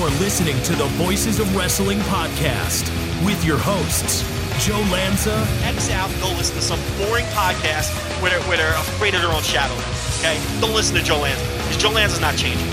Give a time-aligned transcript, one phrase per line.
[0.00, 2.88] are listening to the Voices of Wrestling podcast
[3.24, 4.24] with your hosts,
[4.64, 8.74] Joe Lanza X out and go listen to some boring podcast where they're, where they're
[8.80, 9.74] afraid of their own shadow.
[10.20, 10.40] Okay?
[10.60, 12.66] Don't listen to Joe Lanza because Joe Lanza's not changing.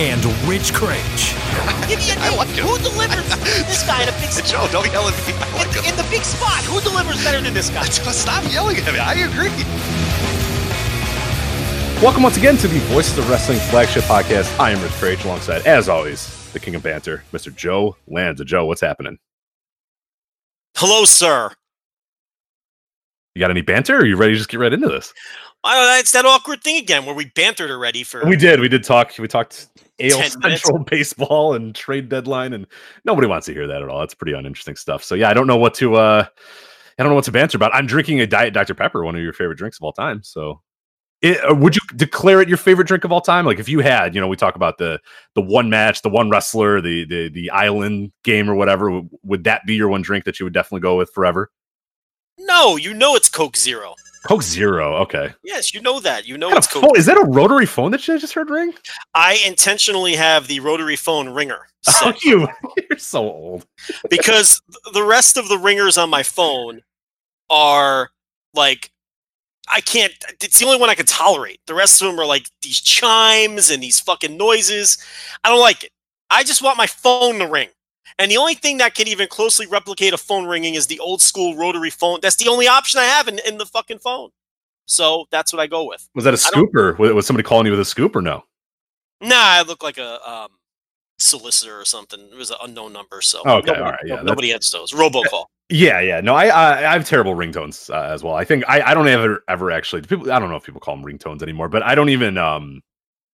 [0.00, 1.36] and Rich Kraetsch.
[1.88, 2.36] Give me a name.
[2.38, 2.64] like him.
[2.66, 3.28] Who delivers
[3.68, 4.46] this guy in a big spot?
[4.48, 5.34] Joe, don't yell at me.
[5.36, 5.90] I like In, him.
[5.92, 7.84] in the big spot, who delivers better than this guy?
[8.24, 8.98] Stop yelling at me.
[8.98, 9.52] I agree.
[12.02, 14.58] Welcome once again to the Voices of Wrestling flagship podcast.
[14.58, 17.54] I am Rich Kraetsch, alongside, as always, the King of Banter, Mr.
[17.54, 18.44] Joe Lanza.
[18.44, 19.18] Joe, what's happening?
[20.76, 21.50] Hello, sir.
[23.34, 23.96] You got any banter?
[23.96, 25.12] Or are you ready to just get right into this?
[25.64, 28.24] Don't it's that awkward thing again where we bantered already for.
[28.26, 28.60] We did.
[28.60, 29.12] We did talk.
[29.18, 29.68] We talked
[30.00, 30.62] AL 10 minutes.
[30.62, 32.66] Central baseball and trade deadline, and
[33.04, 34.00] nobody wants to hear that at all.
[34.00, 35.04] That's pretty uninteresting stuff.
[35.04, 35.96] So yeah, I don't know what to.
[35.96, 36.24] uh
[36.98, 37.74] I don't know what to banter about.
[37.74, 40.22] I'm drinking a Diet Dr Pepper, one of your favorite drinks of all time.
[40.22, 40.60] So.
[41.22, 43.44] It, uh, would you declare it your favorite drink of all time?
[43.44, 44.98] Like if you had, you know, we talk about the
[45.34, 49.02] the one match, the one wrestler, the the the island game or whatever.
[49.24, 51.50] Would that be your one drink that you would definitely go with forever?
[52.38, 53.94] No, you know it's Coke Zero.
[54.26, 54.96] Coke Zero.
[54.96, 55.32] Okay.
[55.44, 56.26] Yes, you know that.
[56.26, 56.82] You know What it's Coke.
[56.84, 58.72] phone- is that a rotary phone that you just heard ring?
[59.14, 62.48] I intentionally have the rotary phone ringer set Oh, you
[62.88, 63.66] you're so old.
[64.08, 64.60] because
[64.94, 66.80] the rest of the ringers on my phone
[67.50, 68.10] are
[68.54, 68.90] like
[69.72, 71.60] I can't it's the only one I can tolerate.
[71.66, 74.98] The rest of them are like these chimes and these fucking noises.
[75.44, 75.90] I don't like it.
[76.30, 77.68] I just want my phone to ring.
[78.18, 81.22] And the only thing that can even closely replicate a phone ringing is the old
[81.22, 82.18] school rotary phone.
[82.20, 84.30] That's the only option I have in, in the fucking phone.
[84.86, 86.08] So that's what I go with.
[86.14, 86.98] Was that a scooper?
[86.98, 88.44] Was, somebody calling you with a scoop or no?
[89.20, 90.48] Nah, I look like a um,
[91.18, 92.20] solicitor or something.
[92.32, 94.92] It was an unknown number, so oh, Okay, nobody, all right, yeah, nobody has those.
[94.92, 95.46] Robocall.
[95.72, 96.20] Yeah, yeah.
[96.20, 98.34] No, I I, I have terrible ringtones uh, as well.
[98.34, 100.96] I think I, I don't ever ever actually people I don't know if people call
[100.96, 102.82] them ringtones anymore, but I don't even um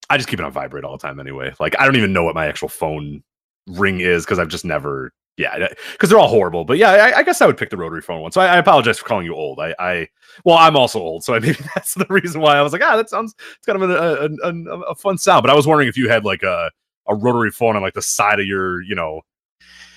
[0.09, 1.53] I just keep it on vibrate all the time anyway.
[1.59, 3.23] Like I don't even know what my actual phone
[3.67, 6.65] ring is because I've just never yeah because they're all horrible.
[6.65, 8.31] But yeah, I, I guess I would pick the rotary phone one.
[8.33, 9.59] So I, I apologize for calling you old.
[9.61, 10.09] I I
[10.45, 13.09] well I'm also old, so maybe that's the reason why I was like ah that
[13.09, 13.95] sounds it's kind of a
[14.43, 15.43] a, a, a fun sound.
[15.43, 16.71] But I was wondering if you had like a
[17.07, 19.21] a rotary phone on like the side of your you know.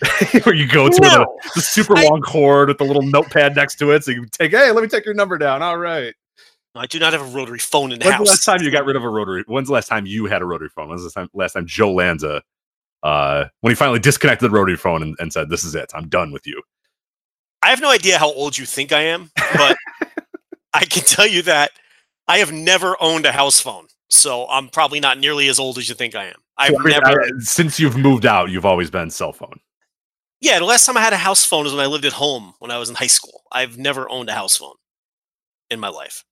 [0.45, 1.09] where you go to No.
[1.45, 4.21] the, the super I- long cord with the little notepad next to it, so you
[4.23, 4.51] can take.
[4.53, 5.63] Hey, let me take your number down.
[5.63, 6.15] All right.
[6.75, 8.27] I do not have a rotary phone in the When's house.
[8.27, 9.43] the last time you got rid of a rotary?
[9.49, 10.89] When's the last time you had a rotary phone?
[10.89, 12.41] When's the time, last time Joe Lanza,
[13.03, 15.91] uh, when he finally disconnected the rotary phone and, and said, "This is it.
[15.95, 16.63] I'm done with you."
[17.63, 19.77] I have no idea how old you think I am, but
[20.75, 21.73] I can tell you that
[22.29, 23.87] I have never owned a house phone.
[24.11, 26.37] So I'm probably not nearly as old as you think I am.
[26.57, 27.23] I've So, I mean, never.
[27.23, 29.59] uh, since you've moved out, you've always been cell phone.
[30.41, 32.55] Yeah, the last time I had a house phone was when I lived at home
[32.59, 33.43] when I was in high school.
[33.51, 34.77] I've never owned a house phone
[35.71, 36.25] in my life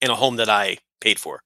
[0.00, 1.40] in a home that I paid for.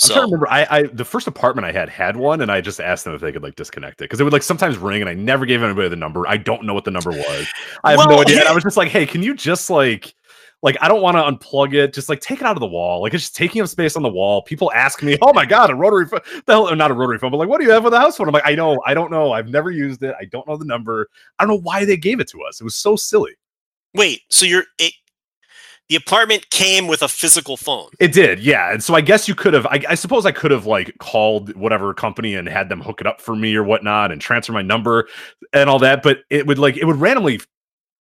[0.00, 0.48] I'm trying to remember.
[0.48, 3.20] I, I the first apartment I had had one, and I just asked them if
[3.20, 5.62] they could like disconnect it because it would like sometimes ring, and I never gave
[5.62, 6.28] anybody the number.
[6.28, 7.48] I don't know what the number was.
[7.82, 8.40] I have no idea.
[8.40, 10.14] And I was just like, hey, can you just like,
[10.62, 11.92] like I don't want to unplug it.
[11.92, 13.02] Just like take it out of the wall.
[13.02, 14.42] Like it's just taking up space on the wall.
[14.42, 16.20] People ask me, oh my god, a rotary phone.
[16.46, 18.16] The hell, not a rotary phone, but like, what do you have with a house
[18.16, 18.28] phone?
[18.28, 19.32] I'm like, I know, I don't know.
[19.32, 20.14] I've never used it.
[20.20, 21.08] I don't know the number.
[21.38, 22.60] I don't know why they gave it to us.
[22.60, 23.34] It was so silly.
[23.94, 24.92] wait, so you're it,
[25.88, 27.88] the apartment came with a physical phone.
[27.98, 28.72] It did, yeah.
[28.72, 29.66] And so I guess you could have.
[29.66, 33.06] I, I suppose I could have like called whatever company and had them hook it
[33.06, 35.08] up for me or whatnot and transfer my number
[35.54, 36.02] and all that.
[36.02, 37.40] But it would like it would randomly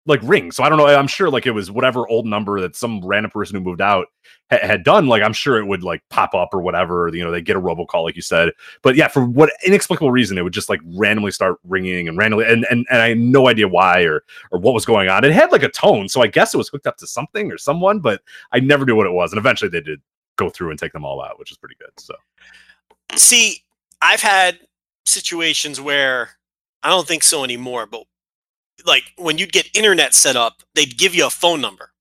[0.07, 0.51] like ring.
[0.51, 0.88] So I don't know.
[0.88, 4.07] I'm sure like it was whatever old number that some random person who moved out
[4.50, 5.07] ha- had done.
[5.07, 7.09] Like I'm sure it would like pop up or whatever.
[7.13, 8.51] You know, they get a robocall like you said.
[8.81, 12.45] But yeah, for what inexplicable reason, it would just like randomly start ringing and randomly
[12.45, 15.24] and and, and I had no idea why or or what was going on.
[15.24, 17.57] It had like a tone, so I guess it was hooked up to something or
[17.57, 18.21] someone, but
[18.51, 19.31] I never knew what it was.
[19.31, 20.01] And eventually they did
[20.38, 21.92] go through and take them all out, which is pretty good.
[21.98, 22.15] So
[23.15, 23.63] See,
[24.01, 24.60] I've had
[25.06, 26.31] situations where
[26.83, 28.03] I don't think so anymore, but
[28.85, 31.91] like when you'd get internet set up, they'd give you a phone number.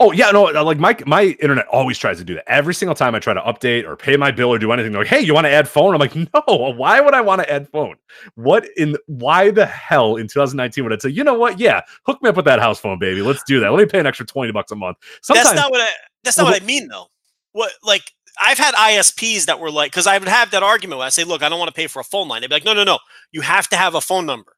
[0.00, 2.50] Oh yeah, no, uh, like my my internet always tries to do that.
[2.50, 5.02] Every single time I try to update or pay my bill or do anything, they're
[5.02, 7.52] like, "Hey, you want to add phone?" I'm like, "No, why would I want to
[7.52, 7.96] add phone?
[8.34, 11.60] What in why the hell in 2019 would I say, you know what?
[11.60, 13.22] Yeah, hook me up with that house phone, baby.
[13.22, 13.70] Let's do that.
[13.70, 15.88] Let me pay an extra 20 bucks a month." Sometimes that's not what I.
[16.24, 17.06] That's not Well, what I mean, though.
[17.52, 18.10] What like
[18.42, 21.22] I've had ISPs that were like, because I would have that argument where I say,
[21.22, 22.82] "Look, I don't want to pay for a phone line." They'd be like, "No, no,
[22.82, 22.98] no.
[23.30, 24.56] You have to have a phone number."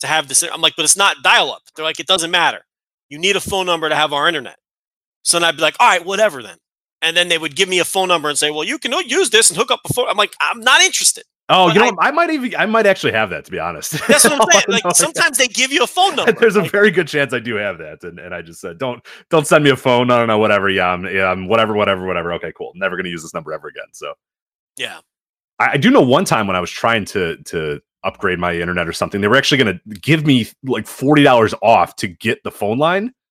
[0.00, 0.42] To have this.
[0.42, 1.62] I'm like, but it's not dial up.
[1.76, 2.64] They're like, it doesn't matter.
[3.08, 4.56] You need a phone number to have our internet.
[5.22, 6.56] So then I'd be like, all right, whatever then.
[7.02, 9.30] And then they would give me a phone number and say, well, you can use
[9.30, 10.06] this and hook up a phone.
[10.08, 11.24] I'm like, I'm not interested.
[11.48, 13.58] Oh, But you know, I- I, might even, I might actually have that to be
[13.58, 13.92] honest.
[14.06, 14.64] That's what I'm saying.
[14.68, 16.32] No, Like sometimes they give you a phone number.
[16.32, 18.78] there's a Like, very good chance I do have that, and, and I just said,
[18.78, 20.06] don't, don't send me a phone.
[20.06, 20.70] No, no, no, whatever.
[20.70, 22.32] Yeah, I'm, yeah, I'm whatever, whatever, whatever.
[22.34, 22.70] Okay, cool.
[22.76, 23.86] Never gonna use this number ever again.
[23.92, 24.14] So
[24.76, 25.00] yeah.
[25.58, 28.88] I, I do know one time when I was trying to to upgrade my internet
[28.88, 32.42] or something, they were actually going to give me like forty dollars off to get
[32.44, 33.12] the phone line.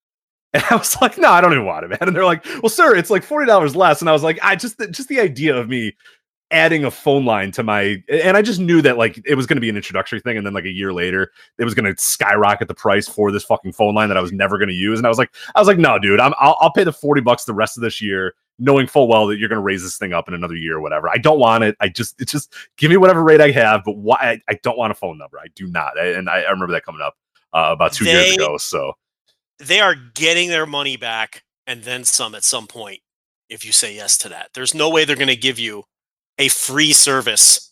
[0.51, 1.99] And I was like, no, I don't even want it, man.
[2.01, 4.01] And they're like, well, sir, it's like forty dollars less.
[4.01, 5.95] And I was like, I just just the idea of me
[6.51, 9.57] adding a phone line to my and I just knew that like it was going
[9.57, 12.01] to be an introductory thing, and then like a year later, it was going to
[12.01, 14.97] skyrocket the price for this fucking phone line that I was never going to use.
[14.97, 17.21] And I was like, I was like, no, dude, I'm I'll, I'll pay the forty
[17.21, 19.97] bucks the rest of this year knowing full well that you're going to raise this
[19.97, 21.09] thing up in another year or whatever.
[21.09, 21.75] I don't want it.
[21.79, 24.17] I just, it's just give me whatever rate I have, but why?
[24.19, 25.39] I, I don't want a phone number.
[25.39, 25.97] I do not.
[25.97, 27.15] I- and I, I remember that coming up
[27.53, 28.57] uh, about two years ago.
[28.57, 28.93] So
[29.59, 32.99] They are getting their money back and then some at some point
[33.49, 34.49] if you say yes to that.
[34.53, 35.83] There's no way they're going to give you
[36.37, 37.68] a free service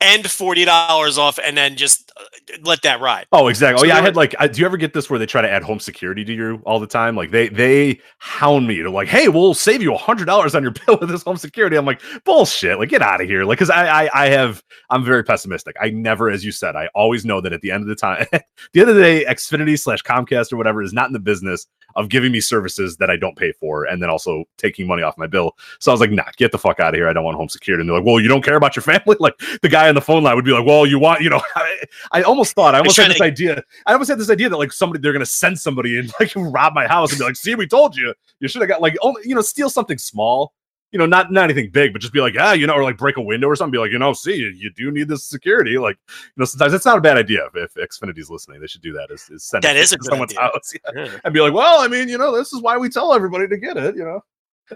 [0.00, 2.24] and $40 off and then just uh,
[2.62, 3.26] let that ride.
[3.32, 3.80] Oh, exactly.
[3.80, 4.00] So oh, yeah.
[4.00, 5.78] I had like, I, do you ever get this where they try to add home
[5.78, 7.16] security to you all the time?
[7.16, 10.62] Like they they hound me to like, hey, we'll save you a hundred dollars on
[10.62, 11.76] your bill with this home security.
[11.76, 12.78] I'm like, bullshit.
[12.78, 13.44] Like, get out of here.
[13.44, 15.76] Like, because I, I I have I'm very pessimistic.
[15.80, 18.26] I never, as you said, I always know that at the end of the time,
[18.72, 21.66] the end of the day, Xfinity slash Comcast or whatever is not in the business
[21.96, 25.18] of giving me services that I don't pay for and then also taking money off
[25.18, 25.56] my bill.
[25.80, 27.08] So I was like, nah, get the fuck out of here.
[27.08, 27.80] I don't want home security.
[27.80, 29.16] And they're like, well, you don't care about your family?
[29.18, 31.40] Like the guy on the phone line would be like, well, you want, you know,
[31.56, 31.82] I,
[32.12, 33.62] I almost thought, I almost had this to- idea.
[33.86, 36.32] I almost had this idea that like somebody, they're going to send somebody and like
[36.36, 38.96] rob my house and be like, see, we told you, you should have got like,
[39.02, 40.54] only, you know, steal something small.
[40.92, 42.98] You know, not not anything big, but just be like, ah, you know, or like
[42.98, 43.70] break a window or something.
[43.70, 45.78] Be like, you know, see, you, you do need this security.
[45.78, 48.60] Like, you know, sometimes it's not a bad idea if, if Xfinity's listening.
[48.60, 49.08] They should do that.
[49.12, 50.40] Is, is send That is a to good someone's idea.
[50.52, 50.72] house.
[50.74, 51.18] Yeah Yeah.
[51.22, 53.56] and be like, well, I mean, you know, this is why we tell everybody to
[53.56, 54.20] get it, you know.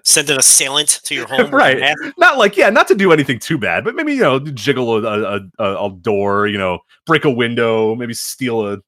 [0.02, 1.50] Send an assailant to your home.
[1.50, 1.94] Right.
[2.19, 5.37] Not like, yeah, not to do anything too bad, but maybe, you know, jiggle a,
[5.37, 8.79] a, a, a door, you know, break a window, maybe steal a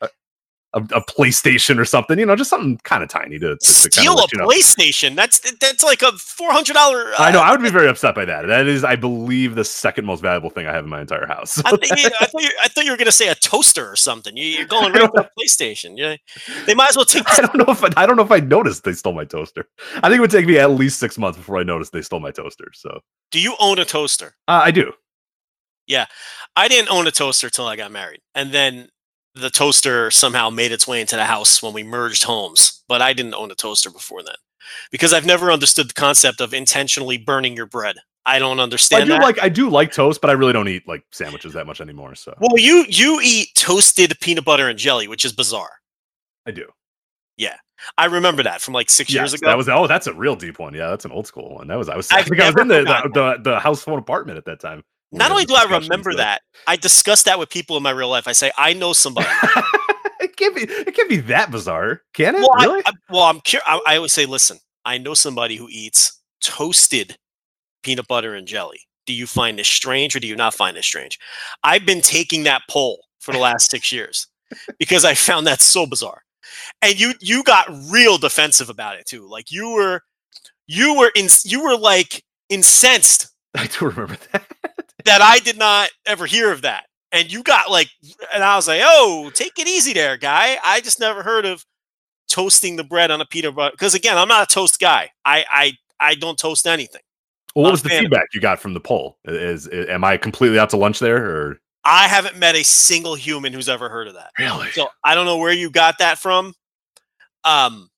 [0.00, 0.08] a,
[0.78, 3.66] a, a PlayStation or something, you know, just something kind of tiny to, to, to
[3.66, 4.46] Steal a you know.
[4.46, 5.14] PlayStation.
[5.14, 7.12] That's that's like a four hundred dollar.
[7.18, 8.46] I know, I would be very upset by that.
[8.46, 11.62] That is, I believe, the second most valuable thing I have in my entire house.
[11.64, 14.36] I, think I thought you, I thought you were gonna say a toaster or something.
[14.36, 15.96] You, you're going right to a PlayStation.
[15.96, 16.16] Yeah,
[16.66, 17.24] they might as well take.
[17.38, 19.66] I don't know if I, I don't know if I noticed they stole my toaster.
[19.96, 22.20] I think it would take me at least six months before I noticed they stole
[22.20, 22.70] my toaster.
[22.74, 23.00] So
[23.30, 24.34] Do you own a toaster?
[24.48, 24.92] uh, I do.
[25.86, 26.04] Yeah,
[26.54, 28.88] I didn't own a toaster till I got married, and then
[29.38, 32.82] the toaster somehow made its way into the house when we merged homes.
[32.88, 34.34] But I didn't own a toaster before then
[34.90, 37.96] because I've never understood the concept of intentionally burning your bread.
[38.26, 39.04] I don't understand.
[39.04, 39.22] I do that.
[39.22, 42.14] like I do like toast, but I really don't eat like sandwiches that much anymore.
[42.14, 45.70] So well, you you eat toasted peanut butter and jelly, which is bizarre.
[46.46, 46.66] I do.
[47.38, 47.56] Yeah,
[47.96, 49.46] I remember that from like six years ago.
[49.46, 50.74] That was oh, that's a real deep one.
[50.74, 51.68] Yeah, that's an old school one.
[51.68, 52.30] That was I was I I was
[52.60, 54.84] in the the, the the house phone apartment at that time.
[55.10, 58.08] Not only do I remember but- that, I discuss that with people in my real
[58.08, 58.28] life.
[58.28, 59.28] I say I know somebody.
[60.20, 62.40] it can't be it can't be that bizarre, can it?
[62.40, 62.82] well, really?
[62.84, 63.64] I, I, well, I'm curious.
[63.66, 67.16] I, I always say, listen, I know somebody who eats toasted
[67.82, 68.80] peanut butter and jelly.
[69.06, 71.18] Do you find this strange or do you not find this strange?
[71.64, 74.26] I've been taking that poll for the last six years
[74.78, 76.22] because I found that so bizarre.
[76.82, 79.26] And you you got real defensive about it too.
[79.26, 80.02] Like you were
[80.66, 84.46] you were in you were like incensed I do remember that.
[85.04, 86.86] That I did not ever hear of that.
[87.10, 87.88] And you got like,
[88.34, 90.58] and I was like, oh, take it easy there, guy.
[90.62, 91.64] I just never heard of
[92.28, 93.72] toasting the bread on a peanut butter.
[93.72, 95.10] Because again, I'm not a toast guy.
[95.24, 97.00] I I I don't toast anything.
[97.54, 99.18] Well, what was the feedback you got from the poll?
[99.24, 103.14] Is, is am I completely out to lunch there or I haven't met a single
[103.14, 104.30] human who's ever heard of that.
[104.38, 104.70] really?
[104.72, 106.52] So I don't know where you got that from.
[107.44, 107.88] Um,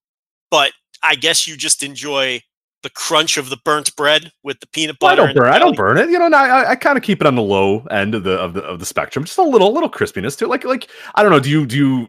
[0.50, 2.40] but I guess you just enjoy
[2.82, 5.26] the crunch of the burnt bread with the peanut Well, I butter.
[5.26, 5.52] don't burn.
[5.52, 6.10] I don't burn it.
[6.10, 8.54] You know, I, I, kind of keep it on the low end of the of
[8.54, 9.24] the of the spectrum.
[9.24, 10.48] Just a little little crispiness to it.
[10.48, 11.40] Like like I don't know.
[11.40, 12.08] Do you do you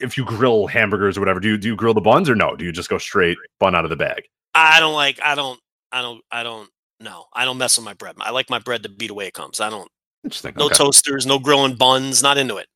[0.00, 1.40] if you grill hamburgers or whatever?
[1.40, 2.56] Do you do you grill the buns or no?
[2.56, 4.24] Do you just go straight bun out of the bag?
[4.54, 5.20] I don't like.
[5.22, 5.60] I don't.
[5.92, 6.22] I don't.
[6.30, 6.68] I don't.
[6.98, 8.16] No, I don't mess with my bread.
[8.20, 9.60] I like my bread to be the way it comes.
[9.60, 9.90] I don't.
[10.24, 10.54] Interesting.
[10.56, 10.74] No okay.
[10.74, 12.22] toasters, no grilling buns.
[12.22, 12.68] Not into it.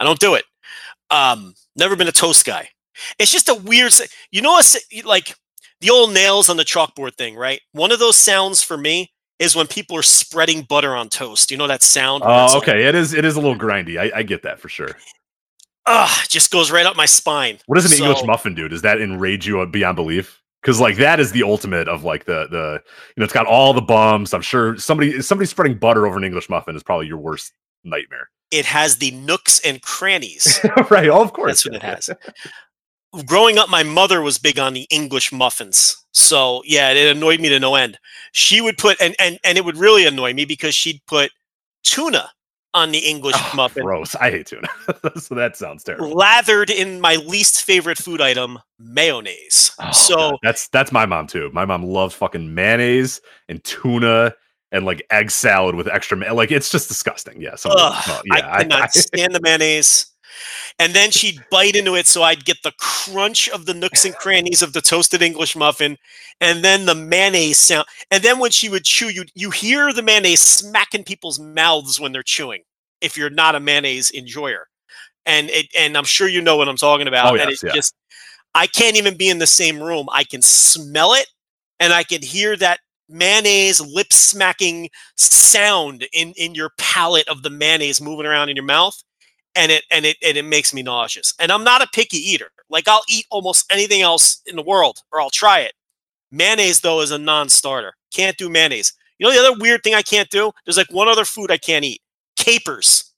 [0.00, 0.44] I don't do it.
[1.10, 2.68] Um, never been a toast guy.
[3.18, 3.92] It's just a weird.
[4.30, 4.60] You know,
[5.04, 5.34] like
[5.84, 7.60] the old nails on the chalkboard thing, right?
[7.72, 11.50] One of those sounds for me is when people are spreading butter on toast.
[11.50, 12.22] You know that sound?
[12.24, 12.84] Oh, like, okay.
[12.86, 13.98] It is it is a little grindy.
[13.98, 14.96] I, I get that for sure.
[15.86, 17.58] Ugh, it just goes right up my spine.
[17.66, 18.66] What does an English muffin do?
[18.66, 20.40] Does that enrage you uh, beyond belief?
[20.62, 22.80] Because like that is the ultimate of like the the
[23.14, 24.32] you know it's got all the bumps.
[24.32, 27.52] I'm sure somebody somebody spreading butter over an English muffin is probably your worst
[27.84, 28.30] nightmare.
[28.50, 30.60] it has the nooks and crannies.
[30.90, 31.10] right.
[31.10, 31.64] Oh, of course.
[31.64, 32.08] That's what it has.
[33.26, 35.96] Growing up, my mother was big on the English muffins.
[36.12, 37.98] So yeah, it annoyed me to no end.
[38.32, 41.30] She would put and and and it would really annoy me because she'd put
[41.82, 42.30] tuna
[42.72, 44.14] on the English Oh, muffin, gross.
[44.16, 44.68] I hate tuna.
[45.16, 46.10] so that sounds terrible.
[46.10, 49.72] lathered in my least favorite food item, mayonnaise.
[49.78, 50.38] Oh, so God.
[50.42, 51.50] that's that's my mom too.
[51.52, 54.34] My mom loves fucking mayonnaise and tuna
[54.72, 57.40] and like egg salad with extra like it's just disgusting.
[57.40, 57.54] Yeah.
[57.54, 60.06] So Ugh, oh, I could not stand the mayonnaise.
[60.78, 64.14] And then she'd bite into it so I'd get the crunch of the nooks and
[64.14, 65.96] crannies of the toasted English muffin,
[66.40, 67.86] and then the mayonnaise sound.
[68.10, 72.12] And then when she would chew, you you hear the mayonnaise smacking people's mouths when
[72.12, 72.62] they're chewing.
[73.00, 74.66] If you're not a mayonnaise enjoyer,
[75.26, 77.26] and it and I'm sure you know what I'm talking about.
[77.32, 77.74] Oh, and yes, it yeah.
[77.74, 77.94] just
[78.54, 80.06] I can't even be in the same room.
[80.10, 81.26] I can smell it,
[81.80, 87.50] and I can hear that mayonnaise lip smacking sound in in your palate of the
[87.50, 89.02] mayonnaise moving around in your mouth
[89.54, 91.34] and it and it and it makes me nauseous.
[91.38, 92.50] And i'm not a picky eater.
[92.68, 95.74] Like i'll eat almost anything else in the world or i'll try it.
[96.30, 97.94] Mayonnaise though is a non-starter.
[98.12, 98.92] Can't do mayonnaise.
[99.18, 100.52] You know the other weird thing i can't do?
[100.64, 102.00] There's like one other food i can't eat.
[102.36, 103.12] Capers.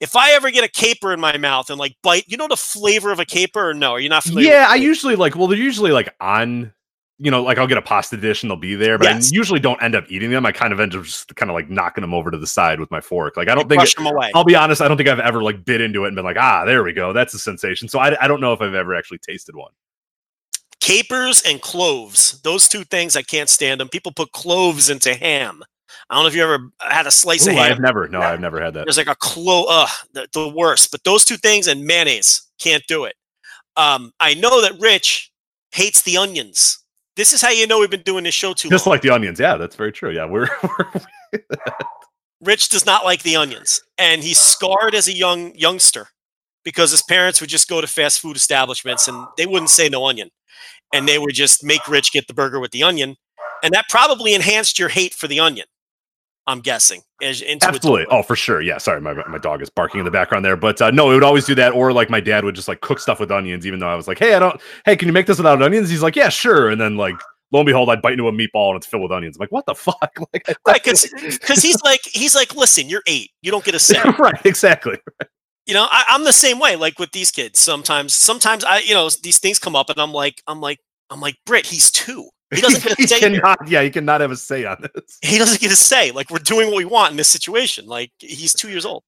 [0.00, 2.56] If i ever get a caper in my mouth and like bite you know the
[2.56, 3.92] flavor of a caper or no?
[3.92, 6.72] Are you not familiar Yeah, I usually like well, they're usually like on
[7.18, 9.32] you know, like I'll get a pasta dish and they'll be there, but Yes.
[9.32, 10.46] I usually don't end up eating them.
[10.46, 12.78] I kind of end up just kind of like knocking them over to the side
[12.80, 13.36] with my fork.
[13.36, 15.42] Like I don't think brush them away I'll be honest, I don't think I've ever
[15.42, 17.12] like bit into it and been like, ah, there we go.
[17.12, 17.88] That's a sensation.
[17.88, 19.72] So I, I don't know if I've ever actually tasted one.
[20.80, 25.60] capers and cloves those two things i can't stand them people put cloves into ham
[26.08, 28.20] i don't know if you ever had a slice Ooh, of ham I've never, no,
[28.20, 28.84] I've never had that.
[28.86, 32.84] there's like a clove uh the, the worst but those two things and mayonnaise can't
[32.86, 33.16] do it
[33.76, 35.32] um i know that rich
[35.72, 36.78] hates the onions
[37.18, 38.94] this is how you know we've been doing this show too Just long.
[38.94, 39.38] like the onions.
[39.38, 40.10] Yeah, that's very true.
[40.10, 41.02] Yeah, we're, we're
[42.40, 46.06] rich does not like the onions and he's scarred as a young youngster
[46.64, 50.06] because his parents would just go to fast food establishments and they wouldn't say no
[50.06, 50.30] onion
[50.94, 53.16] and they would just make rich get the burger with the onion
[53.62, 55.66] and that probably enhanced your hate for the onion
[56.48, 58.06] i'm guessing as, into its Absolutely.
[58.10, 58.60] Oh, for sure.
[58.60, 58.78] Yeah.
[58.78, 61.24] Sorry, my my dog is barking in the background there, but uh, no, it would
[61.24, 61.72] always do that.
[61.72, 64.06] Or like my dad would just like cook stuff with onions, even though I was
[64.06, 64.60] like, hey, I don't.
[64.84, 65.90] Hey, can you make this without onions?
[65.90, 66.70] He's like, yeah, sure.
[66.70, 67.16] And then like
[67.50, 69.36] lo and behold, I'd bite into a meatball and it's filled with onions.
[69.36, 69.96] I'm like, what the fuck?
[70.32, 73.98] Like, right because he's like he's like listen you're eight you don't get a say
[74.18, 74.44] right.
[74.44, 74.98] Exactly.
[75.66, 78.94] you know I, i'm the same way like with these kids sometimes sometimes i you
[78.94, 82.28] know these things come up and i'm like i'm like i'm like Britt, he's two
[82.54, 83.40] he doesn't get a say here.
[83.40, 83.68] cannot.
[83.68, 85.18] Yeah, he cannot have a say on this.
[85.22, 88.10] he doesn't get a say like we're doing what we want in this situation like
[88.18, 89.04] he's two years old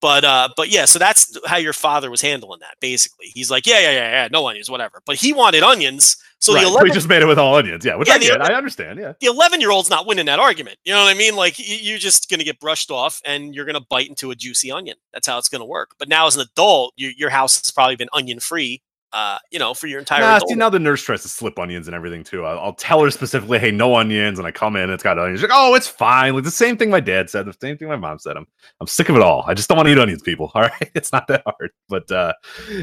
[0.00, 3.66] but uh but yeah so that's how your father was handling that basically he's like
[3.66, 6.62] yeah yeah yeah yeah no onions whatever but he wanted onions so right.
[6.62, 7.84] the 11 he just made it with all onions.
[7.84, 8.40] Yeah, which Yeah, I get.
[8.40, 8.98] I understand.
[8.98, 9.12] Yeah.
[9.20, 10.78] the 11 year old's not winning that argument.
[10.84, 11.36] You know what I mean?
[11.36, 14.34] Like you're just going to get brushed off and you're going to bite into a
[14.34, 14.96] juicy onion.
[15.12, 15.90] That's how it's going to work.
[15.98, 18.80] But now as an adult, you, your house has probably been onion free,
[19.12, 21.88] uh, you know, for your entire Nah, see, now the nurse tries to slip onions
[21.88, 22.44] and everything too.
[22.44, 25.18] I'll, I'll tell her specifically, "Hey, no onions," and I come in, and it's got
[25.18, 25.40] onions.
[25.40, 27.88] She's like, "Oh, it's fine." Like the same thing my dad said, the same thing
[27.88, 28.36] my mom said.
[28.36, 28.46] I'm,
[28.80, 29.44] I'm sick of it all.
[29.48, 30.52] I just don't want to eat onions, people.
[30.54, 31.70] All right, it's not that hard.
[31.88, 32.32] But uh,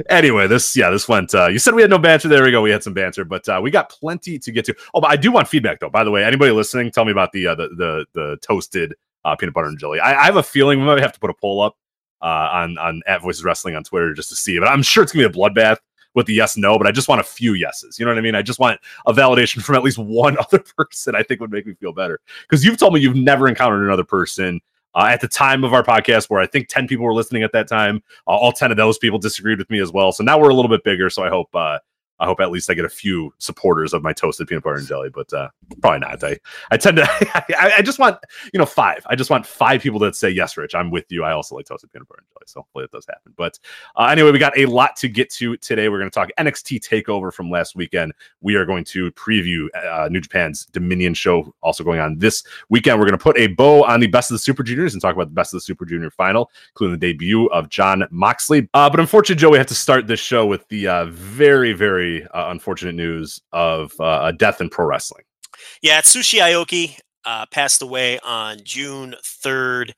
[0.09, 1.33] anyway, this, yeah, this went.
[1.33, 2.27] Uh, you said we had no banter.
[2.27, 2.61] There we go.
[2.61, 4.75] We had some banter, but uh, we got plenty to get to.
[4.93, 5.89] Oh, but I do want feedback though.
[5.89, 9.35] By the way, anybody listening, tell me about the uh, the the the toasted uh,
[9.35, 10.01] peanut butter and jelly.
[10.01, 11.77] I, I have a feeling we might have to put a poll up
[12.21, 14.59] uh, on on at Voices Wrestling on Twitter just to see.
[14.59, 15.77] But I'm sure it's gonna be a bloodbath
[16.17, 16.77] with the yes no.
[16.77, 17.97] But I just want a few yeses.
[17.97, 18.35] You know what I mean?
[18.35, 21.15] I just want a validation from at least one other person.
[21.15, 24.03] I think would make me feel better because you've told me you've never encountered another
[24.03, 24.59] person.
[24.95, 27.51] Uh, at the time of our podcast, where I think 10 people were listening at
[27.51, 30.11] that time, uh, all 10 of those people disagreed with me as well.
[30.11, 31.11] So now we're a little bit bigger.
[31.11, 31.77] So I hope uh,
[32.19, 34.87] I hope at least I get a few supporters of my toasted peanut butter and
[34.87, 35.49] jelly, but uh,
[35.81, 36.23] probably not.
[36.23, 36.37] I,
[36.71, 37.03] I tend to,
[37.59, 38.17] I, I just want,
[38.53, 39.05] you know, five.
[39.07, 41.23] I just want five people that say, yes, Rich, I'm with you.
[41.23, 42.43] I also like toasted peanut butter and jelly.
[42.47, 43.33] So hopefully it does happen.
[43.35, 43.59] But
[43.95, 45.89] uh, anyway, we got a lot to get to today.
[45.89, 48.13] We're going to talk NXT TakeOver from last weekend.
[48.41, 52.99] We are going to preview uh, New Japan's Dominion show also going on this weekend.
[52.99, 55.15] We're going to put a bow on the best of the Super Juniors and talk
[55.15, 58.69] about the best of the Super Junior final, including the debut of John Moxley.
[58.73, 62.06] Uh, but unfortunately, Joe, we have to start this show with the uh, very, very,
[62.07, 65.23] very uh, unfortunate news of uh, a death in pro wrestling.
[65.81, 69.91] Yeah, Atsushi Aoki uh, passed away on June 3rd.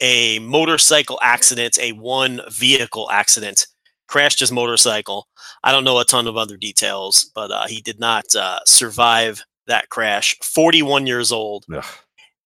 [0.00, 3.66] A motorcycle accident, a one vehicle accident,
[4.08, 5.26] crashed his motorcycle.
[5.64, 9.42] I don't know a ton of other details, but uh, he did not uh, survive
[9.66, 10.36] that crash.
[10.42, 11.64] 41 years old.
[11.74, 11.84] Ugh.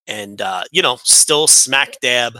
[0.06, 2.38] and uh, you know, still smack dab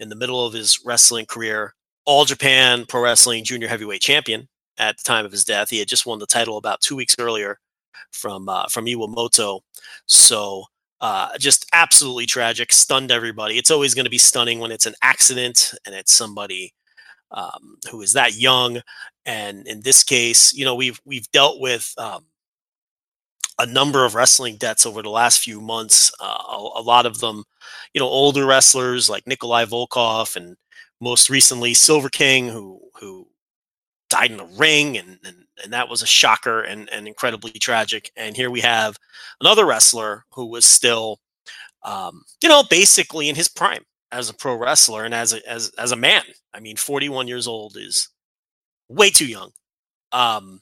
[0.00, 1.74] in the middle of his wrestling career.
[2.06, 5.70] All Japan Pro Wrestling Junior Heavyweight Champion at the time of his death.
[5.70, 7.58] He had just won the title about two weeks earlier
[8.12, 9.60] from uh, from Iwamoto.
[10.06, 10.64] So
[11.00, 13.58] Uh, just absolutely tragic, stunned everybody.
[13.58, 16.72] It's always going to be stunning when it's an accident and it's somebody
[17.30, 18.80] um, who is that young.
[19.26, 22.24] And in this case, you know, we've we've dealt with um,
[23.58, 26.10] a number of wrestling deaths over the last few months.
[26.20, 27.44] Uh, a, a, lot of them,
[27.92, 30.56] you know, older wrestlers like Nikolai Volkov and
[31.00, 33.28] most recently Silver King, who who
[34.14, 38.10] died in the ring, and and, and that was a shocker and, and incredibly tragic.
[38.16, 38.96] And here we have
[39.40, 41.18] another wrestler who was still,
[41.82, 45.70] um, you know, basically in his prime as a pro wrestler and as a as
[45.78, 46.22] as a man.
[46.54, 48.08] I mean, 41 years old is
[48.88, 49.50] way too young.
[50.12, 50.60] Um,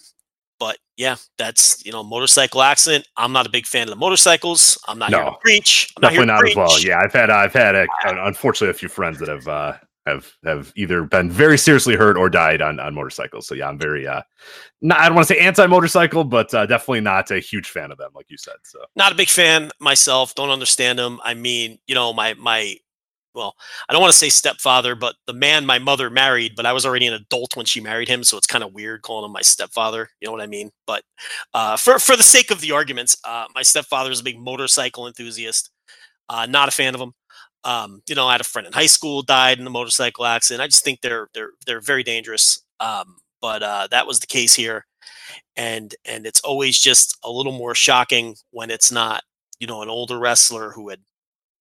[0.59, 3.07] but yeah, that's you know, motorcycle accident.
[3.19, 4.79] I'm not a big fan of the motorcycles.
[4.89, 5.19] I'm not No.
[5.19, 5.93] here to preach.
[5.97, 6.81] I'm Definitely not, not here as well.
[6.81, 9.75] Yeah, I've had I've had a, unfortunately a few friends that have uh,
[10.07, 13.47] have have either been very seriously hurt or died on on motorcycles.
[13.47, 14.23] So yeah, I'm very uh,
[14.81, 17.91] not I don't want to say anti motorcycle, but uh, definitely not a huge fan
[17.91, 18.57] of them, like you said.
[18.65, 20.35] So not a big fan myself.
[20.35, 21.21] Don't understand them.
[21.25, 22.77] I mean, you know, my my
[23.35, 23.55] well,
[23.89, 26.85] I don't want to say stepfather, but the man my mother married, but I was
[26.85, 29.41] already an adult when she married him, so it's kind of weird calling him my
[29.41, 30.11] stepfather.
[30.21, 30.71] You know what I mean?
[30.87, 31.03] But
[31.55, 35.07] uh, for for the sake of the arguments, uh, my stepfather is a big motorcycle
[35.07, 35.71] enthusiast.
[36.29, 37.13] Uh, not a fan of him.
[37.65, 40.63] Um, you know, I had a friend in high school died in a motorcycle accident.
[40.63, 42.63] I just think they're they're they're very dangerous.
[42.81, 44.87] Um, but uh, that was the case here,
[45.57, 49.25] and and it's always just a little more shocking when it's not
[49.61, 51.01] you know an older wrestler who had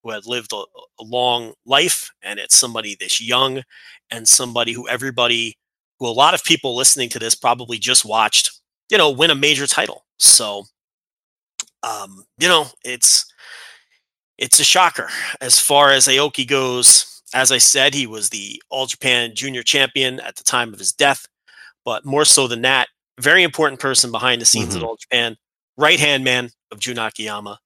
[0.03, 3.63] who had lived a, a long life and it's somebody this young
[4.12, 5.58] and somebody who everybody
[6.00, 8.51] who a lot of people listening to this probably just watched
[8.89, 10.65] you know win a major title so
[11.84, 13.25] um you know it's
[14.41, 15.07] it's a shocker
[15.39, 20.19] as far as aoki goes as i said he was the all japan junior champion
[20.21, 21.25] at the time of his death
[21.86, 22.88] but more so than that
[23.19, 24.77] very important person behind the scenes Mhm.
[24.77, 25.38] at all japan
[25.77, 27.57] right hand man of jun akiyama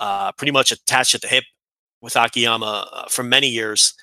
[0.00, 1.44] uh, pretty much attached at the hip
[2.02, 3.94] with Akiyama uh, for many years,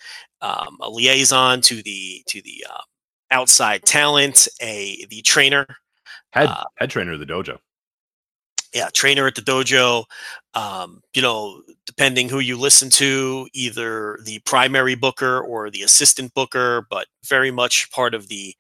[0.42, 2.82] um, a liaison to the to the uh,
[3.30, 5.68] outside talent, a the trainer,
[6.32, 7.60] head Uh, head trainer of the dojo.
[8.74, 10.06] Yeah, trainer at the dojo.
[10.56, 16.34] Um, you know, depending who you listen to, either the primary booker or the assistant
[16.34, 18.56] booker, but very much part of the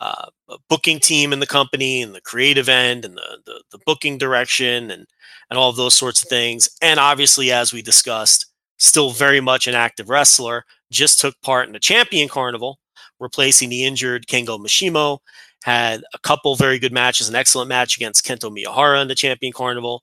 [0.00, 0.26] uh,
[0.68, 4.90] booking team in the company and the creative end and the, the the booking direction
[4.90, 5.06] and
[5.48, 6.68] and all those sorts of things.
[6.82, 8.46] And obviously, as we discussed,
[8.78, 10.64] still very much an active wrestler.
[10.90, 12.78] Just took part in the Champion Carnival,
[13.20, 15.18] replacing the injured Kengo Mashimo.
[15.62, 19.52] Had a couple very good matches, an excellent match against Kento Miyahara in the Champion
[19.52, 20.02] Carnival.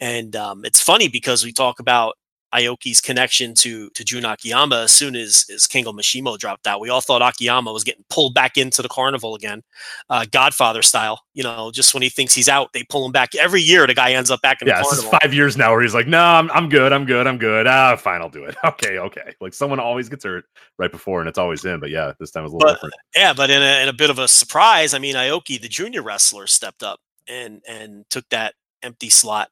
[0.00, 2.16] And um, it's funny because we talk about
[2.54, 6.80] Aoki's connection to to Jun Akiyama as soon as, as Kengo Mashimo dropped out.
[6.80, 9.62] We all thought Akiyama was getting pulled back into the carnival again,
[10.10, 11.20] uh, Godfather style.
[11.34, 13.34] You know, just when he thinks he's out, they pull him back.
[13.34, 15.72] Every year, the guy ends up back in Yeah, the this is five years now
[15.72, 17.66] where he's like, no, I'm I'm good, I'm good, I'm good.
[17.66, 18.54] Ah, fine, I'll do it.
[18.64, 19.34] Okay, okay.
[19.40, 20.44] Like someone always gets hurt
[20.78, 21.80] right before, and it's always him.
[21.80, 22.94] But yeah, this time was a little But- different.
[23.14, 26.02] Yeah, but in a, in a bit of a surprise, I mean, Aoki, the junior
[26.02, 29.48] wrestler, stepped up and and took that empty slot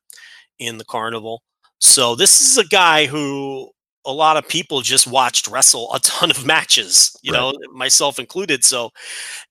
[0.59, 1.43] in the carnival.
[1.83, 3.68] So this is a guy who
[4.07, 7.38] a lot of people just watched wrestle a ton of matches, you Right.
[7.40, 8.64] know, myself included.
[8.64, 8.92] So,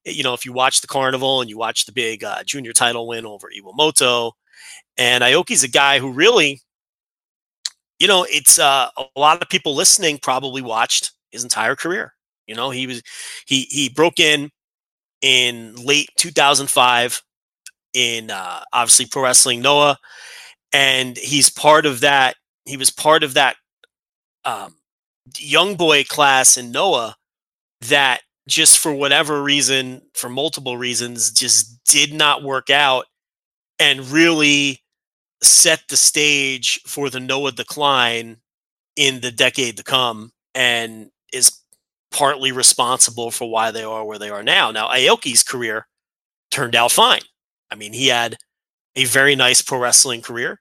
[0.06, 2.74] eh, you know, if you watch the carnival and you watch the big uh, junior
[2.74, 4.32] title win over Iwamoto,
[4.98, 6.62] and Aoki's a guy who really,
[8.00, 12.14] you know, it's uh, a lot of people listening probably watched his entire career.
[12.48, 13.02] You know, he was
[13.46, 14.50] he he broke in
[15.22, 17.22] in late 2005
[17.94, 19.98] in uh, obviously pro wrestling Noah,
[20.74, 22.36] and he's part of that.
[22.66, 23.56] He was part of that
[24.46, 24.76] um,
[25.38, 27.16] young boy class in Noah
[27.82, 33.06] that just for whatever reason, for multiple reasons, just did not work out,
[33.80, 34.82] and really
[35.42, 38.38] set the stage for the Noah decline
[38.96, 41.60] in the decade to come, and is
[42.12, 44.70] partly responsible for why they are where they are now.
[44.72, 45.88] Now, Aoki's career
[46.52, 47.22] turned out fine.
[47.72, 48.36] I mean, he had
[48.96, 50.60] a very nice pro wrestling career,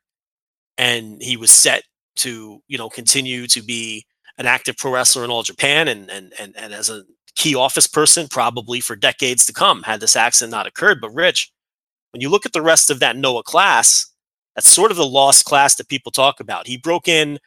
[0.78, 1.82] and he was set
[2.16, 4.04] to, you know, continue to be
[4.38, 7.04] an active pro wrestler in all Japan and and and, and as a
[7.36, 11.00] key office person probably for decades to come had this accident not occurred.
[11.00, 11.50] But Rich,
[12.12, 14.06] when you look at the rest of that Noah class,
[14.54, 16.66] that's sort of the lost class that people talk about.
[16.66, 17.38] He broke in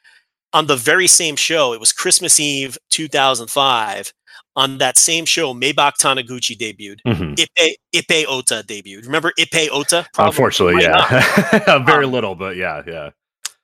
[0.53, 1.73] on the very same show.
[1.73, 4.13] It was Christmas Eve 2005.
[4.55, 6.99] On that same show, Maybach Taniguchi debuted.
[7.07, 7.35] Mhm.
[7.35, 9.05] Ippei, Ippei Ota debuted.
[9.05, 10.05] Remember Ippei Ota?
[10.13, 13.09] Probably Unfortunately, yeah, very Um, little, but yeah, yeah.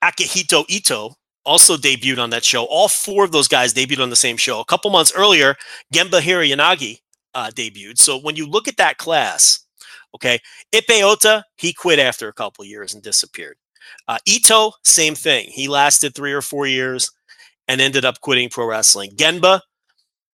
[0.04, 1.14] Akihito Ito
[1.46, 2.64] also debuted on that show.
[2.66, 4.60] All four of those guys debuted on the same show.
[4.60, 5.56] A couple months earlier,
[5.94, 7.00] Genba Hirayanagi
[7.36, 7.98] uh, debuted.
[8.00, 9.60] So when you look at that class,
[10.16, 10.40] okay,
[10.74, 13.58] Ippei Ota, he quit after a couple years and disappeared.
[14.08, 15.50] Uh, Ito, same thing.
[15.52, 17.12] He lasted three or four years
[17.68, 19.12] and ended up quitting pro wrestling.
[19.12, 19.62] Genba,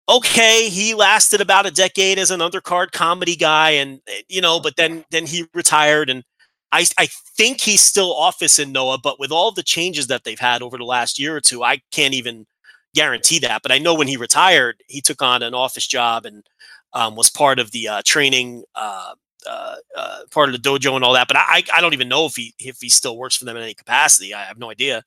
[0.08, 4.60] okay, he lasted about a decade as an undercard comedy guy, and eh, you know,
[4.60, 6.24] but then then he retired, and
[6.72, 10.38] I I think he's still office in Noah, but with all the changes that they've
[10.38, 12.46] had over the last year or two, I can't even
[12.94, 13.62] guarantee that.
[13.62, 16.44] But I know when he retired, he took on an office job and
[16.92, 18.64] um, was part of the uh, training.
[18.74, 19.14] Uh,
[19.48, 22.26] uh, uh, part of the dojo and all that, but I, I don't even know
[22.26, 24.34] if he if he still works for them in any capacity.
[24.34, 25.04] I have no idea.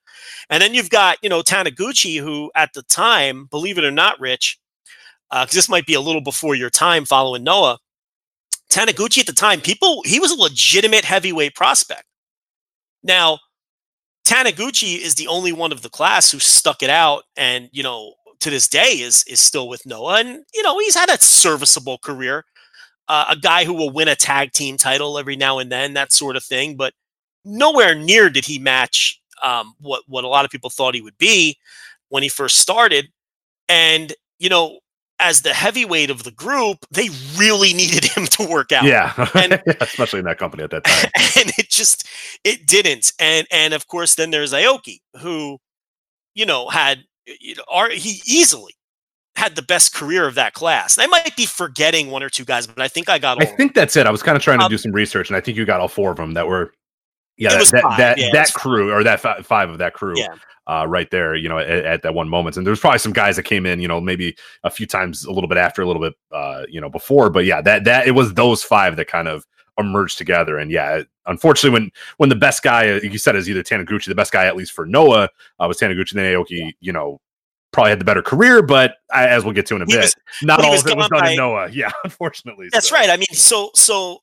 [0.49, 4.17] And then you've got you know Taniguchi, who at the time, believe it or not,
[4.17, 4.57] Rich,
[5.31, 7.79] because uh, this might be a little before your time following Noah.
[8.69, 12.03] Taniguchi at the time, people he was a legitimate heavyweight prospect.
[13.03, 13.39] Now,
[14.25, 18.13] Taniguchi is the only one of the class who stuck it out, and you know
[18.39, 21.97] to this day is is still with Noah, and you know he's had a serviceable
[21.97, 22.45] career
[23.09, 26.13] uh, a guy who will win a tag team title every now and then, that
[26.13, 26.77] sort of thing.
[26.77, 26.93] But
[27.43, 31.17] nowhere near did he match um, what what a lot of people thought he would
[31.17, 31.57] be
[32.09, 33.09] when he first started.
[33.67, 34.79] And you know,
[35.19, 38.85] as the heavyweight of the group, they really needed him to work out.
[38.85, 41.11] Yeah, and, especially in that company at that time.
[41.39, 42.07] And it just
[42.43, 43.13] it didn't.
[43.19, 45.59] And and of course, then there's Aoki, who
[46.33, 47.03] you know had
[47.39, 48.73] you know, he easily
[49.35, 50.97] had the best career of that class.
[50.97, 53.41] I might be forgetting one or two guys, but I think I got.
[53.41, 54.05] I think that's it.
[54.05, 55.79] I was kind of trying to um, do some research, and I think you got
[55.79, 56.73] all four of them that were.
[57.39, 60.35] Yeah, that that, that, yeah, that crew or that five, five of that crew, yeah.
[60.67, 61.35] uh, right there.
[61.35, 63.79] You know, at, at, that one moment, and there's probably some guys that came in.
[63.79, 66.81] You know, maybe a few times, a little bit after, a little bit, uh, you
[66.81, 67.29] know, before.
[67.29, 69.45] But yeah, that that it was those five that kind of
[69.79, 70.57] emerged together.
[70.57, 74.33] And yeah, unfortunately, when when the best guy you said is either Taniguchi, the best
[74.33, 77.21] guy at least for Noah uh, was Taniguchi, then Aoki, you know,
[77.71, 80.15] probably had the better career, but as we'll get to in a he bit, was,
[80.43, 81.69] not all of it was done by, in Noah.
[81.71, 82.69] Yeah, unfortunately.
[82.71, 82.95] That's so.
[82.95, 83.09] right.
[83.09, 84.19] I mean, so so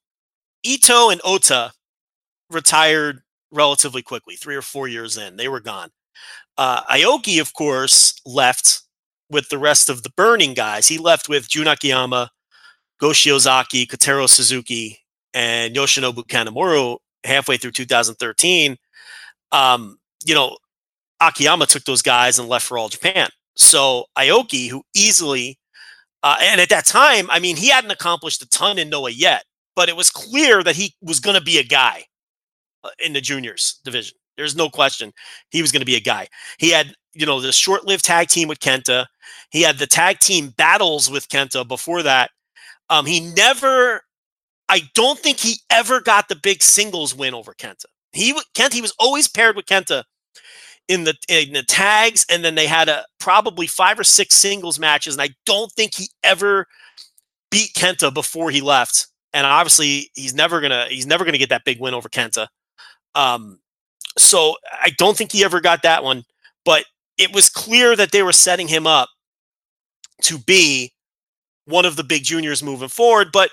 [0.62, 1.72] Ito and Ota
[2.50, 5.37] retired relatively quickly, three or four years in.
[5.37, 5.90] They were gone.
[6.59, 8.82] Uh, Aoki, of course, left
[9.30, 10.88] with the rest of the burning guys.
[10.88, 12.30] He left with Jun Akiyama,
[12.98, 14.98] Go Shiozaki, Kotaro Suzuki,
[15.35, 18.76] and Yoshinobu Kanemaru halfway through 2013.
[19.52, 20.56] Um, you know,
[21.20, 23.28] Akiyama took those guys and left for all Japan.
[23.56, 25.59] So Aoki, who easily,
[26.22, 29.44] uh, and at that time, I mean, he hadn't accomplished a ton in Noah yet,
[29.74, 32.04] but it was clear that he was going to be a guy
[33.05, 34.16] in the juniors division.
[34.37, 35.12] There's no question
[35.51, 36.29] he was going to be a guy.
[36.59, 39.07] He had, you know, the short-lived tag team with Kenta.
[39.51, 42.31] He had the tag team battles with Kenta before that.
[42.90, 44.03] Um, he never,
[44.68, 47.87] I don't think he ever got the big singles win over Kenta.
[48.12, 50.05] He Kenta, he was always paired with Kenta
[50.88, 54.79] in the in the tags, and then they had a probably five or six singles
[54.79, 56.66] matches, and I don't think he ever
[57.51, 59.09] beat Kenta before he left.
[59.33, 62.46] And obviously, he's never gonna he's never gonna get that big win over Kenta.
[63.16, 63.59] Um,
[64.18, 66.24] so I don't think he ever got that one,
[66.64, 66.85] but
[67.18, 69.09] it was clear that they were setting him up
[70.22, 70.92] to be
[71.64, 73.29] one of the big juniors moving forward.
[73.33, 73.50] But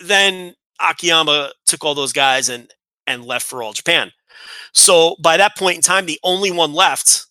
[0.00, 2.70] then Akiyama took all those guys and
[3.06, 4.10] and left for all Japan.
[4.72, 7.26] So by that point in time, the only one left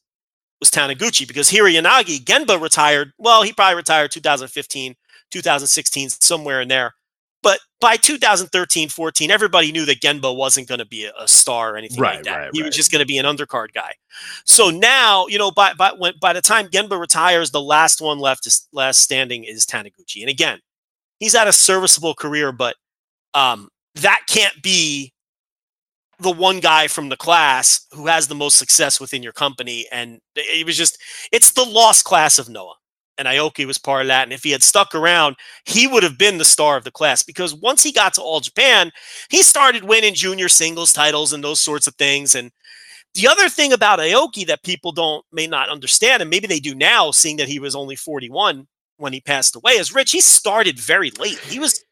[0.60, 3.12] was Taniguchi because Hirayanagi, Genba retired.
[3.18, 4.96] Well, he probably retired 2015,
[5.32, 6.94] 2016, somewhere in there.
[7.44, 11.78] But by 2013, 14, everybody knew that Genba wasn't going to be a, star or
[11.78, 12.38] anything right, like that.
[12.38, 12.68] Right, he right.
[12.68, 13.94] was just going to be an undercard guy.
[14.46, 18.20] So now, you know, by by when, by the time Genba retires, the last one
[18.20, 20.22] left is last standing is Taniguchi.
[20.22, 20.60] And again,
[21.20, 22.78] he's had a serviceable career, but
[23.34, 25.14] um, that can't be
[26.20, 29.86] the one guy from the class who has the most success within your company.
[29.92, 30.98] And it was just,
[31.32, 32.76] it's the lost class of Noah.
[33.18, 34.24] And Aoki was part of that.
[34.24, 37.22] And if he had stuck around, he would have been the star of the class
[37.22, 38.92] because once he got to All Japan,
[39.30, 42.34] he started winning junior singles titles and those sorts of things.
[42.34, 42.52] And
[43.14, 46.74] the other thing about Aoki that people don't may not understand, and maybe they do
[46.74, 50.12] now, seeing that he was only 41 when he passed away, is Rich.
[50.12, 51.38] He started very late.
[51.40, 51.84] He was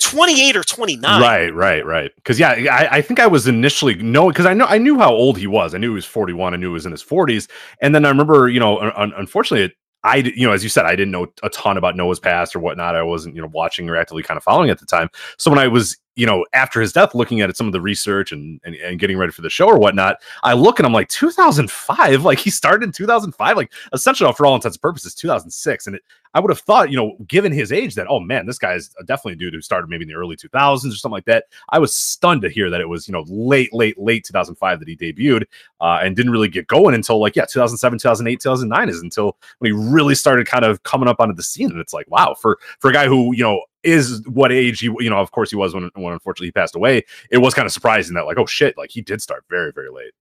[0.00, 1.20] 28 or 29.
[1.20, 2.10] Right, right, right.
[2.16, 5.12] Because yeah, I, I, think I was initially no, because I know I knew how
[5.12, 5.74] old he was.
[5.74, 6.54] I knew he was 41.
[6.54, 7.48] I knew he was in his 40s.
[7.80, 10.96] And then I remember, you know, un- unfortunately, I, you know, as you said, I
[10.96, 12.96] didn't know a ton about Noah's past or whatnot.
[12.96, 15.08] I wasn't, you know, watching or actively kind of following at the time.
[15.38, 18.32] So when I was, you know, after his death, looking at some of the research
[18.32, 21.08] and, and, and getting ready for the show or whatnot, I look and I'm like,
[21.08, 25.86] 2005, like he started in 2005, like essentially for all intents and purposes, 2006.
[25.86, 26.02] And it,
[26.34, 28.88] I would have thought, you know, given his age, that oh man, this guy is
[29.06, 31.44] definitely a dude who started maybe in the early 2000s or something like that.
[31.68, 34.88] I was stunned to hear that it was, you know, late, late, late 2005 that
[34.88, 35.44] he debuted
[35.80, 39.72] uh, and didn't really get going until like yeah, 2007, 2008, 2009 is until when
[39.72, 41.70] he really started kind of coming up onto the scene.
[41.70, 44.86] And it's like wow, for for a guy who you know is what age he
[44.98, 47.04] you know of course he was when when unfortunately he passed away.
[47.30, 49.90] It was kind of surprising that like oh shit, like he did start very very
[49.90, 50.12] late.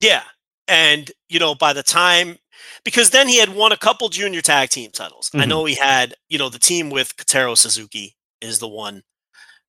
[0.00, 0.22] Yeah.
[0.68, 2.38] And, you know, by the time,
[2.84, 5.30] because then he had won a couple junior tag team titles.
[5.32, 5.48] I Mhm.
[5.48, 9.02] know he had, you know, the team with Kotaro Suzuki is the one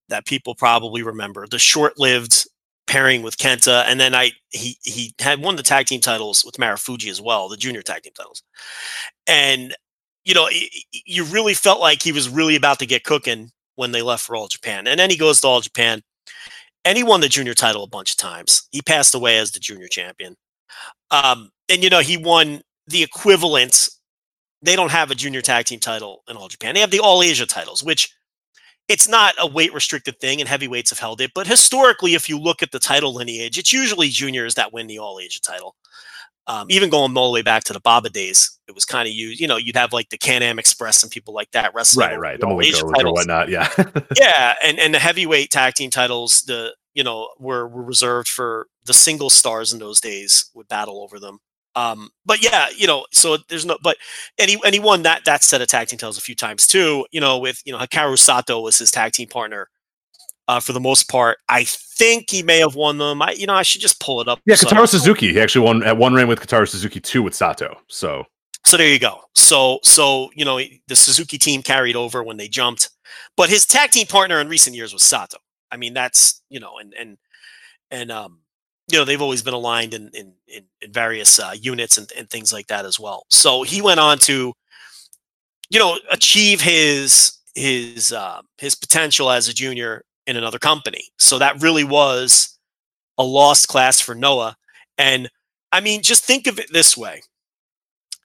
[0.10, 1.46] that people probably remember.
[1.48, 2.48] The short lived
[2.88, 3.84] pairing with Kenta.
[3.86, 7.48] And then I, he, he had won the tag team titles with Marufuji as well,
[7.48, 8.42] the junior tag team titles.
[9.28, 9.76] And,
[10.28, 10.50] you know,
[11.06, 14.36] you really felt like he was really about to get cooking when they left for
[14.36, 14.86] All Japan.
[14.86, 16.02] And then he goes to All Japan
[16.84, 18.68] and he won the junior title a bunch of times.
[18.72, 20.36] He passed away as the junior champion.
[21.12, 23.88] Um, and you know, he won the equivalent.
[24.62, 26.74] They don't have a junior tag team title in All Japan.
[26.74, 28.14] They have the All Asia titles, which
[28.90, 31.32] it's not a weight restricted thing, and heavyweights have held it.
[31.34, 35.00] But historically, if you look at the title lineage, it's usually juniors that win the
[35.00, 35.76] All Asia title.
[36.50, 39.14] Um, even going all the way back to the Baba days, it was kind of
[39.14, 39.28] you.
[39.28, 42.08] You know, you'd have like the Can Am Express and people like that wrestling.
[42.08, 42.40] Right, right.
[42.40, 43.50] the Asia or whatnot.
[43.50, 43.70] Yeah.
[44.16, 48.68] yeah, and and the heavyweight tag team titles, the you know were were reserved for
[48.86, 51.40] the single stars in those days would battle over them.
[51.76, 53.98] Um, but yeah, you know, so there's no, but
[54.40, 56.66] and he and he won that that set of tag team titles a few times
[56.68, 57.06] too.
[57.12, 59.70] You know, with you know Hikaru Sato was his tag team partner.
[60.48, 63.22] Uh, for the most part, I think he may have won them.
[63.22, 64.40] I, you know, I should just pull it up.
[64.46, 64.56] yeah.
[64.56, 65.34] so Suzuki.
[65.34, 67.78] He actually won at one reign with Kotaro Suzuki, two with Sato.
[67.88, 68.26] So
[68.66, 69.22] So there you go.
[69.36, 72.90] So so you know the Suzuki team carried over when they jumped,
[73.36, 75.38] but his tag team partner in recent years was Sato.
[75.72, 77.18] I mean that's you know and and
[77.92, 78.40] and um
[78.90, 82.30] you know they've always been aligned in in in, in various uh, units and, and
[82.30, 83.26] things like that as well.
[83.30, 84.54] So he went on to
[85.70, 91.06] you know achieve his his uh, his potential as a junior in another company.
[91.18, 92.60] So that really was
[93.18, 94.56] a lost class for Noah.
[94.98, 95.30] And
[95.72, 97.22] I mean, just think of it this way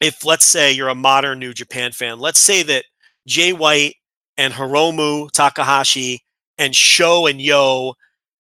[0.01, 2.85] if let's say you're a modern New Japan fan, let's say that
[3.27, 3.95] Jay White
[4.37, 6.25] and Hiromu Takahashi
[6.59, 7.95] and Sho and Yo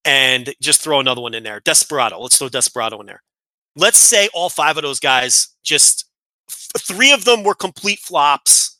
[0.04, 2.18] and just throw another one in there, Desperado.
[2.18, 3.22] Let's throw Desperado in there.
[3.76, 6.06] Let's say all five of those guys just
[6.78, 8.78] three of them were complete flops.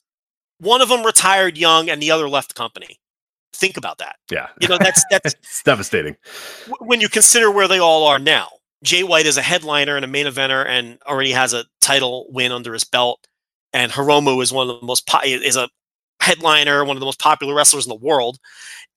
[0.59, 2.99] One of them retired young and the other left the company.
[3.55, 4.17] Think about that.
[4.31, 6.17] yeah, You know, that's that's it's devastating.
[6.67, 8.49] w- when you consider where they all are now.
[8.83, 12.51] Jay White is a headliner and a main eventer and already has a title win
[12.51, 13.25] under his belt.
[13.73, 15.69] And Hiromu is one of the most po- is a
[16.21, 18.39] headliner, one of the most popular wrestlers in the world.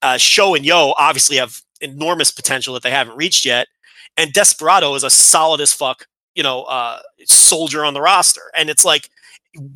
[0.02, 3.68] Uh, Sho and Yo obviously have enormous potential that they haven't reached yet.
[4.18, 8.52] And Desperado is a solid as fuck, you know, uh, soldier on the roster.
[8.58, 9.10] And it's like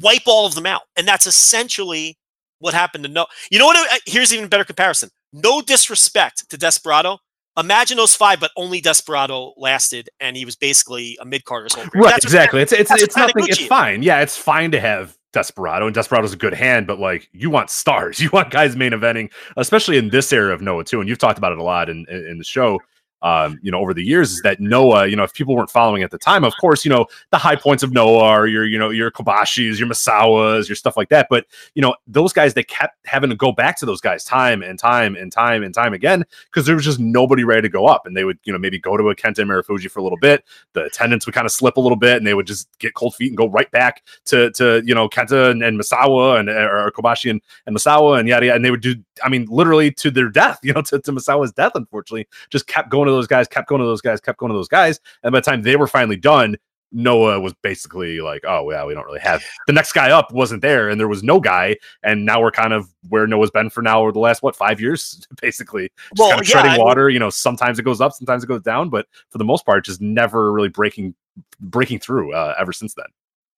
[0.01, 0.83] wipe all of them out.
[0.97, 2.17] And that's essentially
[2.59, 3.25] what happened to No.
[3.51, 3.91] You know what?
[3.91, 5.09] uh, Here's even better comparison.
[5.33, 7.19] No disrespect to Desperado.
[7.57, 11.83] Imagine those five, but only Desperado lasted, and he was basically a mid carder's whole
[11.85, 12.03] career.
[12.03, 12.61] Right, That's what- exactly.
[12.61, 13.45] It's it's it's nothing.
[13.47, 14.01] It's fine.
[14.03, 17.69] Yeah, it's fine to have Desperado, and Desperado's a good hand, but like you want
[17.69, 20.99] stars, you want guys main eventing, especially in this era of Noah too.
[21.01, 22.79] And you've talked about it a lot in in, in the show.
[23.21, 26.03] Um, you know, over the years, is that Noah, you know, if people weren't following
[26.03, 28.77] at the time, of course, you know, the high points of Noah are your, you
[28.77, 31.27] know, your Kobashis, your Misawas, your stuff like that.
[31.29, 34.61] But you know, those guys, they kept having to go back to those guys time
[34.61, 37.85] and time and time and time again because there was just nobody ready to go
[37.85, 38.05] up.
[38.05, 40.43] And they would, you know, maybe go to a Kenta Marufuji for a little bit.
[40.73, 43.15] The attendance would kind of slip a little bit, and they would just get cold
[43.15, 46.91] feet and go right back to to you know Kenta and, and Misawa and or
[46.91, 48.55] Kobashi and, and Misawa and yada yada.
[48.55, 51.51] And they would do, I mean, literally to their death, you know, to, to Misawa's
[51.51, 54.51] death, unfortunately, just kept going to those guys, kept going to those guys, kept going
[54.51, 54.99] to those guys.
[55.23, 56.57] And by the time they were finally done,
[56.91, 60.61] Noah was basically like, oh yeah, we don't really have the next guy up wasn't
[60.61, 63.81] there, and there was no guy, and now we're kind of where Noah's been for
[63.81, 66.77] now over the last what five years, basically, just Well, kind of yeah, treading I
[66.77, 67.09] mean- water.
[67.09, 69.85] You know, sometimes it goes up, sometimes it goes down, but for the most part,
[69.85, 71.13] just never really breaking
[71.59, 73.05] breaking through uh, ever since then.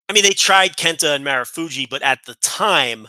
[0.09, 3.07] I mean, they tried Kenta and Marufuji, but at the time,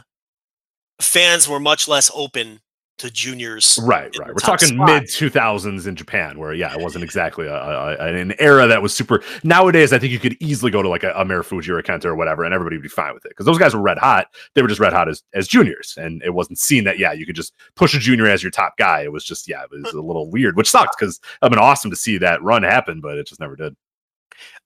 [1.01, 2.61] fans were much less open
[3.03, 3.81] to juniors.
[3.83, 4.29] Right, right.
[4.29, 4.87] We're talking spot.
[4.87, 8.81] mid two thousands in Japan, where yeah, it wasn't exactly a, a, an era that
[8.81, 9.23] was super.
[9.43, 12.05] Nowadays, I think you could easily go to like a, a Marufuji or a Kenta
[12.05, 14.29] or whatever, and everybody would be fine with it because those guys were red hot.
[14.55, 17.27] They were just red hot as as juniors, and it wasn't seen that yeah, you
[17.27, 19.03] could just push a junior as your top guy.
[19.03, 21.91] It was just yeah, it was a little weird, which sucked because it'd been awesome
[21.91, 23.75] to see that run happen, but it just never did.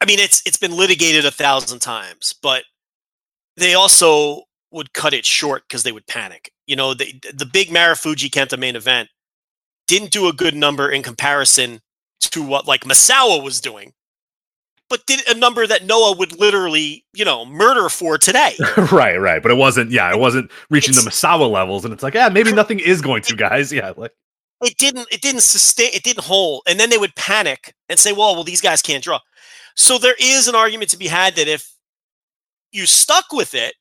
[0.03, 2.65] I mean, it's it's been litigated a thousand times, but
[3.57, 6.53] they also would cut it short because they would panic.
[6.67, 9.09] You know, the the big Marufuji Kenta main event
[9.87, 11.81] didn't do a good number in comparison
[12.21, 13.93] to what like Misawa was doing,
[14.89, 18.57] but did a number that Noah would literally, you know, murder for today.
[18.93, 19.91] right, right, but it wasn't.
[19.91, 23.23] Yeah, it wasn't reaching the Misawa levels, and it's like yeah, maybe nothing is going
[23.23, 23.73] to, guys.
[23.77, 24.13] Yeah, like
[24.65, 28.13] it didn't it didn't sustain it didn't hold and then they would panic and say
[28.13, 29.19] well well these guys can't draw
[29.75, 31.75] so there is an argument to be had that if
[32.73, 33.75] you stuck with it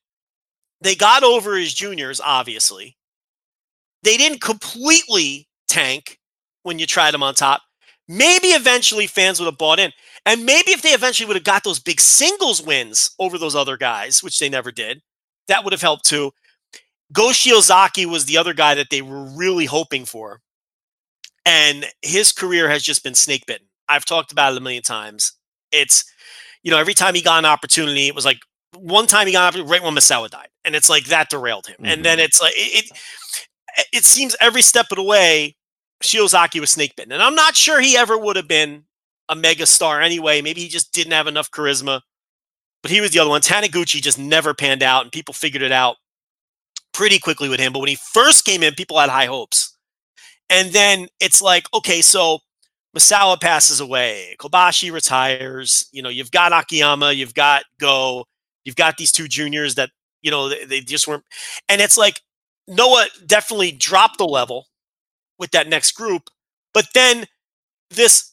[0.86, 2.96] they got over as juniors obviously
[4.02, 6.18] they didn't completely tank
[6.62, 7.62] when you tried them on top
[8.08, 9.92] maybe eventually fans would have bought in.
[10.24, 13.76] And maybe if they eventually would have got those big singles wins over those other
[13.76, 15.02] guys, which they never did,
[15.48, 16.32] that would have helped too.
[17.12, 20.40] Go Shiozaki was the other guy that they were really hoping for.
[21.44, 23.68] And his career has just been snake bitten.
[23.88, 25.32] I've talked about it a million times.
[25.70, 26.04] It's,
[26.64, 28.38] you know, every time he got an opportunity, it was like
[28.80, 30.48] one time he got an right when Misawa died.
[30.64, 31.76] And it's like that derailed him.
[31.84, 32.24] And then mm-hmm.
[32.24, 32.98] it's like, it, it,
[33.78, 35.56] eh, it seems every step of the way,
[36.02, 37.12] Shiozaki was snake bitten.
[37.12, 38.84] And I'm not sure he ever would have been
[39.28, 40.42] a mega star anyway.
[40.42, 42.00] Maybe he just didn't have enough charisma.
[42.82, 43.40] But he was the other one.
[43.40, 45.96] Taniguchi just never panned out, and people figured it out
[46.92, 47.72] pretty quickly with him.
[47.72, 49.76] But when he first came in, people had high hopes.
[50.50, 52.38] And then it's like, okay, so
[52.96, 55.88] Misawa passes away, Kobashi retires.
[55.92, 58.24] You know, you've got Akiyama, you've got Go,
[58.66, 61.24] you've got these two juniors that you know they, they just weren't.
[61.68, 62.20] And it's like
[62.68, 64.66] Noah definitely dropped the level
[65.38, 66.28] with that next group,
[66.74, 67.24] but then
[67.90, 68.32] this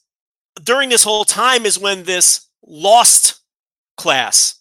[0.62, 3.42] during this whole time is when this lost
[3.98, 4.60] class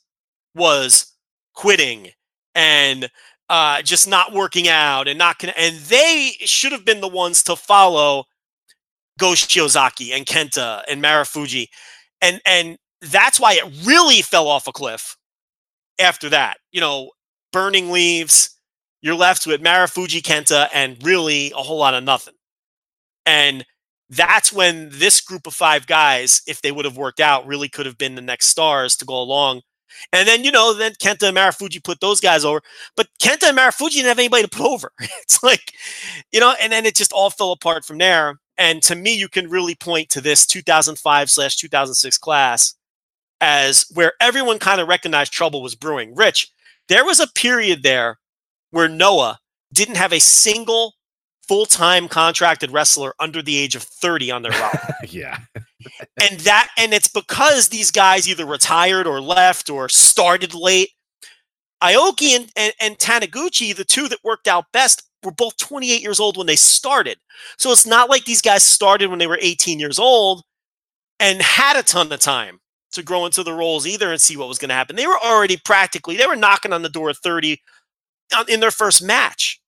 [0.55, 1.13] was
[1.55, 2.09] quitting
[2.55, 3.11] and
[3.49, 7.43] uh, just not working out and not gonna, and they should have been the ones
[7.43, 8.25] to follow
[9.19, 11.69] Go Shiozaki and Kenta and Marufuji.
[12.21, 15.17] And and that's why it really fell off a cliff
[15.99, 16.59] after that.
[16.71, 17.11] You know,
[17.53, 18.59] burning leaves,
[19.01, 22.35] you're left with Marufuji, Kenta, and really a whole lot of nothing.
[23.27, 23.65] And
[24.09, 27.87] that's when this group of five guys, if they would have worked out, really could
[27.87, 29.63] have been the next stars to go along.
[30.13, 32.63] And then, you know, then Kenta and put those guys over.
[32.97, 34.93] But Kenta and didn't have anybody to put over.
[35.01, 35.73] it's like,
[36.33, 38.39] you know, and then it just all fell apart from there.
[38.59, 42.75] And to me, you can really point to this 2005 slash 2006 class
[43.43, 46.15] as where everyone kind of recognized trouble was brewing.
[46.15, 46.51] Rich,
[46.89, 48.19] there was a period there
[48.71, 49.41] where Noah
[49.75, 50.95] didn't have a single
[51.49, 54.95] full-time contracted wrestler under the age of 30 on their roster.
[55.09, 55.39] yeah.
[56.21, 60.91] and that and it's because these guys either retired or left or started late.
[61.83, 66.21] Aoki and, and, and Taniguchi, the two that worked out best, were both 28 years
[66.21, 67.19] old when they started.
[67.59, 70.45] So it's not like these guys started when they were 18 years old
[71.19, 72.61] and had a ton of time
[72.93, 74.97] to grow into the roles either and see what was going to happen.
[74.97, 77.61] They were already practically, they were knocking on the door of 30
[78.37, 79.61] uh, in their first match.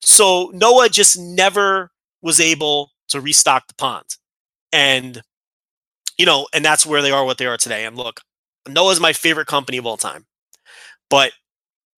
[0.00, 1.90] So Noah just never
[2.22, 4.04] was able to restock the pond.
[4.72, 5.22] And,
[6.18, 7.84] you know, and that's where they are what they are today.
[7.84, 8.20] And look,
[8.68, 10.26] Noah's my favorite company of all time,
[11.10, 11.32] but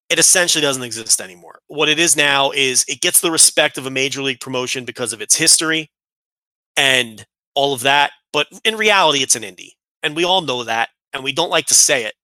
[0.09, 1.61] it essentially doesn't exist anymore.
[1.69, 5.13] What it is now is it gets the respect of a major league promotion because
[5.13, 5.91] of its history
[6.77, 8.13] and all of that.
[8.33, 9.73] But in reality, it's an indie.
[10.03, 10.91] And we all know that.
[11.13, 12.15] And we don't like to say it.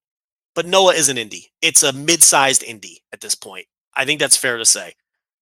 [0.54, 1.46] But Noah is an indie.
[1.60, 3.66] It's a mid sized indie at this point.
[3.94, 4.92] I think that's fair to say.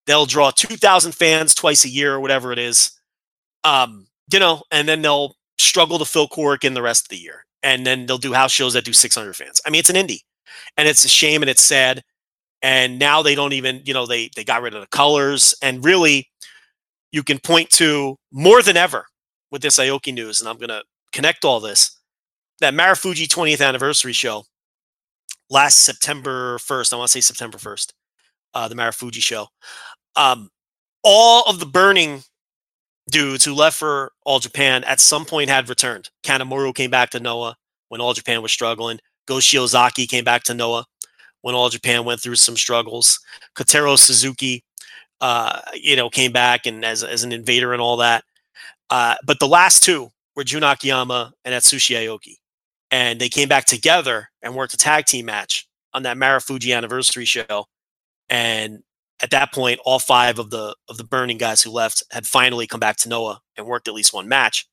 [0.06, 2.92] They'll draw 2,000 fans twice a year or whatever it is.
[3.62, 7.16] Um, you know, and then they'll struggle to fill Korakuen in the rest of the
[7.16, 7.44] year.
[7.62, 9.60] And then they'll do house shows that do 600 fans.
[9.66, 10.20] I mean, it's an indie.
[10.76, 12.02] And it's a shame and it's sad.
[12.62, 15.54] And now they don't even, you know, they they got rid of the colors.
[15.62, 16.28] And really,
[17.12, 19.06] you can point to more than ever
[19.50, 21.96] with this Aoki news, and I'm gonna connect all this.
[22.60, 24.44] That Marufuji 20th anniversary show
[25.50, 26.92] last September 1st.
[26.92, 27.92] I want to say September 1st,
[28.54, 29.48] uh, the Marufuji show.
[30.16, 30.48] Um,
[31.02, 32.22] all of the burning
[33.10, 36.10] dudes who left for All Japan at some point had returned.
[36.24, 37.56] Kanemaru came back to Noah
[37.88, 38.98] when All Japan was struggling.
[39.26, 40.86] Go Shiozaki came back to Noah
[41.42, 43.20] when All Japan went through some struggles.
[43.56, 44.64] Kotaro Suzuki,
[45.20, 48.24] uh, you know, came back and as, as an invader and all that.
[48.90, 52.36] Uh, but the last two were Jun Akiyama and Atsushi Aoki.
[52.94, 57.24] And they came back together and worked a tag team match on that Marufuji anniversary
[57.24, 57.66] show.
[58.28, 58.84] And
[59.20, 62.68] at that point, all five of the of the burning guys who left had finally
[62.68, 64.68] come back to Noah and worked at least one match.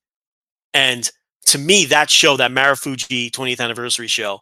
[0.72, 1.10] And
[1.46, 4.38] to me, that show, that Marufuji 20th anniversary show,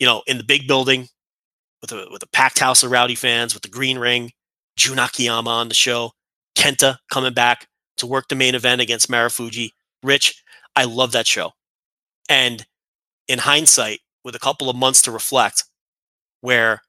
[0.00, 1.06] you know, in the big building
[1.82, 4.32] with a with a packed house of rowdy fans, with the green ring,
[4.76, 6.10] Jun Akiyama on the show,
[6.58, 9.70] Kenta coming back to work the main event against Marufuji.
[10.02, 10.42] Rich,
[10.74, 11.52] I love that show.
[12.28, 12.66] And
[13.28, 15.64] in hindsight, with a couple of months to reflect,
[16.40, 16.82] where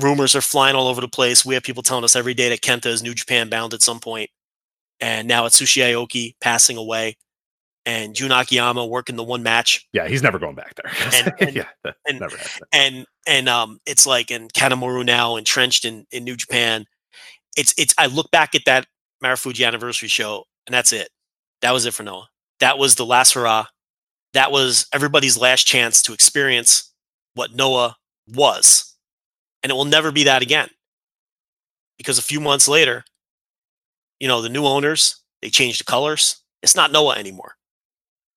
[0.00, 1.44] rumors are flying all over the place.
[1.44, 4.00] We have people telling us every day that Kenta is New Japan bound at some
[4.00, 4.30] point,
[5.00, 7.16] and now it's Sushi Aoki passing away,
[7.86, 9.86] and Jun Akiyama working the one match.
[9.92, 10.92] Yeah, he's never going back there.
[11.14, 11.68] And- and- yeah,
[12.06, 12.36] and- never
[12.72, 16.84] and and um it's like and Kanemaru now entrenched in in New Japan.
[17.56, 18.86] It's it's I look back at that
[19.24, 21.08] Marufuji anniversary show and that's it.
[21.62, 22.28] That was it for Noah.
[22.60, 23.66] That was the last hurrah.
[24.38, 26.94] That was everybody's last chance to experience
[27.34, 27.96] what Noah
[28.28, 28.94] was.
[29.64, 30.68] And it will never be that again.
[31.96, 33.02] Because a few months later,
[34.20, 36.40] you know, the new owners, they changed the colors.
[36.62, 37.56] It's not Noah anymore.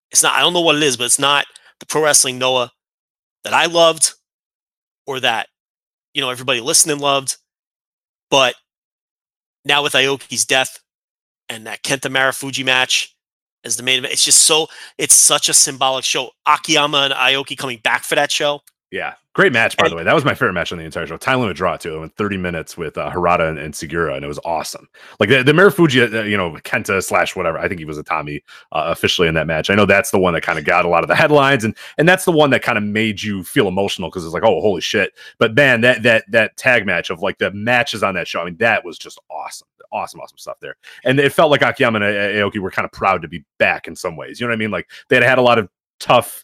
[0.09, 0.33] It's not.
[0.33, 1.45] I don't know what it is, but it's not
[1.79, 2.71] the pro wrestling Noah
[3.43, 4.13] that I loved,
[5.05, 5.49] or that
[6.15, 7.37] you know everybody listening loved.
[8.31, 8.55] But
[9.65, 10.79] now with Aoki's death
[11.47, 13.15] and that Kenta Marufuji match
[13.63, 16.31] as the main event, it's just so it's such a symbolic show.
[16.45, 18.61] Akiyama and Aoki coming back for that show.
[18.91, 20.03] Yeah, great match by And- the way.
[20.03, 21.15] That was my favorite match on the entire show.
[21.15, 21.95] Time limit draw too.
[21.95, 24.89] It went 30 minutes with uh, Harada and, and Sugiura, and it was awesome.
[25.17, 27.57] Like the, the Marufuji, uh, you know, Kenta slash whatever.
[27.57, 28.43] I think he was a Tommy
[28.73, 29.69] uh, officially in that match.
[29.69, 31.73] I know that's the one that kind of got a lot of the headlines, and
[31.97, 34.59] and that's the one that kind of made you feel emotional because it's like, oh,
[34.59, 35.13] holy shit.
[35.39, 38.45] But man, that that that tag match of like the matches on that show, I
[38.45, 39.69] mean, that was just awesome.
[39.91, 40.75] Awesome, awesome stuff there.
[41.03, 43.95] And it felt like Akiyama and Aoki were kind of proud to be back in
[43.95, 44.39] some ways.
[44.39, 44.71] You know what I mean?
[44.71, 45.69] Like they had had a lot of
[45.99, 46.43] tough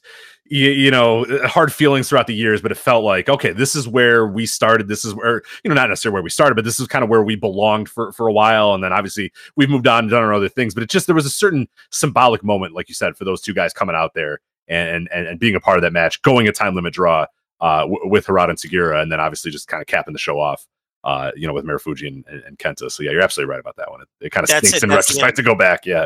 [0.49, 3.87] you, you know hard feelings throughout the years but it felt like okay this is
[3.87, 6.79] where we started this is where you know not necessarily where we started but this
[6.79, 9.87] is kind of where we belonged for for a while and then obviously we've moved
[9.87, 12.73] on and done our other things but it just there was a certain symbolic moment
[12.73, 15.59] like you said for those two guys coming out there and and, and being a
[15.59, 17.25] part of that match going a time limit draw
[17.59, 20.39] uh w- with Harada and Sugiura and then obviously just kind of capping the show
[20.39, 20.67] off
[21.07, 23.75] uh you know with Marufuji and, and, and Kenta so yeah you're absolutely right about
[23.77, 25.87] that one it, it kind of That's stinks it, in that's retrospect to go back
[25.87, 26.05] yeah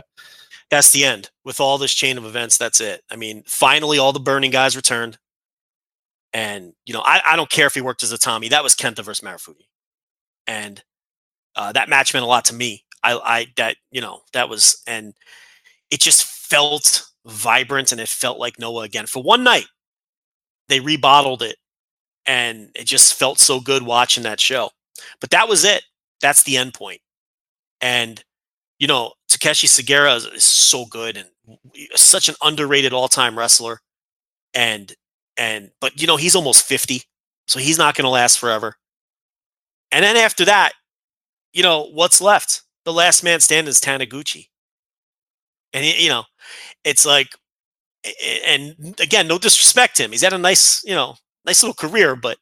[0.70, 2.58] That's the end with all this chain of events.
[2.58, 3.04] That's it.
[3.12, 5.18] I mean, finally, all the burning guys returned.
[6.32, 8.48] And, you know, I, I don't care if he worked as a Tommy.
[8.48, 9.68] That was Kenta versus Marufuji.
[10.48, 10.82] And
[11.58, 12.86] uh, that match meant a lot to me.
[13.04, 15.14] I, I, that, you know, that was, and
[15.90, 19.08] it just felt vibrant and it felt like Noah again.
[19.08, 19.68] For one night,
[20.70, 21.58] they rebottled it
[22.26, 24.70] and it just felt so good watching that show.
[25.20, 25.84] But that was it.
[26.22, 27.02] That's the end point.
[27.82, 28.24] And,
[28.80, 31.30] you know, Takeshi Sugiura is, is so good and
[31.96, 33.82] such an underrated all-time wrestler.
[34.54, 34.94] And
[35.38, 37.02] and but you know, he's almost 50,
[37.48, 38.76] so he's not going to last forever.
[39.92, 40.74] And then after that,
[41.54, 42.64] you know, what's left?
[42.86, 44.48] The last man standing is Taniguchi.
[45.74, 46.24] And you know,
[46.84, 47.30] it's like
[48.48, 50.12] and again, no disrespect to him.
[50.12, 52.38] He's had a nice, you know, nice little career, but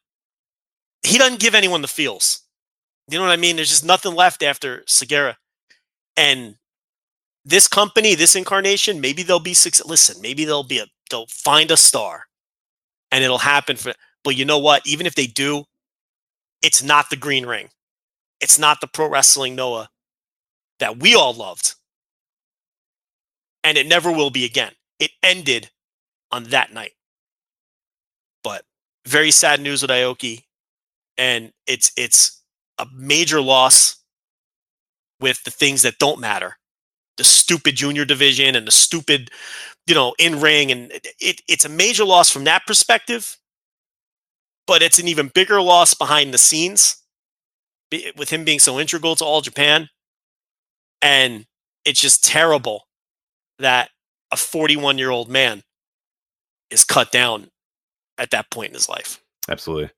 [1.02, 2.42] he doesn't give anyone the feels.
[3.10, 3.56] You know what I mean?
[3.56, 5.34] There's just nothing left after Sugiura.
[6.16, 6.56] And
[7.44, 9.86] this company, this incarnation, maybe they'll be success.
[9.86, 12.24] Listen, maybe they'll be a they'll find a star,
[13.10, 13.92] and it'll happen for.
[14.22, 14.86] But you know what?
[14.86, 15.64] Even if they do,
[16.62, 17.70] it's not the green ring.
[18.40, 19.88] It's not the pro wrestling Noah
[20.78, 21.74] that we all loved,
[23.64, 24.72] and it never will be again.
[24.98, 25.70] It ended
[26.30, 26.92] on that night.
[28.44, 28.64] But
[29.06, 30.44] very sad news with Aoki,
[31.18, 32.39] and it's it's
[32.80, 33.96] a major loss
[35.20, 36.56] with the things that don't matter.
[37.18, 39.30] The stupid junior division and the stupid
[39.86, 43.36] you know in ring and it, it, it's a major loss from that perspective
[44.66, 47.02] but it's an even bigger loss behind the scenes
[48.16, 49.88] with him being so integral to all japan.
[51.02, 51.46] And
[51.84, 52.84] it's just terrible
[53.58, 53.90] that
[54.30, 55.62] a 41 year old man
[56.70, 57.50] is cut down
[58.16, 59.20] at that point in his life.
[59.48, 59.90] Absolutely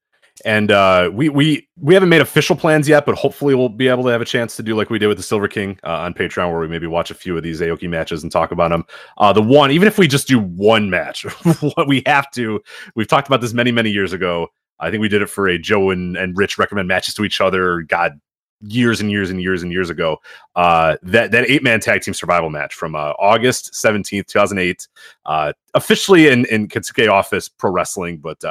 [0.44, 4.02] and uh we we we haven't made official plans yet but hopefully we'll be able
[4.02, 6.14] to have a chance to do like we did with the silver king uh, on
[6.14, 8.84] patreon where we maybe watch a few of these aoki matches and talk about them
[9.18, 11.22] uh the one even if we just do one match
[11.60, 12.60] what we have to
[12.94, 14.48] we've talked about this many many years ago.
[14.80, 17.40] I think we did it for a joe and, and rich recommend matches to each
[17.40, 18.20] other god
[18.62, 20.18] years and years and years and years ago.
[20.56, 24.88] Uh that that eight man tag team survival match from uh august 17th 2008
[25.26, 28.42] uh officially in in Kensuke office pro wrestling but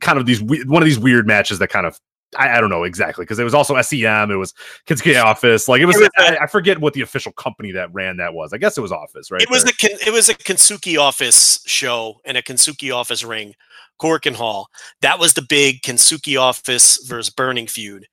[0.00, 2.00] kind of these one of these weird matches that kind of
[2.36, 4.54] I, I don't know exactly because it was also SEM, it was
[4.86, 5.96] Kensuke Office, like it was.
[5.96, 8.52] It was I, I forget what the official company that ran that was.
[8.52, 9.42] I guess it was Office, right?
[9.42, 9.72] It was there.
[9.90, 13.54] a it was a Kensuke office show and a Kensuke office ring,
[14.00, 14.68] Korakuen Hall.
[15.02, 18.06] That was the big Kensuke office versus Burning feud.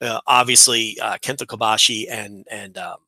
[0.00, 2.98] Uh, obviously, uh, Kenta Kobashi and and um,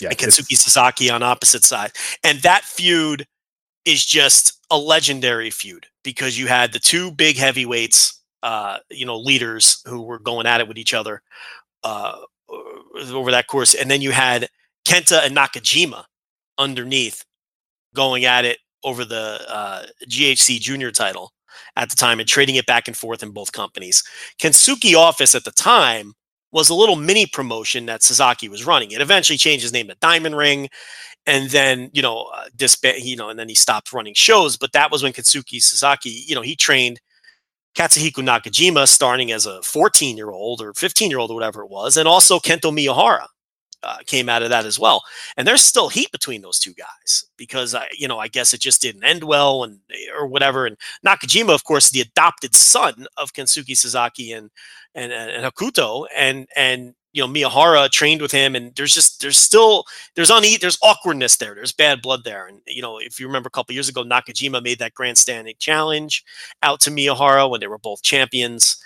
[0.00, 1.92] yeah, and Kensuke Sasaki on opposite side.
[2.22, 3.26] And that feud
[3.84, 9.18] is just a legendary feud because you had the two big heavyweights, uh, you know,
[9.18, 11.22] leaders who were going at it with each other
[11.84, 12.16] uh,
[13.12, 14.48] over that course, and then you had
[14.86, 16.04] Kenta and Nakajima
[16.58, 17.24] underneath
[17.94, 21.32] going at it over the uh, GHC Junior title
[21.76, 24.02] at the time and trading it back and forth in both companies.
[24.38, 26.14] Kensuke Office at the time
[26.52, 28.90] was a little mini promotion that Sasaki was running.
[28.90, 30.68] It eventually changed his name to Diamond Ring,
[31.26, 34.56] and then you know uh, disband, you know, and then he stopped running shows.
[34.56, 37.00] But that was when Kensuke Sasaki, you know, he trained
[37.74, 41.70] Katsuhiko Nakajima starting as a 14 year old or 15 year old or whatever it
[41.70, 43.26] was, and also Kento Miyahara.
[43.82, 45.02] Uh, came out of that as well,
[45.38, 48.60] and there's still heat between those two guys because I, you know, I guess it
[48.60, 49.78] just didn't end well, and
[50.14, 50.66] or whatever.
[50.66, 54.50] And Nakajima, of course, the adopted son of Kensuke Sasaki and
[54.94, 59.38] and, and Hokuto, and and you know Miyahara trained with him, and there's just there's
[59.38, 59.84] still
[60.14, 61.54] there's une there's awkwardness there.
[61.54, 64.62] There's bad blood there, and you know if you remember a couple years ago, Nakajima
[64.62, 66.24] made that grandstanding challenge
[66.62, 68.76] out to Miyahara when they were both champions,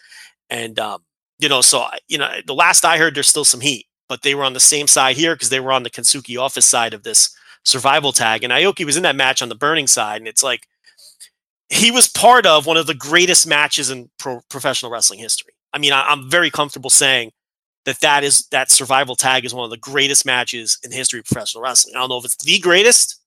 [0.51, 1.03] and um,
[1.39, 4.35] you know so you know the last I heard, there's still some heat, but they
[4.35, 7.03] were on the same side here because they were on the Kensuke office side of
[7.03, 10.43] this survival tag, and Aoki was in that match on the burning side, and it's
[10.43, 10.67] like
[11.69, 15.53] he was part of one of the greatest matches in pro- professional wrestling history.
[15.73, 17.33] I mean, I, I'm very comfortable saying
[17.85, 21.27] that that is that survival tag is one of the greatest matches in history of
[21.27, 21.95] professional wrestling.
[21.95, 23.21] I don't know if it's the greatest,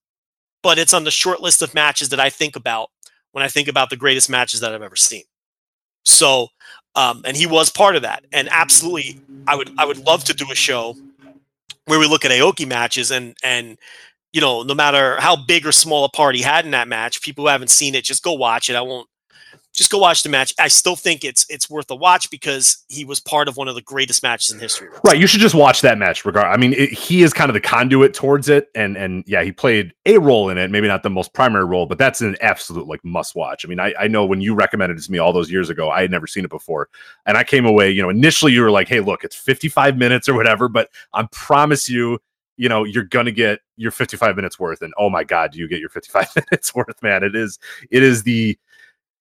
[0.63, 2.89] but it's on the short list of matches that I think about
[3.31, 5.23] when I think about the greatest matches that I've ever seen.
[6.05, 6.47] So,
[6.95, 8.25] um, and he was part of that.
[8.31, 10.95] And absolutely, I would I would love to do a show
[11.85, 13.77] where we look at Aoki matches and and
[14.33, 17.21] you know, no matter how big or small a part he had in that match,
[17.21, 18.75] people who haven't seen it, just go watch it.
[18.75, 19.07] I won't
[19.77, 20.55] just go watch the match.
[20.59, 23.75] I still think it's it's worth a watch because he was part of one of
[23.75, 24.89] the greatest matches in history.
[25.03, 26.25] Right, you should just watch that match.
[26.25, 29.43] Regard, I mean, it, he is kind of the conduit towards it, and and yeah,
[29.43, 30.71] he played a role in it.
[30.71, 33.63] Maybe not the most primary role, but that's an absolute like must watch.
[33.63, 35.91] I mean, I, I know when you recommended it to me all those years ago,
[35.91, 36.89] I had never seen it before,
[37.27, 37.91] and I came away.
[37.91, 41.27] You know, initially you were like, "Hey, look, it's 55 minutes or whatever," but I
[41.31, 42.17] promise you,
[42.57, 45.79] you know, you're gonna get your 55 minutes worth, and oh my god, you get
[45.79, 47.23] your 55 minutes worth, man?
[47.23, 47.59] It is,
[47.91, 48.57] it is the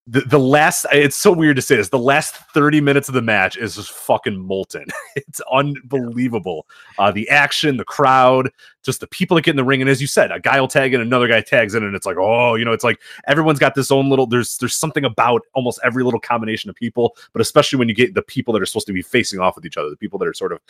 [0.06, 3.22] the, the last it's so weird to say this the last 30 minutes of the
[3.22, 4.86] match is just fucking molten.
[5.16, 6.66] It's unbelievable.
[6.98, 8.50] Uh the action the crowd
[8.86, 9.80] just the people that get in the ring.
[9.80, 12.06] And as you said a guy will tag in another guy tags in and it's
[12.06, 15.42] like oh you know it's like everyone's got this own little there's there's something about
[15.54, 18.66] almost every little combination of people but especially when you get the people that are
[18.66, 20.60] supposed to be facing off with each other the people that are sort of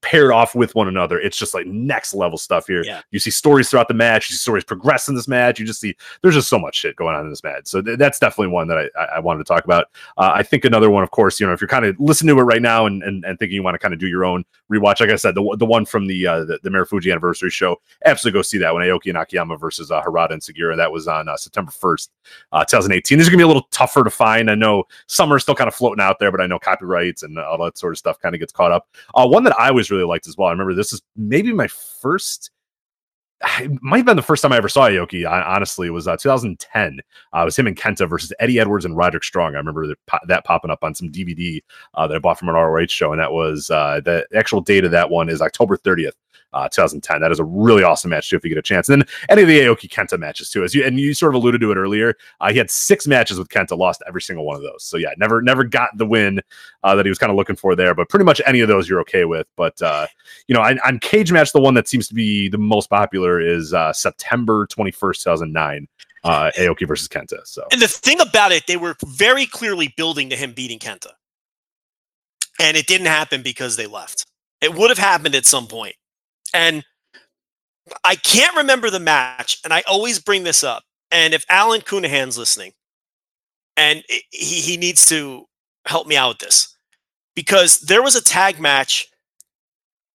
[0.00, 2.84] paired off with one another it's just like next level stuff here.
[2.84, 3.02] Yeah.
[3.10, 5.80] you see stories throughout the match you see stories progress in this match you just
[5.80, 7.66] see there's just so much shit going on in this match.
[7.66, 9.86] So th- that's definitely one that I, I, wanted to talk about.
[10.16, 12.40] Uh, I think another one, of course, you know, if you're kind of listening to
[12.40, 14.44] it right now and, and, and thinking you want to kind of do your own
[14.70, 17.50] rewatch, like I said, the, one- the one from the, uh, the the Marufuji anniversary
[17.50, 17.63] show,
[18.04, 18.82] absolutely go see that one.
[18.82, 20.76] Aoki and Akiyama versus uh, Harada and Sugiura.
[20.76, 22.08] That was on uh, September 1st,
[22.52, 23.18] uh, 2018.
[23.18, 24.50] This is gonna be a little tougher to find.
[24.50, 27.38] I know some are still kind of floating out there, but I know copyrights and
[27.38, 28.88] all that sort of stuff kind of gets caught up.
[29.14, 30.48] Uh, one that I always really liked as well.
[30.48, 32.50] I remember this is maybe my first
[33.60, 35.28] it might have been the first time I ever saw Aoki.
[35.28, 37.00] Honestly, it was uh, 2010.
[37.34, 39.54] Uh, it was him and Kenta versus Eddie Edwards and Roderick Strong.
[39.54, 41.62] I remember that, po- that popping up on some DVD
[41.94, 44.84] uh, that I bought from an ROH show, and that was uh, the actual date
[44.84, 46.12] of that one is October 30th.
[46.54, 47.20] Uh, 2010.
[47.20, 48.36] That is a really awesome match too.
[48.36, 50.74] If you get a chance, and then any of the Aoki Kenta matches too, as
[50.74, 52.14] you and you sort of alluded to it earlier.
[52.40, 54.84] Uh, he had six matches with Kenta, lost every single one of those.
[54.84, 56.40] So yeah, never never got the win
[56.84, 57.94] uh, that he was kind of looking for there.
[57.94, 59.48] But pretty much any of those you're okay with.
[59.56, 60.06] But uh,
[60.46, 63.40] you know, on, on Cage Match, the one that seems to be the most popular
[63.40, 65.88] is uh, September 21st, 2009,
[66.24, 67.46] uh, Aoki versus Kenta.
[67.46, 71.10] So And the thing about it, they were very clearly building to him beating Kenta.
[72.60, 74.26] And it didn't happen because they left.
[74.60, 75.96] It would have happened at some point.
[76.54, 76.84] And
[78.02, 80.84] I can't remember the match, and I always bring this up.
[81.10, 82.72] And if Alan Counihan's listening,
[83.76, 85.46] and he, he needs to
[85.84, 86.74] help me out with this,
[87.36, 89.08] because there was a tag match,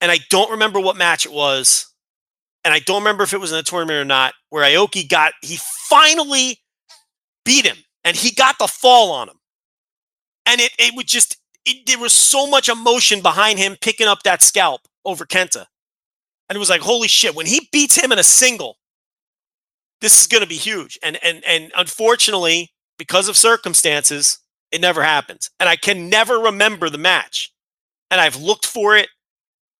[0.02, 1.94] and I don't remember what match it was,
[2.64, 5.34] and I don't remember if it was in a tournament or not, where Aoki got,
[5.42, 5.60] he
[5.90, 6.60] finally
[7.46, 9.38] beat him and he got the fall on him.
[10.46, 14.24] And it, it would just, it, there was so much emotion behind him picking up
[14.24, 15.66] that scalp over Kenta.
[16.50, 18.78] And it was like, holy shit, when he beats him in a single,
[20.02, 20.98] this is going to be huge.
[21.04, 24.40] And, and, and unfortunately, because of circumstances,
[24.72, 25.50] it never happens.
[25.60, 27.52] And I can never remember the match.
[28.10, 29.10] And I've looked for it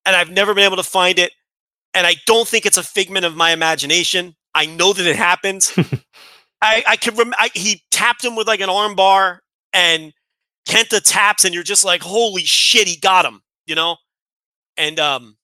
[0.06, 1.32] and I've never been able to find it.
[1.94, 4.36] And I don't think it's a figment of my imagination.
[4.54, 5.74] I know that it happens.
[6.62, 9.40] I, I can rem- I, he tapped him with like an armbar,
[9.74, 10.14] and
[10.68, 13.98] Kenta taps and you're just like, holy shit, he got him, you know?
[14.78, 15.38] And um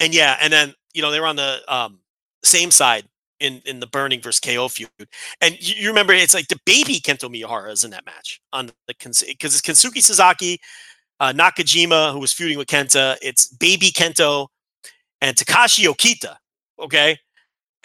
[0.00, 2.00] and yeah, and then you know, they were on the um
[2.42, 3.06] same side
[3.38, 4.90] in in the burning versus KO feud.
[5.40, 8.66] And you, you remember it's like the baby Kento Miyahara is in that match on
[8.66, 10.60] the because it's Kensuke Sasaki,
[11.20, 13.16] uh, Nakajima, who was feuding with Kenta.
[13.22, 14.48] It's baby Kento
[15.20, 16.36] and Takashi Okita.
[16.78, 17.18] Okay.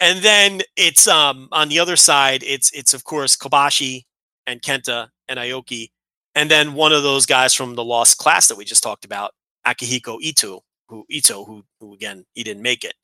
[0.00, 4.04] And then it's um on the other side, it's it's of course Kobashi
[4.46, 5.90] and Kenta and Aoki,
[6.34, 9.32] and then one of those guys from the lost class that we just talked about,
[9.66, 12.94] Akihiko Ito, who Ito, who who again he didn't make it,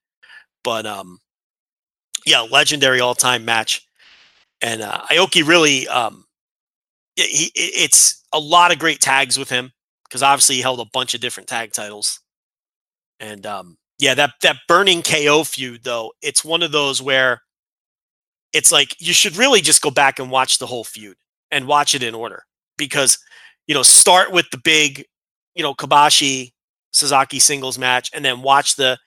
[0.64, 1.18] but um
[2.26, 3.86] yeah, legendary all time match,
[4.62, 6.24] and uh, Aoki really um,
[7.16, 9.72] he it's a lot of great tags with him
[10.04, 12.20] because obviously he held a bunch of different tag titles,
[13.20, 17.42] and um yeah, that that burning KO feud though, it's one of those where
[18.52, 21.16] it's like you should really just go back and watch the whole feud
[21.50, 22.44] and watch it in order.
[22.76, 23.18] Because
[23.66, 25.04] you know start with the big
[25.54, 26.51] you know Kobashi
[26.92, 28.98] Sasaki singles match and then watch the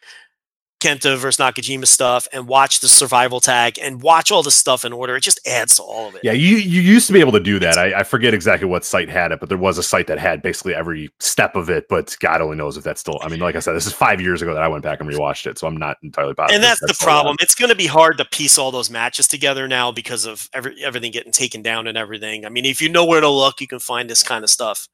[0.86, 4.94] Kenta versus Nakajima stuff and watch the survival tag and watch all the stuff in
[4.94, 5.16] order.
[5.16, 6.22] It just adds to all of it.
[6.24, 7.78] Yeah, you you used to be able to do that.
[7.78, 10.44] I, I forget exactly what site had it, but there was a site that had
[10.44, 11.86] basically every step of it.
[11.90, 13.18] But God only knows if that's still.
[13.24, 15.10] I mean, like I said, this is five years ago that I went back and
[15.10, 16.56] rewatched it, so I'm not entirely positive.
[16.56, 17.38] and that's, the problem.
[17.40, 20.84] It's going to be hard to piece all those matches together now because of every,
[20.84, 22.46] everything getting taken down and everything.
[22.46, 24.88] I mean, if you know where to look, you can find this kind of stuff,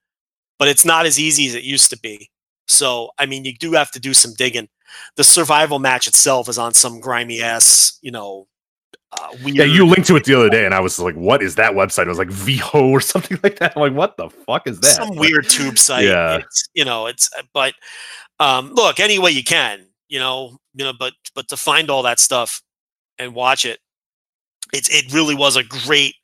[0.58, 2.31] but it's not as easy as it used to be.
[2.72, 4.70] So, I mean, you do have to do some digging.
[5.16, 8.48] The survival match itself is on some grimy ass, you know,
[9.14, 9.58] uh, weird.
[9.58, 11.74] Yeah, you linked to it the other day, and I was like, "What is that
[11.74, 13.74] website?" It was like VHO or something like that.
[13.76, 16.06] I'm like, "What the fuck is that?" some weird tube site.
[16.06, 16.38] Yeah.
[16.38, 17.74] It's, you know, it's but
[18.40, 22.04] um look, any way you can, you know, you know, but but to find all
[22.04, 22.62] that stuff
[23.20, 23.80] and watch it,
[24.74, 26.16] it's it really was a great,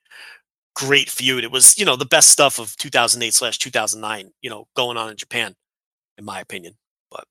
[0.75, 1.43] great feud.
[1.43, 5.09] It was, you know, the best stuff of 2008 slash 2009, you know, going on
[5.09, 5.55] in Japan,
[6.17, 6.73] in my opinion.
[7.11, 7.25] But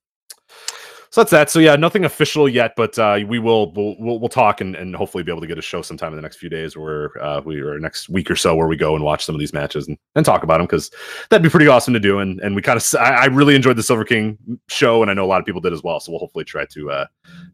[1.11, 1.51] so that's that.
[1.51, 4.95] So yeah, nothing official yet, but uh, we will we'll, we'll we'll talk and, and
[4.95, 7.41] hopefully be able to get a show sometime in the next few days, where uh,
[7.45, 9.89] we or next week or so, where we go and watch some of these matches
[9.89, 10.91] and, and talk about them because
[11.31, 12.19] that'd be pretty awesome to do.
[12.19, 15.15] And and we kind of I, I really enjoyed the Silver King show, and I
[15.15, 16.01] know a lot of people did as well.
[16.01, 17.07] So we'll hopefully try to uh,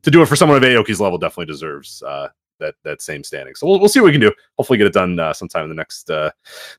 [0.02, 1.18] to do it for someone of Aoki's level.
[1.18, 2.28] Definitely deserves uh,
[2.62, 3.54] that that same standing.
[3.54, 4.32] So we'll, we'll see what we can do.
[4.56, 6.30] Hopefully get it done uh, sometime in the next uh,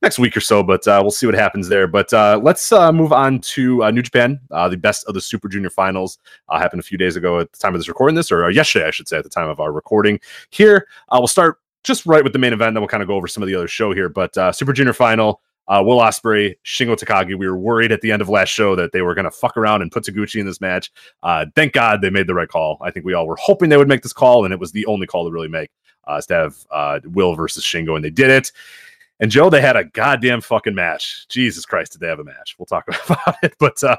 [0.02, 0.64] next week or so.
[0.64, 1.86] But uh, we'll see what happens there.
[1.88, 4.40] But uh, let's uh, move on to uh, New Japan.
[4.50, 6.18] The best of the Super Junior Finals
[6.52, 8.16] happened a few days ago at the time of this recording.
[8.16, 10.20] This or yesterday, I should say, at the time of our recording.
[10.50, 12.74] Here, we'll start just right with the main event.
[12.74, 14.10] Then we'll kind of go over some of the other show here.
[14.10, 15.43] But Super Junior Final.
[15.68, 17.38] Uh, Will Ospreay, Shingo Takagi.
[17.38, 19.58] We were worried at the end of last show that they were going to fuck
[19.58, 20.92] around and put Taguchi in this match.
[21.22, 22.78] Uh, thank God they made the right call.
[22.82, 24.86] I think we all were hoping they would make this call, and it was the
[24.86, 25.70] only call to really make
[26.06, 28.52] uh, to have uh, Will versus Shingo, and they did it.
[29.20, 31.28] And Joe, they had a goddamn fucking match.
[31.30, 32.56] Jesus Christ, did they have a match?
[32.58, 33.54] We'll talk about it.
[33.60, 33.96] But uh,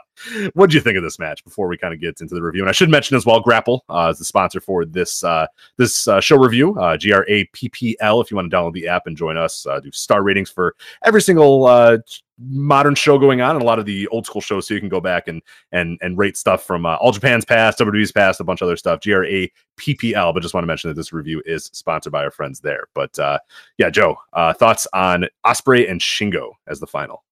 [0.54, 2.62] what do you think of this match before we kind of get into the review?
[2.62, 5.46] And I should mention as well, Grapple uh, is the sponsor for this uh,
[5.76, 6.78] this uh, show review.
[6.78, 8.20] Uh, G R A P P L.
[8.20, 10.74] If you want to download the app and join us, uh, do star ratings for
[11.04, 11.98] every single uh,
[12.38, 14.88] modern show going on and a lot of the old school shows so you can
[14.88, 18.44] go back and and and rate stuff from uh, all japan's past wwe's past a
[18.44, 22.12] bunch of other stuff g-r-a-p-p-l but just want to mention that this review is sponsored
[22.12, 23.38] by our friends there but uh
[23.78, 27.22] yeah joe uh thoughts on ospreay and shingo as the final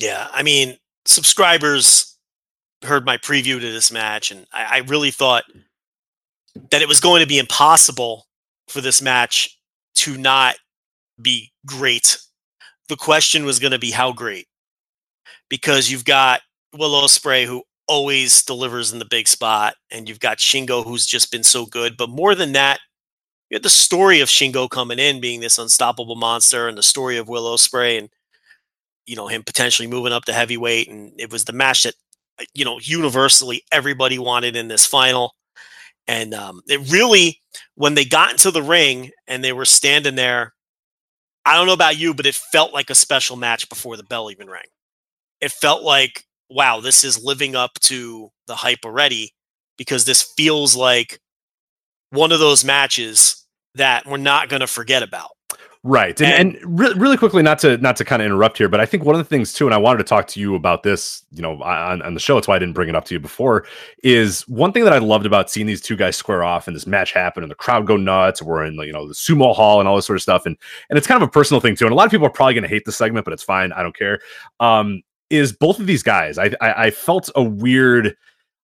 [0.00, 2.18] Yeah, I mean, subscribers
[2.82, 5.44] heard my preview to this match, and I, I really thought
[6.70, 8.26] that it was going to be impossible
[8.68, 9.58] for this match
[9.96, 10.56] to not
[11.20, 12.18] be great.
[12.88, 14.46] The question was going to be how great,
[15.48, 16.42] because you've got
[16.76, 21.30] Will Ospreay who always delivers in the big spot, and you've got Shingo who's just
[21.32, 21.96] been so good.
[21.96, 22.80] But more than that,
[23.50, 27.16] you had the story of Shingo coming in being this unstoppable monster, and the story
[27.16, 28.10] of Will Ospreay and
[29.06, 31.94] you know him potentially moving up to heavyweight and it was the match that
[32.40, 35.34] uh, you know universally everybody wanted in this final
[36.08, 37.40] and um, it really
[37.74, 40.53] when they got into the ring and they were standing there
[41.46, 44.30] i don't know about you but it felt like a special match before the bell
[44.30, 44.62] even rang.
[45.40, 49.32] It felt like wow this is living up to the hype already
[49.78, 51.20] because this feels like
[52.10, 55.30] one of those matches that we're not going to forget about
[55.86, 58.80] Right, and, and, re- really quickly, not to not to kind of interrupt here, but
[58.80, 60.82] I think one of the things too, and I wanted to talk to you about
[60.82, 62.36] this, you know, on, on the show.
[62.36, 63.66] That's why I didn't bring it up to you before.
[64.02, 66.86] Is one thing that I loved about seeing these two guys square off and this
[66.86, 68.40] match happen, and the crowd go nuts.
[68.40, 70.56] We're in, you know, the sumo hall and all this sort of stuff, and
[70.88, 71.84] and it's kind of a personal thing too.
[71.84, 73.70] And a lot of people are probably going to hate the segment, but it's fine.
[73.72, 74.20] I don't care.
[74.60, 76.38] Um, is both of these guys?
[76.38, 78.16] I, I I felt a weird.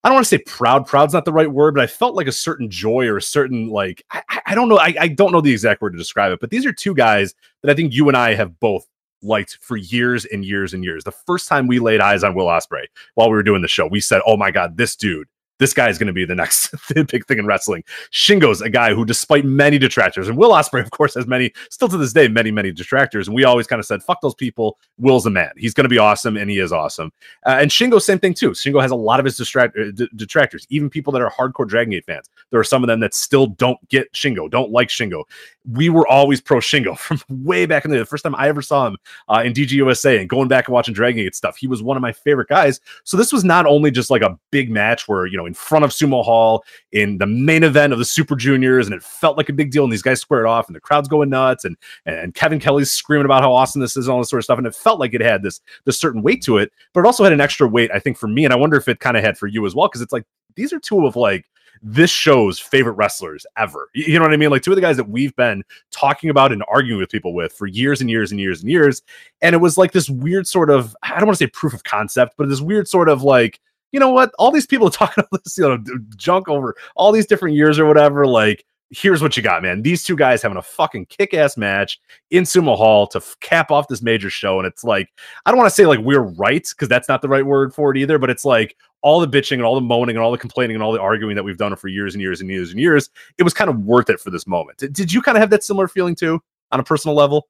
[0.03, 0.87] I don't want to say proud.
[0.87, 3.69] Proud's not the right word, but I felt like a certain joy or a certain
[3.69, 4.79] like I, I don't know.
[4.79, 7.35] I, I don't know the exact word to describe it, but these are two guys
[7.63, 8.87] that I think you and I have both
[9.23, 11.05] liked for years and years and years.
[11.05, 13.87] The first time we laid eyes on Will Ospreay while we were doing the show,
[13.87, 15.29] we said, "Oh my god, this dude."
[15.61, 17.85] This guy is going to be the next big thing in wrestling.
[18.11, 21.89] Shingo's a guy who, despite many detractors, and Will Ospreay, of course, has many, still
[21.89, 23.29] to this day, many, many detractors.
[23.29, 25.53] And we always kind of said, "Fuck those people." Will's a man.
[25.57, 27.13] He's going to be awesome, and he is awesome.
[27.47, 28.51] Uh, and Shingo, same thing too.
[28.51, 31.69] Shingo has a lot of his distract- uh, d- detractors, even people that are hardcore
[31.69, 32.29] Dragon Gate fans.
[32.51, 35.25] There are some of them that still don't get Shingo, don't like Shingo.
[35.71, 38.63] We were always pro Shingo from way back in the, the first time I ever
[38.63, 38.97] saw him
[39.29, 41.57] uh, in DGUSA and going back and watching Dragon Gate stuff.
[41.57, 42.81] He was one of my favorite guys.
[43.05, 45.85] So this was not only just like a big match where you know in front
[45.85, 49.49] of Sumo Hall in the main event of the Super Juniors, and it felt like
[49.49, 49.83] a big deal.
[49.83, 51.77] And these guys squared off, and the crowd's going nuts, and
[52.07, 54.59] and Kevin Kelly's screaming about how awesome this is, and all this sort of stuff.
[54.59, 57.25] And it felt like it had this this certain weight to it, but it also
[57.25, 58.45] had an extra weight, I think, for me.
[58.45, 60.25] And I wonder if it kind of had for you as well, because it's like
[60.55, 61.47] these are two of like
[61.83, 63.89] this show's favorite wrestlers ever.
[63.95, 64.51] You know what I mean?
[64.51, 67.55] Like two of the guys that we've been talking about and arguing with people with
[67.55, 69.03] for years and years and years and years.
[69.41, 71.85] And it was like this weird sort of, I don't want to say proof of
[71.85, 73.61] concept, but this weird sort of like,
[73.93, 74.33] you know what?
[74.39, 75.83] All these people are talking all this, you know,
[76.17, 78.27] junk over all these different years or whatever.
[78.27, 79.83] Like, here's what you got, man.
[79.83, 83.71] These two guys having a fucking kick ass match in Sumo Hall to f- cap
[83.71, 84.59] off this major show.
[84.59, 85.09] And it's like,
[85.47, 87.93] I don't want to say like we're right because that's not the right word for
[87.93, 90.39] it either, but it's like all the bitching and all the moaning and all the
[90.39, 92.81] complaining and all the arguing that we've done for years and years and years and
[92.81, 93.09] years.
[93.39, 94.79] It was kind of worth it for this moment.
[94.79, 97.49] Did, did you kind of have that similar feeling too on a personal level?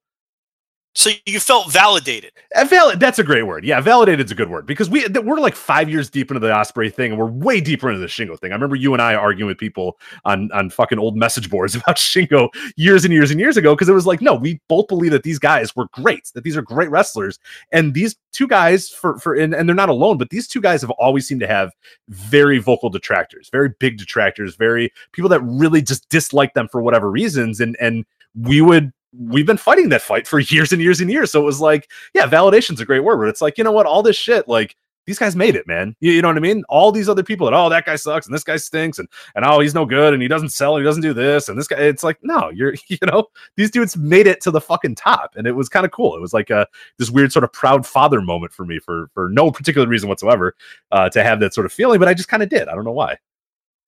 [0.93, 2.33] So you felt validated.
[2.53, 2.99] Uh, valid.
[2.99, 3.63] That's a great word.
[3.63, 6.49] Yeah, validated is a good word because we we're like five years deep into the
[6.49, 8.51] Ospreay thing, and we're way deeper into the Shingo thing.
[8.51, 11.95] I remember you and I arguing with people on on fucking old message boards about
[11.95, 15.11] Shingo years and years and years ago because it was like, no, we both believe
[15.11, 17.39] that these guys were great, that these are great wrestlers,
[17.71, 20.81] and these two guys for for and, and they're not alone, but these two guys
[20.81, 21.71] have always seemed to have
[22.09, 27.09] very vocal detractors, very big detractors, very people that really just dislike them for whatever
[27.09, 31.11] reasons, and and we would we've been fighting that fight for years and years and
[31.11, 31.31] years.
[31.31, 33.85] So it was like, yeah, validation's a great word, but it's like, you know what?
[33.85, 34.75] All this shit, like
[35.07, 35.95] these guys made it, man.
[35.99, 36.63] You, you know what I mean?
[36.69, 39.43] All these other people that, oh, that guy sucks and this guy stinks and and
[39.43, 41.67] oh, he's no good and he doesn't sell and he doesn't do this and this
[41.67, 41.77] guy.
[41.77, 43.25] It's like, no, you're, you know,
[43.57, 46.15] these dudes made it to the fucking top, and it was kind of cool.
[46.15, 49.29] It was like a this weird sort of proud father moment for me for for
[49.29, 50.55] no particular reason whatsoever
[50.91, 52.67] uh, to have that sort of feeling, but I just kind of did.
[52.67, 53.17] I don't know why.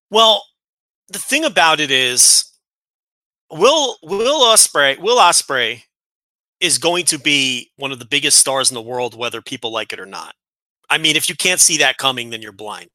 [0.09, 0.43] Well,
[1.09, 2.45] the thing about it is,
[3.53, 5.83] Will Will Ospreay Will Ospreay
[6.59, 9.93] is going to be one of the biggest stars in the world, whether people like
[9.93, 10.33] it or not.
[10.89, 12.89] I mean, if you can't see that coming, then you're blind.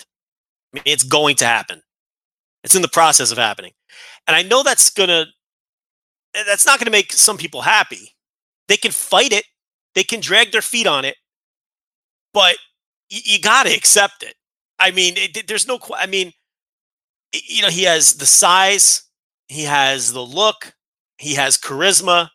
[0.72, 1.82] I mean, it's going to happen.
[2.64, 3.72] It's in the process of happening,
[4.26, 5.26] and I know that's gonna
[6.34, 8.14] eh, that's not gonna make some people happy.
[8.68, 9.44] They can fight it,
[9.94, 11.16] they can drag their feet on it,
[12.34, 12.56] but
[13.10, 14.34] y- you got to accept it.
[14.78, 15.78] I mean, it, there's no.
[15.96, 16.32] I mean,
[17.32, 19.02] you know, he has the size,
[19.48, 20.74] he has the look,
[21.18, 22.28] he has charisma,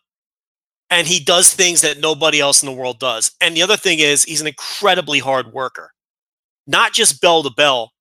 [0.90, 3.32] and he does things that nobody else in the world does.
[3.40, 5.92] And the other thing is, he's an incredibly hard worker,
[6.66, 7.92] not just bell to bell,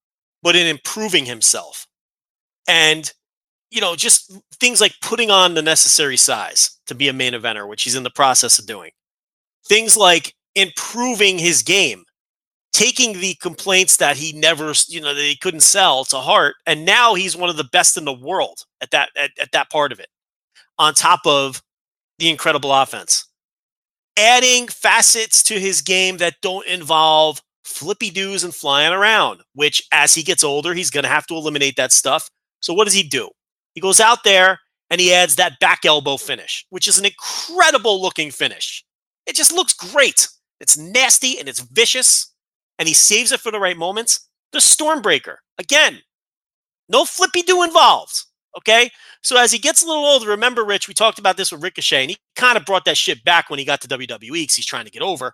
[0.42, 1.88] but in improving himself.
[2.68, 3.12] And,
[3.72, 7.68] you know, just things like putting on the necessary size to be a main eventer,
[7.68, 8.92] which he's in the process of doing.
[9.68, 12.04] Things like improving his game
[12.74, 16.86] taking the complaints that he never, you know, that he couldn't sell to heart, and
[16.86, 19.92] now he's one of the best in the world at that at, at that part
[19.92, 20.10] of it.
[20.80, 21.62] On top of
[22.18, 23.28] the incredible offense,
[24.18, 29.42] adding facets to his game that don't involve flippy doos and flying around.
[29.54, 32.30] Which, as he gets older, he's going to have to eliminate that stuff.
[32.60, 33.30] So what does he do?
[33.74, 34.60] He goes out there
[34.90, 38.84] and he adds that back elbow finish, which is an incredible looking finish.
[39.26, 40.28] It just looks great.
[40.60, 42.33] It's nasty and it's vicious
[42.80, 44.30] and he saves it for the right moments.
[44.52, 46.00] The Stormbreaker, again,
[46.90, 48.24] no flippy do involved.
[48.58, 48.90] Okay.
[49.22, 52.02] So as he gets a little older, remember, Rich, we talked about this with Ricochet,
[52.02, 54.66] and he kind of brought that shit back when he got to WWE because he's
[54.66, 55.34] trying to get over.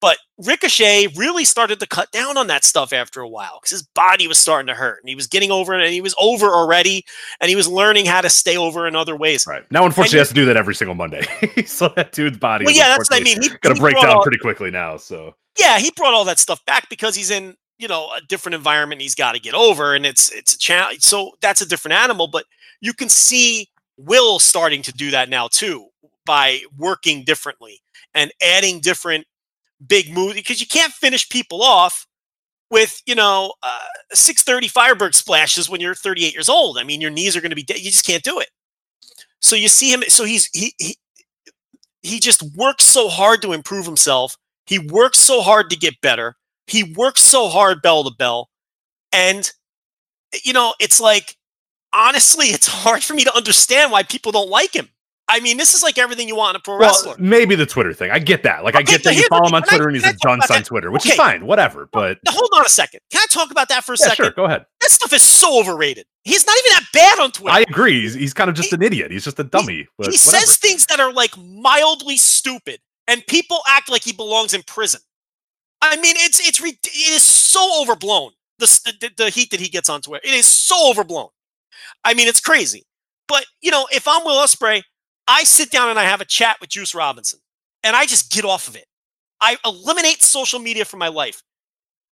[0.00, 3.82] But Ricochet really started to cut down on that stuff after a while because his
[3.82, 6.46] body was starting to hurt and he was getting over it and he was over
[6.46, 7.04] already
[7.40, 9.46] and he was learning how to stay over in other ways.
[9.46, 9.64] Right.
[9.72, 11.22] Now, unfortunately, he has to do that every single Monday.
[11.66, 13.42] so that dude's body well, yeah, that's what I mean.
[13.42, 14.96] He's going to break down all, pretty quickly now.
[14.96, 18.54] So, yeah, he brought all that stuff back because he's in, you know, a different
[18.54, 21.02] environment he's got to get over and it's, it's a challenge.
[21.02, 22.44] So that's a different animal, but
[22.80, 25.88] you can see Will starting to do that now too
[26.24, 27.80] by working differently
[28.14, 29.26] and adding different
[29.86, 32.06] big move because you can't finish people off
[32.70, 33.78] with you know uh,
[34.12, 36.78] 630 Firebird splashes when you're 38 years old.
[36.78, 37.78] I mean, your knees are going to be dead.
[37.78, 38.48] You just can't do it.
[39.40, 40.02] So you see him.
[40.08, 40.96] So he's he he
[42.02, 44.36] he just works so hard to improve himself.
[44.66, 46.36] He works so hard to get better.
[46.66, 48.48] He works so hard bell to bell,
[49.12, 49.50] and
[50.44, 51.36] you know it's like
[51.92, 54.88] honestly, it's hard for me to understand why people don't like him.
[55.30, 57.14] I mean, this is like everything you want in a pro well, wrestler.
[57.18, 58.10] Maybe the Twitter thing.
[58.10, 58.64] I get that.
[58.64, 60.50] Like, okay, I get that you follow him on Twitter I, and he's a dunce
[60.50, 61.10] on Twitter, which okay.
[61.10, 61.86] is fine, whatever.
[61.92, 63.00] But now, hold on a second.
[63.10, 64.24] Can I talk about that for a yeah, second?
[64.24, 64.64] Sure, go ahead.
[64.80, 66.06] That stuff is so overrated.
[66.24, 67.54] He's not even that bad on Twitter.
[67.54, 68.00] I agree.
[68.00, 69.10] He's, he's kind of just he, an idiot.
[69.10, 69.86] He's just a dummy.
[69.98, 74.54] He, he says things that are like mildly stupid, and people act like he belongs
[74.54, 75.00] in prison.
[75.82, 78.32] I mean, it's it's it is so overblown.
[78.58, 81.28] The, the the heat that he gets on Twitter, it is so overblown.
[82.04, 82.84] I mean, it's crazy.
[83.28, 84.82] But you know, if I'm Will Ospreay,
[85.28, 87.38] I sit down and I have a chat with Juice Robinson
[87.84, 88.86] and I just get off of it.
[89.40, 91.42] I eliminate social media from my life.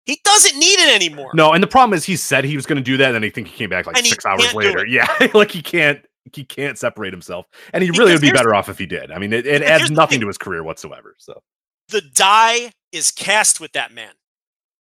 [0.05, 1.33] He doesn't need it anymore.
[1.35, 3.25] No, and the problem is he said he was going to do that, and then
[3.25, 4.87] I think he came back like and six hours later.
[4.87, 6.01] Yeah, like he can't
[6.33, 9.11] he can't separate himself, and he because really would be better off if he did.
[9.11, 11.17] I mean, it, it adds nothing to his career whatsoever.
[11.19, 11.43] So
[11.89, 14.13] the die is cast with that man.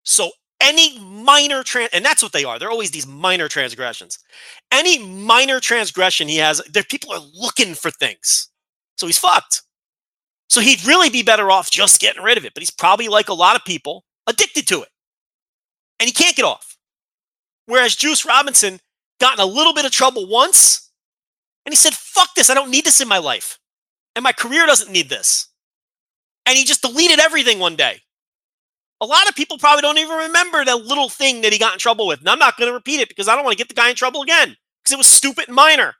[0.04, 0.32] So
[0.62, 4.18] any minor trans and that's what they are they're always these minor transgressions
[4.72, 8.48] any minor transgression he has there people are looking for things
[8.96, 9.62] so he's fucked
[10.48, 13.28] so he'd really be better off just getting rid of it but he's probably like
[13.28, 14.88] a lot of people addicted to it
[16.02, 16.76] and he can't get off.
[17.66, 18.80] Whereas Juice Robinson
[19.20, 20.90] got in a little bit of trouble once,
[21.64, 22.50] and he said, "Fuck this!
[22.50, 23.60] I don't need this in my life,
[24.16, 25.46] and my career doesn't need this."
[26.44, 28.02] And he just deleted everything one day.
[29.02, 31.78] A lot of people probably don't even remember that little thing that he got in
[31.80, 32.20] trouble with.
[32.20, 33.90] And I'm not going to repeat it because I don't want to get the guy
[33.90, 35.96] in trouble again because it was stupid and minor.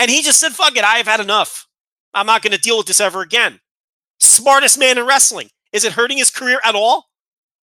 [0.00, 1.68] And he just said, fuck it, I have had enough.
[2.12, 3.60] I'm not going to deal with this ever again.
[4.18, 5.50] Smartest man in wrestling.
[5.72, 7.06] Is it hurting his career at all?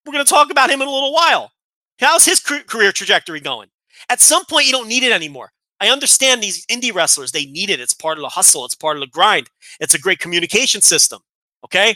[0.05, 1.51] We're going to talk about him in a little while.
[1.99, 3.70] How's his career trajectory going?
[4.09, 5.51] At some point, you don't need it anymore.
[5.80, 7.82] I understand these indie wrestlers, they need it.
[7.82, 9.49] It's part of the hustle, it's part of the grind.
[9.82, 11.20] It's a great communication system.
[11.66, 11.95] Okay?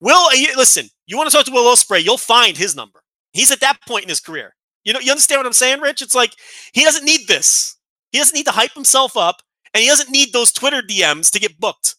[0.00, 3.02] Will, listen, you want to talk to Will Ospreay, you'll find his number.
[3.32, 4.54] He's at that point in his career.
[4.84, 6.02] You know, you understand what I'm saying, Rich?
[6.02, 6.34] It's like
[6.72, 7.76] he doesn't need this.
[8.12, 9.42] He doesn't need to hype himself up,
[9.74, 11.96] and he doesn't need those Twitter DMs to get booked.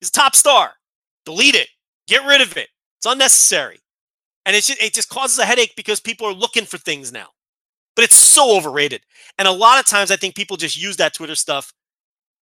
[0.00, 0.72] He's a top star.
[1.24, 1.68] Delete it.
[2.08, 2.68] Get rid of it.
[2.98, 3.78] It's unnecessary.
[4.44, 7.28] And it's just, it just causes a headache because people are looking for things now.
[7.94, 9.02] But it's so overrated.
[9.38, 11.72] And a lot of times I think people just use that Twitter stuff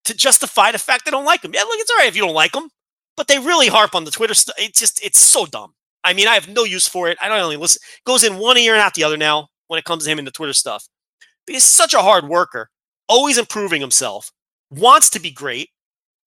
[0.05, 1.53] to justify the fact they don't like them.
[1.55, 2.69] Yeah, look, it's all right if you don't like them
[3.17, 4.57] but they really harp on the Twitter stuff.
[4.59, 5.75] It's just it's so dumb.
[6.05, 7.19] I mean, I have no use for it.
[7.23, 7.81] I don't only listen.
[8.05, 10.27] Goes in one ear and out the other now when it comes to him and
[10.27, 10.87] the Twitter stuff.
[11.47, 12.71] But he's such a hard worker,
[13.09, 14.31] always improving himself,
[14.71, 15.71] wants to be great,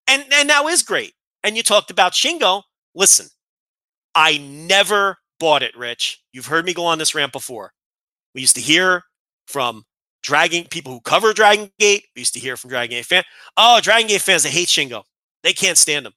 [0.07, 1.13] and and now is great.
[1.43, 2.63] And you talked about Shingo.
[2.95, 3.27] Listen,
[4.15, 6.23] I never bought it, Rich.
[6.33, 7.71] You've heard me go on this rant before.
[8.33, 9.03] We used to hear
[9.47, 9.83] from
[10.23, 12.05] Dragon people who cover Dragon Gate.
[12.15, 13.25] We used to hear from Dragon Gate fans.
[13.55, 15.03] Oh, Dragon Gate fans, they hate Shingo.
[15.43, 16.13] They can't stand him.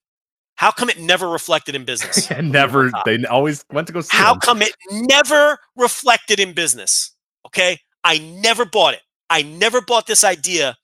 [0.60, 2.30] How come it never reflected in business?
[2.42, 2.90] never.
[3.06, 4.14] They always went to go see.
[4.14, 7.16] How come it never reflected in business?
[7.46, 9.00] Okay, I never bought it.
[9.30, 10.76] I never bought this idea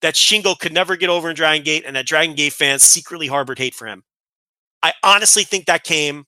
[0.00, 3.26] that Shingo could never get over in Dragon Gate and that Dragon Gate fans secretly
[3.26, 4.04] harbored hate for him.
[4.82, 6.24] I honestly think that came.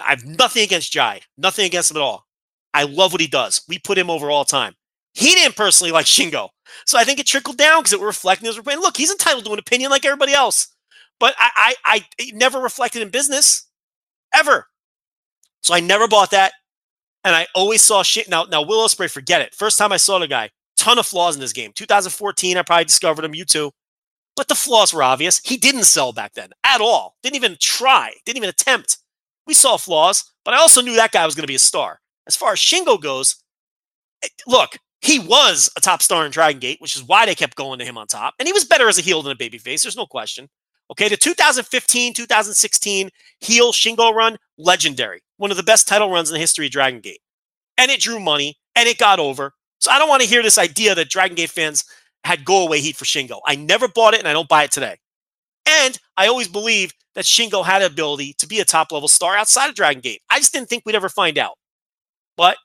[0.00, 2.26] I have nothing against Jae, nothing against him at all.
[2.74, 3.62] I love what he does.
[3.68, 4.74] We put him over all time.
[5.14, 6.48] He didn't personally like Shingo.
[6.84, 8.80] So I think it trickled down because it was reflecting his opinion.
[8.80, 10.74] Look, he's entitled to an opinion like everybody else.
[11.20, 13.68] But I, I, I never reflected in business
[14.34, 14.66] ever.
[15.62, 16.52] So I never bought that.
[17.24, 18.28] And I always saw shit.
[18.28, 19.54] Now, now Will Ospreay, forget it.
[19.54, 21.72] First time I saw the guy, ton of flaws in this game.
[21.74, 23.34] 2014, I probably discovered him.
[23.34, 23.72] You too.
[24.36, 25.40] But the flaws were obvious.
[25.44, 27.16] He didn't sell back then at all.
[27.24, 28.14] Didn't even try.
[28.24, 28.98] Didn't even attempt.
[29.48, 32.00] We saw flaws, but I also knew that guy was going to be a star.
[32.28, 33.42] As far as Shingo goes,
[34.22, 37.56] eh, look, he was a top star in Dragon Gate, which is why they kept
[37.56, 38.34] going to him on top.
[38.38, 39.82] And he was better as a heel than a babyface.
[39.82, 40.48] There's no question.
[40.90, 43.10] Okay, the 2015 2016
[43.40, 45.20] heel Shingo run, legendary.
[45.36, 47.20] One of the best title runs in the history of Dragon Gate.
[47.76, 49.52] And it drew money and it got over.
[49.80, 51.84] So I don't want to hear this idea that Dragon Gate fans
[52.24, 53.40] had go away heat for Shingo.
[53.46, 54.96] I never bought it and I don't buy it today.
[55.66, 59.36] And I always believe that Shingo had the ability to be a top level star
[59.36, 60.22] outside of Dragon Gate.
[60.30, 61.56] I just didn't think we'd ever find out.
[62.36, 62.56] But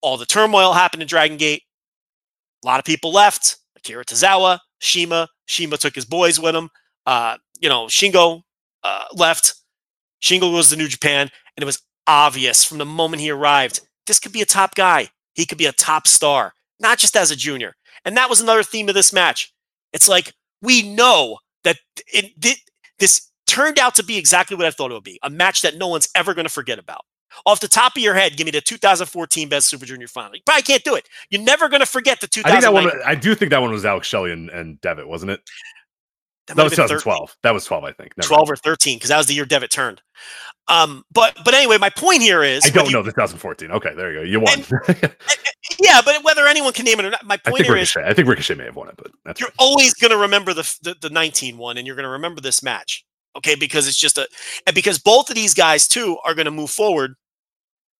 [0.00, 1.62] all the turmoil happened in Dragon Gate.
[2.62, 3.56] A lot of people left.
[3.76, 5.28] Akira Tozawa, CIMA.
[5.46, 6.70] CIMA took his boys with him.
[7.06, 8.42] Uh, you know, Shingo
[8.82, 9.54] uh, left.
[10.22, 14.20] Shingo goes to New Japan, and it was obvious from the moment he arrived this
[14.20, 15.08] could be a top guy.
[15.34, 17.74] He could be a top star, not just as a junior.
[18.04, 19.52] And that was another theme of this match.
[19.92, 21.78] It's like we know that
[22.12, 22.58] it, it,
[22.98, 25.76] this turned out to be exactly what I thought it would be a match that
[25.76, 27.02] no one's ever going to forget about.
[27.46, 30.36] Off the top of your head, give me the 2014 Best Super Junior Final.
[30.36, 31.08] You probably can't do it.
[31.30, 32.46] You're never going to forget the 2000.
[32.46, 33.02] I think that one.
[33.04, 35.40] I do think that one was Alex Shelley and, and Devitt, wasn't it?
[36.46, 37.20] That, that was 2012.
[37.20, 37.36] 13.
[37.42, 38.16] That was 12, I think.
[38.16, 40.02] Never 12 or 13, because that was the year Devitt turned.
[40.68, 43.70] Um, but but anyway, my point here is I don't know 2014.
[43.70, 44.24] Okay, there you go.
[44.24, 44.64] You won.
[44.88, 45.16] And,
[45.80, 48.14] yeah, but whether anyone can name it or not, my point here Ricochet, is I
[48.14, 50.96] think Ricochet may have won it, but that's you're always going to remember the, the
[51.02, 53.04] the 19 one, and you're going to remember this match,
[53.36, 53.54] okay?
[53.54, 54.26] Because it's just a
[54.66, 57.14] and because both of these guys too are going to move forward.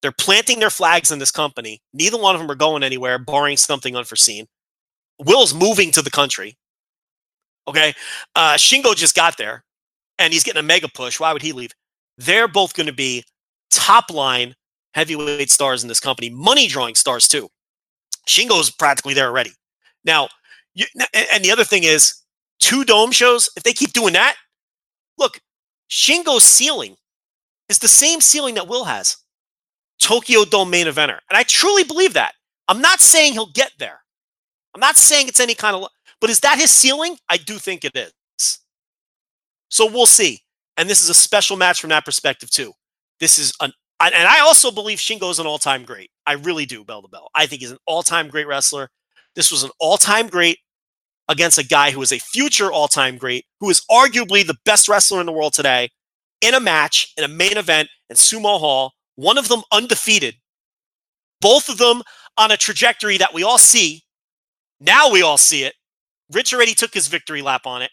[0.01, 1.83] They're planting their flags in this company.
[1.93, 4.47] Neither one of them are going anywhere, barring something unforeseen.
[5.19, 6.57] Will's moving to the country.
[7.69, 7.95] Okay.
[8.35, 9.65] Uh, Shingo just got there
[10.19, 11.19] and he's getting a mega push.
[11.19, 11.73] Why would he leave?
[12.19, 13.25] They're both going to be
[13.71, 14.55] top line
[14.95, 17.49] heavyweight stars in this company, money drawing stars too.
[18.29, 19.53] Shingo's practically there already.
[20.05, 20.29] Now,
[20.75, 20.87] you,
[21.33, 22.15] and the other thing is,
[22.61, 24.37] two dome shows, if they keep doing that,
[25.19, 25.41] look,
[25.91, 26.97] Shingo's ceiling
[27.69, 29.17] is the same ceiling that Will has
[30.01, 31.19] Tokyo Dome main eventer.
[31.29, 32.35] And I truly believe that.
[32.69, 34.01] I'm not saying he'll get there.
[34.75, 35.89] I'm not saying it's any kind of
[36.25, 37.19] but is that his ceiling?
[37.29, 38.59] I do think it is.
[39.69, 40.41] So we'll see.
[40.79, 42.73] And this is a special match from that perspective, too.
[43.21, 46.11] This is an, and I also believe Shingo is an all time great.
[46.27, 47.29] I really do, bell to bell.
[47.35, 48.89] I think he's an all time great wrestler.
[49.35, 50.61] This was an all time great
[51.29, 54.89] against a guy who is a future all time great, who is arguably the best
[54.89, 55.91] wrestler in the world today,
[56.41, 60.37] in a match, in a main event in Sumo Hall, one of them undefeated.
[61.43, 62.03] Both of them
[62.39, 64.05] on a trajectory that we all see.
[64.81, 65.75] Now we all see it.
[66.33, 67.91] Rich already took his victory lap on it.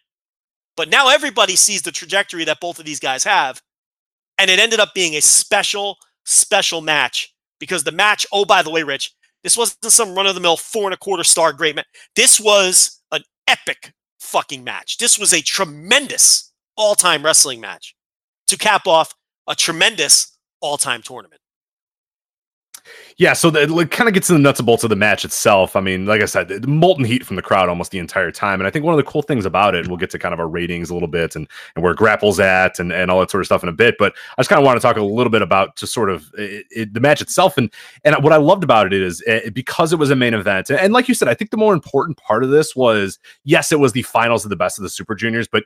[0.77, 3.61] But now everybody sees the trajectory that both of these guys have.
[4.37, 8.69] And it ended up being a special, special match because the match, oh, by the
[8.69, 9.13] way, Rich,
[9.43, 11.87] this wasn't some run of the mill four and a quarter star great match.
[12.15, 14.97] This was an epic fucking match.
[14.97, 17.95] This was a tremendous all time wrestling match
[18.47, 19.13] to cap off
[19.47, 21.40] a tremendous all time tournament.
[23.17, 25.23] Yeah, so that like, kind of gets in the nuts and bolts of the match
[25.23, 25.75] itself.
[25.75, 28.59] I mean, like I said, the molten heat from the crowd almost the entire time.
[28.59, 30.39] And I think one of the cool things about it, we'll get to kind of
[30.39, 33.41] our ratings a little bit and, and where grapples at and, and all that sort
[33.41, 33.95] of stuff in a bit.
[33.99, 36.31] But I just kind of want to talk a little bit about just sort of
[36.37, 37.57] it, it, the match itself.
[37.57, 37.71] And
[38.03, 40.69] and what I loved about it is it, because it was a main event.
[40.71, 43.79] And like you said, I think the more important part of this was yes, it
[43.79, 45.63] was the finals of the best of the Super Juniors, but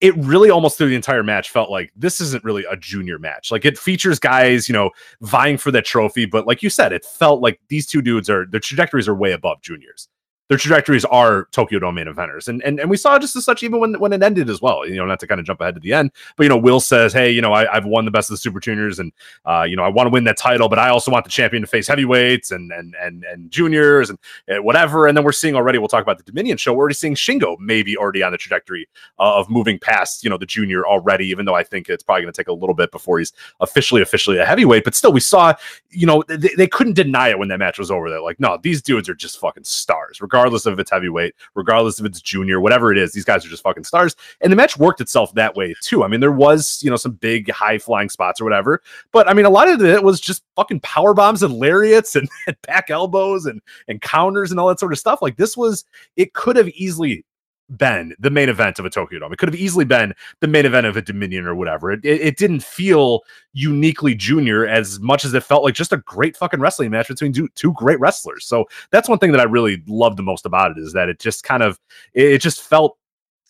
[0.00, 3.50] it really almost through the entire match felt like this isn't really a junior match.
[3.50, 4.90] Like it features guys, you know,
[5.20, 8.46] vying for that trophy, but like you said, it felt like these two dudes are
[8.46, 10.08] their trajectories are way above juniors
[10.50, 12.48] their trajectories are Tokyo Dome main eventers.
[12.48, 14.84] And, and and we saw just as such even when when it ended as well.
[14.84, 16.80] You know, not to kind of jump ahead to the end, but you know, Will
[16.80, 19.12] says, Hey, you know, I, have won the best of the super juniors and
[19.46, 21.62] uh, you know, I want to win that title, but I also want the champion
[21.62, 24.18] to face heavyweights and and and and juniors and
[24.52, 25.06] uh, whatever.
[25.06, 26.72] And then we're seeing already, we'll talk about the Dominion show.
[26.72, 28.88] We're already seeing Shingo maybe already on the trajectory
[29.20, 32.32] of moving past, you know, the junior already, even though I think it's probably gonna
[32.32, 34.82] take a little bit before he's officially officially a heavyweight.
[34.82, 35.54] But still, we saw,
[35.90, 38.10] you know, they, they couldn't deny it when that match was over.
[38.10, 41.34] They're like, no, these dudes are just fucking stars, regardless of if it's heavyweight heavyweight,
[41.54, 43.12] regardless if it's junior, whatever it is.
[43.12, 44.14] These guys are just fucking stars.
[44.40, 46.04] And the match worked itself that way too.
[46.04, 48.82] I mean, there was, you know, some big high flying spots or whatever.
[49.12, 52.28] But I mean, a lot of it was just fucking power bombs and lariats and,
[52.46, 55.22] and back elbows and and counters and all that sort of stuff.
[55.22, 55.84] Like this was,
[56.16, 57.24] it could have easily
[57.70, 59.32] been the main event of a Tokyo Dome.
[59.32, 61.92] It could have easily been the main event of a Dominion or whatever.
[61.92, 65.98] It, it, it, didn't feel uniquely junior as much as it felt like just a
[65.98, 68.46] great fucking wrestling match between two, two great wrestlers.
[68.46, 71.18] So that's one thing that I really loved the most about it is that it
[71.18, 71.78] just kind of
[72.14, 72.96] it, it just felt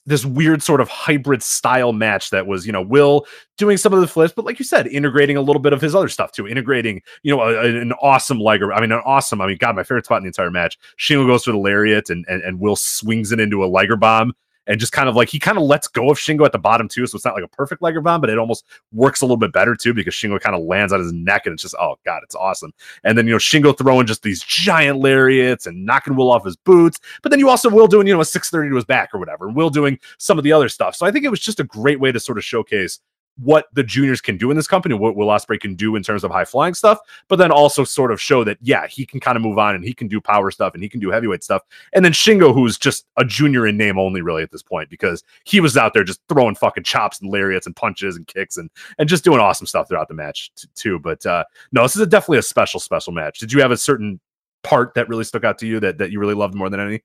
[0.07, 3.27] this weird sort of hybrid style match that was, you know, Will
[3.59, 5.95] doing some of the flips, but like you said, integrating a little bit of his
[5.95, 8.73] other stuff too, integrating, you know, a, an awesome liger.
[8.73, 10.79] I mean, an awesome, I mean, God, my favorite spot in the entire match.
[10.99, 14.33] Shingo goes for the lariat and, and, and Will swings it into a liger bomb
[14.67, 16.89] and just kind of like he kind of lets go of Shingo at the bottom
[16.89, 17.07] too.
[17.07, 19.53] So it's not like a perfect Liger bomb, but it almost works a little bit
[19.53, 22.23] better too because Shingo kind of lands on his neck and it's just oh god,
[22.23, 22.73] it's awesome.
[23.05, 26.57] And then you know Shingo throwing just these giant lariats and knocking Will off his
[26.57, 29.19] boots, but then you also Will doing you know a 630 to his back or
[29.19, 30.95] whatever, and Will doing some of the other stuff.
[30.95, 33.01] So I think it was just a great way to sort of showcase
[33.43, 36.25] what the juniors can do in this company, what Will Ospreay can do in terms
[36.25, 39.37] of high flying stuff, but then also sort of show that yeah, he can kind
[39.37, 41.63] of move on and he can do power stuff and he can do heavyweight stuff.
[41.93, 45.25] And then Shingo, who's just a junior in name only, really at this point, because
[45.45, 48.71] he was out there just throwing fucking chops and lariats and punches and kicks and
[48.99, 50.99] and just doing awesome stuff throughout the match t- too.
[50.99, 53.39] But uh no, this is a, definitely a special special match.
[53.39, 54.21] Did you have a certain
[54.63, 57.03] part that really stuck out to you that that you really loved more than any?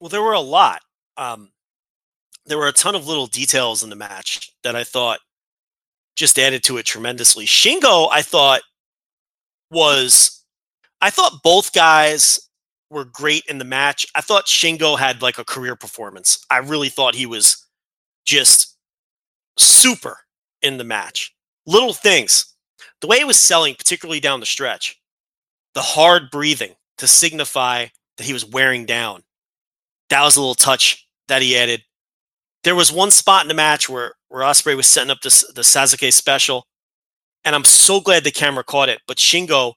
[0.00, 0.82] Well, there were a lot.
[1.16, 1.50] Um,
[2.46, 5.20] there were a ton of little details in the match that I thought
[6.14, 7.46] just added to it tremendously.
[7.46, 8.62] Shingo, I thought,
[9.70, 10.44] was
[11.00, 12.40] I thought both guys
[12.90, 14.06] were great in the match.
[14.14, 16.44] I thought Shingo had like a career performance.
[16.50, 17.66] I really thought he was
[18.24, 18.76] just
[19.58, 20.18] super
[20.62, 21.34] in the match.
[21.66, 22.54] Little things.
[23.00, 24.98] The way he was selling, particularly down the stretch,
[25.74, 27.86] the hard breathing to signify
[28.16, 29.22] that he was wearing down.
[30.10, 31.82] That was a little touch that he added.
[32.62, 35.62] There was one spot in the match where where Ospreay was setting up this, the
[35.62, 36.66] Sasuke special,
[37.44, 39.00] and I'm so glad the camera caught it.
[39.06, 39.74] But Shingo,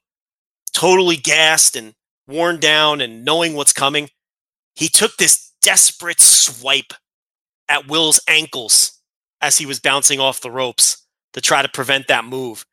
[0.73, 1.93] totally gassed and
[2.27, 4.09] worn down and knowing what's coming,
[4.75, 6.93] he took this desperate swipe
[7.69, 8.99] at Will's ankles
[9.41, 12.65] as he was bouncing off the ropes to try to prevent that move.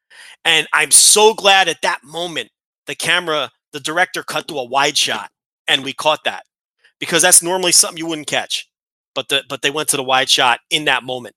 [0.43, 2.49] And I'm so glad at that moment
[2.87, 5.31] the camera, the director cut to a wide shot
[5.69, 6.45] and we caught that
[6.99, 8.71] because that's normally something you wouldn't catch.
[9.15, 11.35] But the but they went to the wide shot in that moment.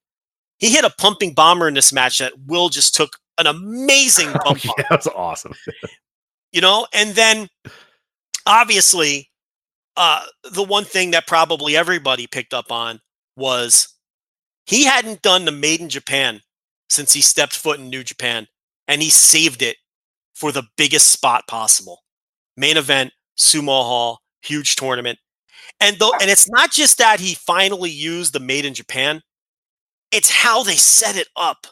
[0.58, 4.60] He hit a pumping bomber in this match that Will just took an amazing bump.
[4.66, 5.54] Oh, yeah, that's awesome.
[6.52, 7.48] you know, and then
[8.46, 9.30] obviously,
[9.96, 13.00] uh, the one thing that probably everybody picked up on
[13.36, 13.94] was
[14.66, 16.42] he hadn't done the Made in Japan
[16.90, 18.48] since he stepped foot in New Japan,
[18.88, 19.78] and he saved it
[20.34, 22.04] for the biggest spot possible.
[22.56, 25.20] Main event, Sumo Hall, huge tournament.
[25.80, 29.22] And though and it's not just that he finally used the Made in Japan,
[30.18, 31.68] it's how they set it up.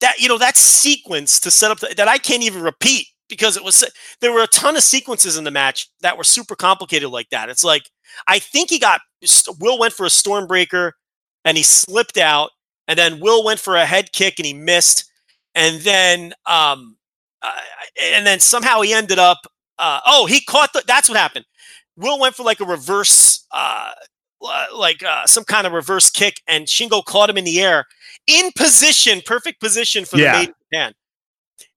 [0.00, 3.56] That you know that sequence to set up the, that I can't even repeat because
[3.56, 3.84] it was
[4.20, 7.48] there were a ton of sequences in the match that were super complicated like that.
[7.48, 7.90] It's like
[8.28, 9.00] I think he got
[9.58, 10.92] Will went for a stormbreaker
[11.44, 12.50] and he slipped out,
[12.86, 15.10] and then Will went for a head kick and he missed,
[15.54, 16.96] and then um,
[17.42, 17.52] uh,
[18.12, 19.38] and then somehow he ended up.
[19.78, 20.82] Uh, oh, he caught the.
[20.86, 21.44] That's what happened.
[21.96, 23.90] Will went for like a reverse, uh,
[24.40, 27.86] like uh, some kind of reverse kick, and Shingo caught him in the air
[28.26, 30.32] in position, perfect position for Yeah.
[30.32, 30.94] the Made in Japan.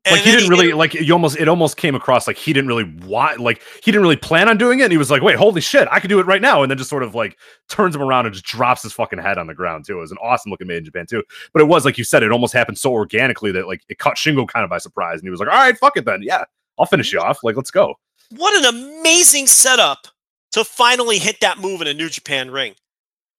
[0.03, 2.67] And like he didn't really like you almost it almost came across like he didn't
[2.67, 5.35] really want like he didn't really plan on doing it and he was like wait
[5.35, 7.37] holy shit i could do it right now and then just sort of like
[7.69, 9.97] turns him around and just drops his fucking head on the ground too.
[9.97, 11.23] It was an awesome looking made in japan too.
[11.53, 14.15] But it was like you said it almost happened so organically that like it caught
[14.17, 16.23] shingo kind of by surprise and he was like all right fuck it then.
[16.23, 16.45] Yeah
[16.79, 17.43] i'll finish you off.
[17.43, 17.93] Like let's go.
[18.37, 20.07] What an amazing setup
[20.51, 22.75] to finally hit that move in a New Japan ring.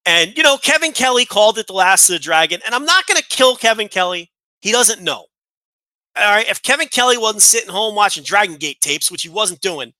[0.04, 2.60] And, you know, Kevin Kelly called it the last of the dragon.
[2.66, 4.30] And I'm not going to kill Kevin Kelly.
[4.60, 5.26] He doesn't know.
[6.16, 6.48] All right.
[6.48, 9.92] If Kevin Kelly wasn't sitting home watching Dragon Gate tapes, which he wasn't doing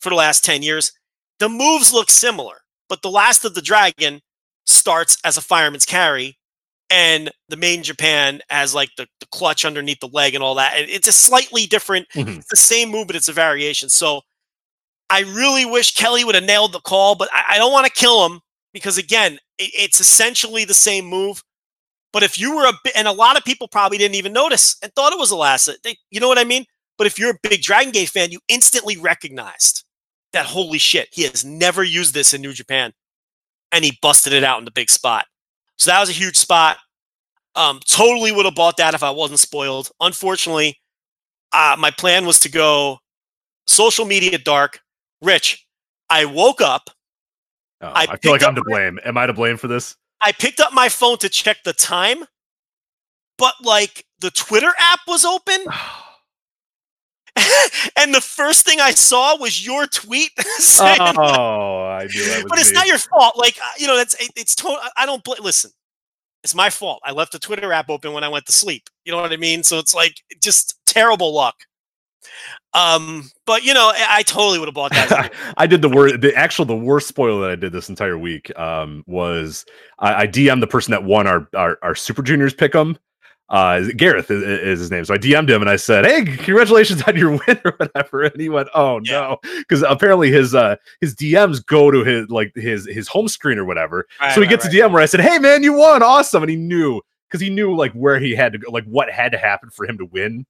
[0.00, 0.92] for the last 10 years,
[1.40, 2.56] the moves look similar.
[2.88, 4.20] But the last of the dragon
[4.66, 6.38] starts as a fireman's carry.
[6.90, 10.54] And the Made in Japan has like the, the clutch underneath the leg and all
[10.54, 10.74] that.
[10.76, 12.38] And it's a slightly different Mhm.
[12.38, 13.88] it's the same move, but it's a variation.
[13.88, 14.22] So
[15.10, 17.92] I really wish Kelly would have nailed the call, but I, I don't want to
[17.92, 18.40] kill him
[18.72, 21.42] because again, it, it's essentially the same move.
[22.12, 24.76] But if you were a bit, and a lot of people probably didn't even notice
[24.82, 26.64] and thought it was a last, they, you know what I mean?
[26.96, 29.84] But if you're a big Dragon Gate fan, you instantly recognized
[30.32, 32.92] that holy shit, he has never used this in New Japan,
[33.72, 35.26] and he busted it out in the big spot.
[35.76, 36.78] So that was a huge spot.
[37.56, 39.90] Um, totally would have bought that if I wasn't spoiled.
[40.00, 40.78] Unfortunately,
[41.52, 42.98] uh, my plan was to go
[43.66, 44.80] social media dark.
[45.24, 45.66] Rich,
[46.10, 46.90] I woke up.
[47.80, 50.32] Oh, I I, feel like i'm to blame am i to blame for this I
[50.32, 52.24] picked up my phone to check the time,
[53.36, 55.66] but like the Twitter app was open.
[57.98, 62.60] and the first thing I saw was your tweet saying, oh i knew that but
[62.60, 62.74] it's me.
[62.74, 63.36] not your fault.
[63.36, 64.78] Like, you know, that's, it, it's total.
[64.96, 65.72] I don't, bl- listen,
[66.44, 67.00] it's my fault.
[67.04, 68.88] I left the Twitter app open when I went to sleep.
[69.04, 69.64] You know what I mean?
[69.64, 71.56] So it's like just terrible luck.
[72.74, 75.32] Um, but you know, I, I totally would have bought that.
[75.56, 78.56] I did the word the actual the worst spoiler that I did this entire week
[78.58, 79.64] um was
[79.98, 82.96] I, I DM'd the person that won our our, our Super Juniors pick'em.
[83.48, 85.04] Uh Gareth is, is his name.
[85.04, 88.22] So I DM'd him and I said, Hey, congratulations on your win or whatever.
[88.22, 89.38] And he went, Oh no.
[89.58, 93.64] Because apparently his uh his DMs go to his like his his home screen or
[93.64, 94.06] whatever.
[94.20, 94.74] Right, so he right, gets right.
[94.74, 96.42] a DM where I said, Hey man, you won, awesome.
[96.42, 99.30] And he knew because he knew like where he had to go, like what had
[99.32, 100.46] to happen for him to win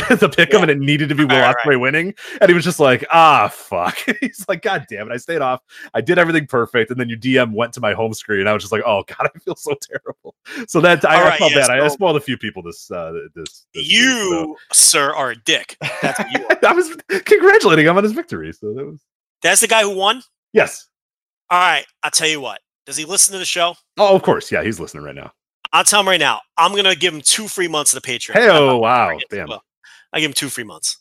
[0.18, 0.62] the pick Yeah.
[0.62, 2.14] and it needed to be Will Right, right, winning.
[2.40, 3.96] And he was just like, ah, fuck.
[4.20, 5.14] He's like, God damn it.
[5.14, 5.62] I stayed off.
[5.94, 6.90] I did everything perfect.
[6.90, 8.40] And then your DM went to my home screen.
[8.40, 10.34] And I was just like, oh, God, I feel so terrible.
[10.68, 11.70] So that I, All I felt bad.
[11.70, 15.30] I, I so- spoiled a few people this, uh, this, this week, you, sir, are
[15.30, 15.76] a dick.
[16.02, 16.58] That's what you are.
[16.68, 18.52] I was congratulating him on his victory.
[18.52, 19.00] So that was,
[19.42, 20.22] That's the guy who won.
[20.52, 20.88] yes.
[21.48, 22.60] All right, I'll tell you what.
[22.86, 23.74] Does he listen to the show?
[23.98, 24.50] Oh, of course.
[24.50, 25.32] Yeah, he's listening right now.
[25.72, 26.40] I'll tell him right now.
[26.56, 28.32] I'm gonna give him two free months of the Patreon.
[28.34, 29.16] Hey, oh, wow.
[29.30, 29.48] Damn.
[29.48, 29.62] Well,
[30.16, 30.98] I give him two free months.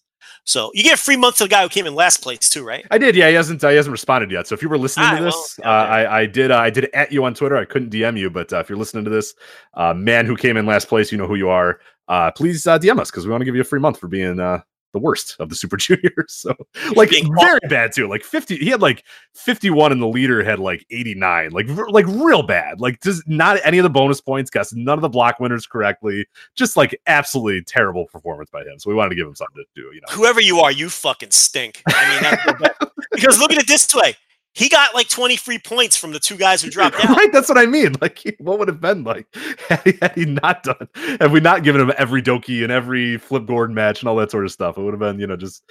[0.47, 2.63] So you get a free month to the guy who came in last place too,
[2.63, 2.85] right?
[2.91, 3.29] I did, yeah.
[3.29, 3.63] He hasn't.
[3.63, 4.45] Uh, he hasn't responded yet.
[4.45, 5.67] So if you were listening Ah, to well, this, okay.
[5.67, 6.51] uh, I, I did.
[6.51, 7.57] Uh, I did at you on Twitter.
[7.57, 9.33] I couldn't DM you, but uh, if you're listening to this,
[9.73, 11.79] uh, man who came in last place, you know who you are.
[12.07, 14.07] Uh, please uh, DM us because we want to give you a free month for
[14.07, 14.59] being uh,
[14.95, 16.33] the worst of the Super Juniors.
[16.33, 16.55] So
[16.95, 18.07] like very bad too.
[18.07, 18.57] Like 50.
[18.57, 21.51] He had like 51, and the leader had like 89.
[21.51, 22.79] Like like real bad.
[22.79, 24.49] Like just not any of the bonus points.
[24.49, 26.25] Guessed none of the block winners correctly.
[26.55, 28.79] Just like absolutely terrible performance by him.
[28.79, 29.93] So we wanted to give him something to do.
[29.93, 30.13] You know.
[30.13, 31.83] Whoever you are, you fucking stink.
[31.87, 32.69] I mean,
[33.11, 34.15] because look at it this way:
[34.55, 37.15] he got like 20 free points from the two guys who dropped out.
[37.15, 37.93] right, that's what I mean.
[38.01, 39.27] Like, what would have been like
[39.69, 40.87] had he, had he not done?
[41.19, 44.31] Had we not given him every Doki and every Flip Gordon match and all that
[44.31, 44.77] sort of stuff?
[44.77, 45.63] It would have been, you know, just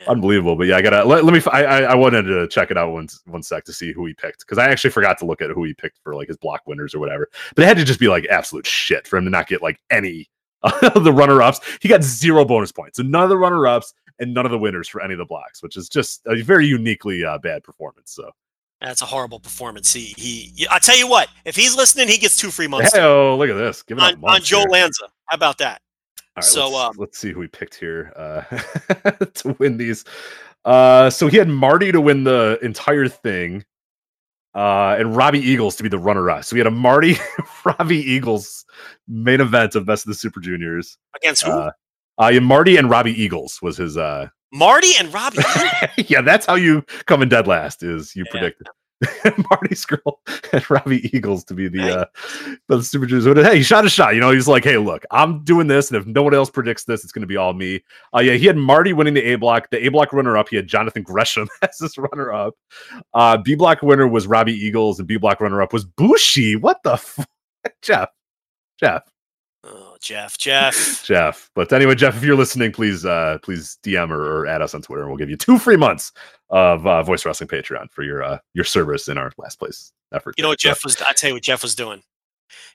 [0.00, 0.10] Yeah.
[0.10, 0.56] unbelievable.
[0.56, 1.40] But yeah, I gotta let, let me.
[1.52, 4.58] I wanted to check it out one one sec to see who he picked because
[4.58, 6.98] I actually forgot to look at who he picked for like his block winners or
[7.00, 7.28] whatever.
[7.54, 9.78] But it had to just be like absolute shit for him to not get like
[9.90, 10.28] any
[10.62, 11.60] of the runner ups.
[11.80, 14.58] He got zero bonus points, so none of the runner ups and none of the
[14.58, 18.12] winners for any of the blocks, which is just a very uniquely uh, bad performance.
[18.12, 18.30] So.
[18.80, 19.92] That's a horrible performance.
[19.92, 20.66] He, he.
[20.70, 23.50] I tell you what, if he's listening, he gets two free months Hey, oh, look
[23.50, 23.82] at this.
[23.82, 25.04] Give it on, on Joe Lanza.
[25.26, 25.82] How about that?
[26.18, 28.40] All right, So, let's, um, let's see who we picked here uh,
[29.34, 30.04] to win these.
[30.64, 33.64] Uh, so he had Marty to win the entire thing,
[34.54, 36.44] uh, and Robbie Eagles to be the runner-up.
[36.44, 37.16] So we had a Marty
[37.64, 38.64] Robbie Eagles
[39.08, 40.96] main event of Best of the Super Juniors.
[41.16, 41.70] Against who?
[42.20, 43.96] Uh, yeah, Marty and Robbie Eagles was his.
[43.96, 45.38] Uh, Marty and Robbie.
[46.08, 47.82] yeah, that's how you come in dead last.
[47.82, 48.30] Is you Yeah.
[48.30, 48.66] predicted.
[49.48, 50.16] Marty Scurll
[50.52, 51.90] and Robbie Eagles to be the Hey.
[51.90, 52.04] uh
[52.68, 53.06] the Super.
[53.32, 54.12] But hey, he shot a shot.
[54.14, 56.84] You know, he's like, hey, look, I'm doing this, and if no one else predicts
[56.84, 57.82] this, it's going to be all me.
[58.14, 59.70] Uh, yeah, he had Marty winning the A block.
[59.70, 62.54] The A block runner up, he had Jonathan Gresham as his runner up.
[63.14, 66.56] Uh, B block winner was Robbie Eagles, and B block runner up was Bushi.
[66.56, 67.26] What the fuck,
[67.80, 68.10] Jeff?
[68.78, 69.02] Jeff,
[70.00, 71.04] Jeff, Jeff.
[71.06, 71.50] Jeff.
[71.54, 74.82] But anyway, Jeff, if you're listening, please uh please DM or, or add us on
[74.82, 76.12] Twitter and we'll give you two free months
[76.48, 80.34] of uh, Voice Wrestling Patreon for your uh your service in our last place effort.
[80.36, 81.00] You know what Jeff was?
[81.02, 82.02] I tell you what Jeff was doing.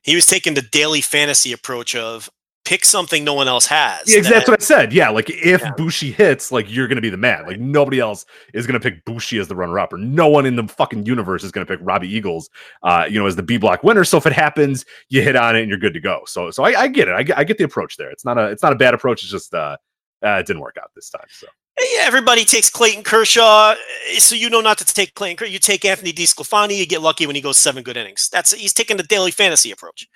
[0.03, 2.29] He was taking the daily fantasy approach of
[2.65, 4.07] pick something no one else has.
[4.07, 4.91] Yeah, that- that's what I said.
[4.91, 5.71] Yeah, like if Yeah.
[5.77, 7.45] Bushi hits, like you're gonna be the man.
[7.45, 10.67] Like nobody else is gonna pick Bushi as the runner-up, or no one in the
[10.67, 12.49] fucking universe is gonna pick Robbie Eagles,
[12.83, 14.03] uh, you know, as the B block winner.
[14.03, 16.23] So if it happens, you hit on it and you're good to go.
[16.25, 17.13] So, so I, I get it.
[17.13, 18.09] I get, I get the approach there.
[18.09, 19.21] It's not a, it's not a bad approach.
[19.23, 19.77] It's just, uh,
[20.25, 21.27] uh it didn't work out this time.
[21.29, 21.47] So
[21.79, 23.75] Yeah, everybody takes Clayton Kershaw,
[24.17, 25.51] so you know not to take Clayton.
[25.51, 28.29] You take Anthony DeSclafani, you get lucky when he goes seven good innings.
[28.31, 30.07] That's he's taking the daily fantasy approach.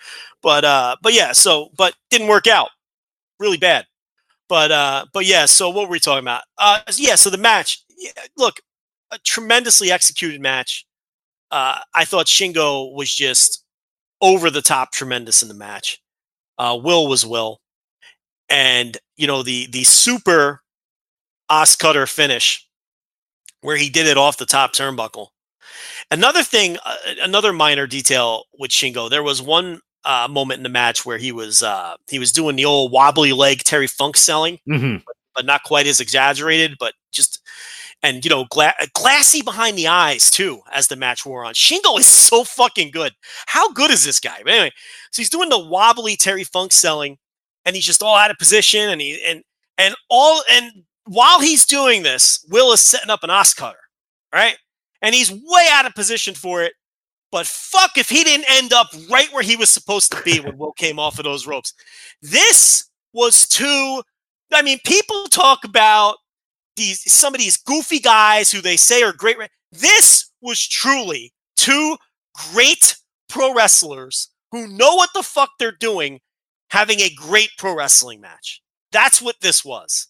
[0.41, 2.69] But uh, but yeah, so but didn't work out,
[3.39, 3.85] really bad.
[4.47, 6.43] But uh, but yeah, so what were we talking about?
[6.57, 7.83] Uh, yeah, so the match.
[7.97, 8.61] Yeah, look,
[9.11, 10.85] a tremendously executed match.
[11.51, 13.65] Uh, I thought Shingo was just
[14.21, 16.01] over the top tremendous in the match.
[16.57, 17.59] Uh, Will was Will,
[18.47, 20.61] and you know the the super
[21.49, 22.65] Os cutter finish
[23.61, 25.27] where he did it off the top turnbuckle.
[26.11, 30.69] Another thing, uh, another minor detail with Shingo, there was one uh, moment in the
[30.69, 34.57] match where he was uh, he was doing the old wobbly leg Terry Funk selling,
[34.67, 35.03] Mhm.
[35.35, 37.41] but not quite as exaggerated, but just
[38.01, 41.53] and you know gla- glassy behind the eyes too as the match wore on.
[41.53, 43.11] Shingo is so fucking good.
[43.47, 44.39] How good is this guy?
[44.43, 44.71] But anyway,
[45.11, 47.17] so he's doing the wobbly Terry Funk selling,
[47.65, 49.43] and he's just all out of position, and he and
[49.77, 50.71] and all and
[51.09, 53.79] while he's doing this, Will is setting up an os cutter,
[54.31, 54.55] right?
[55.01, 56.73] And he's way out of position for it.
[57.31, 60.57] But fuck if he didn't end up right where he was supposed to be when
[60.57, 61.73] Will came off of those ropes.
[62.21, 64.03] This was too.
[64.53, 66.17] I mean, people talk about
[66.75, 69.37] these some of these goofy guys who they say are great.
[69.71, 71.97] This was truly two
[72.51, 72.95] great
[73.29, 76.19] pro wrestlers who know what the fuck they're doing,
[76.69, 78.61] having a great pro wrestling match.
[78.91, 80.07] That's what this was.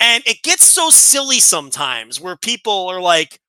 [0.00, 3.40] And it gets so silly sometimes where people are like,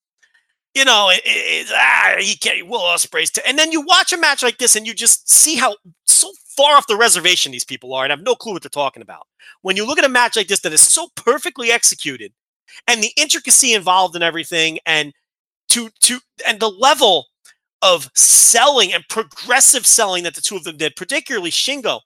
[0.74, 3.42] you know, it, it, ah, he can't, Will Ospreay's, t-.
[3.46, 6.76] and then you watch a match like this and you just see how so far
[6.76, 9.28] off the reservation these people are and have no clue what they're talking about.
[9.62, 12.34] When you look at a match like this that is so perfectly executed
[12.88, 15.14] and the intricacy involved in everything and
[15.70, 17.28] to, to, and the level
[17.82, 22.02] of selling and progressive selling that the two of them did, particularly Shingo,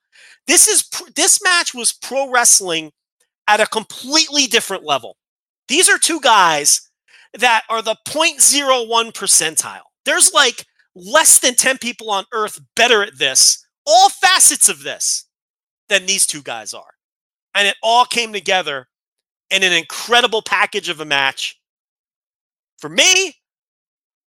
[0.48, 2.92] this is, this match was pro wrestling
[3.48, 5.18] at a completely different level.
[5.68, 6.90] These are two guys
[7.34, 9.82] that are the 0.01 percentile.
[10.06, 10.66] There's like
[10.96, 15.26] less than 10 people on earth better at this, all facets of this,
[15.90, 16.94] than these two guys are.
[17.56, 18.88] And it all came together
[19.50, 21.60] in an incredible package of a match.
[22.80, 23.36] For me,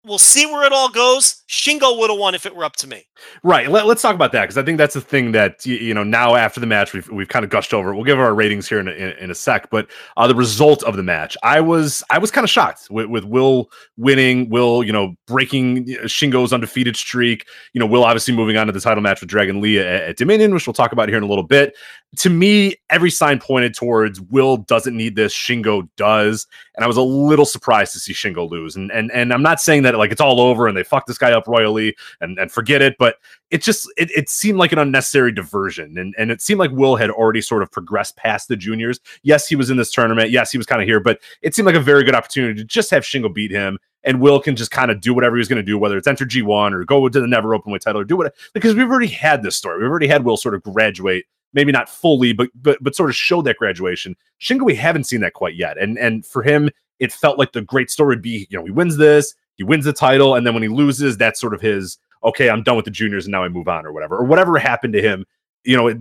[0.07, 1.43] we'll see where it all goes.
[1.49, 3.07] Shingo would have won if it were up to me.
[3.43, 3.69] Right.
[3.69, 6.03] Let, us talk about that because I think that's the thing that y- you know
[6.03, 7.93] now after the match we've we've kind of gushed over.
[7.93, 10.83] We'll give our ratings here in a, in, in a sec, but uh, the result
[10.83, 14.83] of the match, I was I was kind of shocked with, with Will winning, Will
[14.83, 17.47] you know breaking Shingo's undefeated streak.
[17.73, 20.17] You know, Will obviously moving on to the title match with Dragon Lee at, at
[20.17, 21.75] Dominion, which we'll talk about here in a little bit.
[22.17, 26.97] To me, every sign pointed towards Will doesn't need this, Shingo does, and I was
[26.97, 28.75] a little surprised to see Shingo lose.
[28.75, 31.17] And and and I'm not saying that like it's all over and they fucked this
[31.17, 33.17] guy up royally and and forget it, but
[33.49, 35.97] it just it, it seemed like an unnecessary diversion.
[35.97, 38.99] And and it seemed like will had already sort of progressed past the juniors.
[39.23, 40.31] Yes he was in this tournament.
[40.31, 40.99] Yes he was kind of here.
[40.99, 43.79] But it seemed like a very good opportunity to just have shingo beat him.
[44.03, 46.25] And will can just kind of do whatever he's going to do whether it's enter
[46.25, 49.07] g1 or go to the never open weight title or do what because we've already
[49.07, 49.81] had this story.
[49.81, 53.15] We've already had will sort of graduate maybe not fully but but but sort of
[53.15, 54.15] show that graduation.
[54.41, 55.77] Shingo we haven't seen that quite yet.
[55.77, 56.69] And and for him
[56.99, 59.85] it felt like the great story would be you know he wins this he wins
[59.85, 62.85] the title and then when he loses that's sort of his okay, I'm done with
[62.85, 65.25] the juniors and now I move on or whatever, or whatever happened to him.
[65.67, 65.93] You know,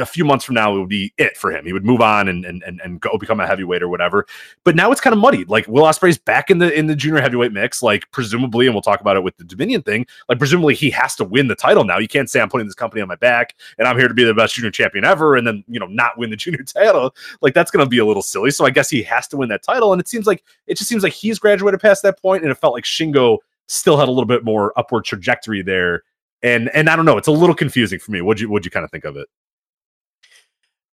[0.00, 1.66] a few months from now, it would be it for him.
[1.66, 4.24] He would move on and and and, go become a heavyweight or whatever.
[4.62, 5.48] But now it's kind of muddied.
[5.48, 7.82] Like Will Ospreay's back in the in the junior heavyweight mix.
[7.82, 10.06] Like presumably, and we'll talk about it with the Dominion thing.
[10.28, 11.98] Like presumably, he has to win the title now.
[11.98, 14.22] You can't say I'm putting this company on my back and I'm here to be
[14.22, 17.14] the best junior champion ever, and then you know not win the junior title.
[17.40, 18.52] Like that's going to be a little silly.
[18.52, 19.92] So I guess he has to win that title.
[19.92, 22.58] And it seems like it just seems like he's graduated past that point, and it
[22.58, 26.02] felt like Shingo still had a little bit more upward trajectory there
[26.42, 28.20] and and I don't know, it's a little confusing for me.
[28.20, 29.28] What'd you what'd you kind of think of it?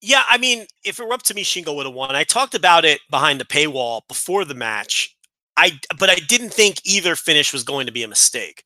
[0.01, 2.15] Yeah, I mean, if it were up to me, Shingo would have won.
[2.15, 5.17] I talked about it behind the paywall before the match.
[5.57, 8.65] I but I didn't think either finish was going to be a mistake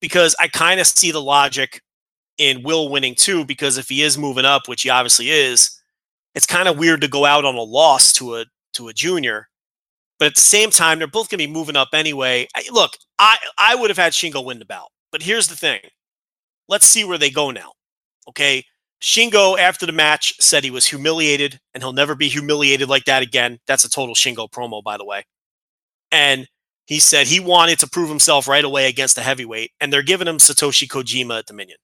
[0.00, 1.82] because I kind of see the logic
[2.38, 3.44] in Will winning too.
[3.44, 5.76] Because if he is moving up, which he obviously is,
[6.34, 9.48] it's kind of weird to go out on a loss to a to a junior.
[10.18, 12.46] But at the same time, they're both going to be moving up anyway.
[12.54, 15.80] I, look, I I would have had Shingo win the bout, but here's the thing:
[16.70, 17.72] let's see where they go now.
[18.28, 18.64] Okay,
[19.02, 23.22] Shingo, after the match, said he was humiliated and he'll never be humiliated like that
[23.22, 23.58] again.
[23.66, 25.24] That's a total Shingo promo, by the way.
[26.12, 26.46] And
[26.86, 30.28] he said he wanted to prove himself right away against the heavyweight, and they're giving
[30.28, 31.78] him Satoshi Kojima at Dominion,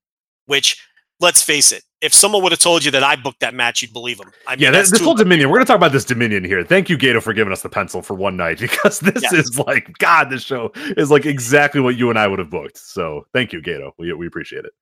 [0.46, 0.84] which,
[1.20, 3.93] let's face it, if someone would have told you that I booked that match, you'd
[3.93, 4.30] believe them.
[4.47, 5.48] I mean, yeah, that's this whole Dominion.
[5.48, 6.62] We're gonna talk about this Dominion here.
[6.62, 9.32] Thank you, Gedo, for giving us the pencil for one night because this Yes.
[9.32, 10.30] is like God.
[10.30, 12.78] This show is like exactly what you and I would have booked.
[12.78, 13.93] So thank you, Gedo.
[13.98, 14.72] We we appreciate it.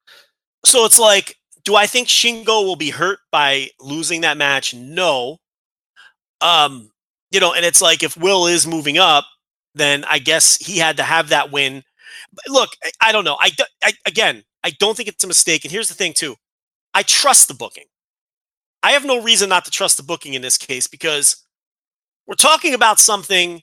[0.65, 4.75] So it's like, do I think Shingo will be hurt by losing that match?
[4.75, 5.39] No.
[6.41, 6.91] Um,
[7.31, 9.25] you know, and it's like if Will is moving up,
[9.75, 11.83] then I guess he had to have that win.
[12.33, 13.37] But look, I, I don't know.
[13.41, 13.51] I,
[13.83, 15.65] I again, I don't think it's a mistake.
[15.65, 16.35] And here's the thing, too.
[16.95, 17.85] I trust the booking.
[18.83, 21.45] I have no reason not to trust the booking in this case because
[22.27, 23.63] we're talking about something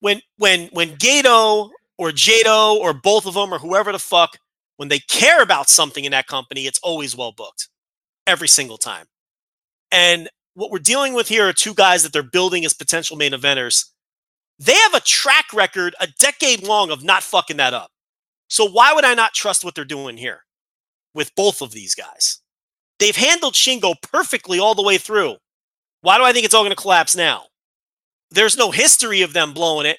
[0.00, 4.38] when when when Gedo or Jado or both of them or whoever the fuck
[4.76, 7.68] when they care about something in that company, it's always well booked
[8.26, 9.06] every single time.
[9.92, 13.32] And what we're dealing with here are two guys that they're building as potential main
[13.32, 13.86] eventers.
[14.58, 17.90] They have a track record a decade long of not fucking that up.
[18.50, 20.44] So why would I not trust what they're doing here
[21.14, 22.40] with both of these guys?
[22.98, 25.36] They've handled Shingo perfectly all the way through.
[26.02, 27.44] Why do I think it's all going to collapse now?
[28.30, 29.98] There's no history of them blowing it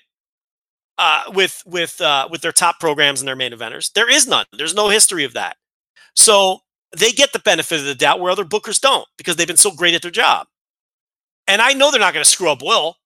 [0.98, 3.92] uh, with with uh, with their top programs and their main eventers.
[3.94, 4.46] There is none.
[4.56, 5.58] There's no history of that.
[6.16, 6.60] So
[6.96, 9.72] they get the benefit of the doubt where other bookers don't because they've been so
[9.72, 10.48] great at their job.
[11.48, 12.98] And I know they're not going to screw up Will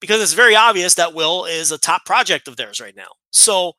[0.00, 3.08] because it's very obvious that Will is a top project of theirs right now.
[3.30, 3.74] So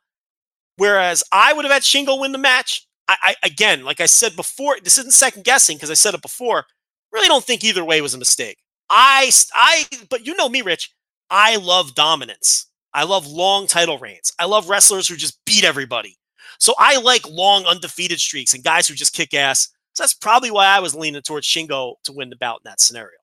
[0.77, 4.35] whereas I would have had Shingo win the match, I, I again, like I said
[4.35, 6.65] before, this isn't second guessing because I said it before.
[7.11, 8.57] Really don't think either way was a mistake.
[8.89, 10.93] I I but you know me, Rich.
[11.29, 12.67] I love dominance.
[12.93, 14.31] I love long title reigns.
[14.39, 16.17] I love wrestlers who just beat everybody.
[16.59, 19.69] So I like long undefeated streaks and guys who just kick ass.
[19.93, 22.79] So that's probably why I was leaning towards Shingo to win the bout in that
[22.79, 23.17] scenario.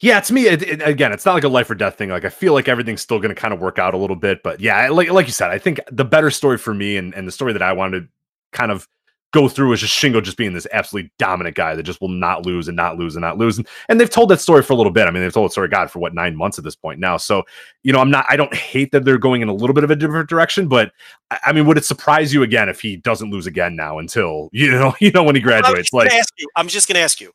[0.00, 2.10] Yeah, to me, it, it- again, it's not like a life or death thing.
[2.10, 4.42] Like I feel like everything's still going to kind of work out a little bit,
[4.42, 7.26] but yeah, like like you said, I think the better story for me and, and
[7.26, 8.08] the story that I wanted to
[8.52, 8.88] kind of
[9.32, 12.46] go through is just Shingo just being this absolutely dominant guy that just will not
[12.46, 13.58] lose and not lose and not lose.
[13.58, 15.06] And, and they've told that story for a little bit.
[15.06, 17.16] I mean, they've told the story, God, for what nine months at this point now.
[17.16, 17.42] So
[17.82, 18.24] you know, I'm not.
[18.28, 20.92] I don't hate that they're going in a little bit of a different direction, but
[21.30, 24.48] I, I mean, would it surprise you again if he doesn't lose again now until
[24.52, 25.92] you know, you know, when he I'm graduates?
[25.92, 27.32] Like, ask you, I'm just going to ask you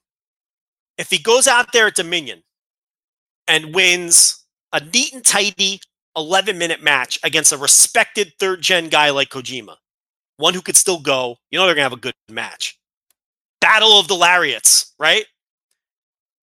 [0.98, 2.44] if he goes out there at Dominion
[3.52, 5.82] and wins a neat and tidy
[6.16, 9.76] 11 minute match against a respected third gen guy like Kojima,
[10.38, 12.80] one who could still go, you know, they're going to have a good match.
[13.60, 15.26] Battle of the Lariats, right?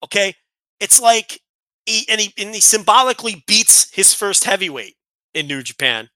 [0.05, 0.35] Okay.
[0.81, 1.41] It's like,
[1.87, 4.95] he, and, he, and he symbolically beats his first heavyweight
[5.33, 6.11] in New Japan.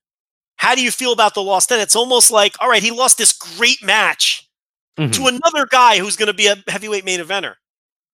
[0.57, 1.81] How do you feel about the loss then?
[1.81, 4.47] It's almost like, all right, he lost this great match
[4.99, 5.11] mhm.
[5.15, 7.55] to another guy who's going to be a heavyweight main eventer.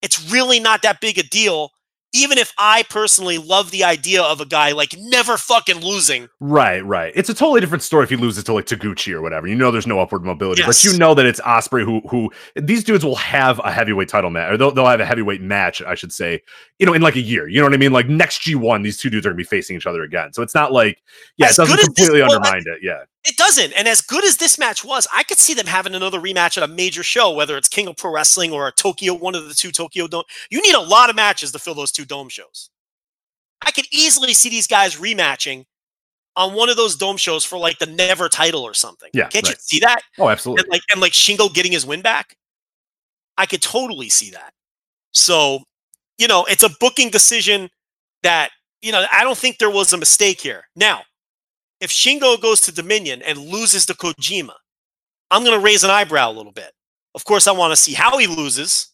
[0.00, 1.72] It's really not that big a deal,
[2.14, 6.28] even if I personally love the idea of a guy like never fucking losing.
[6.40, 7.12] Right, right.
[7.14, 9.46] It's a totally different story if he loses to like Taguchi or whatever.
[9.46, 12.82] You know, there's no upward mobility, but you know that it's Ospreay who who these
[12.82, 15.94] dudes will have a heavyweight title match, or they'll, they'll have a heavyweight match, I
[15.94, 16.42] should say.
[16.78, 17.48] You know, in like a year.
[17.48, 17.92] You know what I mean?
[17.92, 20.32] Like next G1, these two dudes are gonna be facing each other again.
[20.32, 21.02] So it's not like
[21.36, 22.78] yeah, As it doesn't completely undermine it.
[22.82, 23.74] Yeah, It doesn't.
[23.74, 26.62] And as good as this match was, I could see them having another rematch at
[26.62, 29.54] a major show, whether it's King of Pro Wrestling or a Tokyo, one of the
[29.54, 30.22] two Tokyo Dome.
[30.50, 32.70] You need a lot of matches to fill those two dome shows.
[33.60, 35.66] I could easily see these guys rematching
[36.36, 39.10] on one of those dome shows for like the never title or something.
[39.12, 40.00] Yeah, Can't you see that?
[40.18, 40.62] oh, absolutely.
[40.62, 42.34] and like and like Shingo getting his win back.
[43.36, 44.54] I could totally see that.
[45.12, 45.60] So,
[46.16, 47.68] you know, it's a booking decision
[48.22, 50.64] that, you know, I don't think there was a mistake here.
[50.74, 51.02] Now,
[51.80, 54.54] if Shingo goes to Dominion and loses to Kojima,
[55.30, 56.72] I'm going to raise an eyebrow a little bit.
[57.14, 58.88] Of course, I want to see how he loses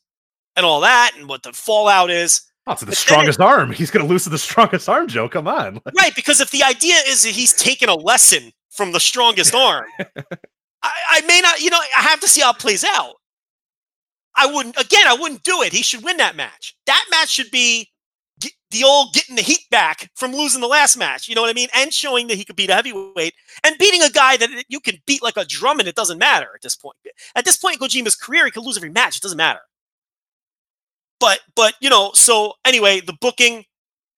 [0.57, 2.43] and all that and what the fallout is.
[2.67, 3.73] Oh, it's the but strongest arm.
[3.73, 5.29] He's gonna lose to the strongest arm, Joe.
[5.29, 5.81] Come on.
[5.99, 9.87] Right, because if the idea is that he's taken a lesson from the strongest arm,
[10.83, 13.15] I, I may not, you know, I have to see how it plays out.
[14.37, 15.73] I wouldn't, again, I wouldn't do it.
[15.73, 16.75] He should win that match.
[16.87, 17.89] That match should be
[18.75, 21.29] the old getting the heat back from losing the last match.
[21.29, 21.69] You know what I mean?
[21.75, 24.97] And showing that he could beat a heavyweight and beating a guy that you can
[25.07, 26.97] beat like a drum and it doesn't matter at this point.
[27.35, 29.17] At this point in Kojima's career, he could lose every match.
[29.17, 29.61] It doesn't matter.
[31.21, 33.65] But, but, you know, so anyway, the booking,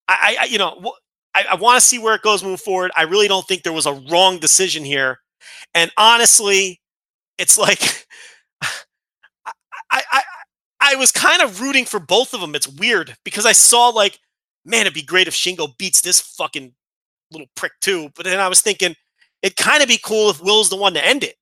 [0.08, 0.94] I, I you know,
[1.34, 2.90] I, I want to see where it goes moving forward.
[2.96, 5.20] I really don't think there was a wrong decision here.
[5.74, 6.80] And honestly,
[7.36, 8.06] it's like
[8.62, 10.22] I I
[10.80, 12.54] I was kind of rooting for both of them.
[12.54, 14.18] It's weird because I saw like,
[14.66, 16.72] man, it'd be great if Shingo beats this fucking
[17.30, 18.10] little prick too.
[18.14, 18.94] But then I was thinking,
[19.42, 21.36] it'd kind of be cool if Will's the one to end it.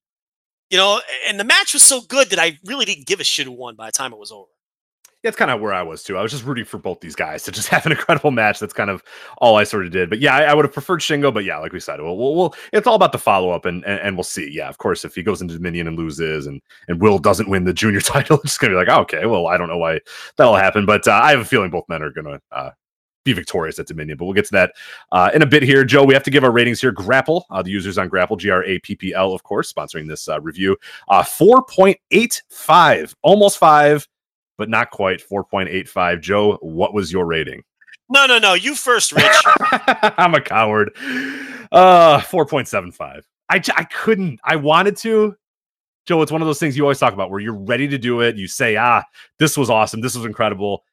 [0.71, 3.47] You know, and the match was so good that I really didn't give a shit
[3.47, 4.49] who won by the time it was over.
[5.23, 6.19] That's kind of where I was too.
[6.19, 8.59] I was just rooting for both these guys to just have an incredible match.
[8.59, 9.03] That's kind of
[9.39, 10.11] all I sort of did.
[10.11, 11.33] But yeah, I, I would have preferred Shingo.
[11.33, 13.85] But yeah, like we said, we'll, we'll, we'll it's all about the follow up, and,
[13.85, 14.51] and and we'll see.
[14.53, 17.65] Yeah, of course, if he goes into Dominion and loses, and and Will doesn't win
[17.65, 20.01] the junior title, it's just gonna be like, oh, okay, well, I don't know why
[20.37, 22.71] that'll happen, but uh, I have a feeling both men are gonna uh,
[23.25, 24.17] be victorious at Dominion.
[24.19, 24.75] But we'll get to that
[25.13, 25.85] uh, in a bit here.
[25.85, 26.93] Joe, we have to give our ratings here.
[26.93, 30.07] Grapple, uh, the users on Grapple, G R A P P L, of course, sponsoring
[30.07, 30.77] this uh, review.
[31.09, 34.07] Uh, 4.85, almost five,
[34.57, 36.21] but not quite 4.85.
[36.21, 37.63] Joe, what was your rating?
[38.09, 38.55] No, no, no.
[38.55, 39.43] You first, Rich.
[40.19, 40.93] I'm a coward.
[41.73, 43.23] Uh, 4.75.
[43.49, 45.37] I couldn't, I wanted to.
[46.07, 48.21] Joe, it's one of those things you always talk about where you're ready to do
[48.21, 48.37] it.
[48.37, 49.03] You say, ah,
[49.39, 50.03] this was awesome.
[50.03, 50.85] This was incredible.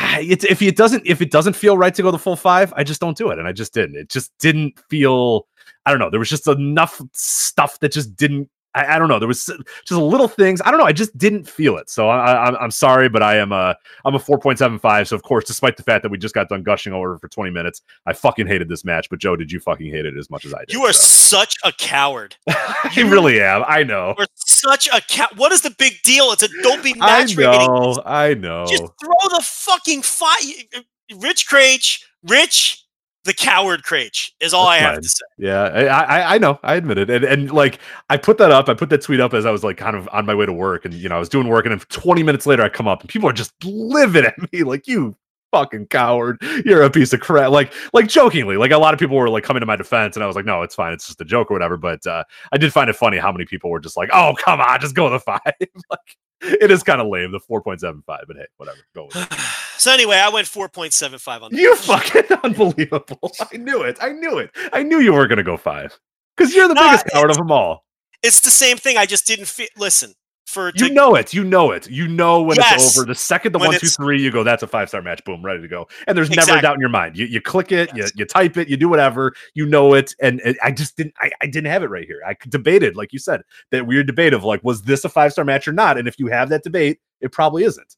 [0.22, 3.00] If it doesn't if it doesn't feel right to go the full five, I just
[3.00, 3.96] don't do it, and I just didn't.
[3.96, 5.46] It just didn't feel.
[5.86, 6.10] I don't know.
[6.10, 8.50] There was just enough stuff that just didn't.
[8.74, 9.18] I, I don't know.
[9.18, 9.46] There was
[9.84, 10.60] just little things.
[10.64, 10.86] I don't know.
[10.86, 11.90] I just didn't feel it.
[11.90, 15.08] So I, I'm I'm sorry, but I am a I'm a 4.75.
[15.08, 17.50] So of course, despite the fact that we just got done gushing over for 20
[17.50, 19.08] minutes, I fucking hated this match.
[19.10, 20.72] But Joe, did you fucking hate it as much as I did?
[20.72, 21.38] You are so.
[21.38, 22.36] such a coward.
[22.48, 23.64] I really am.
[23.66, 24.14] I know.
[24.18, 25.36] You are such a cat.
[25.36, 26.30] What is the big deal?
[26.32, 27.66] It's a dopey I match rating.
[27.66, 28.02] know.
[28.04, 28.66] I know.
[28.66, 30.86] Just throw the fucking fight.
[31.16, 32.86] Rich Kraetsch, Rich,
[33.30, 35.02] the coward Kraetsch is all That's I have fine.
[35.02, 35.24] to say.
[35.38, 36.58] Yeah, I, I I know.
[36.64, 37.78] I admit it, and and like
[38.08, 38.68] I put that up.
[38.68, 40.52] I put that tweet up as I was like kind of on my way to
[40.52, 42.88] work, and you know I was doing work, and then 20 minutes later I come
[42.88, 45.16] up, and people are just livid at me, like you
[45.52, 47.52] fucking coward, you're a piece of crap.
[47.52, 50.24] Like like jokingly, like a lot of people were like coming to my defense, and
[50.24, 51.76] I was like, no, it's fine, it's just a joke or whatever.
[51.76, 54.60] But uh, I did find it funny how many people were just like, oh come
[54.60, 55.40] on, just go with the five.
[55.88, 59.38] like it is kind of lame, the 4.75, but hey, whatever, go with it.
[59.80, 63.32] So anyway, I went 4.75 on the You fucking unbelievable.
[63.52, 63.96] I knew it.
[64.00, 64.50] I knew it.
[64.74, 65.98] I knew you were gonna go five.
[66.36, 67.84] Because you're the No, biggest coward of them all.
[68.22, 68.98] It's the same thing.
[68.98, 69.68] I just didn't feel.
[69.78, 70.12] Listen,
[70.46, 71.32] for You to- know it.
[71.32, 71.88] You know it.
[71.88, 72.84] You know when Yes.
[72.88, 73.06] it's over.
[73.06, 75.24] The second the one, two, three, you go, that's a five star match.
[75.24, 75.88] Boom, ready to go.
[76.06, 77.16] And there's never a doubt in your mind.
[77.16, 78.12] You, you click it, Yes.
[78.14, 80.14] you, you type it, you do whatever, you know it.
[80.20, 82.20] And, and I just didn't, I, I didn't have it right here.
[82.26, 83.40] I debated, like you said,
[83.70, 85.96] that weird debate of like, was this a five star match or not?
[85.96, 87.96] And if you have that debate, it probably isn't.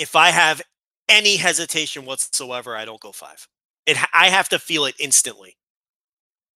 [0.00, 0.62] If I have
[1.08, 3.46] any hesitation whatsoever, I don't go five.
[3.86, 5.56] It I have to feel it instantly.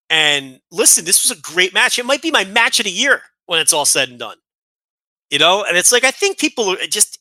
[0.08, 1.98] And listen, this was a great match.
[1.98, 4.38] It might be my match of the year when it's all said and done.
[5.30, 7.18] You know, and it's like I think people just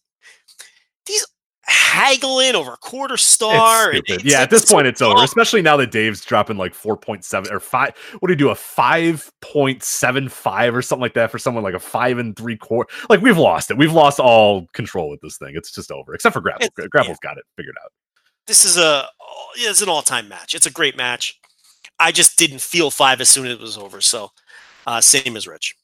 [1.66, 3.94] haggling over a quarter star.
[3.94, 4.26] It's stupid.
[4.26, 5.24] it's yeah, at this point, it's over.
[5.24, 7.92] Especially now that Dave's dropping like 4.7 or 5.
[8.20, 8.50] What do you do?
[8.50, 12.92] A 5.75 or something like that for someone like a five and three quarter.
[13.10, 13.78] Like, we've lost it.
[13.78, 15.54] We've lost all control with this thing.
[15.56, 16.68] It's just over, except for Grapple.
[16.68, 17.92] It's- Grapple's got it figured out.
[18.46, 19.08] This is a
[19.56, 20.54] yeah, it's an all time match.
[20.54, 21.40] It's a great match.
[22.00, 24.02] I just didn't feel five as soon as it was over.
[24.02, 24.32] So
[24.86, 25.78] uh, same as Rich.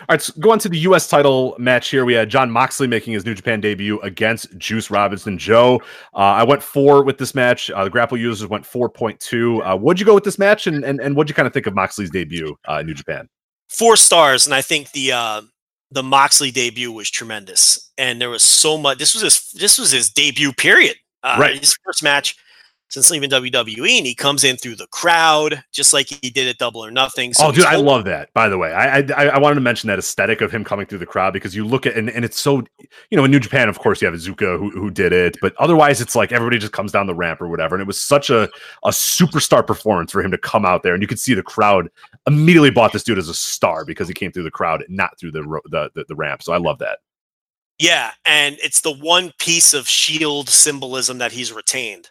[0.00, 1.08] All right, so go on to the U.S.
[1.08, 2.04] title match here.
[2.04, 5.38] We had Jon Moxley making his New Japan debut against Juice Robinson.
[5.38, 5.82] Joe,
[6.14, 7.70] uh, I went four with this match.
[7.70, 9.66] Uh, the Grapple users went 4.2.
[9.66, 11.66] Uh, what'd you go with this match, and, and, and what'd you kind of think
[11.66, 13.28] of Moxley's debut uh, in New Japan?
[13.68, 15.42] four stars, and I think the uh,
[15.90, 17.92] the Moxley debut was tremendous.
[17.96, 18.98] And there was so much.
[18.98, 20.96] This was his this was his debut period.
[21.22, 21.58] Uh, Right.
[21.58, 22.36] His first match
[22.88, 26.58] since leaving WWE, and he comes in through the crowd just like he did at
[26.58, 27.34] Double or Nothing.
[27.34, 28.32] So oh, dude, I love that.
[28.32, 30.98] By the way, I, I I wanted to mention that aesthetic of him coming through
[30.98, 32.64] the crowd because you look at and, and it's so
[33.10, 35.54] you know in New Japan, of course, you have Iizuka who who did it, but
[35.56, 37.74] otherwise it's like everybody just comes down the ramp or whatever.
[37.74, 38.48] And it was such a
[38.84, 41.88] a superstar performance for him to come out there, and you could see the crowd
[42.26, 45.32] immediately bought this dude as a star because he came through the crowd, not through
[45.32, 46.42] the the the, the ramp.
[46.42, 46.98] So I love that.
[47.78, 52.10] Yeah, and it's the one piece of shield symbolism that he's retained.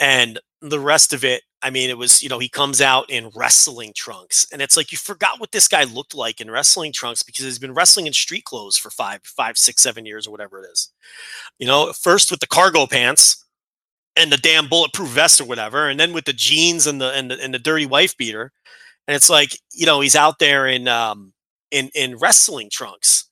[0.00, 3.30] And the rest of it, I mean, it was, you know, he comes out in
[3.34, 4.46] wrestling trunks.
[4.52, 7.58] And it's like you forgot what this guy looked like in wrestling trunks because he's
[7.58, 10.92] been wrestling in street clothes for five, five, six, seven years or whatever it is.
[11.58, 13.44] You know, first with the cargo pants
[14.16, 17.30] and the damn bulletproof vest or whatever, and then with the jeans and the and
[17.30, 18.52] the, and the dirty wife beater.
[19.06, 21.32] And it's like, you know, he's out there in um
[21.70, 23.24] in in wrestling trunks.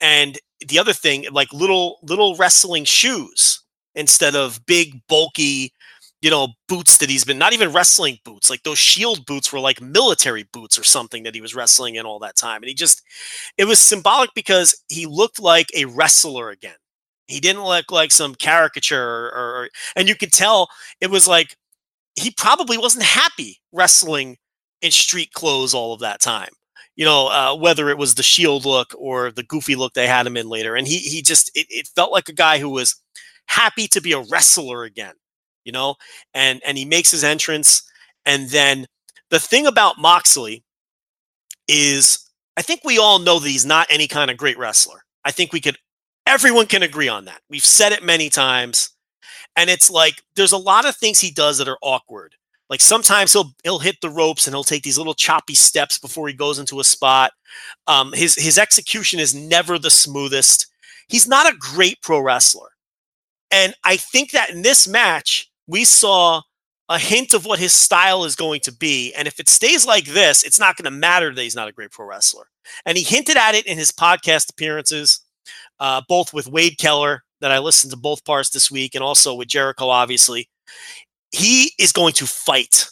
[0.00, 3.62] And the other thing like little little wrestling shoes
[3.94, 5.72] instead of big bulky
[6.20, 9.60] you know boots that he's been not even wrestling boots like those shield boots were
[9.60, 12.62] like military boots or something that he was wrestling in all that time.
[12.62, 13.02] And he just
[13.56, 16.76] it was symbolic because he looked like a wrestler again.
[17.26, 20.68] He didn't look like some caricature or, or and you could tell
[21.00, 21.56] it was like
[22.16, 24.36] he probably wasn't happy wrestling
[24.82, 26.50] in street clothes all of that time
[26.96, 30.26] you know, uh, whether it was the shield look or the goofy look they had
[30.26, 30.74] him in later.
[30.74, 32.96] And he he just it, it felt like a guy who was
[33.46, 35.14] happy to be a wrestler again,
[35.68, 35.96] you know,
[36.32, 37.82] and and he makes his entrance.
[38.24, 38.86] And then
[39.28, 40.64] the thing about Moxley
[41.68, 45.04] is I think we all know that he's not any kind of great wrestler.
[45.26, 45.76] I think we could,
[46.26, 47.42] everyone can agree on that.
[47.50, 48.90] We've said it many times.
[49.56, 52.34] And it's like there's a lot of things he does that are awkward.
[52.70, 56.28] Like sometimes he'll he'll hit the ropes and he'll take these little choppy steps before
[56.28, 57.32] he goes into a spot.
[57.86, 60.66] Um, his his execution is never the smoothest.
[61.08, 62.68] He's not a great pro wrestler,
[63.50, 66.42] and I think that in this match we saw
[66.88, 69.12] a hint of what his style is going to be.
[69.14, 71.72] And if it stays like this, it's not going to matter that he's not a
[71.72, 72.46] great pro wrestler.
[72.86, 75.20] And he hinted at it in his podcast appearances,
[75.78, 79.34] uh, both with Wade Keller, that I listened to both parts this week, and also
[79.34, 80.48] with Jericho, obviously.
[81.30, 82.86] He is going to fight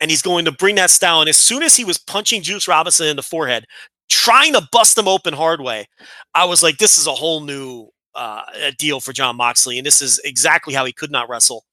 [0.00, 1.20] and he's going to bring that style.
[1.20, 3.66] And as soon as he was punching Juice Robinson in the forehead,
[4.08, 5.86] trying to bust him open hard way,
[6.34, 8.42] I was like, this is a whole new uh,
[8.78, 9.78] deal for Jon Moxley.
[9.78, 11.65] And this is exactly how he could not wrestle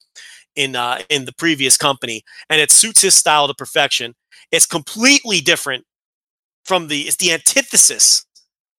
[0.56, 4.16] in uh, in the previous company, and it suits his style to perfection.
[4.52, 5.86] It's completely different
[6.66, 8.26] from the it's the antithesis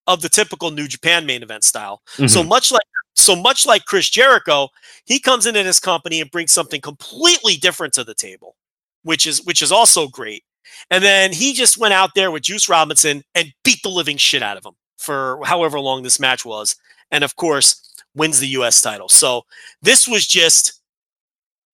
[0.07, 2.03] of the typical New Japan main event style.
[2.13, 2.27] Mm-hmm.
[2.27, 2.83] So much like
[3.17, 4.69] so much like Chris Jericho,
[5.05, 8.57] he comes into his company and brings something completely different to the table,
[9.03, 10.45] which is which is also great.
[10.91, 14.43] And then he just went out there with Juice Robinson and beat the living shit
[14.43, 16.77] out of him for however long this match was.
[17.11, 19.09] And of course, wins the US title.
[19.09, 19.43] So
[19.83, 20.81] this was just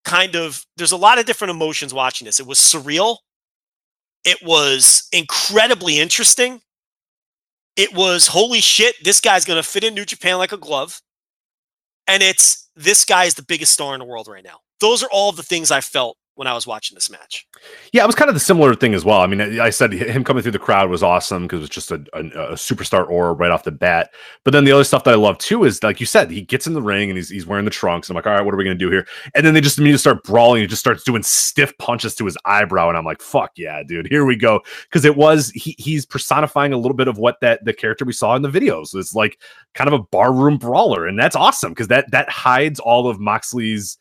[0.04, 2.40] kind of there's a lot of different emotions watching this.
[2.40, 3.18] It was surreal.
[4.24, 6.60] It was incredibly interesting.
[7.76, 11.00] It was holy shit, this guy's going to fit in New Japan like a glove.
[12.06, 14.58] And it's this guy is the biggest star in the world right now.
[14.80, 17.46] Those are all the things I felt when I was watching this match.
[17.92, 19.20] Yeah, it was kind of the similar thing as well.
[19.20, 21.90] I mean, I said him coming through the crowd was awesome because it was just
[21.90, 24.08] a, a, a, superstar aura right off the bat.
[24.42, 26.66] But then the other stuff that I love too is, like you said, he gets
[26.66, 28.08] in the ring and he's, he's wearing the trunks.
[28.08, 29.06] I'm like, all right, what are we going to do here?
[29.34, 30.62] And then they just immediately start brawling.
[30.62, 32.88] He just starts doing stiff punches to his eyebrow.
[32.88, 34.62] And I'm like, fuck yeah, dude, here we go.
[34.84, 38.14] Because it was, he, he's personifying a little bit of what that the character we
[38.14, 38.94] saw in the videos.
[38.94, 39.38] It's like
[39.74, 41.06] kind of a barroom brawler.
[41.06, 43.98] And that's awesome because that, that hides all of Moxley's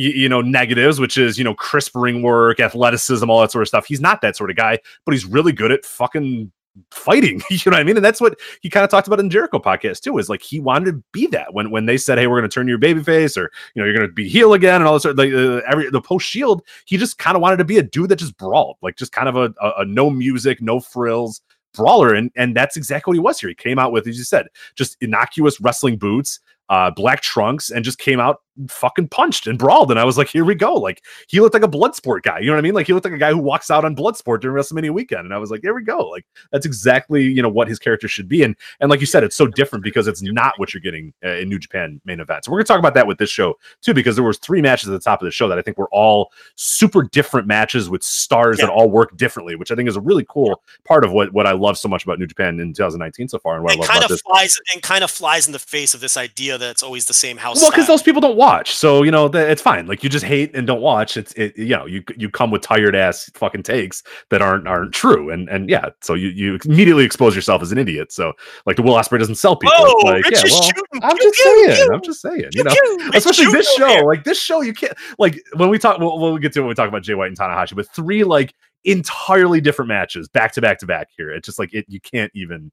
[0.00, 3.62] you, you, know negatives which is you know crisp ring work athleticism all that sort
[3.62, 3.86] of stuff.
[3.86, 6.50] He's not that sort of guy but he's really good at fucking
[6.92, 7.96] fighting you know what i mean?
[7.96, 10.60] And that's what he kind of talked about in jericho podcast too is like he
[10.60, 13.02] wanted to be that when when they said hey we're going to turn your baby
[13.02, 15.18] face or you know you're going to be heel again and all this sort of,
[15.18, 18.08] like uh, every the post shield he just kind of wanted to be a dude
[18.08, 21.42] that just brawled like just kind of a, a, a no music no frills
[21.74, 23.48] brawler and and that's exactly what he was here.
[23.48, 27.84] He came out with as you said just innocuous wrestling boots uh, black trunks and
[27.84, 29.90] just came out fucking punched and brawled.
[29.90, 30.74] And I was like, here we go.
[30.74, 32.38] Like he looked like a blood sport guy.
[32.40, 32.74] You know what I mean?
[32.74, 35.24] Like he looked like a guy who walks out on blood sport during WrestleMania weekend.
[35.24, 36.08] And I was like, there we go.
[36.08, 38.42] Like that's exactly, you know, what his character should be.
[38.42, 41.36] And, and like you said, it's so different because it's not what you're getting uh,
[41.36, 42.48] in New Japan main events.
[42.48, 44.88] we're going to talk about that with this show too, because there was three matches
[44.88, 48.02] at the top of the show that I think were all super different matches with
[48.02, 48.66] stars yeah.
[48.66, 51.46] that all work differently, which I think is a really cool part of what, what
[51.46, 53.54] I love so much about New Japan in 2019 so far.
[53.54, 54.22] And what I love kind of this.
[54.22, 57.14] flies and kind of flies in the face of this idea that it's always the
[57.14, 57.60] same house.
[57.60, 59.86] Well, because those people don't watch, so you know it's fine.
[59.86, 61.16] Like you just hate and don't watch.
[61.16, 64.92] It's it, you know you you come with tired ass fucking takes that aren't aren't
[64.92, 68.12] true, and and yeah, so you you immediately expose yourself as an idiot.
[68.12, 68.32] So
[68.66, 69.76] like the Will Ospreay doesn't sell people.
[69.78, 70.84] Oh, like, yeah, well, shooting.
[71.02, 71.88] I'm just saying.
[71.92, 72.50] I'm just saying.
[72.52, 72.74] You know,
[73.14, 74.02] especially this show.
[74.04, 75.98] Like this show, you can't like when we talk.
[75.98, 78.54] We'll, we'll get to when we talk about Jay White and Tanahashi, but three like
[78.84, 81.30] entirely different matches back to back to back here.
[81.30, 81.84] It's just like it.
[81.88, 82.72] You can't even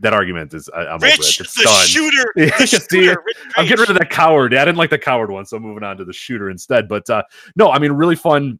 [0.00, 1.86] that argument is I, am Rich, It's the done.
[1.86, 2.32] shooter.
[2.36, 3.24] The shooter
[3.56, 4.54] I'm getting rid of that coward.
[4.54, 6.88] I didn't like the coward one, so I'm moving on to the shooter instead.
[6.88, 7.22] But uh,
[7.56, 8.58] no, I mean, really fun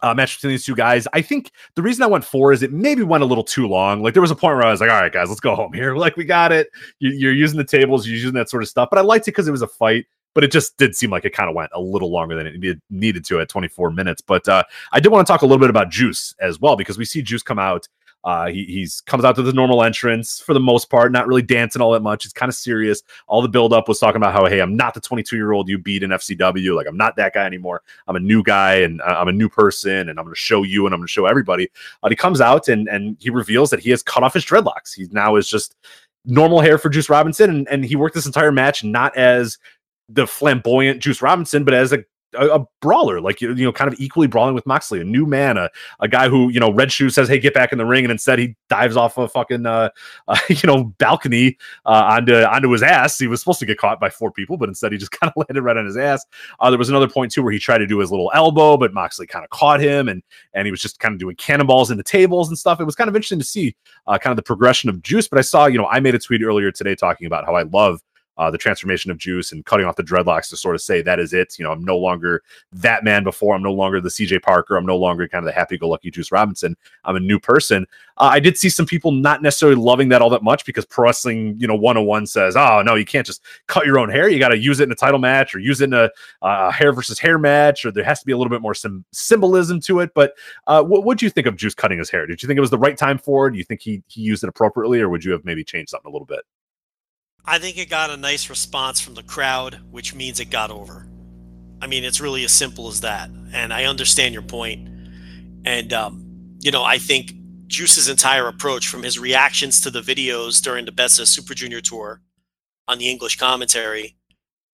[0.00, 1.08] uh, match between these two guys.
[1.12, 4.02] I think the reason I went four is it maybe went a little too long.
[4.02, 5.72] Like there was a point where I was like, all right, guys, let's go home
[5.72, 5.88] here.
[5.98, 6.68] Like we got it.
[7.00, 8.88] You, are using the tables, you're using that sort of stuff.
[8.88, 10.06] But I liked it because it was a fight.
[10.34, 12.78] But it just did seem like it kind of went a little longer than it
[12.90, 14.20] needed to at 24 minutes.
[14.20, 14.62] But uh,
[14.92, 17.20] I did want to talk a little bit about Juice as well because we see
[17.20, 17.88] Juice come out
[18.24, 21.42] uh, he he's comes out to the normal entrance for the most part, not really
[21.42, 22.24] dancing all that much.
[22.24, 23.02] It's kind of serious.
[23.26, 25.68] All the build up was talking about how, hey, I'm not the 22 year old
[25.68, 26.74] you beat in FCW.
[26.74, 27.82] Like I'm not that guy anymore.
[28.06, 30.62] I'm a new guy and uh, I'm a new person, and I'm going to show
[30.62, 31.70] you and I'm going to show everybody.
[32.02, 34.94] But he comes out and and he reveals that he has cut off his dreadlocks.
[34.94, 35.76] He now is just
[36.24, 39.58] normal hair for Juice Robinson, and and he worked this entire match not as
[40.08, 43.98] the flamboyant Juice Robinson, but as a a, a, brawler, like you know, kind of
[43.98, 45.68] equally brawling with Moxley, a new man, a,
[46.00, 48.12] a guy who you know, Red Shoe says, "Hey, get back in the ring," and
[48.12, 49.90] instead he dives off a fucking uh,
[50.28, 51.56] uh you know balcony
[51.86, 53.18] uh, onto onto his ass.
[53.18, 55.44] He was supposed to get caught by four people, but instead he just kind of
[55.48, 56.24] landed right on his ass.
[56.60, 58.92] Uh, there was another point too where he tried to do his little elbow, but
[58.92, 60.22] Moxley kind of caught him, and
[60.54, 62.80] and he was just kind of doing cannonballs into tables and stuff.
[62.80, 63.74] It was kind of interesting to see
[64.06, 65.28] uh, kind of the progression of Juice.
[65.28, 67.62] But I saw, you know, I made a tweet earlier today talking about how I
[67.62, 68.02] love
[68.38, 71.18] uh, the transformation of Juice and cutting off the dreadlocks to sort of say that
[71.18, 71.58] is it.
[71.58, 72.42] You know, I'm no longer
[72.72, 73.54] that man before.
[73.54, 74.76] I'm no longer the CJ Parker.
[74.76, 76.76] I'm no longer kind of the happy-go-lucky Juice Robinson.
[77.04, 77.86] I'm a new person.
[78.16, 81.08] Uh, I did see some people not necessarily loving that all that much because pro
[81.08, 84.28] wrestling, you know, 101 says, oh no, you can't just cut your own hair.
[84.28, 86.10] You got to use it in a title match or use it in a
[86.42, 89.04] uh, hair versus hair match, or there has to be a little bit more sim-
[89.12, 90.10] symbolism to it.
[90.14, 90.34] But
[90.66, 92.26] uh, what would you think of Juice cutting his hair?
[92.26, 93.52] Did you think it was the right time for it?
[93.52, 96.08] Do you think he he used it appropriately, or would you have maybe changed something
[96.08, 96.40] a little bit?
[97.48, 101.08] I think it got a nice response from the crowd, which means it got over.
[101.80, 103.30] I mean, it's really as simple as that.
[103.52, 104.86] And I understand your point.
[105.64, 107.32] And, um, you know, I think
[107.66, 111.80] Juice's entire approach from his reactions to the videos during the Best of Super Junior
[111.80, 112.20] tour
[112.86, 114.16] on the English commentary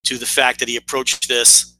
[0.05, 1.77] to the fact that he approached this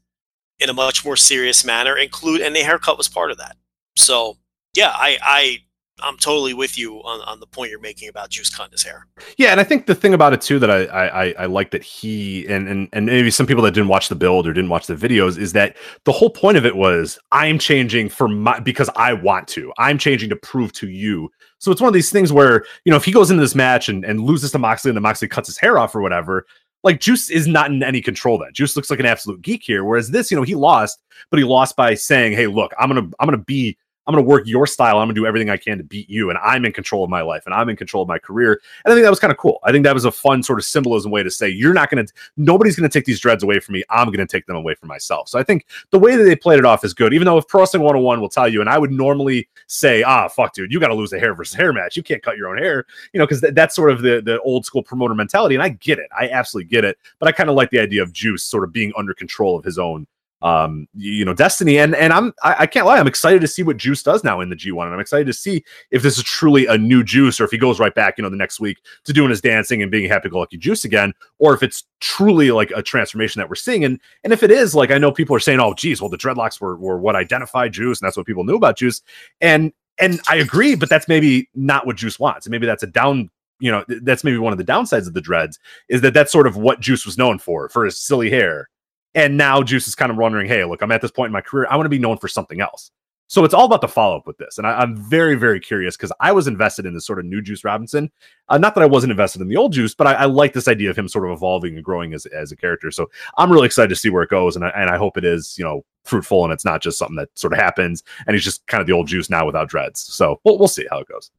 [0.59, 3.57] in a much more serious manner, include and the haircut was part of that.
[3.97, 4.37] So
[4.73, 5.57] yeah, I, I
[6.01, 9.07] I'm totally with you on, on the point you're making about Juice cutting his hair.
[9.37, 11.83] Yeah, and I think the thing about it too that I I, I like that
[11.83, 14.87] he and, and and maybe some people that didn't watch the build or didn't watch
[14.87, 18.89] the videos is that the whole point of it was I'm changing for my because
[18.95, 19.71] I want to.
[19.77, 21.31] I'm changing to prove to you.
[21.59, 23.87] So it's one of these things where you know if he goes into this match
[23.87, 26.45] and, and loses to Moxley and then Moxley cuts his hair off or whatever,
[26.83, 28.37] like Juice is not in any control.
[28.37, 29.85] That Juice looks like an absolute geek here.
[29.85, 30.99] Whereas this, you know, he lost,
[31.31, 34.29] but he lost by saying, "Hey, look, I'm gonna I'm gonna be I'm going to
[34.29, 34.99] work your style.
[34.99, 36.29] I'm going to do everything I can to beat you.
[36.29, 38.61] And I'm in control of my life and I'm in control of my career.
[38.83, 39.59] And I think that was kind of cool.
[39.63, 42.05] I think that was a fun sort of symbolism way to say, you're not going
[42.05, 43.83] to, nobody's going to take these dreads away from me.
[43.89, 45.29] I'm going to take them away from myself.
[45.29, 47.47] So I think the way that they played it off is good, even though if
[47.47, 50.79] Pro Wrestling 101 will tell you, and I would normally say, ah, fuck, dude, you
[50.79, 51.97] got to lose a hair versus hair match.
[51.97, 54.39] You can't cut your own hair, you know, because th- that's sort of the, the
[54.41, 55.55] old school promoter mentality.
[55.55, 56.09] And I get it.
[56.17, 56.97] I absolutely get it.
[57.19, 59.63] But I kind of like the idea of Juice sort of being under control of
[59.63, 60.05] his own
[60.45, 61.79] um you know destiny.
[61.79, 64.39] And and i'm I, I, can't lie i'm excited to see what juice does now
[64.39, 67.41] in the g1 and i'm excited to see if this is truly a new juice
[67.41, 69.81] or if he goes right back you know the next week to doing his dancing
[69.81, 73.83] and being happy-go-lucky juice again or if it's truly like a transformation that we're seeing.
[73.83, 76.17] And and if it is like i know people are saying oh geez well the
[76.17, 79.01] dreadlocks were, were what identified juice and that's what people knew about juice.
[79.41, 82.45] And and i agree but that's maybe not what juice wants.
[82.45, 85.21] And maybe that's a down you know that's maybe one of the downsides of the
[85.21, 85.57] dreads
[85.89, 88.69] is that that's sort of what juice was known for for his silly hair
[89.15, 91.41] and now Juice is kind of wondering, hey, look, I'm at this point in my
[91.41, 91.67] career.
[91.69, 92.91] I want to be known for something else.
[93.27, 94.59] So it's all about the follow up with this.
[94.59, 97.41] And I, am very, very curious because I was invested in this sort of new
[97.41, 98.11] Juice Robinson.
[98.49, 100.67] Uh, not that I wasn't invested in the old Juice, but I, I, like this
[100.67, 102.91] idea of him sort of evolving and growing as, as a character.
[102.91, 104.55] So I'm really excited to see where it goes.
[104.55, 107.15] And I, and I hope it is, you know, fruitful and it's not just something
[107.15, 110.01] that sort of happens and he's just kind of the old Juice now without dreads.
[110.01, 111.31] So we'll, we'll see how it goes.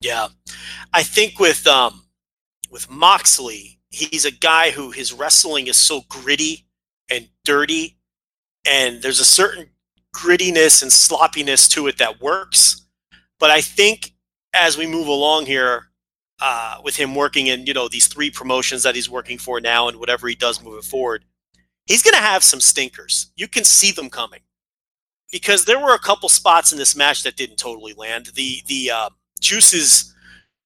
[0.00, 0.28] Yeah.
[0.94, 2.04] I think with, um,
[2.70, 6.67] with Moxley, he's a guy who his wrestling is so gritty
[7.10, 7.96] and dirty,
[8.68, 9.70] and there's a certain
[10.14, 12.86] grittiness and sloppiness to it that works.
[13.38, 14.14] But I think
[14.54, 15.84] as we move along here,
[16.40, 19.88] uh, with him working in you know these three promotions that he's working for now,
[19.88, 21.24] and whatever he does moving forward,
[21.86, 23.32] he's going to have some stinkers.
[23.36, 24.40] You can see them coming
[25.32, 28.30] because there were a couple spots in this match that didn't totally land.
[28.34, 29.10] The the uh,
[29.40, 30.14] Juice's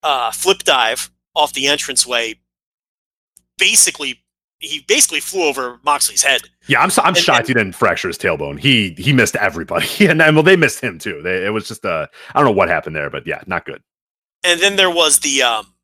[0.03, 2.35] uh, flip dive off the entranceway
[3.59, 4.22] basically
[4.63, 6.43] he basically flew over Moxley's head.
[6.69, 8.59] Yeah, I'm I'm and, shocked and, he didn't fracture his tailbone.
[8.59, 11.21] He he missed everybody, and, well, they missed him too.
[11.23, 13.83] They, it was just uh, I don't know what happened there, but yeah, not good.
[14.45, 15.75] And then there was the um,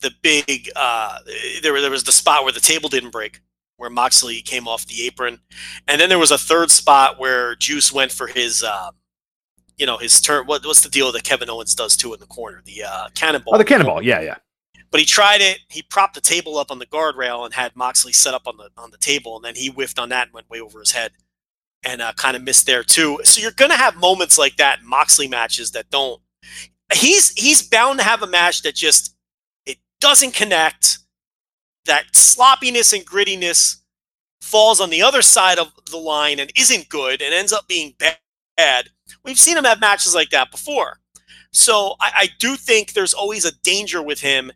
[0.00, 1.18] the big uh,
[1.62, 3.40] there there was the spot where the table didn't break,
[3.76, 5.40] where Moxley came off the apron,
[5.86, 8.62] and then there was a third spot where Juice went for his.
[8.62, 8.90] Uh,
[9.76, 10.44] you know his turn.
[10.44, 12.60] What, what's the deal that Kevin Owens does too in the corner?
[12.66, 13.54] The uh, cannonball.
[13.54, 14.02] Oh, the cannonball.
[14.02, 14.36] Yeah, yeah
[14.90, 15.60] but he tried it.
[15.68, 18.70] He propped the table up on the guardrail and had Moxley set up on the
[18.76, 21.12] on the table, and then he whiffed on that and went way over his head,
[21.84, 23.18] and uh, kind of missed there too.
[23.24, 26.20] So you're gonna have moments like that in Moxley matches that don't.
[26.92, 29.14] He's he's bound to have a match that just
[29.66, 30.98] it doesn't connect.
[31.86, 33.76] That sloppiness and grittiness
[34.42, 37.94] falls on the other side of the line and isn't good and ends up being
[37.98, 38.88] bad.
[39.24, 40.98] We've seen him have matches like that before.
[41.52, 44.52] So I, I do think there's always a danger with him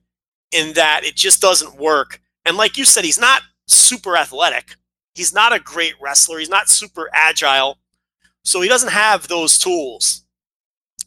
[0.55, 2.21] in that it just doesn't work.
[2.45, 4.77] And like you said, he's not super athletic.
[5.15, 6.39] He's not a great wrestler.
[6.39, 7.79] He's not super agile.
[8.45, 10.25] So he doesn't have those tools.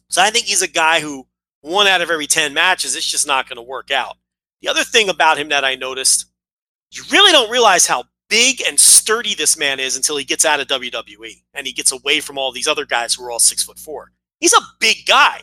[0.08, 1.26] So I think he's a guy who
[1.60, 4.16] one out of every 10 matches, it's just not going to work out.
[4.60, 6.26] The other thing about him that I noticed,
[6.90, 10.60] you really don't realize how big and sturdy this man is until he gets out
[10.60, 13.64] of WWE and he gets away from all these other guys who are all six
[13.64, 14.12] foot four.
[14.40, 15.42] He's a big guy.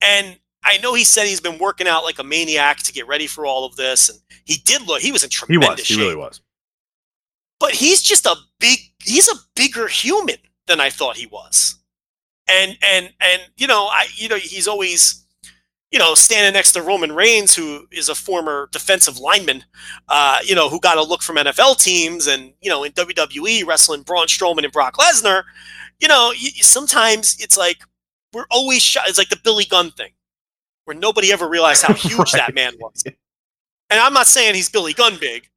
[0.00, 3.26] And I know he said he's been working out like a maniac to get ready
[3.26, 5.00] for all of this, and he did look.
[5.00, 5.88] He was in tremendous He was.
[5.88, 6.00] He shape.
[6.00, 6.40] really was.
[7.58, 8.78] But he's just a big.
[9.02, 10.36] He's a bigger human
[10.66, 11.76] than I thought he was,
[12.48, 15.22] and and and you know I you know he's always
[15.92, 19.62] you know, standing next to Roman Reigns, who is a former defensive lineman,
[20.08, 23.66] uh, you know, who got a look from NFL teams and, you know, in WWE
[23.66, 25.42] wrestling Braun Strowman and Brock Lesnar,
[26.00, 27.82] you know, you, sometimes it's like
[28.32, 29.06] we're always shot.
[29.06, 30.12] It's like the Billy Gunn thing
[30.84, 32.32] where nobody ever realized how huge Right.
[32.34, 33.02] that man was.
[33.06, 35.48] And I'm not saying he's Billy Gunn big,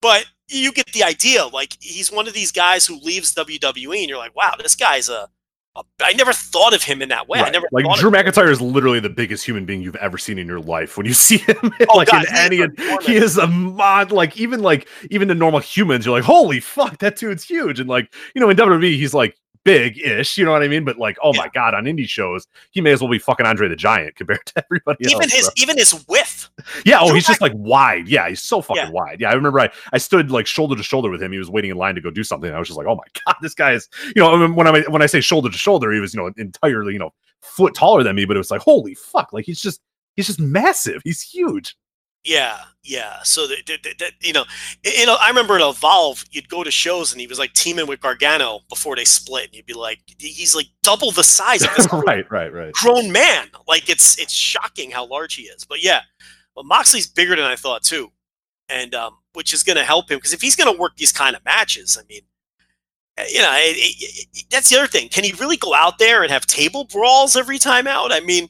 [0.00, 1.46] but you get the idea.
[1.46, 5.08] Like he's one of these guys who leaves WWE, and you're like, wow, this guy's
[5.08, 5.28] a.
[5.76, 7.40] a I never thought of him in that way.
[7.40, 8.10] I never like Drew.
[8.10, 10.96] McIntyre is literally the biggest human being you've ever seen in your life.
[10.96, 11.56] When you see him,
[11.88, 12.56] Oh, like God, in any,
[13.02, 14.10] he is a mod.
[14.10, 17.78] Like even like even to normal humans, you're like, holy fuck, that dude's huge.
[17.78, 20.36] And like you know, in WWE, he's like big-ish.
[20.38, 20.84] You know what I mean?
[20.84, 23.68] But like, oh my god, on indie shows, he may as well be fucking Andre
[23.68, 25.32] the Giant compared to everybody Even else.
[25.32, 25.52] his bro.
[25.56, 26.50] even his width.
[26.84, 28.08] Yeah, oh, he's just like wide.
[28.08, 28.90] Yeah, he's so fucking Yeah.
[28.90, 29.20] wide.
[29.20, 31.32] Yeah, I remember I, I stood like shoulder to shoulder with him.
[31.32, 32.52] He was waiting in line to go do something.
[32.52, 33.88] I was just like, oh my god, this guy is.
[34.14, 36.92] You know, when I when I say shoulder to shoulder, he was you know entirely
[36.92, 39.80] you know foot taller than me, but it was like holy fuck, like he's just
[40.16, 41.00] he's just massive.
[41.04, 41.76] He's huge.
[42.24, 43.16] Yeah, yeah.
[43.24, 44.44] So that, that, that- you know,
[44.84, 47.86] you know, I remember at Evolve, you'd go to shows and he was like teaming
[47.88, 51.70] with Gargano before they split, and you'd be like, he's like double the size of
[51.76, 52.72] this right, right, right.
[52.74, 53.48] grown man.
[53.66, 55.64] Like it's it's shocking how large he is.
[55.64, 56.02] But yeah,
[56.54, 58.12] but Moxley's bigger than I thought too,
[58.68, 61.12] and um, which is going to help him because if he's going to work these
[61.12, 62.20] kind of matches, I mean,
[63.18, 65.08] uh, you know, it, it, it- that's the other thing.
[65.08, 68.12] Can he really go out there and have table brawls every time out?
[68.12, 68.48] I mean.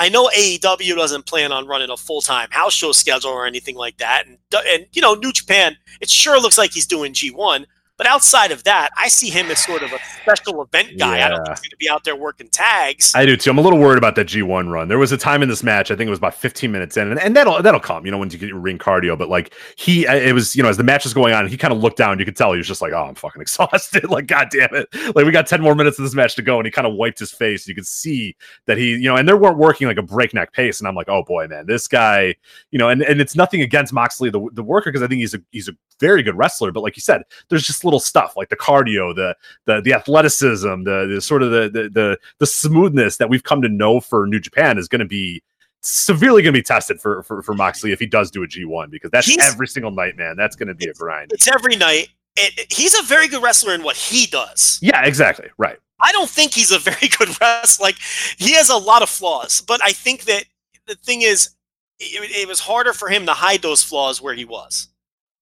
[0.00, 3.76] I know AEW doesn't plan on running a full time house show schedule or anything
[3.76, 7.30] like that, and and you know New Japan, it sure looks like he's doing G
[7.30, 7.66] one,
[8.00, 11.22] but outside of that, I see him as sort of a special event guy.
[11.22, 11.44] I don't Yeah.
[11.44, 13.12] think he's going to be out there working tags.
[13.14, 13.50] I do too.
[13.50, 14.88] I'm a little worried about that G1 run.
[14.88, 17.10] There was a time in this match, I think it was about 15 minutes in,
[17.10, 19.18] and, and that'll that'll come, you know, when you get your ring cardio.
[19.18, 21.58] But like he, uh, it was, you know, as the match was going on, he
[21.58, 22.18] kind of looked down.
[22.18, 24.88] You could tell he was just like, "Oh, I'm fucking exhausted." like, god damn it!
[25.14, 26.94] Like we got 10 more minutes of this match to go, and he kind of
[26.94, 27.68] wiped his face.
[27.68, 30.80] You could see that he, you know, and they weren't working like a breakneck pace.
[30.80, 32.34] And I'm like, oh boy, man, this guy,
[32.70, 35.34] you know, and and it's nothing against Moxley, the the worker, because I think he's
[35.34, 36.72] a he's a very good wrestler.
[36.72, 39.36] But like you said, there's just little stuff like the cardio, the
[39.66, 43.62] the the athleticism, the, the sort of the, the the the smoothness that we've come
[43.62, 45.42] to know for New Japan is going to be
[45.82, 48.90] severely going to be tested for, for for Moxley if he does do a G1
[48.90, 50.36] because that's He's- every single night, man.
[50.36, 51.32] That's going to be a grind.
[51.32, 52.08] It's every night.
[52.36, 54.78] It, it- he's a very good wrestler in what he does.
[54.82, 55.48] Yeah, exactly.
[55.58, 55.78] Right.
[56.02, 57.84] I don't think he's a very good wrestler.
[57.84, 57.96] Like
[58.38, 60.44] he has a lot of flaws, but I think that
[60.86, 61.50] the thing is,
[61.98, 64.88] it, it was harder for him to hide those flaws where he was,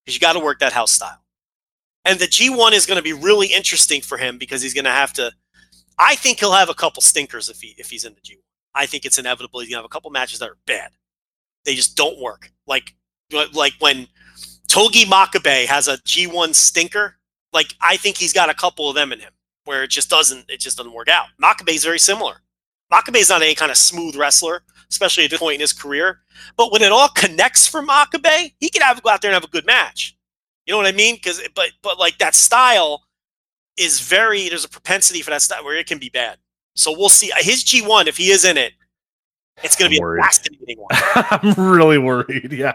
[0.09, 1.23] because you got to work that house style.
[2.07, 4.91] And the G1 is going to be really interesting for him because he's going to
[4.91, 5.31] have to.
[5.99, 8.39] I think he'll have a couple stinkers if he if he's in the G1.
[8.75, 9.61] I think it's inevitable.
[9.61, 10.93] He's going to have a couple matches that are bad.
[11.67, 12.51] They just don't work.
[12.67, 12.95] Like
[13.53, 14.07] like when
[14.69, 17.17] Togi Makabe has a G1 stinker.
[17.53, 19.33] Like I think he's got a couple of them in him
[19.65, 21.27] where it just doesn't it just doesn't work out.
[21.43, 22.41] Makabe's very similar.
[22.91, 26.21] Makabe's not any kind of smooth wrestler, especially at this point in his career.
[26.57, 29.45] But when it all connects for Makabe, he can have go out there and have
[29.45, 30.17] a good match.
[30.67, 31.17] You know what I mean?
[31.17, 33.05] Because but but like that style
[33.77, 36.39] is very there's a propensity for that style where it can be bad.
[36.75, 37.31] So we'll see.
[37.39, 38.73] His G one, if he is in it,
[39.63, 40.21] it's going to be worried.
[40.21, 40.89] a fascinating one.
[41.15, 42.53] I'm really worried.
[42.53, 42.75] Yeah.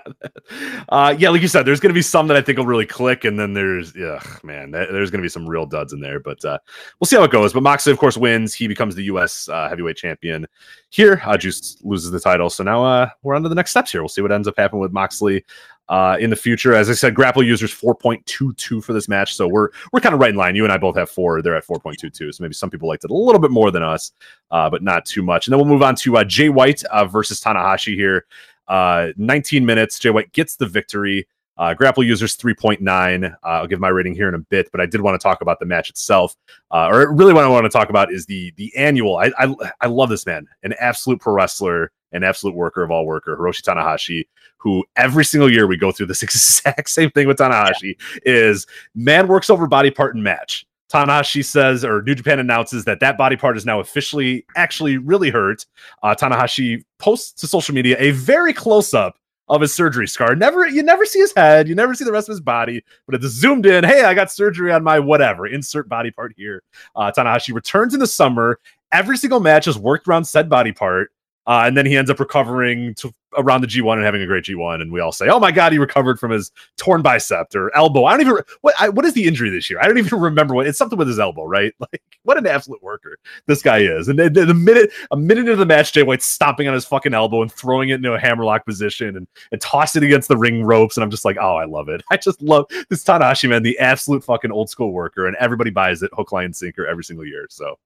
[0.89, 2.85] Uh, yeah, like you said, there's going to be some that I think will really
[2.85, 5.99] click, and then there's, yeah, man, th- there's going to be some real duds in
[5.99, 6.19] there.
[6.19, 6.57] But uh,
[6.99, 7.53] we'll see how it goes.
[7.53, 8.53] But Moxley, of course, wins.
[8.53, 9.49] He becomes the U.S.
[9.49, 10.47] Uh, heavyweight champion
[10.89, 11.21] here.
[11.25, 12.49] Uh, Juice loses the title.
[12.49, 14.01] So now uh, we're on to the next steps here.
[14.01, 15.45] We'll see what ends up happening with Moxley
[15.89, 16.73] uh, in the future.
[16.73, 19.35] As I said, grapple users 4.22 for this match.
[19.35, 20.55] So we're we're kind of right in line.
[20.55, 21.41] You and I both have four.
[21.41, 22.33] They're at 4.22.
[22.33, 24.11] So maybe some people liked it a little bit more than us,
[24.51, 25.47] uh, but not too much.
[25.47, 28.25] And then we'll move on to uh, Jay White uh, versus Tanahashi here.
[28.67, 29.99] Uh, 19 minutes.
[29.99, 31.27] Jay White gets the victory.
[31.55, 33.31] Uh, grapple users 3.9.
[33.31, 35.41] Uh, I'll give my rating here in a bit, but I did want to talk
[35.41, 36.35] about the match itself.
[36.71, 39.17] Uh, or really, what I want to talk about is the the annual.
[39.17, 43.05] I, I I love this man, an absolute pro wrestler, an absolute worker of all
[43.05, 44.25] worker, Hiroshi Tanahashi.
[44.63, 47.95] Who every single year we go through this exact same thing with Tanahashi
[48.25, 48.65] is
[48.95, 50.65] man works over body part in match.
[50.91, 55.31] Tanahashi says, or New Japan announces that that body part is now officially actually really
[55.31, 55.65] hurt.
[56.03, 59.17] Uh, Tanahashi posts to social media a very close up
[59.49, 60.35] of his surgery scar.
[60.35, 63.15] Never, you never see his head, you never see the rest of his body, but
[63.15, 63.83] it's zoomed in.
[63.83, 65.47] Hey, I got surgery on my whatever.
[65.47, 66.63] Insert body part here.
[66.95, 68.59] Uh, Tanahashi returns in the summer.
[68.91, 71.11] Every single match is worked around said body part.
[71.45, 74.43] Uh, and then he ends up recovering to around the G1 and having a great
[74.43, 74.81] G1.
[74.81, 78.05] And we all say, "Oh my God, he recovered from his torn bicep or elbow."
[78.05, 79.79] I don't even what I, what is the injury this year?
[79.81, 81.73] I don't even remember what it's something with his elbow, right?
[81.83, 83.17] Like what an absolute worker
[83.47, 84.07] this guy is.
[84.07, 87.13] And then the, minute a minute into the match, Jay White's stomping on his fucking
[87.13, 90.63] elbow and throwing it into a hammerlock position and and tossing it against the ring
[90.63, 90.95] ropes.
[90.95, 92.01] And I'm just like, oh, I love it.
[92.11, 96.01] I just love this Tanahashi man, the absolute fucking old school worker, and everybody buys
[96.03, 97.47] it hook, line, sinker every single year.
[97.49, 97.77] So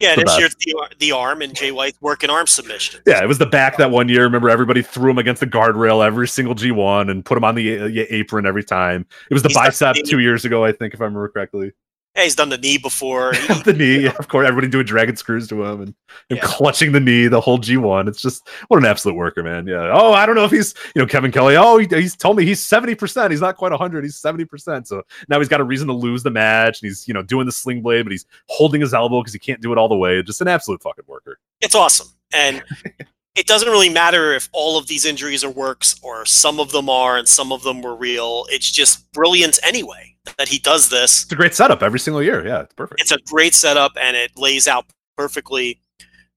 [0.00, 0.38] Yeah, this best.
[0.38, 3.00] year it's the, the arm and Jay White's working arm submission.
[3.06, 4.22] Yeah, it was the back that one year.
[4.22, 7.78] Remember, everybody threw him against the guardrail every single G1 and put him on the
[7.80, 9.04] uh, apron every time.
[9.28, 11.72] It was the He's bicep the- two years ago, I think, if I remember correctly.
[12.18, 13.32] Yeah, he's done the knee before.
[13.34, 15.94] He- the knee, yeah, of course, everybody doing dragon screws to him and,
[16.30, 16.42] and Yeah.
[16.42, 18.08] clutching the knee the whole G1.
[18.08, 19.68] It's just what an absolute worker, man.
[19.68, 19.88] Yeah.
[19.92, 21.56] Oh, I don't know if he's, you know, Kevin Kelly.
[21.56, 23.30] Oh, he, he's told me he's 70%.
[23.30, 24.02] He's not quite 100.
[24.02, 24.86] He's 70%.
[24.88, 26.82] So now he's got a reason to lose the match.
[26.82, 29.38] And he's, you know, doing the sling blade, but he's holding his elbow because he
[29.38, 30.20] can't do it all the way.
[30.22, 31.38] Just an absolute fucking worker.
[31.60, 32.08] it's awesome.
[32.32, 32.64] And
[33.36, 36.90] it doesn't really matter if all of these injuries are works or some of them
[36.90, 38.44] are and some of them were real.
[38.48, 41.24] It's just brilliant anyway that he does this.
[41.24, 42.46] It's a great setup every single year.
[42.46, 43.00] Yeah, it's perfect.
[43.00, 44.86] It's a great setup and it lays out
[45.16, 45.80] perfectly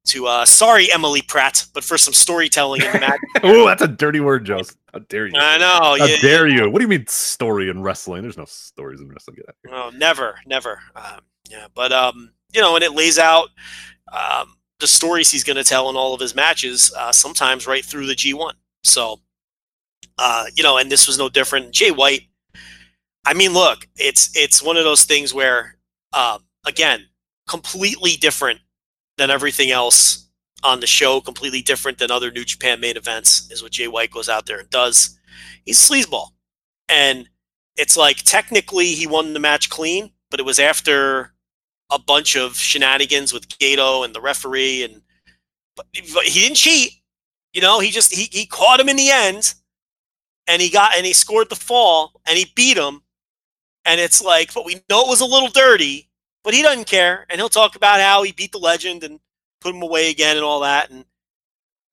[0.04, 3.20] to uh sorry Emily Pratt, but for some storytelling in the match.
[3.44, 4.76] oh, that's a dirty word, Joseph.
[4.94, 5.34] How dare you?
[5.36, 5.96] I know.
[6.00, 6.70] How yeah, dare you?
[6.70, 8.24] What do you mean story in wrestling?
[8.24, 9.36] There's no stories in wrestling.
[9.36, 9.76] Get out here.
[9.76, 10.80] Oh, never, never.
[10.96, 13.50] Um, yeah, but um, you know, and it lays out
[14.12, 17.86] um, the stories he's going to tell in all of his matches, uh, sometimes right
[17.86, 18.54] through the G1.
[18.84, 19.20] So,
[20.18, 21.72] uh, you know, and this was no different.
[21.72, 22.24] Jay White.
[23.26, 25.78] I mean, look, it's it's one of those things where,
[26.14, 27.06] um, again,
[27.48, 28.60] completely different
[29.18, 30.28] than everything else
[30.64, 31.22] on the show.
[31.22, 34.60] Completely different than other New Japan main events is what Jay White goes out there
[34.60, 35.18] and does.
[35.66, 36.30] He's a sleazeball,
[36.90, 37.30] and
[37.78, 41.34] it's like technically he won the match clean, but it was after
[41.92, 45.02] a bunch of shenanigans with Gedo and the referee, and
[45.76, 46.94] but, but he didn't cheat.
[47.54, 49.54] You know, he just he he caught him in the end,
[50.48, 53.02] and he got and he scored the fall and he beat him,
[53.86, 56.10] and it's like, but we know it was a little dirty,
[56.44, 59.20] but he doesn't care, and he'll talk about how he beat the legend and
[59.60, 61.06] put him away again and all that, and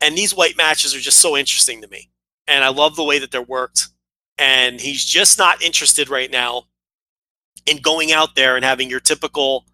[0.00, 2.10] and these white matches are just so interesting to me,
[2.46, 3.88] and I love the way that they're worked.
[4.40, 6.64] And he's just not interested right now
[7.66, 9.66] in going out there and having your typical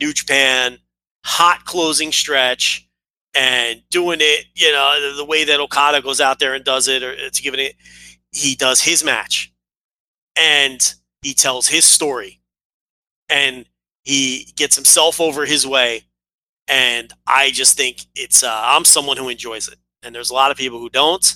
[0.00, 0.78] New Japan
[1.24, 2.88] hot closing stretch
[3.34, 7.02] and doing it, you know, the, way that Okada goes out there and does it,
[7.02, 7.74] or to give it,
[8.32, 9.52] he does his match,
[10.36, 10.94] and
[11.26, 12.40] he tells his story,
[13.28, 13.66] and
[14.04, 16.04] he gets himself over his way,
[16.68, 19.74] and I just think it's uh, I'm someone who enjoys it,
[20.04, 21.34] and there's a lot of people who don't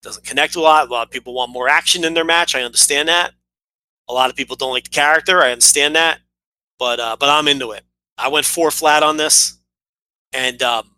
[0.00, 0.88] doesn't connect a lot.
[0.88, 2.54] A lot of people want more action in their match.
[2.54, 3.32] I understand that.
[4.08, 5.42] A lot of people don't like the character.
[5.42, 6.20] I understand that,
[6.78, 7.82] but uh, but I'm into it.
[8.16, 9.58] I went four flat on this,
[10.32, 10.88] and um,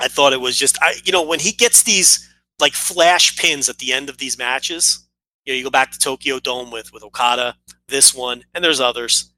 [0.00, 2.28] I thought it was just I you know when he gets these
[2.58, 5.05] like flash pins at the end of these matches.
[5.46, 7.54] You know, you go back to Tokyo Dome with with Okada,
[7.88, 9.32] this one, and there's others.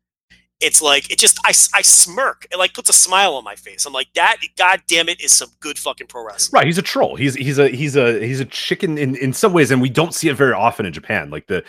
[0.60, 2.46] It's like it just I, I smirk.
[2.50, 3.86] It like puts a smile on my face.
[3.86, 4.38] I'm like that.
[4.56, 6.58] God damn it, is some good fucking pro wrestling.
[6.58, 7.14] Right, he's a troll.
[7.14, 10.14] He's he's a he's a he's a chicken in in some ways, and we don't
[10.14, 11.30] see it very often in Japan.
[11.30, 11.62] Like the,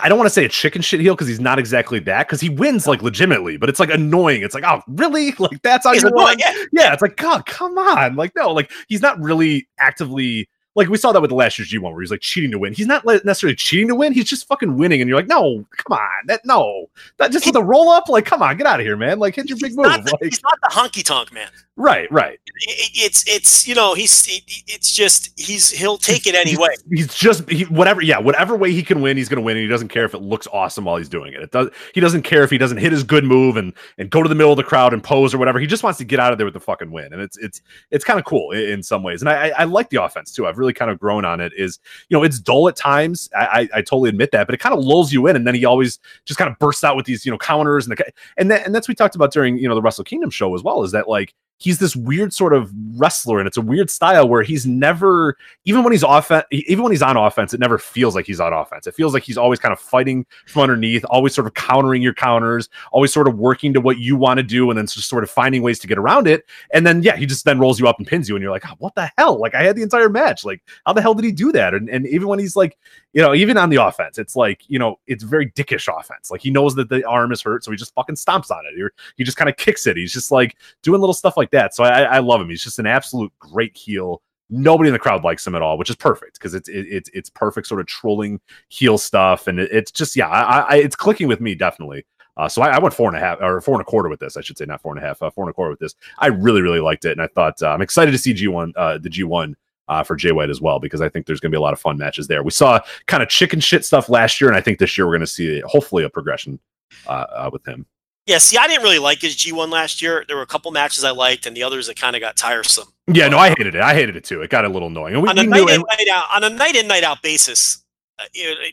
[0.00, 2.28] I don't want to say a chicken shit heel because he's not exactly that.
[2.28, 4.42] Because he wins like legitimately, but it's like annoying.
[4.42, 5.32] It's like, oh, really?
[5.38, 6.00] Like that's how you
[6.38, 6.52] yeah.
[6.72, 8.14] Yeah, it's like, God, come on.
[8.14, 10.48] Like no, like he's not really actively.
[10.74, 12.72] Like we saw that with the last year's G1 where he's like cheating to win.
[12.72, 14.12] He's not necessarily cheating to win.
[14.12, 16.88] He's just fucking winning, and you're like, no, come on, that no,
[17.18, 18.08] that just with a roll up.
[18.08, 19.18] Like, come on, get out of here, man.
[19.18, 19.86] Like, hit your big move.
[19.86, 21.48] the, Like, he's not the honky tonk man.
[21.76, 22.38] right, right.
[22.44, 26.74] It- it's it's you know he's it- it's just he's he'll take it anyway.
[26.90, 29.62] he's just he, whatever yeah whatever way he can win he's going to win and
[29.62, 32.22] he doesn't care if it looks awesome while he's doing it it does he doesn't
[32.22, 34.56] care if he doesn't hit his good move and and go to the middle of
[34.58, 36.54] the crowd and pose or whatever he just wants to get out of there with
[36.54, 39.28] the fucking win and it's it's it's kind of cool in, in some ways and
[39.28, 41.78] I, I I like the offense too I've really kind of grown on it is
[42.08, 43.28] you know it's dull at times.
[43.36, 45.54] I I, I totally admit that but it kind of lulls you in and then
[45.54, 48.50] he always just kind of bursts out with these you know counters and the and
[48.50, 50.82] that and that's we talked about during you know the Wrestle Kingdom show as well
[50.82, 54.42] is that like he's this weird sort of wrestler and it's a weird style where
[54.42, 58.26] he's never even when he's offense even when he's on offense it never feels like
[58.26, 58.86] he's on offense.
[58.86, 62.14] It feels like he's always kind of fighting from underneath always sort of countering your
[62.14, 65.22] counters always sort of working to what you want to do and then just sort
[65.22, 66.44] of finding ways to get around it.
[66.74, 68.66] And then yeah he just then rolls you up and pins you and you're like
[68.66, 69.38] oh, what the hell?
[69.38, 70.44] Like i had the entire match.
[70.44, 70.51] Like
[70.86, 72.76] how the hell did he do that and, and even when he's like
[73.12, 76.40] you know even on the offense it's like you know it's very dickish offense like
[76.40, 79.24] he knows that the arm is hurt so he just fucking stomps on it he
[79.24, 81.74] just kind of kicks it he's just like doing little stuff like that.
[81.74, 82.48] So I, I love him.
[82.48, 84.22] He's just an absolute great heel.
[84.50, 87.10] Nobody in the crowd likes him at all, which is perfect because it's it, it's
[87.14, 88.38] it's perfect sort of trolling
[88.68, 92.04] heel stuff, and it, it's just yeah, I, I it's clicking with me definitely.
[92.36, 94.20] Uh, so I, I went four and a half or four and a quarter with
[94.20, 94.36] this.
[94.36, 95.94] I should say not four and a half, uh, four and a quarter with this.
[96.18, 98.74] I really really liked it, and I thought uh, I'm excited to see G one
[98.76, 99.56] uh, the G one
[99.88, 101.72] uh, for Jay White as well because I think there's going to be a lot
[101.72, 102.42] of fun matches there.
[102.42, 105.12] We saw kind of chicken shit stuff last year, and I think this year we're
[105.12, 106.58] going to see hopefully a progression
[107.06, 107.86] uh, uh, with him.
[108.26, 110.24] Yeah, see, I didn't really like his G1 last year.
[110.28, 112.86] There were a couple matches I liked, and the others that kind of got tiresome.
[113.08, 113.80] Yeah, no, I hated it.
[113.80, 114.42] I hated it too.
[114.42, 115.14] It got a little annoying.
[115.14, 117.02] And we, on a night knew, in, and- night out on a night in night
[117.02, 117.84] out basis.
[118.18, 118.24] Uh,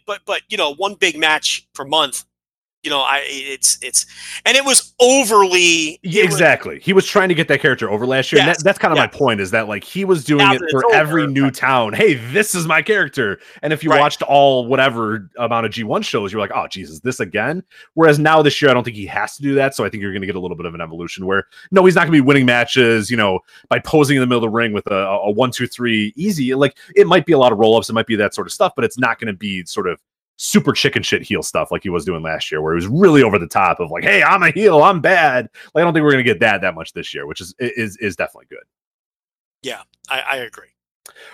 [0.06, 2.26] but but you know, one big match per month
[2.84, 4.06] You know, I it's it's
[4.46, 6.80] and it was overly Yeah, it was- exactly.
[6.82, 8.40] He was trying to get that character over last year.
[8.40, 10.54] and Yes, that, that's kind of my point is that like he was doing Now
[10.54, 11.54] it for it's every new right.
[11.54, 11.92] town.
[11.92, 13.40] Hey, this is my character.
[13.64, 14.00] And if you Right.
[14.00, 17.64] watched all whatever amount of G1 shows, you're like, oh, Jesus, this again.
[17.96, 19.76] Whereas now this year, I don't think he has to do that.
[19.76, 21.84] So I think you're going to get a little bit of an evolution where no,
[21.84, 24.50] he's not going to be winning matches, you know, by posing in the middle of
[24.52, 26.56] the ring with a, a one, two, three easy.
[26.56, 28.54] Like it might be a lot of roll ups, it might be that sort of
[28.54, 30.00] stuff, but it's not going to be sort of
[30.40, 33.22] super chicken shit heel stuff like he was doing last year, where he was really
[33.22, 36.04] over the top of like, "Hey, I'm a heel, I'm bad." Like, I don't think
[36.04, 38.64] we're gonna get that that much this year, which is is is definitely good.
[40.10, 40.70] I, I agree.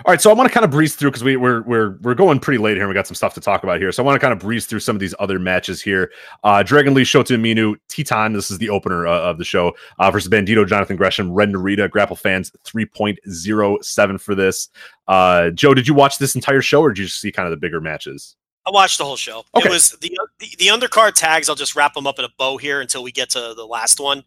[0.06, 2.15] All right, so I want to kind of breeze through because we, we're we're we're
[2.15, 2.84] going pretty late here.
[2.84, 4.40] and We got some stuff to talk about here, so I want to kind of
[4.40, 6.11] breeze through some of these other matches here.
[6.44, 8.34] Uh, Dragon Lee, Shota Umino, Titan.
[8.34, 11.90] This is the opener uh, of the show uh, versus Bandido, Jonathan Gresham, Ren Narita.
[11.90, 14.69] Grapple fans three point zero seven for this.
[15.07, 17.52] Uh, Joe, did you watch this entire show, or did you just see kind of
[17.52, 18.36] the bigger matches?
[18.68, 19.44] I watched the whole show.
[19.56, 19.70] Okay.
[19.70, 21.50] It was the, the the undercard tags.
[21.50, 24.00] I'll just wrap them up in a bow here until we get to the last
[24.00, 24.24] one.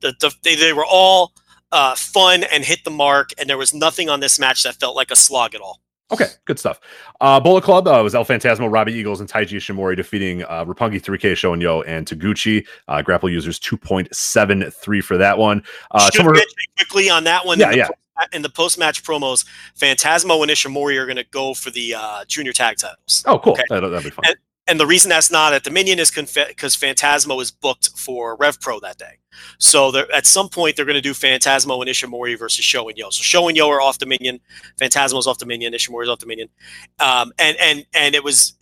[0.00, 1.32] The, the they, they were all
[1.72, 4.96] uh, fun and hit the mark, and there was nothing on this match that felt
[4.96, 5.80] like a slog at all.
[6.12, 6.80] Okay, good stuff.
[7.20, 11.00] Uh, Bullet Club uh, was El Phantasmo, Robbie Eagles, and Taiji Ishimori defeating uh, Roppongi
[11.00, 12.66] 3K Shonyo and Yo, and Taguchi.
[12.88, 15.62] Uh, grapple users 2.73 for that one.
[15.92, 16.26] Uh, Should
[16.76, 17.60] quickly on that one.
[17.60, 17.88] Yeah, yeah.
[18.32, 19.44] In the post match promos,
[19.78, 23.24] Phantasmo and Ishimori are going to go for the uh, junior tag titles.
[23.26, 23.52] oh, cool.
[23.54, 23.62] Okay.
[23.68, 24.24] That'll, that'll be fun.
[24.26, 24.36] And-
[24.66, 28.78] And the reason that's not at Dominion is because Phantasmo is booked for Rev Pro
[28.80, 29.18] that day.
[29.58, 33.10] So at some point they're going to do Phantasmo and Ishimori versus Sho and Yo.
[33.10, 34.38] So Sho and Yo are off Dominion,
[34.80, 36.48] Phantasmo's off Dominion, Ishimori's off Dominion,
[37.00, 38.54] um, and and and it was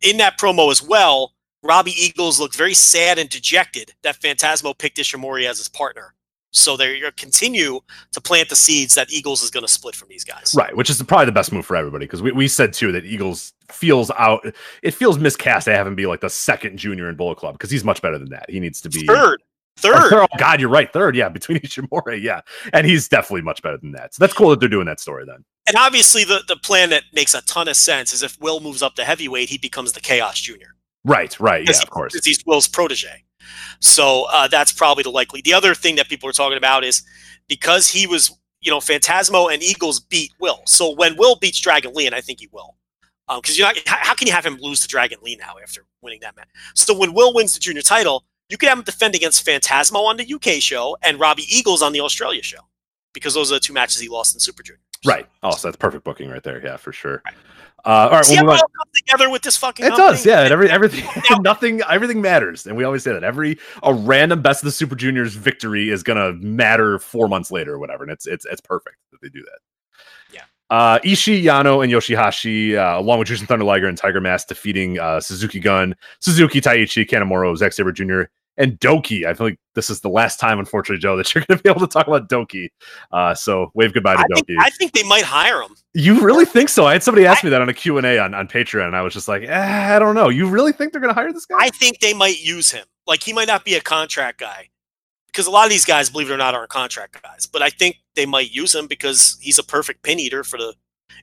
[0.00, 1.34] in that promo as well.
[1.62, 6.13] Robbie Eagles looked very sad and dejected that Phantasmo picked Ishimori as his partner.
[6.54, 7.80] So they're going to continue
[8.12, 10.54] to plant the seeds that Eagles is going to split from these guys.
[10.56, 13.04] Right, which is probably the best move for everybody because we, we said too that
[13.04, 14.46] Eagles feels out.
[14.82, 17.70] It feels miscast to have him be like the second junior in Bullet Club because
[17.72, 18.48] he's much better than that.
[18.48, 19.42] He needs to be Third,
[19.78, 20.10] third.
[20.10, 20.12] third.
[20.12, 20.92] Oh, God, you're right.
[20.92, 22.40] Third, yeah, between Ishimori, yeah,
[22.72, 24.14] and he's definitely much better than that.
[24.14, 25.44] So that's cool that they're doing that story then.
[25.66, 28.80] And obviously, the, the plan that makes a ton of sense is if Will moves
[28.80, 30.76] up to heavyweight, he becomes the Chaos Junior.
[31.04, 32.12] Right, right, yeah, Because of course.
[32.12, 33.23] Because he's Will's protege.
[33.80, 35.40] So uh, that's probably the likely.
[35.40, 37.02] The other thing that people are talking about is
[37.48, 40.60] because he was, you know, Phantasmo and Eagles beat Will.
[40.66, 42.76] So when Will beats Dragon Lee, and I think he will,
[43.36, 45.82] because you're not, how, how can you have him lose to Dragon Lee now after
[46.02, 46.48] winning that match?
[46.74, 50.16] So when Will wins the junior title, you can have him defend against Phantasmo on
[50.16, 52.60] the UK show and Robbie Eagles on the Australia show,
[53.12, 54.80] because those are the two matches he lost in Super Junior.
[55.04, 55.26] Right.
[55.42, 56.62] Oh, so that's perfect booking right there.
[56.64, 57.22] Yeah, for sure.
[57.86, 59.90] Uh, all right, See we'll how move it all comes together with this fucking It
[59.90, 60.08] company?
[60.12, 60.40] does, yeah.
[60.44, 61.04] And every everything,
[61.42, 64.96] nothing, everything matters, and we always say that every a random best of the Super
[64.96, 68.96] Juniors victory is gonna matter four months later or whatever, and it's it's it's perfect
[69.12, 69.58] that they do that.
[70.32, 70.42] Yeah.
[70.70, 74.98] Uh, Ishii, Yano, and Yoshihashi, uh, along with Jushin Thunder Liger and Tiger Mask, defeating
[74.98, 78.22] uh, Suzuki Gun, Suzuki, Taichi, Kanemaru, Zack Sabre Jr.,
[78.56, 79.24] and Doki.
[79.26, 81.70] I feel like this is the last time, unfortunately, Joe, that you're going to be
[81.70, 82.68] able to talk about Doki.
[83.12, 84.46] Uh, so wave goodbye to I Doki.
[84.46, 85.74] think, I think they might hire him.
[85.94, 86.86] You really think so?
[86.86, 89.12] I had somebody ask me that on a Q&A on, on Patreon, and I was
[89.12, 90.28] just like, eh, I don't know.
[90.28, 91.56] You really think they're going to hire this guy?
[91.58, 92.86] I think they might use him.
[93.06, 94.70] Like he might not be a contract guy,
[95.26, 97.46] because a lot of these guys, believe it or not, aren't contract guys.
[97.46, 100.74] But I think they might use him because he's a perfect pin eater for the,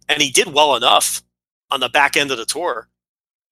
[0.09, 1.23] and he did well enough
[1.71, 2.89] on the back end of the tour.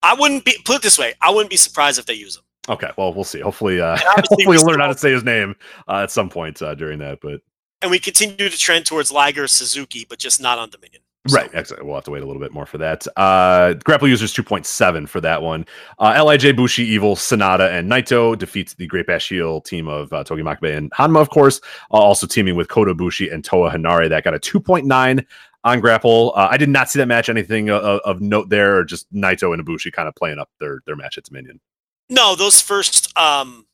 [0.02, 1.14] I wouldn't be put it this way.
[1.20, 2.44] I wouldn't be surprised if they use him.
[2.70, 3.40] Okay, well, we'll see.
[3.40, 5.56] Hopefully, uh, hopefully we you'll learn how to say his name
[5.88, 7.18] uh, at some point uh, during that.
[7.20, 7.40] But
[7.82, 11.02] And we continue to trend towards Liger Suzuki, but just not on Dominion.
[11.26, 11.84] So- right, exactly.
[11.84, 13.06] We'll have to wait a little bit more for that.
[13.16, 15.66] Uh, grapple users 2.7 for that one.
[15.98, 20.24] Uh, Lij Bushi, Evil, Sanada, and Naito defeats the Great Bash Heel team of uh,
[20.24, 21.60] Togi Makabe and Honma, of course.
[21.92, 24.08] Uh, also teaming with Kota Ibushi and Toa Henare.
[24.08, 25.26] That got a 2.9
[25.64, 26.32] on grapple.
[26.36, 27.28] Uh, I did not see that match.
[27.28, 30.80] Anything of, of note there, or just Naito and Ibushi kind of playing up their
[30.86, 31.60] their match at Dominion.
[32.10, 33.66] No, those first um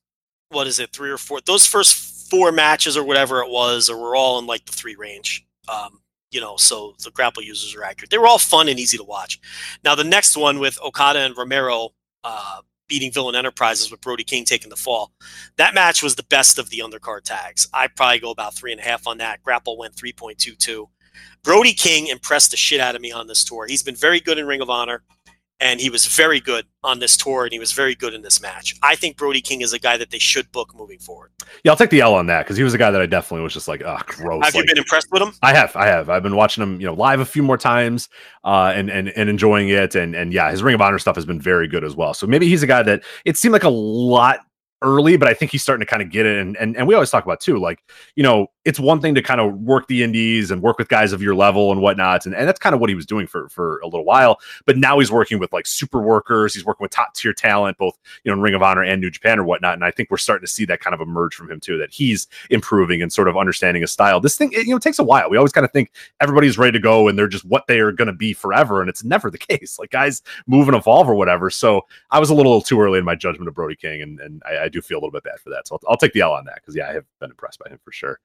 [0.50, 3.96] what is it, three or four those first four matches or whatever it was, or
[3.96, 5.44] were all in like the three range.
[5.68, 6.00] Um,
[6.30, 8.10] you know, so the grapple users are accurate.
[8.10, 9.40] They were all fun and easy to watch.
[9.82, 11.90] Now the next one with Okada and Romero
[12.22, 15.10] uh beating Villain Enterprises with Brody King taking the fall.
[15.56, 17.68] That match was the best of the undercard tags.
[17.72, 19.42] I probably go about three and a half on that.
[19.42, 20.86] Grapple went 3.22.
[21.42, 23.66] Brody King impressed the shit out of me on this tour.
[23.66, 25.02] He's been very good in Ring of Honor
[25.60, 28.40] and he was very good on this tour and he was very good in this
[28.40, 28.74] match.
[28.82, 31.30] I think Brody King is a guy that they should book moving forward.
[31.64, 33.42] Yeah, I'll take the L on that because he was a guy that I definitely
[33.42, 34.44] was just like, oh, gross.
[34.44, 35.32] Have you been impressed with him?
[35.42, 36.10] I have, I have.
[36.10, 38.08] I've been watching him, you know, live a few more times,
[38.44, 39.94] uh, and and and enjoying it.
[39.94, 42.14] And and yeah, his Ring of Honor stuff has been very good as well.
[42.14, 44.40] So maybe he's a guy that it seemed like a lot
[44.82, 46.39] early, but I think he's starting to kind of get it.
[46.39, 47.82] And, and and we always talk about too, like
[48.15, 51.12] you know, it's one thing to kind of work the indies and work with guys
[51.12, 53.48] of your level and whatnot, and, and that's kind of what he was doing for
[53.48, 54.39] for a little while.
[54.66, 56.55] But now he's working with like super workers.
[56.55, 59.11] He's working with top tier talent, both you know in Ring of Honor and New
[59.11, 59.74] Japan or whatnot.
[59.74, 61.93] And I think we're starting to see that kind of emerge from him too, that
[61.93, 64.20] he's improving and sort of understanding his style.
[64.20, 65.31] This thing, it, you know, takes a while.
[65.31, 67.93] We always kind of think everybody's ready to go and they're just what they are
[67.93, 69.78] going to be forever, and it's never the case.
[69.78, 71.51] Like guys move and evolve or whatever.
[71.51, 74.43] So I was a little too early in my judgment of Brody King, and and
[74.44, 75.66] I, I do feel a little bit bad for that.
[75.66, 77.70] So I'll, I'll take the L on that because yeah, I have been impressed by
[77.70, 78.20] him for sure.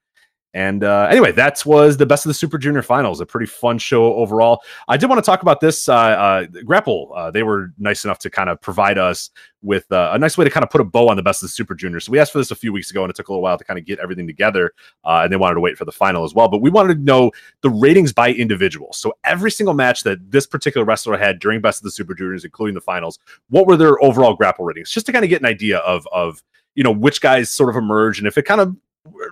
[0.54, 3.22] And uh, anyway, that was the best of the Super Junior Finals.
[3.22, 4.62] A pretty fun show overall.
[4.90, 5.88] I did want to talk about this.
[5.88, 9.30] Uh, uh, Grapple, uh, they were nice enough to kind of provide us
[9.62, 11.48] with uh, a nice way to kind of put a bow on the best of
[11.48, 12.02] the Super Junior.
[12.02, 13.58] So we asked for this a few weeks ago, and it took a little while
[13.58, 14.74] to kind of get everything together.
[15.06, 16.50] Uh, and they wanted to wait for the final as well.
[16.50, 18.92] But we wanted to know the ratings by individual.
[18.92, 22.44] So every single match that this particular wrestler had during Best of the Super Juniors,
[22.44, 23.20] including the finals,
[23.50, 24.92] what were their overall Grapple ratings?
[24.92, 26.44] Just to kind of get an idea of of
[26.76, 28.76] you know which guys sort of emerge and if it kind of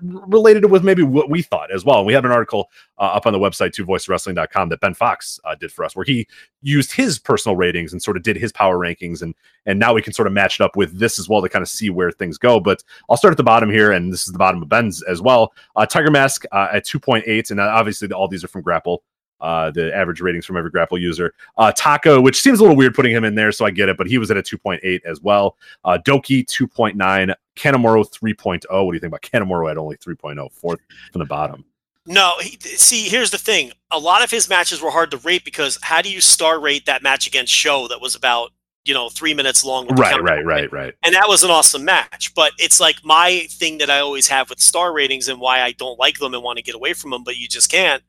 [0.02, 2.04] related with maybe what we thought as well.
[2.04, 5.56] We have an article uh, up on the website, to voicesofwrestling.com that Ben Fox uh,
[5.56, 6.28] did for us, where he
[6.62, 9.22] used his personal ratings and sort of did his power rankings.
[9.22, 9.36] And,
[9.66, 11.62] and now we can sort of match it up with this as well to kind
[11.62, 12.60] of see where things go.
[12.60, 13.92] But I'll start at the bottom here.
[13.92, 15.54] And this is the bottom of Ben's as well.
[15.76, 17.52] Uh, Tiger Mask uh, at 2.8.
[17.52, 19.04] And uh, obviously all these are from Grapple
[19.42, 21.34] uh, the average ratings from every grapple user.
[21.78, 24.06] Taco, which seems a little weird putting him in there, so I get it, but
[24.06, 25.56] he was at a 2.8 as well.
[25.86, 28.86] Doki 2.9, Kanemaru 3.0.
[28.86, 30.80] What do you think about Kanemaru at only 3.0, fourth
[31.12, 31.66] from the bottom?
[32.06, 33.72] No, he, see, here's the thing.
[33.92, 36.86] A lot of his matches were hard to rate because how do you star rate
[36.86, 38.52] that match against Sho that was about
[38.86, 39.88] you know three minutes long?
[39.90, 40.94] Right, right, right, right.
[41.04, 42.34] And that was an awesome match.
[42.34, 45.74] But it's like my thing that I always have with star ratings and why I
[45.74, 48.02] don't like them and want to get away from them, but you just can't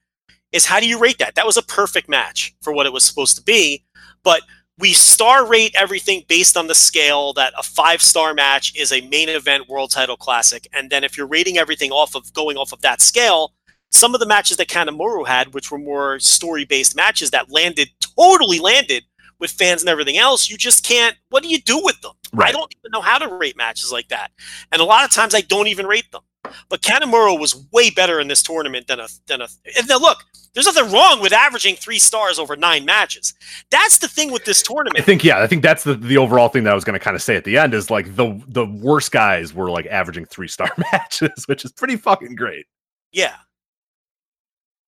[0.52, 1.34] is how do you rate that?
[1.34, 3.84] That was a perfect match for what it was supposed to be,
[4.22, 4.42] but
[4.80, 9.02] we star rate everything based on the scale that a five star match is a
[9.02, 10.66] main event world title classic.
[10.72, 13.52] And then if you're rating everything off of going off of that scale,
[13.90, 17.88] some of the matches that Kanemaru had, which were more story based matches that landed
[18.16, 19.04] totally landed
[19.38, 21.16] with fans and everything else, you just can't.
[21.28, 22.12] What do you do with them?
[22.32, 22.48] Right.
[22.48, 24.30] I don't even know how to rate matches like that.
[24.72, 26.22] And a lot of times I don't even rate them.
[26.68, 29.48] But Kanemaru was way better in this tournament than a than a.
[29.76, 30.18] And now look,
[30.54, 33.34] there's nothing wrong with averaging three stars over nine matches.
[33.70, 34.98] That's the thing with this tournament.
[34.98, 37.04] I think yeah, I think that's the, the overall thing that I was going to
[37.04, 40.24] kind of say at the end is like the the worst guys were like averaging
[40.24, 42.66] three star matches, which is pretty fucking great.
[43.12, 43.34] Yeah.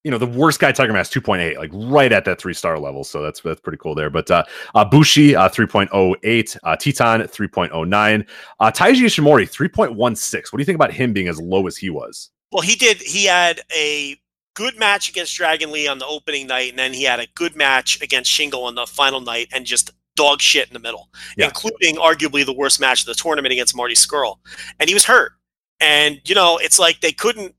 [0.04, 3.04] You know, the worst guy Tiger Mask 2.8, like right at that three star level.
[3.04, 4.10] So that's that's pretty cool there.
[4.10, 4.42] But uh,
[4.74, 8.28] uh Bushi uh 3.08, uh Titan 3.09,
[8.60, 10.34] uh Taiji Ishimori 3.16.
[10.52, 12.30] What do you think about him being as low as he was?
[12.50, 12.98] Well, he did.
[12.98, 14.16] He had a
[14.54, 17.56] good match against Dragon Lee on the opening night, and then he had a good
[17.56, 21.08] match against Shingo on the final night, and just dog shit in the middle,
[21.38, 21.46] Yeah.
[21.46, 24.36] including arguably the worst match of the tournament against Marty Scurll.
[24.78, 25.32] And he was hurt.
[25.80, 27.54] And, you know, it's like they couldn't,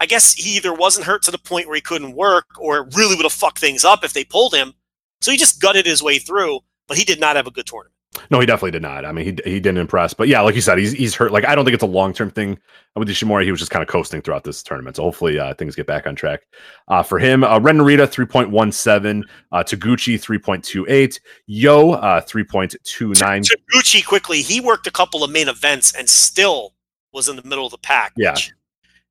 [0.00, 2.94] I guess he either wasn't hurt to the point where he couldn't work or it
[2.96, 4.74] really would have fucked things up if they pulled him.
[5.20, 7.96] So he just gutted his way through, but he did not have a good tournament.
[8.30, 9.04] No, he definitely did not.
[9.04, 10.14] I mean, he he didn't impress.
[10.14, 11.32] But yeah, like you said, he's he's hurt.
[11.32, 12.58] Like I don't think it's a long term thing
[12.94, 13.44] with Ishimori.
[13.44, 14.96] He was just kind of coasting throughout this tournament.
[14.96, 16.40] So hopefully uh, things get back on track
[16.88, 17.44] uh, for him.
[17.44, 22.20] Uh, Ren Narita three point one seven, uh, Taguchi three point two eight, Yo uh,
[22.20, 23.42] three point two nine.
[23.42, 26.74] Taguchi quickly, he worked a couple of main events and still
[27.12, 28.12] was in the middle of the pack.
[28.16, 28.32] Yeah.
[28.32, 28.52] which,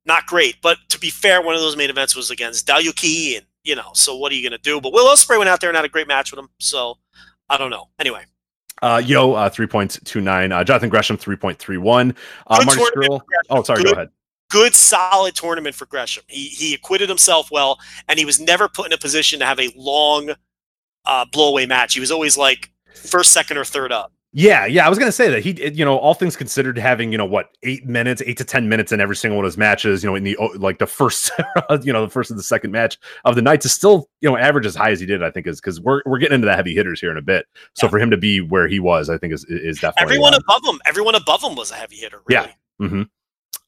[0.06, 0.56] not great.
[0.62, 3.90] But to be fair, one of those main events was against Dalyuki, and you know,
[3.94, 4.80] so what are you going to do?
[4.80, 6.48] But Will Ospreay went out there and had a great match with him.
[6.58, 6.98] So
[7.48, 7.88] I don't know.
[7.98, 8.24] Anyway,
[8.82, 12.14] Uh, Yo uh, three point two nine, uh, Jonathan Gresham three point three one,
[12.46, 13.20] uh, Good Marty Scurll.
[13.50, 13.86] Oh, sorry, Good.
[13.86, 14.08] go ahead.
[14.50, 16.22] good, solid tournament for Gresham.
[16.28, 17.78] He he acquitted himself well,
[18.08, 20.30] and he was never put in a position to have a long
[21.04, 21.94] uh, blowaway match.
[21.94, 24.12] He was always like first, second, or third up.
[24.38, 27.16] Yeah, yeah, I was gonna say that he, you know, all things considered, having you
[27.16, 30.04] know what eight minutes, eight to ten minutes in every single one of his matches,
[30.04, 31.30] you know, in the oh, like the first,
[31.82, 34.36] you know, the first and the second match of the night to still, you know,
[34.36, 36.54] average as high as he did, I think is because we're we're getting into the
[36.54, 37.46] heavy hitters here in a bit.
[37.72, 37.90] So Yeah.
[37.92, 40.62] for him to be where he was, I think is is definitely Everyone uh, above
[40.66, 42.20] him, everyone above him was a heavy hitter.
[42.26, 42.46] Really.
[42.78, 42.86] Yeah.
[42.86, 43.08] mhm.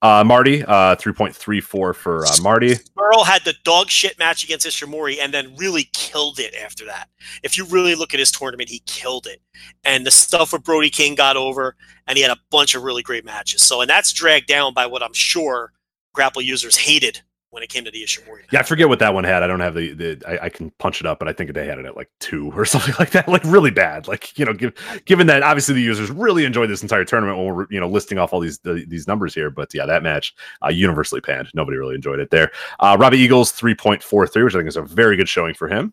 [0.00, 2.74] Uh, Marty, uh, three point three four for uh, Marty.
[2.96, 7.08] Earl had the dog shit match against Ishimori and then really killed it after that.
[7.42, 9.42] If you really look at his tournament, he killed it.
[9.84, 11.74] And the stuff with Brody King got over,
[12.06, 13.62] and he had a bunch of really great matches.
[13.62, 15.72] So, and that's dragged down by what I'm sure
[16.12, 17.20] grapple users hated
[17.50, 18.42] when it came to the Ishimori.
[18.52, 19.42] Yeah, I forget what that one had.
[19.42, 21.66] I don't have the, the I, I can punch it up, but I think they
[21.66, 23.28] had it at like two or something like that.
[23.28, 24.08] Like really bad.
[24.08, 27.54] Like you know, give, given that obviously the users really enjoyed this entire tournament when
[27.54, 29.50] we're you know listing off all these the, these numbers here.
[29.50, 30.34] But yeah, that match
[30.64, 31.48] uh, universally panned.
[31.54, 32.50] Nobody really enjoyed it there.
[32.80, 35.54] Uh, Robbie Eagles three point four three, which I think is a very good showing
[35.54, 35.92] for him.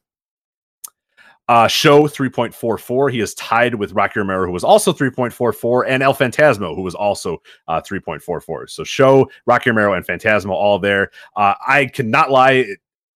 [1.48, 3.12] Uh, Sho 3.44.
[3.12, 6.96] He is tied with Rocky Romero, who was also 3.44, and El Phantasmo, who was
[6.96, 8.70] also uh, 3.44.
[8.70, 11.12] So Sho, Rocky Romero, and Fantasmo all there.
[11.36, 12.66] Uh, I cannot lie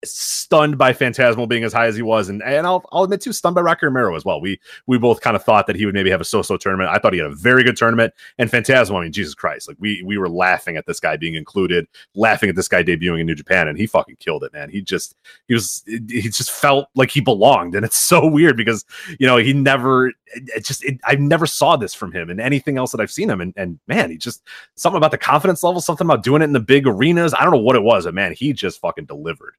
[0.03, 3.33] stunned by Phantasmo being as high as he was, and and I'll, I'll admit too,
[3.33, 4.39] stunned by Rocky Romero as well.
[4.39, 6.89] We we both kind of thought that he would maybe have a so-so tournament.
[6.89, 8.97] I thought he had a very good tournament, and Phantasmo.
[8.97, 12.49] I mean, Jesus Christ, like we we were laughing at this guy being included, laughing
[12.49, 14.69] at this guy debuting in New Japan, and he fucking killed it, man.
[14.69, 15.15] He just
[15.47, 18.85] he was he just felt like he belonged, and it's so weird because
[19.19, 22.77] you know he never it just it, I never saw this from him and anything
[22.77, 24.43] else that I've seen him, and and man, he just
[24.75, 27.33] something about the confidence level, something about doing it in the big arenas.
[27.33, 29.55] I don't know what it was, but man, he just fucking delivered.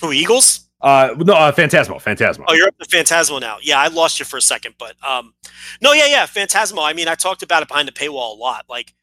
[0.00, 0.68] Who Eagles?
[0.80, 2.44] Uh, no, uh, Phantasmo, Phantasmo.
[2.48, 3.58] Oh, you're up to Phantasmo now.
[3.60, 5.34] Yeah, I lost you for a second, but um,
[5.82, 6.82] no, yeah, yeah, Phantasmo.
[6.82, 8.64] I mean, I talked about it behind the paywall a lot.
[8.68, 8.94] Like,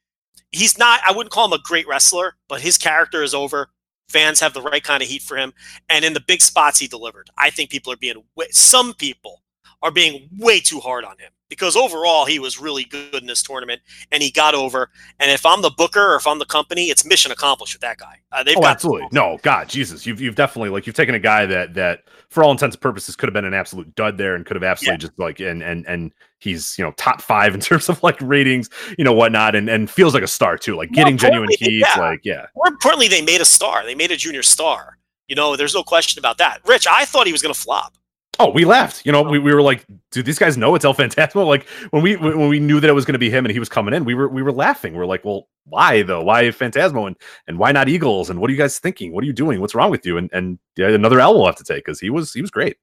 [0.51, 1.01] he's not.
[1.07, 3.69] I wouldn't call him a great wrestler, but his character is over.
[4.09, 5.53] Fans have the right kind of heat for him,
[5.89, 7.29] and in the big spots he delivered.
[7.37, 9.43] I think people are being some people
[9.83, 13.41] are being way too hard on him because overall he was really good in this
[13.41, 14.89] tournament and he got over.
[15.19, 17.97] And if I'm the booker or if I'm the company, it's mission accomplished with that
[17.97, 18.19] guy.
[18.31, 21.19] Uh, they've oh, got absolutely no God, Jesus, you've you've definitely like you've taken a
[21.19, 24.35] guy that that for all intents and purposes could have been an absolute dud there
[24.35, 24.97] and could have absolutely yeah.
[24.97, 28.69] just like and and and he's you know top five in terms of like ratings,
[28.97, 31.99] you know whatnot, and and feels like a star too, like getting genuine heat, yeah.
[31.99, 32.45] like yeah.
[32.55, 33.83] More importantly, they made a star.
[33.85, 34.97] They made a junior star.
[35.27, 36.59] You know, there's no question about that.
[36.65, 37.97] Rich, I thought he was going to flop.
[38.39, 39.05] Oh, we laughed.
[39.05, 39.41] You know, we, oh.
[39.41, 42.59] we were like, "Do these guys know it's El Phantasmo?" Like when we when we
[42.59, 44.27] knew that it was going to be him and he was coming in, we were
[44.27, 44.93] we were laughing.
[44.93, 46.23] We are like, "Well, why though?
[46.23, 47.15] Why Phantasmo and
[47.47, 48.30] and why not Eagles?
[48.30, 49.14] And what are you guys thinking?
[49.14, 49.61] What are you doing?
[49.61, 52.09] What's wrong with you?" And and yeah, another L we'll have to take because he
[52.09, 52.77] was he was great.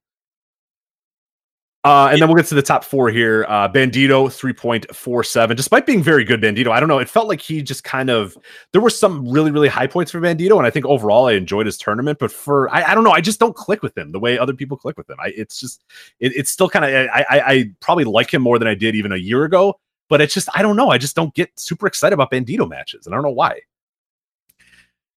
[1.84, 3.44] Uh, and then we'll get to the top four here.
[3.46, 5.54] Uh, Bandido, 3.47.
[5.54, 6.98] Despite being very good, Bandido, I don't know.
[6.98, 8.38] It felt like he just kind of,
[8.72, 10.56] there were some really, really high points for Bandido.
[10.56, 12.18] And I think overall I enjoyed his tournament.
[12.18, 14.54] But for, I, I don't know, I just don't click with him the way other
[14.54, 15.18] people click with him.
[15.20, 15.84] I, it's just,
[16.20, 18.94] it, it's still kind of, I, I, I probably like him more than I did
[18.94, 19.78] even a year ago.
[20.08, 20.88] But it's just, I don't know.
[20.88, 23.04] I just don't get super excited about Bandido matches.
[23.04, 23.60] And I don't know why.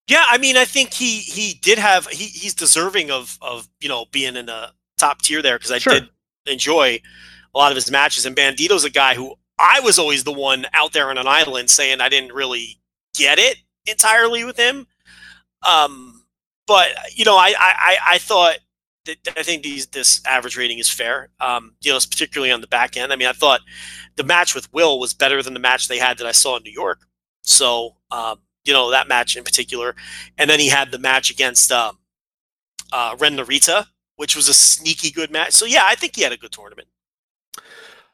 [0.07, 3.89] Yeah, I mean, I think he he did have he he's deserving of of you
[3.89, 5.93] know being in a top tier there because I sure.
[5.93, 6.09] did
[6.49, 7.01] enjoy
[7.53, 8.25] a lot of his matches.
[8.25, 11.69] And Bandido's a guy who I was always the one out there on an island
[11.69, 12.79] saying I didn't really
[13.15, 14.87] get it entirely with him.
[15.67, 16.23] Um,
[16.67, 18.57] but you know, I I, I thought
[19.05, 21.29] that I think these this average rating is fair.
[21.39, 23.11] Um, you know, particularly on the back end.
[23.11, 23.61] I mean, I thought
[24.15, 26.63] the match with Will was better than the match they had that I saw in
[26.63, 27.07] New York.
[27.41, 29.95] So um, you know that match in particular,
[30.37, 31.97] and then he had the match against um,
[32.91, 33.87] uh, Ren Narita,
[34.17, 35.53] which was a sneaky good match.
[35.53, 36.87] So yeah, I think he had a good tournament.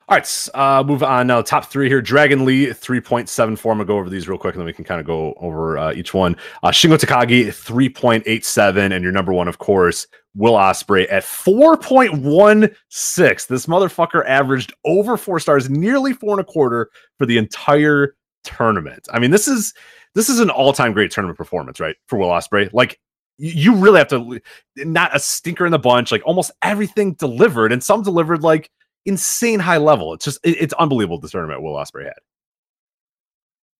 [0.10, 1.42] All right, uh, move on now.
[1.42, 2.02] Top three here.
[2.02, 3.50] Dragon Lee, 3.74.
[3.50, 5.34] I'm going to go over these real quick and then we can kind of go
[5.38, 6.36] over uh, each one.
[6.62, 8.92] Uh, Shingo Takagi, 3.87.
[8.92, 10.06] And your number one, of course,
[10.36, 13.48] Will Ospreay at 4.16.
[13.48, 19.08] This motherfucker averaged over four stars, nearly four and a quarter for the entire tournament.
[19.14, 19.74] I mean, this is
[20.16, 21.96] this is an all-time great tournament performance, right?
[22.08, 23.00] For Will Ospreay, Like
[23.38, 24.40] you really have to
[24.78, 28.70] not a stinker in the bunch like almost everything delivered and some delivered like
[29.06, 30.14] insane high level.
[30.14, 32.14] It's just it, it's unbelievable the tournament will ospreay had.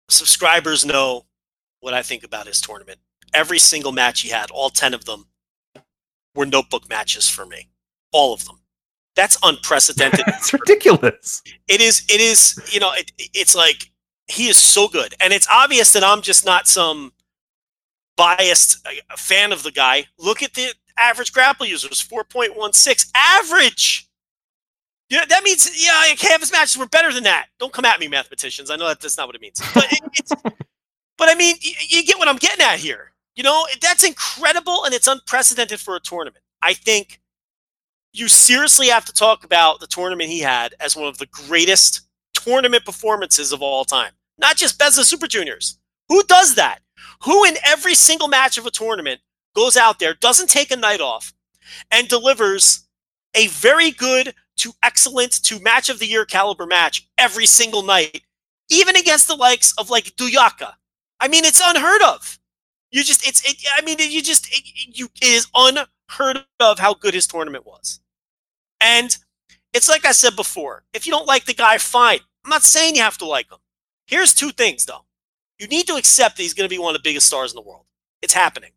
[0.10, 1.26] Subscribers know
[1.82, 3.00] what i think about his tournament.
[3.34, 5.28] Every single match he had all 10 of them
[6.36, 7.70] were notebook matches for me.
[8.12, 8.60] All of them.
[9.16, 10.26] That's unprecedented.
[10.28, 11.42] It's ridiculous.
[11.68, 13.92] It is it is you know it, it's like
[14.28, 15.16] he is so good.
[15.22, 17.14] And it's obvious that i'm just not some
[18.16, 24.08] biased uh, fan of the guy, look at the average grapple users 4.16 average.
[25.10, 27.48] Yeah, that means yeah, canvas matches were better than that.
[27.60, 28.72] Don't come at me, mathematicians.
[28.72, 30.30] I know that that's not what it means, but it,
[31.18, 33.12] but I mean, you, you get what I'm getting at here.
[33.36, 36.44] You know, that's incredible and it's unprecedented for a tournament.
[36.62, 37.20] I think
[38.14, 42.02] you seriously have to talk about the tournament he had as one of the greatest
[42.34, 44.12] tournament performances of all time.
[44.38, 45.80] Not just Best of Super Juniors.
[46.10, 46.80] Who does that?
[47.24, 49.22] Who in every single match of a tournament
[49.56, 51.34] goes out there, doesn't take a night off,
[51.92, 52.86] and delivers
[53.36, 58.22] a very good to excellent to match of the year caliber match every single night,
[58.70, 60.74] even against the likes of like Duyaka.
[61.20, 62.40] I mean, it's unheard of.
[62.92, 66.94] You just, it's, it, I mean, you just, it, you, it is unheard of how
[66.94, 68.00] good his tournament was.
[68.80, 69.18] And
[69.74, 72.20] it's like I said before if you don't like the guy, fine.
[72.44, 73.58] I'm not saying you have to like him.
[74.06, 75.06] Here's two things though
[75.60, 77.56] you need to accept that he's going to be one of the biggest stars in
[77.56, 77.86] the world.
[78.22, 78.72] It's happening.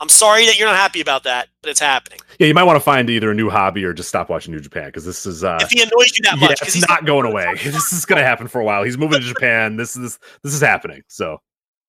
[0.00, 2.18] I'm sorry that you're not happy about that, but it's happening.
[2.40, 4.60] Yeah, you might want to find either a new hobby or just stop watching New
[4.60, 7.24] Japan because this is uh, if he annoys you that much, yeah, it's not going
[7.24, 7.54] away.
[7.62, 8.82] this is going to happen for a while.
[8.82, 9.76] He's moving to Japan.
[9.76, 11.02] This is this is happening.
[11.06, 11.38] So,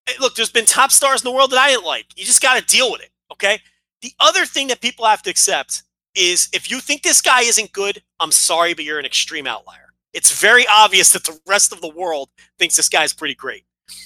[0.06, 2.06] hey, look, there's been top stars in the world that I didn't like.
[2.16, 3.10] You just got to deal with it.
[3.32, 3.58] Okay.
[4.00, 5.82] The other thing that people have to accept
[6.14, 9.92] is if you think this guy isn't good, I'm sorry, but you're an extreme outlier.
[10.12, 12.28] It's very obvious that the rest of the world
[12.60, 13.64] thinks this guy's pretty great.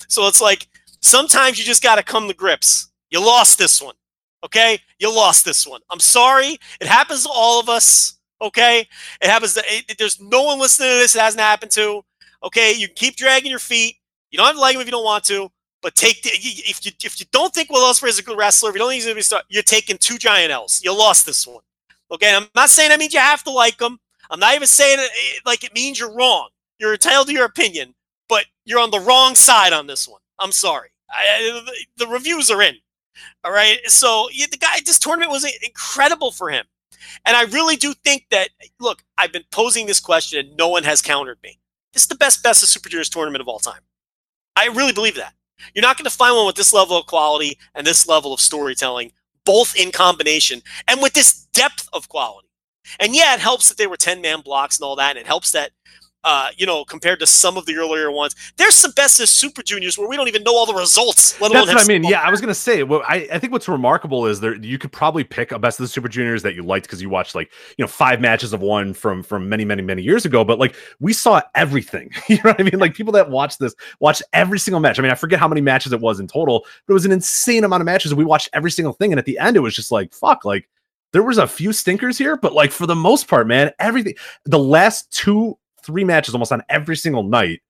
[0.08, 0.66] So it's like
[1.00, 2.90] sometimes you just got to come to grips.
[3.10, 3.94] You lost this one.
[4.44, 4.78] Okay?
[4.98, 5.80] You lost this one.
[5.90, 6.58] I'm sorry.
[6.80, 8.18] It happens to all of us.
[8.40, 8.86] Okay?
[9.20, 12.02] It happens to, it, there's no one listening to this it hasn't happened to.
[12.42, 12.72] Okay?
[12.74, 13.96] You keep dragging your feet.
[14.30, 15.50] You don't have to like him if you don't want to.
[15.80, 18.70] But take the, if you if you don't think Will Ospreay is a good wrestler,
[18.70, 20.80] if you don't think he's to be star, you're taking two giant L's.
[20.82, 21.62] You lost this one.
[22.10, 23.98] Okay, I'm not saying that means you have to like him.
[24.30, 26.48] I'm not even saying it like it means you're wrong.
[26.80, 27.94] You're entitled to your opinion,
[28.68, 30.20] you're on the wrong side on this one.
[30.38, 30.90] I'm sorry.
[31.10, 31.66] I,
[31.96, 32.76] the reviews are in.
[33.42, 33.78] All right.
[33.86, 36.66] So the guy, this tournament was incredible for him.
[37.24, 40.84] And I really do think that, look, I've been posing this question and no one
[40.84, 41.58] has countered me.
[41.94, 43.80] This is the best, best of Super Juniors tournament of all time.
[44.54, 45.32] I really believe that.
[45.74, 48.40] You're not going to find one with this level of quality and this level of
[48.40, 49.12] storytelling,
[49.46, 52.48] both in combination and with this depth of quality.
[53.00, 55.16] And yeah, it helps that they were 10 man blocks and all that.
[55.16, 55.70] And it helps that
[56.28, 58.36] uh, you know, compared to some of the earlier ones.
[58.58, 61.40] There's some best of Super Juniors where we don't even know all the results.
[61.40, 62.04] Let That's what I mean.
[62.04, 62.82] Yeah, I was gonna say.
[62.82, 65.84] Well, I, I think what's remarkable is there you could probably pick a best of
[65.84, 68.60] the Super Juniors that you liked because you watched like you know five matches of
[68.60, 70.44] one from from many many many years ago.
[70.44, 72.10] But like we saw everything.
[72.28, 72.78] you know what I mean?
[72.78, 74.98] Like people that watched this watched every single match.
[74.98, 77.12] I mean, I forget how many matches it was in total, but it was an
[77.12, 78.14] insane amount of matches.
[78.14, 80.68] We watched every single thing, and at the end, it was just like fuck, like
[81.14, 84.14] there was a few stinkers here, but like for the most part, man, everything.
[84.44, 85.56] The last two
[85.88, 87.62] three matches almost on every single night.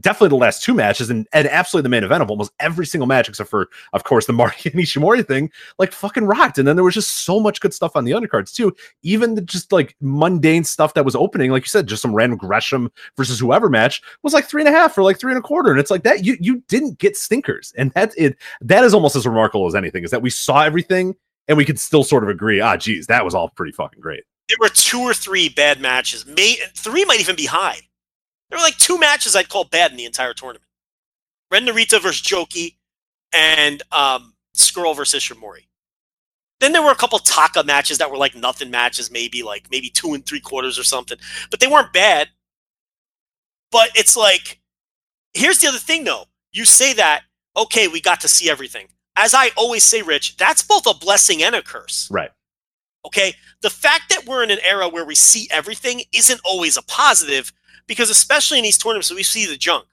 [0.00, 3.06] Definitely the last two matches and, and absolutely the main event of almost every single
[3.06, 6.56] match, except for, of course, the Marty and Ishimori thing, like fucking rocked.
[6.56, 8.74] And then there was just so much good stuff on the undercards, too.
[9.02, 12.38] Even the just like mundane stuff that was opening, like you said, just some random
[12.38, 15.46] Gresham versus whoever match was like three and a half or like three and a
[15.46, 15.70] quarter.
[15.70, 17.74] And it's like that you you didn't get stinkers.
[17.76, 18.38] And that's it.
[18.62, 21.16] That is almost as remarkable as anything, is that we saw everything
[21.48, 24.22] and we could still sort of agree, ah, geez, that was all pretty fucking great
[24.48, 26.26] there were two or three bad matches.
[26.26, 27.78] May, three might even be high.
[28.48, 30.64] There were like two matches I'd call bad in the entire tournament.
[31.50, 32.76] Ren Narita versus Joki
[33.32, 35.66] and um, Scurll versus Ishimori.
[36.60, 39.90] Then there were a couple Taka matches that were like nothing matches, maybe like maybe
[39.90, 41.18] two and three quarters or something.
[41.50, 42.28] But they weren't bad.
[43.70, 44.60] But it's like,
[45.34, 46.24] here's the other thing though.
[46.52, 47.22] You say that,
[47.56, 48.88] okay, we got to see everything.
[49.14, 52.08] As I always say, Rich, that's both a blessing and a curse.
[52.10, 52.30] Right.
[53.06, 53.34] Okay.
[53.62, 57.52] The fact that we're in an era where we see everything isn't always a positive
[57.86, 59.86] because, especially in these tournaments, we see the junk.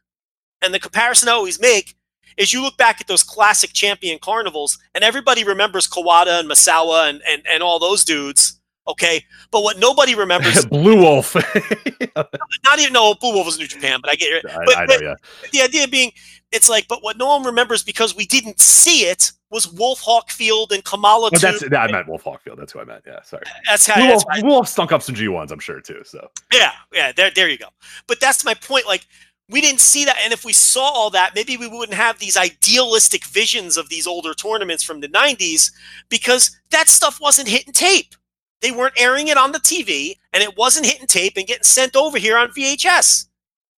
[0.61, 1.95] And the comparison I always make
[2.37, 7.09] is you look back at those classic champion carnivals and everybody remembers Kawada and Misawa
[7.09, 8.59] and, and, and all those dudes.
[8.87, 9.23] Okay.
[9.51, 11.35] But what nobody remembers Blue Wolf.
[12.15, 14.43] not even no Blue Wolf was New Japan, but I get it.
[14.43, 15.15] But, I, I know, yeah.
[15.51, 16.11] the idea being
[16.51, 20.71] it's like, but what no one remembers because we didn't see it was Wolf Hawkfield
[20.71, 21.29] and Kamala.
[21.33, 22.57] Oh, that's I meant Wolf Hawkfield.
[22.57, 23.03] That's who I meant.
[23.07, 23.45] Yeah, sorry.
[23.65, 24.43] That's how Wolf, that's.
[24.43, 26.01] Wolf stunk up some G ones, I'm sure too.
[26.03, 27.13] So yeah, yeah.
[27.13, 27.69] There, there you go.
[28.05, 28.85] But that's my point.
[28.85, 29.07] Like
[29.49, 32.35] we didn't see that, and if we saw all that, maybe we wouldn't have these
[32.35, 35.71] idealistic visions of these older tournaments from the '90s
[36.09, 38.13] because that stuff wasn't hitting tape.
[38.61, 41.95] They weren't airing it on the TV, and it wasn't hitting tape and getting sent
[41.95, 43.27] over here on VHS.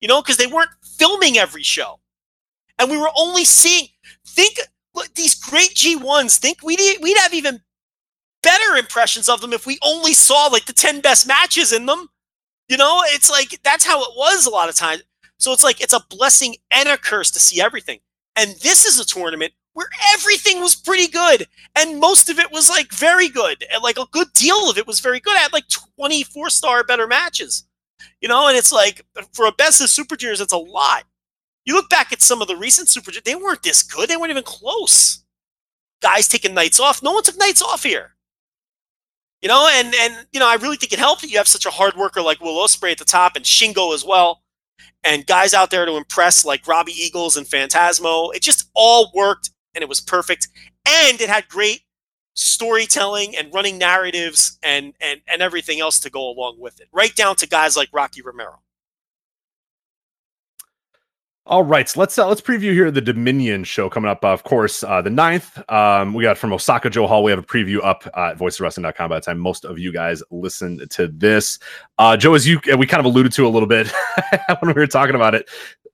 [0.01, 1.99] You know, because they weren't filming every show
[2.79, 3.87] and we were only seeing.
[4.25, 4.59] Think
[4.97, 6.37] look, these great G1s.
[6.37, 7.61] Think we'd we'd have even
[8.43, 12.09] better impressions of them if we only saw like the ten best matches in them.
[12.67, 15.03] You know, it's like that's how it was a lot of times.
[15.37, 17.99] So it's like it's a blessing and a curse to see everything.
[18.35, 22.67] And this is a tournament where everything was pretty good and most of it was
[22.67, 25.37] like very good and like a good deal of it was very good.
[25.37, 25.67] I had like
[25.97, 27.63] 24 star better matches.
[28.21, 31.03] You know, and it's like for a best of super juniors, it's a lot.
[31.67, 34.09] You look back at some of the recent Super they weren't this good.
[34.09, 35.23] They weren't even close.
[36.01, 37.03] Guys taking nights off.
[37.03, 38.15] No one took nights off here.
[39.41, 41.65] You know, and and you know, I really think it helped that you have such
[41.65, 44.43] a hard worker like Will Ospreay at the top and Shingo as well,
[45.03, 48.33] and guys out there to impress like Robbie Eagles and Phantasmo.
[48.33, 50.47] It just all worked and it was perfect,
[50.85, 51.81] and it had great
[52.33, 57.13] storytelling and running narratives and and and everything else to go along with it, right
[57.13, 58.61] down to guys like Rocky Romero.
[61.49, 64.25] All right, so let's uh, let's preview here the Dominion show coming up.
[64.25, 65.63] Uh, of course, uh, the 9th.
[65.71, 67.23] Um, we got from Osaka-jo Hall.
[67.23, 70.21] We have a preview up uh, at voiceswrestling.com by the time most of you guys
[70.29, 71.57] listen to this.
[71.99, 73.87] Uh, Joe, as you we kind of alluded to a little bit
[74.59, 75.47] when we were talking about it,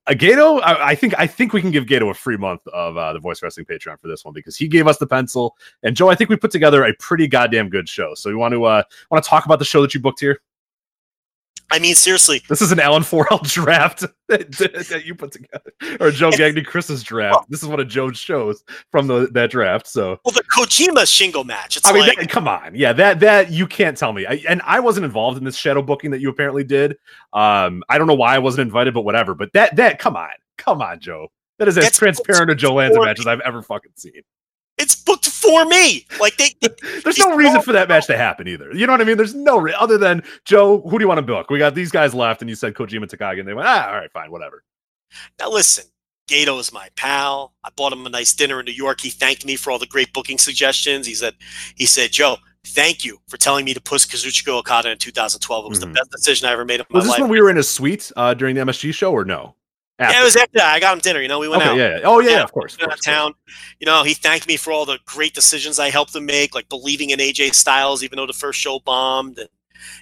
[0.07, 2.97] uh, Gedo, I, I, think I think we can give Gedo a free month of
[2.97, 5.55] uh, the Voice Wrestling Patreon for this one because he gave us the pencil.
[5.83, 8.15] And Joe, I think we put together a pretty goddamn good show.
[8.15, 8.81] So we want to uh,
[9.11, 10.41] want to talk about the show that you booked here.
[11.73, 16.11] I mean, seriously, This is an Alan Forel draft that, that you put together, or
[16.11, 17.49] Joe Gagny Chris's draft.
[17.49, 19.87] This is one of Joe's shows from the, that draft.
[19.87, 21.75] So well, the Kojima Shingo match.
[21.75, 24.27] It's I mean, like that, come on, yeah, that that you can't tell me.
[24.27, 26.91] I, and I wasn't involved in this shadow booking that you apparently did.
[27.33, 29.33] Um, I don't know why I wasn't invited, but whatever.
[29.33, 30.29] But that that come on,
[30.59, 31.29] come on, Joe.
[31.57, 34.21] That is as transparent a Joe Lanza match as I've ever fucking seen.
[34.77, 36.05] It's booked for me.
[36.19, 36.69] Like they, they-
[37.03, 38.73] There's no reason for that match to happen either.
[38.73, 39.17] You know what I mean?
[39.17, 40.81] There's no re- other than Joe.
[40.81, 41.49] Who do you want to book?
[41.49, 43.93] We got these guys left, and you said Kojima Takagi, and they went, ah, all
[43.95, 44.63] right, fine, whatever.
[45.39, 45.85] now listen.
[46.29, 47.53] Gedo is my pal.
[47.65, 49.01] I bought him a nice dinner in New York.
[49.01, 51.05] He thanked me for all the great booking suggestions.
[51.05, 51.33] He said,
[51.75, 55.65] he said, Joe, thank you for telling me to push Kazuchika Okada in 2012.
[55.65, 55.81] It was Mhm.
[55.81, 57.19] the best decision I ever made in my Was this life.
[57.21, 59.55] when we were in a suite uh, during the MSG show, or no?
[59.99, 60.73] Yeah, it was after that.
[60.73, 61.21] I got him dinner.
[61.21, 61.77] You know, we went okay, out.
[61.77, 62.03] yeah, yeah.
[62.03, 62.73] Oh yeah, Yeah, of course.
[62.73, 63.33] Of course, town.
[63.79, 66.67] You know, he thanked me for all the great decisions I helped him make, like
[66.67, 69.49] believing in AJ Styles, even though the first show bombed, and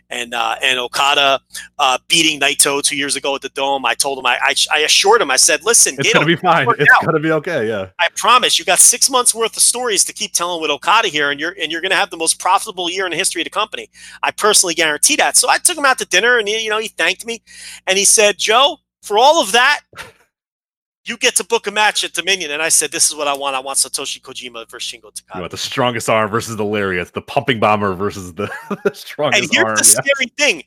[0.09, 1.39] and uh, and Okada
[1.79, 3.85] uh, beating Naito two years ago at the Dome.
[3.85, 6.35] I told him, I I, I assured him, I said, listen, It's Gedo, gonna be
[6.35, 6.67] fine.
[6.77, 7.05] It's out.
[7.05, 7.67] gonna be okay.
[7.67, 7.89] Yeah.
[7.99, 11.31] I promise you got six months worth of stories to keep telling with Okada here,
[11.31, 13.45] and you're and you're going to have the most profitable year in the history of
[13.45, 13.89] the company.
[14.23, 15.35] I personally guarantee that.
[15.37, 17.41] So I took him out to dinner, and he, you know he thanked me,
[17.87, 19.81] and he said, "Joe, for all of that,
[21.05, 23.33] you get to book a match at Dominion." And I said, "This is what I
[23.35, 23.55] want.
[23.55, 27.13] I want Satoshi Kojima versus Shingo You Takagi." want the strongest arm versus the lariat,
[27.13, 28.49] the pumping bomber versus the,
[28.83, 29.75] the strongest and here's arm.
[29.75, 30.13] the yeah.
[30.13, 30.63] scary thing.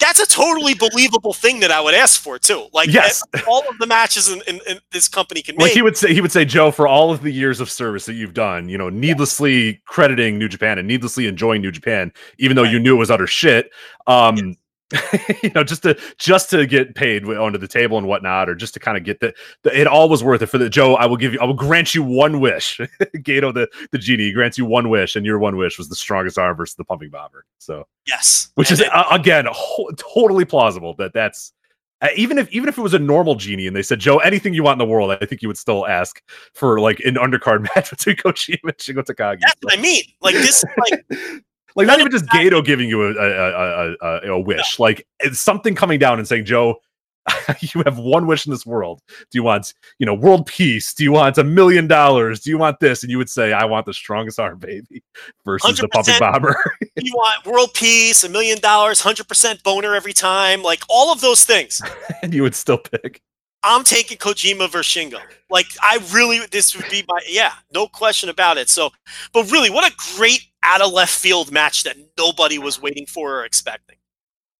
[0.00, 2.66] That's a totally believable thing that I would ask for too.
[2.74, 3.22] Like Yes.
[3.48, 5.72] all of the matches in, in, in this company can Like make.
[5.74, 8.14] he would say, he would say, Joe, for all of the years of service that
[8.14, 12.64] you've done, you know, needlessly crediting New Japan and needlessly enjoying New Japan, even though
[12.64, 13.70] you knew it was utter shit.
[14.08, 14.56] Um,
[15.42, 18.74] you know, just to just to get paid onto the table and whatnot, or just
[18.74, 20.94] to kind of get the, the it all was worth it for the Joe.
[20.94, 22.78] I will give you, I will grant you one wish.
[23.16, 26.38] Gedo, the the genie, grants you one wish, and your one wish was the strongest
[26.38, 27.44] arm versus the pumping bomber.
[27.58, 31.52] So, yes, which And is uh, again ho- totally plausible that that's
[32.00, 34.54] uh, even if even if it was a normal genie and they said Joe anything
[34.54, 36.22] you want in the world I think you would still ask
[36.52, 40.02] for like an undercard match between Kojima and Shingo Takagi that's what I mean.
[40.20, 41.04] Like this, like
[41.74, 44.78] like not even just Gedo giving you a a, a, a, a, wish.
[44.78, 46.80] Like it's something coming down and saying Joe
[47.60, 49.00] you have one wish in this world.
[49.08, 50.92] Do you want you know world peace?
[50.92, 52.40] Do you want a million dollars?
[52.40, 53.02] Do you want this?
[53.02, 55.02] And you would say I want the strongest arm baby
[55.44, 56.54] versus the puppy 100%.
[56.96, 61.20] you want world peace, a million dollars, hundred percent boner every time, like all of
[61.20, 61.80] those things.
[62.22, 63.22] and you would still pick
[63.64, 65.20] I'm taking Kojima versus Shingo.
[65.50, 68.68] Like I really, this would be my yeah, no question about it.
[68.68, 68.90] So,
[69.32, 73.40] but really, what a great out of left field match that nobody was waiting for
[73.40, 73.96] or expecting.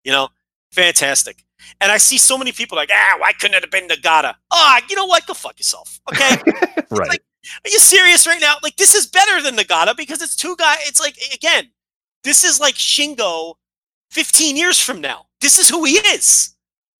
[0.04, 0.28] You know,
[0.72, 1.44] fantastic.
[1.80, 4.34] And I see so many people like, ah, why couldn't it have been Nagata?
[4.52, 5.26] Ah, you know what?
[5.26, 6.00] Go fuck yourself.
[6.12, 6.36] Okay.
[6.90, 7.24] right like-
[7.64, 8.56] Are you serious right now?
[8.62, 10.78] Like this is better than Nagata because it's two guys.
[10.82, 11.70] It's like again,
[12.22, 13.54] this is like Shingo
[14.10, 15.26] 15 years from now.
[15.40, 16.53] This is who he is.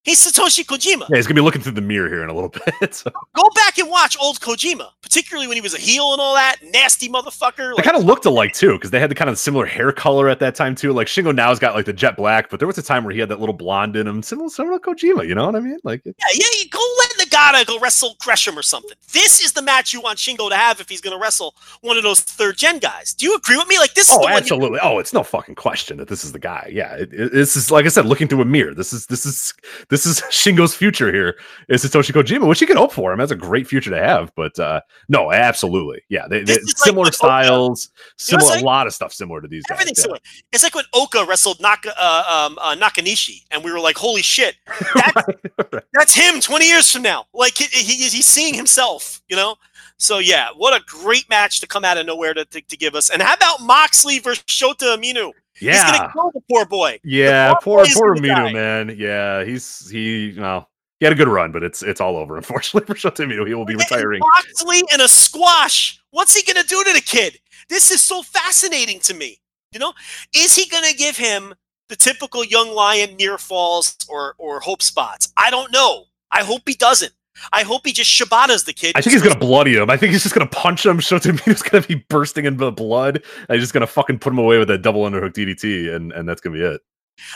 [0.05, 1.09] He's Satoshi Kojima.
[1.09, 2.49] Yeah, he's gonna be looking through the mirror here in a little
[2.79, 2.93] bit.
[2.93, 3.09] So.
[3.35, 6.57] Go back and watch old Kojima, particularly when he was a heel and all that
[6.71, 7.57] nasty motherfucker.
[7.71, 9.91] They Like, kind of looked alike too, because they had the kind of similar hair
[9.91, 10.93] color at that time too.
[10.93, 13.19] Like Shingo now's got like the jet black, but there was a time where he
[13.19, 15.27] had that little blonde in him, similar, similar to Kojima.
[15.27, 15.79] You know what I mean?
[15.83, 18.97] Like, yeah, yeah, you go let Nagata go wrestle Gresham or something.
[19.13, 21.97] This is the match you want Shingo to have if he's going to wrestle one
[21.97, 23.13] of those third gen guys.
[23.13, 23.77] Do you agree with me?
[23.77, 24.79] Like this is oh, one you- absolutely.
[24.81, 26.69] Oh, it's no fucking question that this is the guy.
[26.71, 28.73] Yeah, it, it- this is like I said, looking through a mirror.
[28.73, 29.53] This is this is
[29.89, 31.35] this is Shingo's future here.
[31.69, 33.19] Is Satoshi Kojima, which you can hope for him.
[33.19, 34.31] That's a great future to have.
[34.35, 36.27] But uh no, absolutely, yeah.
[36.27, 39.63] They, they, like similar Oka- styles, similar what a lot of stuff similar to these
[39.63, 39.75] guys.
[39.75, 40.03] Everything's yeah.
[40.03, 40.19] similar.
[40.51, 44.21] It's like when Oka wrestled Naka, uh, um, uh, Nakanishi, and we were like, "Holy
[44.21, 44.55] shit,
[44.95, 45.15] that's,
[45.73, 45.83] Right.
[45.93, 49.55] that's him 20 years from now." Like he, he, he's seeing himself, you know.
[49.97, 52.95] So yeah, what a great match to come out of nowhere to, to, to give
[52.95, 53.09] us.
[53.09, 55.31] And how about Moxley versus Shota Umino?
[55.53, 56.99] He's Yeah, gonna kill the poor boy.
[57.03, 58.53] Yeah, poor poor gonna die.
[58.53, 58.95] man.
[58.97, 60.69] Yeah, he's he well,
[60.99, 62.35] he had a good run, but it's it's all over.
[62.37, 64.19] Unfortunately for Shota Umino, he will be And retiring.
[64.19, 65.99] Moxley in a squash.
[66.11, 67.39] What's he gonna do to the kid?
[67.69, 69.39] This is so fascinating to me.
[69.71, 69.93] You know,
[70.35, 71.53] is he gonna give him
[71.87, 75.31] the typical young lion near falls or or hope spots?
[75.37, 76.05] I don't know.
[76.31, 77.13] I hope he doesn't.
[77.51, 78.93] I hope he just Shibatas the kid.
[78.95, 79.89] I think he's gonna bloody him.
[79.89, 80.97] I think he's just gonna punch him.
[80.99, 83.23] Shota Umino's gonna be bursting into the blood.
[83.49, 86.27] And he's just gonna fucking put him away with that double underhook DDT, and and
[86.27, 86.81] that's gonna be it.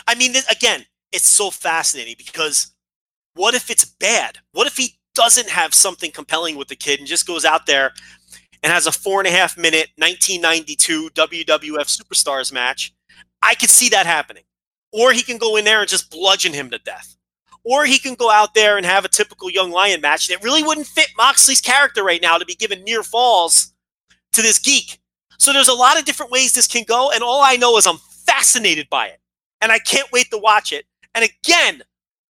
[0.06, 2.72] I mean, th- again, it's so fascinating because
[3.34, 4.38] what if it's bad?
[4.52, 7.92] What if he doesn't have something compelling with the kid and just goes out there
[8.62, 12.94] and has a four and a half minute 1992 WWF Superstars match?
[13.42, 14.44] I could see that happening.
[14.92, 17.16] Or he can go in there and just bludgeon him to death.
[17.64, 20.62] Or he can go out there and have a typical young lion match that really
[20.62, 23.72] wouldn't fit Moxley's character right now to be given near falls
[24.32, 24.98] to this geek.
[25.38, 27.86] So there's a lot of different ways this can go, and all I know is
[27.86, 29.20] I'm fascinated by it
[29.60, 30.86] and I can't wait to watch it.
[31.14, 31.82] And again,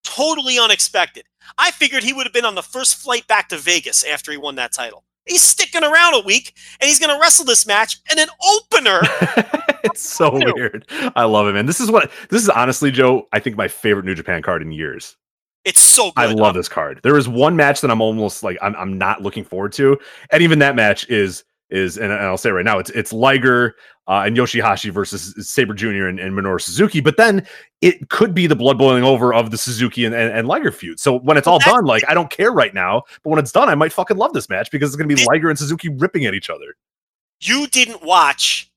[0.04, 1.24] totally unexpected.
[1.58, 4.36] I figured he would have been on the first flight back to Vegas after he
[4.38, 5.04] won that title.
[5.26, 9.00] He's sticking around a week and he's going to wrestle this match and an opener.
[9.84, 10.86] it's so weird.
[11.14, 11.66] I love it, man.
[11.66, 13.28] This is what this is honestly, Joe.
[13.32, 15.16] I think my favorite New Japan card in years.
[15.64, 16.12] It's so good.
[16.16, 17.00] I love this card.
[17.02, 19.98] There is one match that I'm almost like I'm I'm not looking forward to,
[20.30, 23.76] and even that match is is and I'll say it right now it's it's Liger
[24.08, 26.06] uh, and Yoshihashi versus Sabre Jr.
[26.06, 27.46] and, and Minoru Suzuki, but then
[27.80, 30.98] it could be the blood boiling over of the Suzuki and, and, and Liger feud.
[30.98, 33.52] So when it's all That's- done, like I don't care right now, but when it's
[33.52, 36.24] done, I might fucking love this match because it's gonna be Liger and Suzuki ripping
[36.24, 36.74] at each other.
[37.40, 38.70] You didn't watch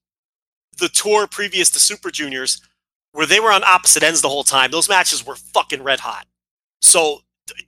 [0.77, 2.61] the tour previous to Super Juniors
[3.14, 4.72] where they were on opposite ends the whole time.
[4.72, 6.27] Those matches were fucking red hot.
[6.84, 7.22] So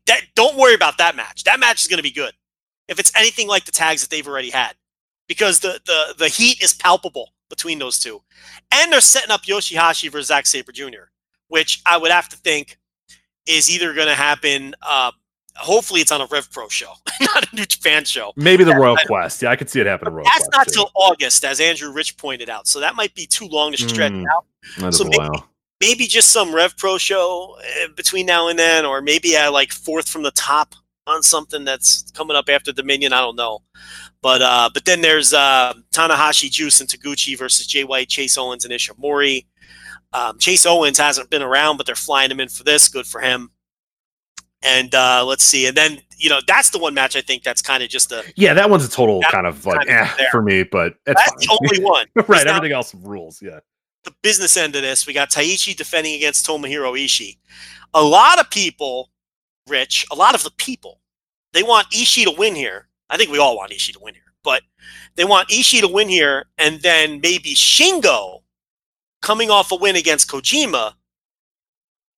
[0.05, 1.43] that, don't worry about that match.
[1.45, 2.33] That match is going to be good.
[2.87, 4.75] If it's anything like the tags that they've already had.
[5.27, 8.21] Because the, the, the heat is palpable between those two.
[8.71, 11.09] And they're setting up Yoshihashi versus Zack Sabre Jr.,
[11.47, 12.77] which I would have to think
[13.47, 14.75] is either going to happen.
[14.83, 15.11] Uh,
[15.55, 18.33] hopefully, it's on a Rev Pro show, not a New Japan show.
[18.35, 19.41] Maybe the Royal I- Quest.
[19.41, 20.13] Yeah, I could see it happen.
[20.13, 20.51] Royal That's Quest.
[20.53, 22.67] not till August, as Andrew Rich pointed out.
[22.67, 24.25] So that might be too long to stretch Mm.
[24.83, 24.93] out.
[24.93, 25.49] So a maybe- while.
[25.81, 29.72] Maybe just some Rev Pro show uh, between now and then, or maybe I like
[29.72, 30.73] fourth from the top
[31.07, 33.14] on something that's coming up after Dominion.
[33.14, 33.60] I don't know.
[34.22, 38.65] But uh, but then there's uh, Tanahashi, Juice, and Taguchi versus Jay White, Chase Owens,
[38.65, 39.45] and Ishimori.
[40.14, 42.88] Um, Chase Owens hasn't been around, but they're flying him in for this.
[42.88, 43.52] Good for him.
[44.64, 45.68] And uh, let's see.
[45.68, 48.23] And then you know that's the one match I think that's kind of just a
[48.35, 51.22] Yeah, that one's a total kind of like kind of eh, for me, but it's
[51.22, 51.57] that's fine.
[51.60, 52.07] the only one.
[52.27, 52.47] right.
[52.47, 53.41] Everything else rules.
[53.41, 53.60] Yeah.
[54.06, 57.38] The business end of this, we got Taichi defending against Tomohiro Ishii.
[57.94, 59.10] A lot of people,
[59.68, 61.02] Rich, a lot of the people,
[61.53, 62.88] they want Ishii to win here.
[63.10, 64.64] I think we all want Ishii to win here, but
[65.15, 68.41] they want Ishii to win here, and then maybe Shingo,
[69.22, 70.94] coming off a win against Kojima,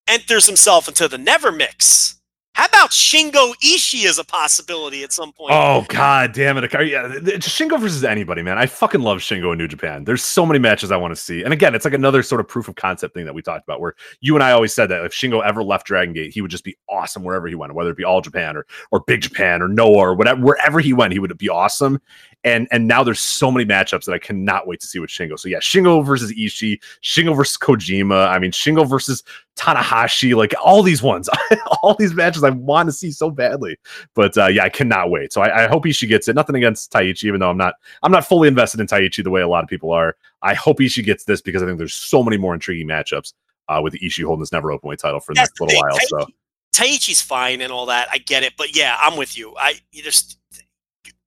[0.08, 2.17] enters himself into the Never Mix.
[2.58, 5.54] How about Shingo Ishii as a possibility at some point?
[5.54, 6.74] Oh god damn it!
[6.74, 7.08] Yeah,
[7.38, 8.58] Shingo versus anybody, man.
[8.58, 10.06] I fucking love Shingo in New Japan.
[10.06, 12.48] There's so many matches I want to see, and again, it's like another sort of
[12.48, 15.06] proof of concept thing that we talked about, where you and I always said that
[15.06, 17.92] if Shingo ever left Dragon Gate, he would just be awesome wherever he went, whether
[17.92, 21.14] it be All Japan or or Big Japan or Noah or whatever, wherever he went,
[21.14, 22.02] he would be awesome.
[22.44, 25.38] And and now there's so many matchups that I cannot wait to see with Shingo.
[25.38, 28.30] So yeah, Shingo versus Ishii, Shingo versus Kojima.
[28.30, 29.24] I mean, Shingo versus
[29.58, 31.30] Tanahashi, like all these ones,
[31.82, 33.78] all these matches I want to see so badly.
[34.14, 35.34] But uh, yeah, I cannot wait.
[35.34, 36.36] So I, I hope Ishii gets it.
[36.36, 37.74] Nothing against Taichi, even though I'm not
[38.04, 40.16] I'm not fully invested in Taichi the way a lot of people are.
[40.42, 43.34] I hope Ishii gets this because I think there's so many more intriguing matchups
[43.68, 46.00] uh, with Ishii holding this never open weight title for the That's next little while.
[46.08, 46.28] So
[46.74, 48.08] Taichi's fine and all that.
[48.12, 49.56] I get it, but yeah, I'm with you.
[49.58, 50.37] I you just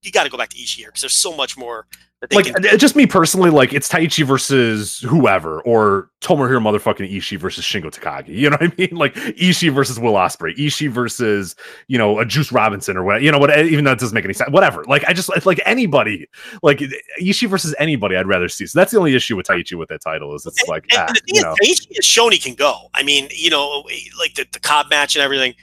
[0.02, 1.86] you got to go back to Ishii here because there's so much more
[2.32, 2.66] like can.
[2.66, 7.86] uh, just me personally, like it's Taichi versus whoever, or Tomohiro motherfucking Ishii versus Shingo
[7.86, 8.28] Takagi.
[8.28, 8.90] You know what I mean?
[9.00, 11.56] Like Ishii versus Will Ospreay, Ishii versus
[11.88, 13.22] you know a Juice Robinson or what?
[13.22, 13.58] You know what?
[13.58, 14.50] Even though it doesn't make any sense.
[14.50, 14.84] Whatever.
[14.84, 16.26] Like I just it's like anybody,
[16.62, 16.80] like
[17.22, 18.66] Ishii versus anybody, I'd rather see.
[18.66, 21.06] So that's the only issue with Taichi with that title is it's like and, ah,
[21.08, 21.54] the thing you is, know.
[21.62, 22.88] Taichi has shown he can go.
[22.92, 23.82] I mean, you know,
[24.18, 25.54] like the, the Cobb match and everything.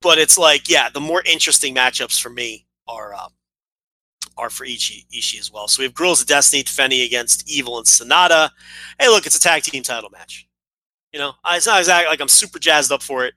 [0.00, 3.32] But it's like, yeah, the more interesting matchups for me are um,
[4.38, 5.68] are for Ishii, Ishii as well.
[5.68, 8.50] So we have Guerrillas of Destiny defending against Evil and Sanada.
[8.98, 10.46] Hey, look, it's a tag team title match.
[11.12, 13.34] You know, it's not exactly like I'm super jazzed up for it,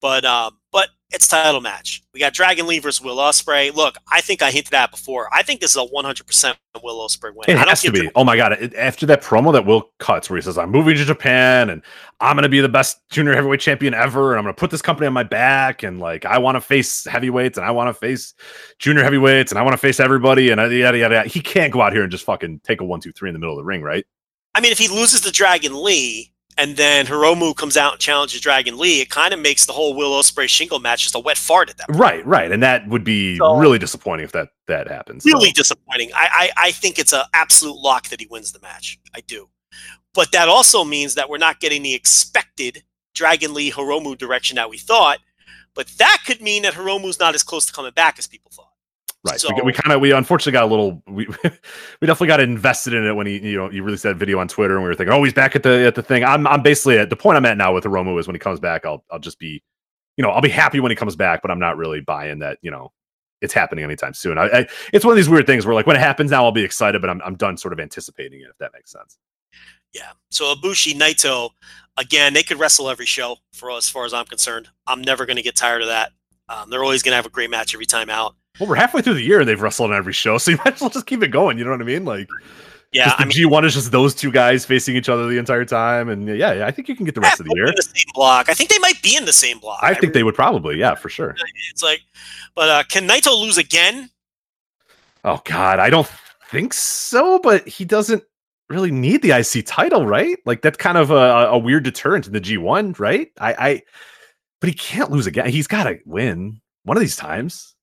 [0.00, 2.02] but um, but it's title match.
[2.12, 3.72] We got Dragon Lee versus Will Ospreay.
[3.72, 5.28] Look, I think I hinted at before.
[5.32, 7.44] I think this is a 100% Will Ospreay win.
[7.48, 8.10] It I has to be.
[8.16, 8.52] Oh my god!
[8.54, 11.82] It, after that promo that Will cuts, where he says, "I'm moving to Japan and
[12.20, 14.70] I'm going to be the best junior heavyweight champion ever, and I'm going to put
[14.70, 17.88] this company on my back, and like I want to face heavyweights, and I want
[17.88, 18.34] to face
[18.78, 21.80] junior heavyweights, and I want to face everybody, and yada yada yada." He can't go
[21.80, 23.64] out here and just fucking take a one, two, three in the middle of the
[23.64, 24.04] ring, right?
[24.54, 28.40] I mean, if he loses to Dragon Lee and then Hiromu comes out and challenges
[28.40, 31.36] Dragon Lee, it kind of makes the whole Will Ospreay Shingo match just a wet
[31.38, 32.00] fart at that point.
[32.00, 35.24] Right, right, and that would be So- really disappointing if that that happens.
[35.24, 36.10] So- Really disappointing.
[36.14, 38.98] I, I I think it's an absolute lock that he wins the match.
[39.14, 39.48] I do,
[40.14, 42.82] but that also means that we're not getting the expected
[43.14, 45.18] Dragon Lee Hiromu direction that we thought.
[45.74, 48.70] But that could mean that Hiromu's not as close to coming back as people thought.
[49.24, 49.40] Right.
[49.40, 51.26] So, we, we kind of we unfortunately got a little we
[52.00, 54.48] we definitely got invested in it when he you know you released that video on
[54.48, 56.22] Twitter and we were thinking oh he's back at the at the thing.
[56.24, 58.60] I'm I'm basically at the point I'm at now with Hiromu is when he comes
[58.60, 59.62] back I'll I'll just be
[60.18, 62.58] you know I'll be happy when he comes back but I'm not really buying that
[62.60, 62.92] you know
[63.40, 64.36] it's happening anytime soon.
[64.36, 66.52] I, I it's one of these weird things where like when it happens now I'll
[66.52, 69.16] be excited but I'm I'm done sort of anticipating it if that makes sense.
[69.94, 70.10] Yeah.
[70.30, 71.50] So Ibushi Naito,
[71.96, 74.68] again, they could wrestle every show for as far as I'm concerned.
[74.86, 76.10] I'm never going to get tired of that.
[76.48, 78.34] Um, they're always going to have a great match every time out.
[78.60, 80.74] Well, we're halfway through the year and they've wrestled on every show, so you might
[80.74, 81.58] as well just keep it going.
[81.58, 82.04] You know what I mean?
[82.04, 82.28] Like,
[82.92, 85.64] Yeah, the I mean, G1 is just those two guys facing each other the entire
[85.64, 87.66] time, and yeah, yeah, I think you can get the rest of the year.
[87.66, 88.48] the same block.
[88.48, 89.80] I think they might be in the same block.
[89.82, 91.34] I think they would probably, yeah, for sure.
[91.70, 92.02] It's like,
[92.54, 94.10] but uh, can Naito lose again?
[95.24, 96.08] Oh God, I don't
[96.50, 98.22] think so, but he doesn't
[98.68, 100.38] really need the IC title, right?
[100.46, 103.28] Like that's kind of a, a weird deterrent in the G1, right?
[103.40, 103.82] I, I,
[104.60, 105.48] but he can't lose again.
[105.48, 107.73] He's got to win one of these times.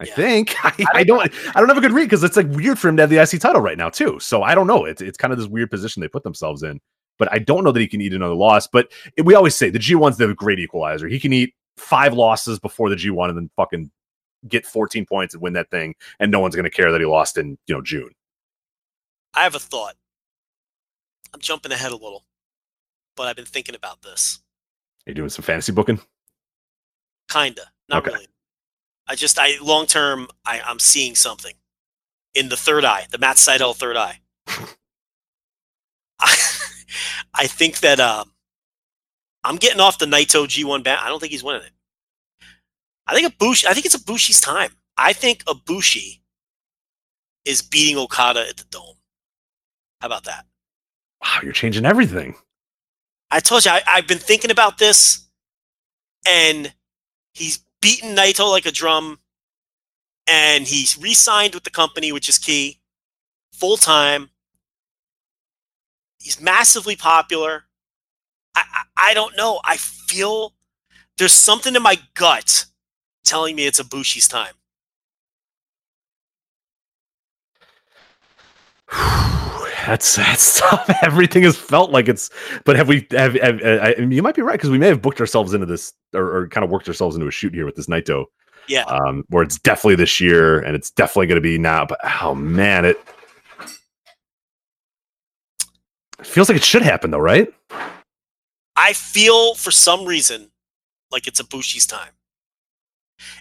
[0.00, 0.14] I Yeah.
[0.14, 2.88] think I, I don't I don't have a good read because it's like weird for
[2.88, 4.18] him to have the IC title right now too.
[4.18, 4.84] So I don't know.
[4.86, 6.80] It's it's kind of this weird position they put themselves in.
[7.18, 8.66] But I don't know that he can eat another loss.
[8.66, 11.06] But it- we always say the G1's the great equalizer.
[11.06, 13.90] He can eat five losses before the G1 and then fucking
[14.48, 17.06] get 14 points and win that thing, and no one's going to care that he
[17.06, 18.10] lost in you know June.
[19.34, 19.96] I have a thought.
[21.34, 22.24] I'm jumping ahead a little,
[23.16, 24.40] but I've been thinking about this.
[25.06, 26.00] Are you doing some fantasy booking?
[27.30, 28.12] Kinda, not Okay.
[28.14, 28.26] really.
[29.10, 31.54] I just, I long term, I, I'm seeing something
[32.36, 34.20] in the third eye, the Matt Sydal third eye.
[34.46, 34.68] I,
[37.34, 38.30] I think that um,
[39.42, 40.98] I'm getting off the Naito G1 ban.
[41.00, 41.72] I don't think he's winning it.
[43.04, 43.66] I think Ibushi.
[43.66, 44.70] I think it's Ibushi's time.
[44.96, 46.20] I think Ibushi
[47.44, 48.94] is beating Okada at the Dome.
[50.00, 50.46] How about that?
[51.20, 52.36] Wow, you're changing everything.
[53.32, 55.26] I told you I, I've been thinking about this,
[56.28, 56.72] and
[57.34, 59.20] he's beaten Naito like a drum,
[60.28, 62.80] and he's re-signed with the company, which is key,
[63.52, 64.30] full time.
[66.18, 67.64] He's massively popular.
[68.54, 69.60] I, I I don't know.
[69.64, 70.54] I feel
[71.18, 72.66] there's something in my gut
[73.24, 74.54] telling me it's a Ibushi's time.
[79.86, 80.90] That's that's tough.
[81.02, 82.30] Everything has felt like it's.
[82.64, 83.06] But have we?
[83.12, 85.66] Have, have uh, I, you might be right because we may have booked ourselves into
[85.66, 88.26] this, or, or kind of worked ourselves into a shoot here with this Naito,
[88.68, 88.84] Yeah.
[88.84, 91.86] um, where it's definitely this year and it's definitely going to be now.
[91.86, 93.00] But oh man, it,
[96.18, 97.52] it feels like it should happen though, right?
[98.76, 100.50] I feel for some reason
[101.10, 102.12] like it's Ibushi's time.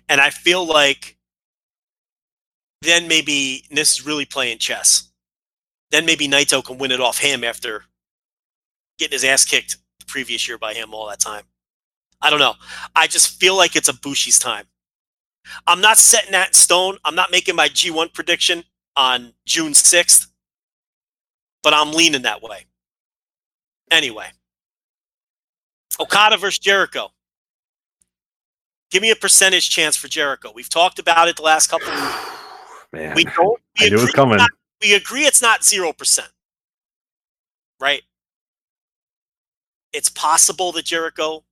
[0.10, 1.18] And I feel like
[2.82, 5.09] then maybe this is really playing chess.
[5.91, 7.84] Then maybe Naito can win it off him after
[8.98, 11.44] getting his ass kicked the previous year by him all that time.
[12.22, 12.53] I don't know.
[12.95, 14.66] I just feel like it's Ibushi's time.
[15.66, 16.98] I'm not setting that in stone.
[17.06, 18.64] I'm not making my G1 prediction
[18.95, 20.28] on June 6th,
[21.64, 22.66] but I'm leaning that way.
[23.90, 24.28] Anyway,
[25.99, 27.10] Okada versus Jericho.
[28.91, 30.52] Give me a percentage chance for Jericho.
[30.53, 32.16] We've talked about it the last couple of weeks.
[32.91, 33.60] Man, We don't.
[33.80, 34.38] We I knew it was coming.
[34.38, 34.49] not-
[34.81, 36.30] we agree it's not zero percent,
[37.80, 38.03] right?
[39.93, 41.43] It's possible that Jericho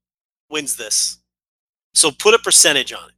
[0.49, 1.17] wins this.
[1.93, 3.09] So put a percentage on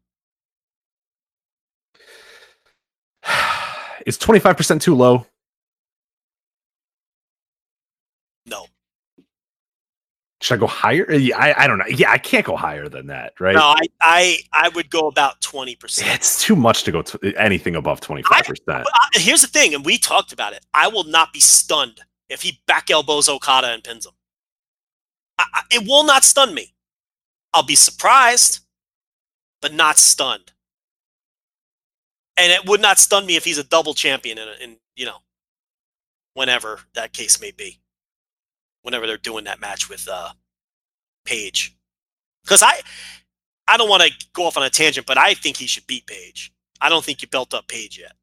[3.26, 3.28] it.
[4.06, 5.26] Is twenty five percent too low?
[8.46, 8.68] No,
[10.42, 11.06] Should I go higher?
[11.12, 11.86] Uh, I, I don't know.
[11.90, 13.56] Yeah, I can't go higher than that, right?
[13.56, 13.62] no.
[13.62, 16.16] I, I I would go about twenty percent.
[16.16, 18.88] It's too much to go to anything above twenty five percent.
[19.14, 20.66] Here's the thing, and we talked about it.
[20.74, 24.14] I will not be stunned if he back elbows Okada and pins him.
[25.38, 26.74] I, I, it will not stun me.
[27.54, 28.62] I'll be surprised,
[29.62, 30.54] but not stunned.
[32.38, 35.18] And it would not stun me if he's a double champion in, in you know,
[36.36, 37.79] whenever that case may be.
[38.84, 40.30] Whenever they're doing that match with uh,
[41.26, 41.76] Page,
[42.44, 42.80] because I,
[43.68, 46.06] I don't want to go off on a tangent, but I think he should beat
[46.08, 46.52] Page.
[46.82, 48.14] I don't think you built up Page yet.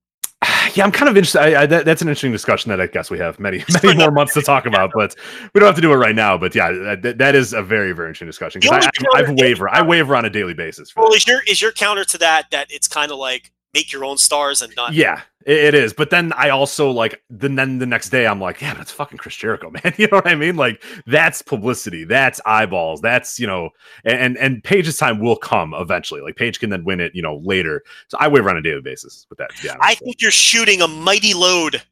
[0.74, 1.40] Yeah, I'm kind of interested.
[1.40, 4.10] I, I, that, that's an interesting discussion that I guess we have many, many more
[4.10, 5.14] months to talk about, but
[5.54, 6.36] we don't have to do it right now.
[6.36, 9.68] But yeah, that- that, is a very, very interesting discussion because I, I, I waver,
[9.68, 10.94] I waver on a daily basis.
[10.94, 11.16] Well, that.
[11.16, 14.18] is your is your counter to that that it's kind of like make your own
[14.18, 14.92] stars and not?
[14.92, 15.92] Yeah, it, is.
[15.92, 19.18] But then I also like, then then the next day I'm like, yeah, that's fucking
[19.18, 19.94] Chris Jericho, man.
[19.96, 20.56] You know what I mean?
[20.56, 23.70] Like that's publicity, that's eyeballs, that's you know,
[24.04, 26.20] and and, Page's time will come eventually.
[26.20, 27.84] Like Page can then win it, you know, later.
[28.08, 29.50] So I waver on a daily basis with that.
[29.62, 31.82] Yeah, I think you're shooting a mighty load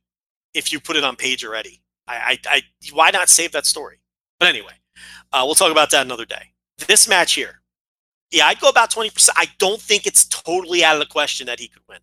[0.52, 1.80] if you put it on Page already.
[2.08, 4.00] I, I, I why not save that story?
[4.40, 4.74] But anyway,
[5.32, 6.52] uh, we'll talk about that another day.
[6.88, 7.60] This match here,
[8.32, 9.38] yeah, I'd go about twenty percent.
[9.38, 11.98] I don't think it's totally out of the question that he could win.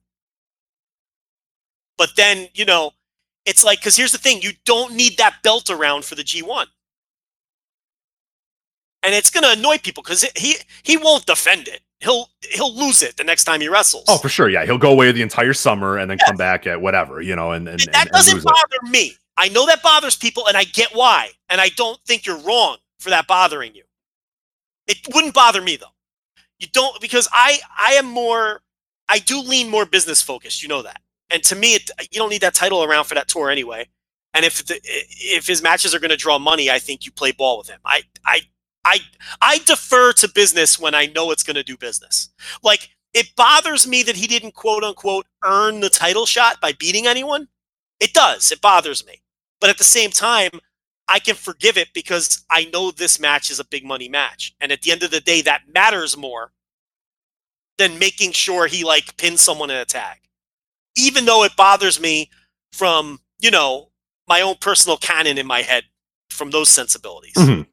[2.02, 2.94] But then you know,
[3.46, 6.66] it's like because here's the thing: you don't need that belt around for the G1,
[9.04, 11.82] and it's going to annoy people because he he won't defend it.
[12.00, 14.06] He'll he'll lose it the next time he wrestles.
[14.08, 14.50] Oh, for sure.
[14.50, 17.52] Yeah, he'll go away the entire summer and then come back at whatever, you know,
[17.52, 18.48] and and, And that and, doesn't lose it.
[18.48, 19.14] bother me.
[19.38, 21.30] I know that bothers people, and I get why.
[21.50, 23.84] And I don't think you're wrong for that bothering you.
[24.88, 25.94] It wouldn't bother me though.
[26.58, 28.64] You don't because I I am more
[29.08, 30.64] I do lean more business focused.
[30.64, 31.00] You know that.
[31.32, 33.88] And to me, it, you don't need that title around for that tour anyway.
[34.34, 37.32] And if the, if his matches are going to draw money, I think you play
[37.32, 37.80] ball with him.
[37.86, 38.42] I I
[38.86, 39.00] I
[39.42, 42.30] I defer to business when I know it's going to do business.
[42.64, 47.08] Like it bothers me that he didn't quote unquote earn the title shot by beating
[47.08, 47.48] anyone.
[48.00, 48.52] It does.
[48.52, 49.22] It bothers me.
[49.60, 50.52] But at the same time,
[51.08, 54.56] I can forgive it because I know this match is a big money match.
[54.60, 56.54] And at the end of the day, that matters more
[57.78, 60.20] than making sure he like pins someone in a tag.
[60.96, 62.30] Even though it bothers me
[62.74, 63.90] from, you know,
[64.28, 65.84] my own personal canon in my head
[66.30, 67.36] from those sensibilities.
[67.36, 67.68] Mhm.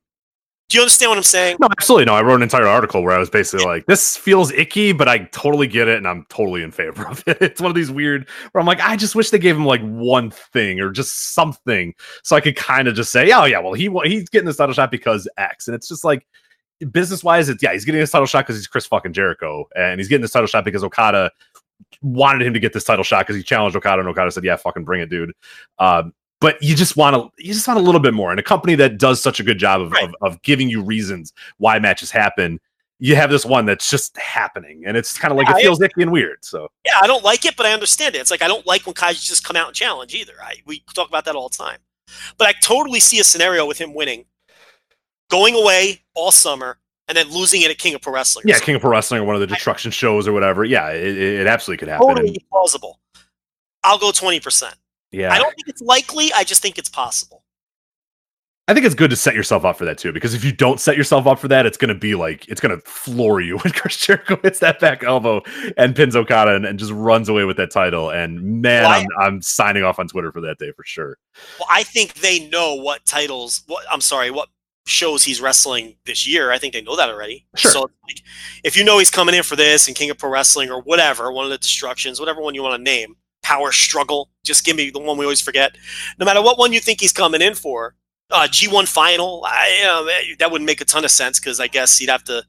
[0.71, 1.57] Do you understand what I'm saying?
[1.61, 2.15] No, absolutely no.
[2.15, 5.21] I wrote an entire article where I was basically like, "This feels icky, but I
[5.33, 8.29] totally get it, and I'm totally in favor of it." It's one of these weird
[8.53, 11.95] where I'm like, I just wish they gave him like one thing or just something,
[12.23, 14.75] so I could kind of just say, "Oh yeah, well he he's getting this title
[14.75, 16.27] shot because X," and it's just like
[16.91, 19.99] business wise, it's yeah, he's getting this title shot because he's Chris fucking Jericho, and
[19.99, 21.31] he's getting this title shot because Okada
[22.02, 24.57] wanted him to get this title shot because he challenged Okada, and Okada said, "Yeah,
[24.57, 25.33] fucking bring it, dude."
[25.78, 28.42] Um, but you just want to you just want a little bit more and a
[28.42, 30.05] company that does such a good job of, Right.
[30.05, 32.60] of, of giving you reasons why matches happen
[33.00, 35.81] you have this one that's just happening and it's kind of like Yeah, it feels
[35.81, 38.18] icky and weird so Yeah, I don't like it, but I understand it.
[38.18, 40.34] It's like I don't like when Kaiji just come out and challenge either.
[40.42, 41.78] I we talk about that all the time.
[42.39, 44.25] But I totally see a scenario with him winning,
[45.31, 46.78] going away all summer,
[47.09, 48.45] and then losing it at King of Pro Wrestling.
[48.47, 51.17] yeah king of pro wrestling or one of the destruction shows or whatever yeah it,
[51.17, 53.01] it absolutely could happen totally And, plausible.
[53.85, 54.75] I'll go twenty percent.
[55.12, 56.33] yeah I don't think it's likely.
[56.35, 57.43] I just think it's possible.
[58.70, 60.78] I think it's good to set yourself up for that too, because if you don't
[60.78, 63.57] set yourself up for that, it's going to be like it's going to floor you
[63.61, 65.41] when Chris Jericho hits that back elbow
[65.78, 68.11] and pins Okada and, and just runs away with that title.
[68.11, 71.17] And man, Well, I- I'm I'm signing off on Twitter for that day for sure.
[71.59, 73.62] Well, I think they know what titles.
[73.69, 74.51] What I'm sorry, what
[74.89, 76.50] shows he's wrestling this year.
[76.50, 77.47] I think they know that already.
[77.57, 77.70] Sure.
[77.70, 78.23] So like,
[78.65, 81.31] if you know he's coming in for this and King of Pro Wrestling or whatever,
[81.33, 84.31] one of the destructions, whatever one you want to name, Power Struggle.
[84.44, 85.76] Just give me the one we always forget.
[86.18, 87.94] No matter what one you think he's coming in for,
[88.31, 89.44] uh, G1 Final.
[89.47, 90.07] I, know,
[90.39, 92.42] that- wouldn't make a ton of sense because I guess you'd have to.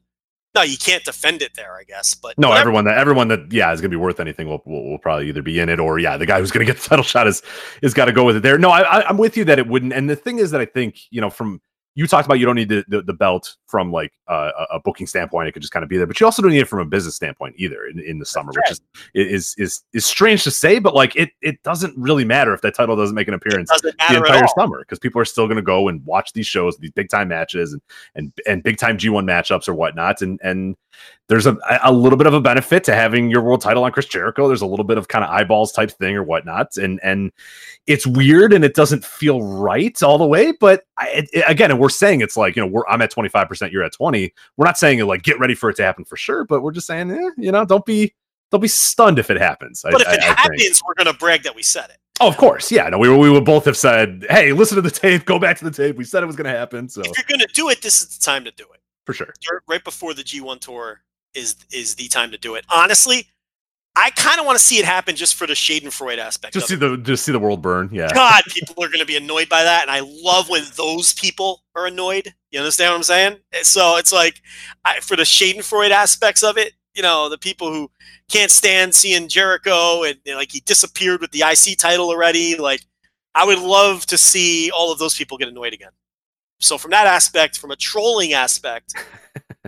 [0.52, 1.76] No, you can't defend it there.
[1.76, 2.62] I guess, but No, whatever.
[2.62, 5.28] everyone that everyone that yeah is going to be worth anything will, will will probably
[5.28, 7.28] either be in it or yeah, the guy who's going to get the title shot
[7.28, 7.40] is
[7.82, 8.58] is got to go with it there.
[8.58, 9.92] No, I, I I'm with you that it wouldn't.
[9.92, 11.60] And the thing is that I think you know from
[11.94, 15.06] you talked about you don't need the, the, the belt from like a, a booking
[15.06, 15.48] standpoint.
[15.48, 16.84] It could just kind of be there, but you also don't need it from a
[16.84, 18.80] business standpoint either in, in the summer, which is
[19.14, 22.74] is is is strange to say, but like it it doesn't really matter if that
[22.74, 25.88] title doesn't make an appearance the entire summer because people are still going to go
[25.88, 27.82] and watch these shows, these big time matches, and
[28.14, 30.20] and and big time G1 matchups or whatnot.
[30.22, 30.76] And and
[31.28, 34.06] there's a a little bit of a benefit to having your world title on Chris
[34.06, 34.48] Jericho.
[34.48, 37.30] There's a little bit of kind of eyeballs type thing or whatnot, and and
[37.86, 40.52] it's weird and it doesn't feel right all the way.
[40.52, 43.10] But I, it, it- again, and we're saying it's like you know we're I'm at
[43.10, 44.32] 25, percent you're at 20.
[44.56, 46.86] We're not saying like get ready for it to happen for sure, but we're just
[46.86, 48.14] saying eh, you know don't be
[48.50, 49.84] don't be stunned if it happens.
[49.84, 50.38] I- But if it I think.
[50.38, 51.98] happens, we're going to brag that we said it.
[52.20, 52.70] Oh, of course.
[52.72, 52.88] Yeah.
[52.88, 55.64] No, we, we would both have said, hey, listen to the tape, go back to
[55.64, 55.96] the tape.
[55.96, 56.88] We said it was going to happen.
[56.88, 58.80] So If you're going to do it, this is the time to do it.
[59.06, 59.28] for sure.
[59.50, 61.00] Right- right before the G1 tour
[61.34, 62.64] is is the time to do it.
[62.68, 63.28] Honestly,
[63.96, 66.54] I kind of want to see it happen just for the Schadenfreude aspect.
[66.54, 66.80] Just see it.
[66.80, 67.88] the just see the world burn.
[67.92, 68.08] Yeah.
[68.14, 71.64] God, people are going to be annoyed by that, and I love when those people
[71.74, 72.32] are annoyed.
[72.50, 73.36] You understand what I'm saying?
[73.62, 74.40] So it's like
[74.84, 77.90] I, for the Schadenfreude aspects of it, you know, the people who
[78.28, 82.56] can't stand seeing Jericho and, and, like he disappeared with the IC title already.
[82.56, 82.82] Like
[83.34, 85.90] I would love to see all of those people get annoyed again.
[86.60, 88.94] So from that aspect, from a trolling aspect,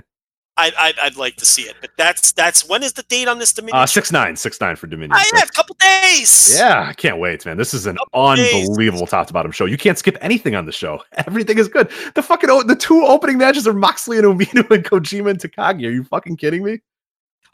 [0.59, 1.77] I'd, I'd, I'd like to see it.
[1.81, 3.83] But that's that's when is the date on this Dominion?
[3.83, 5.13] Uh, six nine, six nine for Dominion.
[5.15, 6.55] I have a couple days.
[6.59, 7.57] Yeah, I can't wait, man.
[7.57, 8.69] This is an Couple days.
[8.69, 9.65] unbelievable top to bottom show.
[9.65, 11.03] You can't skip anything on the show.
[11.27, 11.91] Everything is good.
[12.15, 15.87] The fucking o- the two opening matches are Moxley and Umino and Kojima and Takagi.
[15.87, 16.81] Are you fucking kidding me?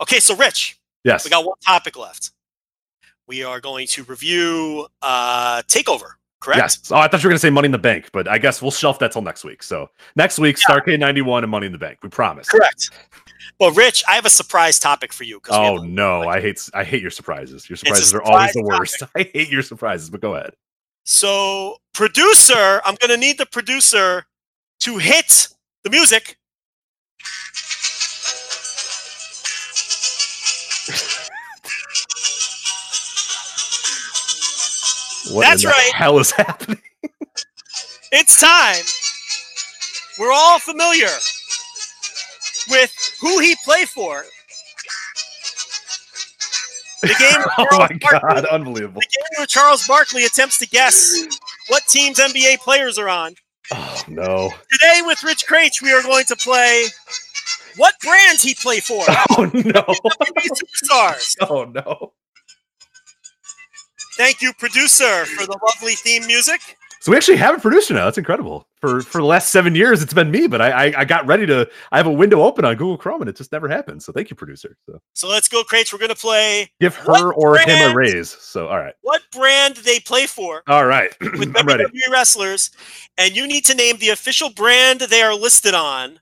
[0.01, 1.25] Okay, so Rich, Yes.
[1.25, 2.33] we got one topic left.
[3.29, 6.59] We are going to review uh Takeover, correct?
[6.59, 6.93] Yes.
[6.93, 8.71] Oh, I thought you were gonna say Money in the Bank, but I guess we'll
[8.71, 9.63] shelf that till next week.
[9.63, 11.99] So next week, Starcade ninety one and Money in the Bank.
[12.03, 12.49] We promise.
[12.49, 12.91] Correct.
[13.61, 15.41] Well, Rich, I have a surprise topic for you.
[15.51, 17.69] Oh no, I hate I hate your surprises.
[17.69, 19.03] Your surprises are always the surprise worst.
[19.17, 20.53] I hate your surprises, but go ahead.
[21.11, 24.27] So, producer, I'm going to need the producer
[24.81, 25.49] to hit
[25.83, 26.38] the music.
[35.33, 35.91] What That's right.
[35.95, 36.81] hell is happening?
[38.13, 38.83] It's time.
[40.19, 41.09] We're all familiar
[42.71, 44.25] with who he play for.
[47.03, 49.01] The game Oh Charles my Barkley- god, unbelievable.
[49.01, 51.13] the game where Charles Barkley attempts to guess
[51.69, 53.35] what teams NBA players are on.
[53.73, 54.51] Oh no.
[54.73, 56.87] Today with Rich Kraetsch, we are going to play
[57.77, 59.05] what brands he play for.
[59.37, 59.83] Oh no.
[60.91, 61.37] Superstars.
[61.49, 62.13] Oh no.
[64.19, 66.61] Thank you, producer, for the lovely theme music.
[67.01, 68.05] So we actually have a producer now.
[68.07, 68.67] That's incredible.
[68.81, 71.47] For for the last seven years, it's been me, but I, I I got ready
[71.47, 71.69] to.
[71.93, 74.03] I have a window open on Google Chrome, and it just never happened.
[74.03, 74.77] So thank you, producer.
[74.87, 75.93] So So let's go, Kraetsch.
[75.93, 78.29] We're gonna play give her or him a raise.
[78.31, 81.53] So all right, what brand they play for all right, with.
[81.55, 82.73] WWE wrestlers,
[83.19, 86.19] and you need to name the official brand they are listed on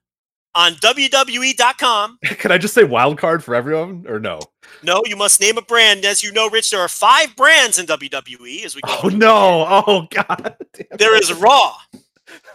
[0.57, 2.19] on WWE.com.
[2.25, 4.41] Can I just say wild card for everyone or no?
[4.83, 6.05] No, you must name a brand.
[6.05, 8.65] As you know, Rich, there are five brands in WWE.
[8.65, 9.67] As we go, Oh no!
[9.87, 10.57] Oh god!
[10.99, 11.77] There is Raw,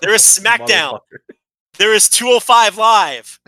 [0.02, 1.00] there is SmackDown,
[1.78, 3.40] there is 205 Live,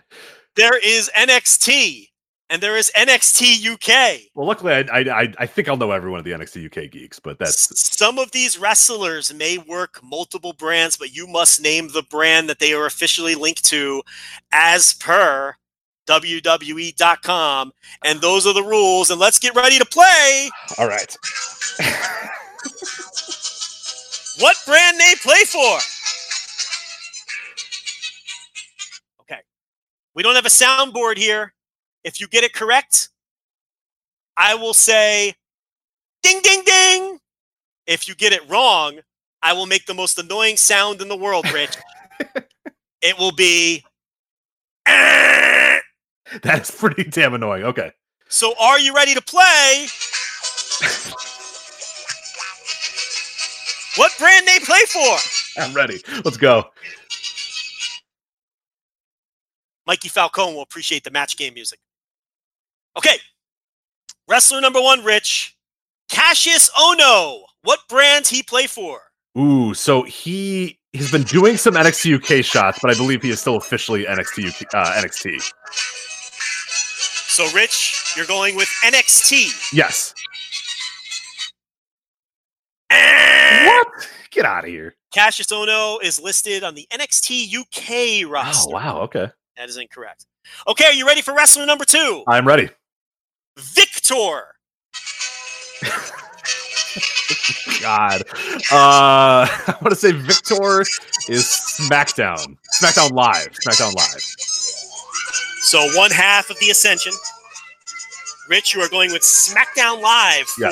[0.56, 2.10] there is NXT,
[2.50, 4.22] and there is NXT UK.
[4.36, 7.40] Well, luckily, I, I I think I'll know everyone of the NXT UK geeks, but
[7.40, 12.50] that's Some of these wrestlers may work multiple brands, but you must name the brand
[12.50, 14.04] that they are officially linked to
[14.52, 15.56] as per
[16.08, 17.72] WWE.com.
[18.04, 19.10] And those are the rules.
[19.10, 21.18] And let's get ready to play all right.
[24.40, 25.80] what brand they play for.
[29.22, 29.42] Okay.
[30.14, 31.54] We don't have a soundboard here.
[32.04, 33.10] If you get it correct,
[34.36, 35.36] I will say
[36.22, 37.20] ding, ding, ding.
[37.86, 39.00] If you get it wrong,
[39.42, 41.76] I will make the most annoying sound in the world, Rich.
[43.02, 43.84] it will be.
[44.86, 45.80] "Eh."
[46.42, 47.64] That's pretty damn annoying.
[47.64, 47.92] Okay.
[48.30, 49.88] So, are you ready to play?
[53.98, 55.62] what brand they play for?
[55.62, 56.02] I'm ready.
[56.24, 56.66] Let's go.
[59.86, 61.80] Mikey Falcone will appreciate the match game music.
[62.98, 63.18] Okay.
[64.28, 65.58] Wrestler number one, Rich.
[66.10, 67.42] Kassius Ohno.
[67.64, 69.00] What brand he play for?
[69.38, 73.42] Ooh, so he has been doing some NXT UK shots, but I believe he is
[73.42, 75.42] still officially NXT UK, uh, NXT.
[77.30, 79.74] So, Rich, you're going with NXT.
[79.74, 80.14] Yes.
[82.92, 83.88] What?
[84.30, 84.96] Get out of here.
[85.16, 88.70] Kassius Ohno is listed on the NXT UK roster.
[88.70, 89.02] Oh wow.
[89.02, 89.28] Okay.
[89.58, 90.26] That is incorrect.
[90.68, 92.24] Okay, are you ready for wrestler number two?
[92.28, 92.70] I'm ready.
[93.58, 94.56] Viktor.
[97.82, 98.24] God.
[98.72, 100.82] Uh, I want to say Viktor
[101.30, 102.58] is SmackDown.
[102.82, 103.52] SmackDown Live.
[103.54, 104.22] SmackDown Live.
[105.62, 107.14] So one half of the Ascension.
[108.50, 110.70] Rich, you are going with SmackDown Live for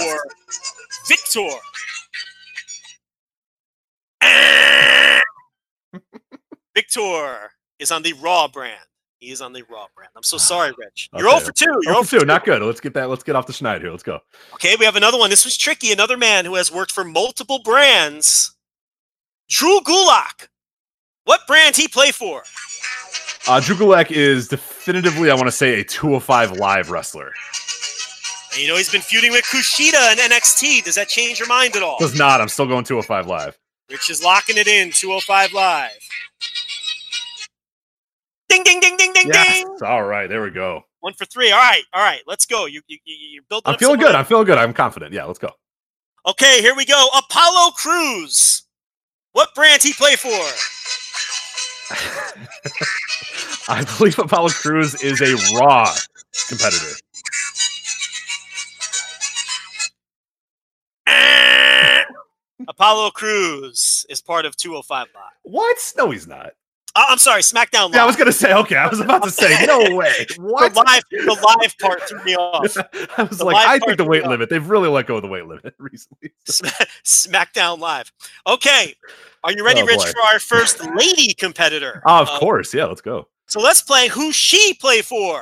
[1.08, 1.50] Viktor.
[6.76, 8.80] Viktor is on the Raw brand.
[9.22, 10.10] He is on the Raw brand.
[10.18, 11.10] I'm so sorry, Rich.
[11.16, 11.38] You're Okay.
[11.38, 11.66] 0 for 2.
[11.66, 12.26] You're 0 Oh, for two.
[12.26, 12.60] Not good.
[12.64, 13.08] Let's get that.
[13.08, 13.92] Let's get off the schneid here.
[13.92, 14.20] Let's go.
[14.56, 15.30] Okay, we have another one.
[15.30, 15.92] This was tricky.
[15.92, 18.56] Another man who has worked for multiple brands.
[19.48, 20.48] Drew Gulak.
[21.26, 22.42] What brand he play for?
[23.48, 27.32] Uh, Drew Gulak is definitively, I want to say, a 205 Live wrestler.
[28.54, 30.84] And you know he's been feuding with Kushida and NXT.
[30.84, 32.00] Does that change your mind at all?
[32.00, 32.42] Does not.
[32.42, 33.56] I'm still going 205 Live.
[33.92, 34.90] Rich is locking it in.
[34.92, 35.92] 205 Live.
[38.52, 39.64] Ding, ding, ding, ding, ding, Yes.
[39.64, 39.78] ding.
[39.82, 40.28] All right.
[40.28, 40.84] There we go.
[41.00, 41.52] One for three.
[41.52, 42.20] All right, all right.
[42.28, 42.66] Let's go.
[42.66, 43.72] You, you, you you're building.
[43.72, 44.14] I'm feeling good.
[44.14, 44.58] I'm feeling good.
[44.58, 45.14] I'm confident.
[45.14, 45.24] Yeah.
[45.24, 45.52] Let's go.
[46.28, 47.08] Okay, here we go.
[47.18, 48.64] Apollo Crews.
[49.32, 50.28] What brand he play for?
[53.72, 55.90] I believe Apollo Crews is a Raw
[56.50, 56.98] competitor.
[62.68, 65.24] Apollo Crews is part of 205 Live.
[65.44, 65.94] What?
[65.98, 66.52] No, he's not.
[66.94, 67.96] Uh, I'm sorry, SmackDown Live.
[67.96, 68.54] Yeah, I was gonna say.
[68.54, 69.66] Okay, I was about to say.
[69.66, 70.26] No way.
[70.38, 70.74] What?
[70.74, 72.76] The live, the live part threw me off.
[73.18, 74.50] I was the like, I think the weight limit.
[74.50, 76.32] They've really let go of the weight limit recently.
[76.48, 78.12] SmackDown Live.
[78.46, 78.96] Okay,
[79.44, 80.12] are you ready, Oh, Rich, boy.
[80.12, 82.02] for our first lady competitor?
[82.06, 82.74] Oh, of Uh, course.
[82.74, 83.28] Yeah, let's go.
[83.48, 85.42] So let's play who she play for.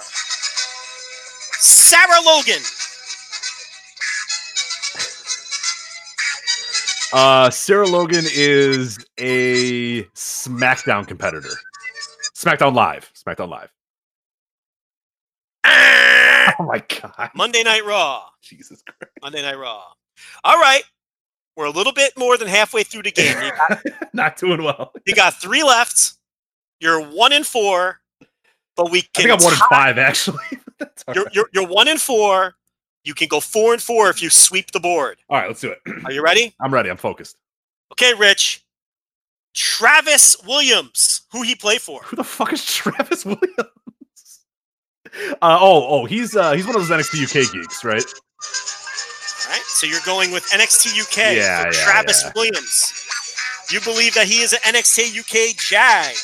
[1.62, 2.62] Sarah Logan.
[7.12, 11.50] Uh, Sarah Logan is a SmackDown competitor.
[12.36, 13.12] SmackDown Live.
[13.16, 13.72] SmackDown Live.
[16.60, 17.30] Oh my god.
[17.36, 18.26] Monday Night Raw.
[18.42, 19.14] Jesus Christ.
[19.22, 19.84] Monday Night Raw.
[20.44, 20.84] All right.
[21.56, 23.36] We're a little bit more than halfway through the game.
[23.36, 24.92] Got, Not doing well.
[25.06, 26.14] you got three left.
[26.80, 28.00] You're one in four,
[28.76, 29.10] but we can.
[29.32, 30.38] I think I'm one in five actually.
[31.14, 31.34] You're, right.
[31.36, 32.56] you're, you're one in four.
[33.04, 35.18] You can go four and four if you sweep the board.
[35.30, 35.80] All right, let's do it.
[36.06, 36.54] Are you ready?
[36.60, 36.90] I'm ready.
[36.90, 37.38] I'm focused.
[37.94, 38.64] Okay, Rich.
[39.54, 42.02] Travis Williams, who he play for?
[42.04, 43.50] Who the fuck is Travis Williams?
[45.42, 48.04] Uh, oh, oh, he's uh, he's one of those NXT UK geeks, right?
[48.04, 52.32] All right, so you're going with NXT UK Yeah, for yeah, Travis yeah.
[52.36, 52.94] Williams.
[53.72, 56.16] You believe that he is an NXT UK Jag.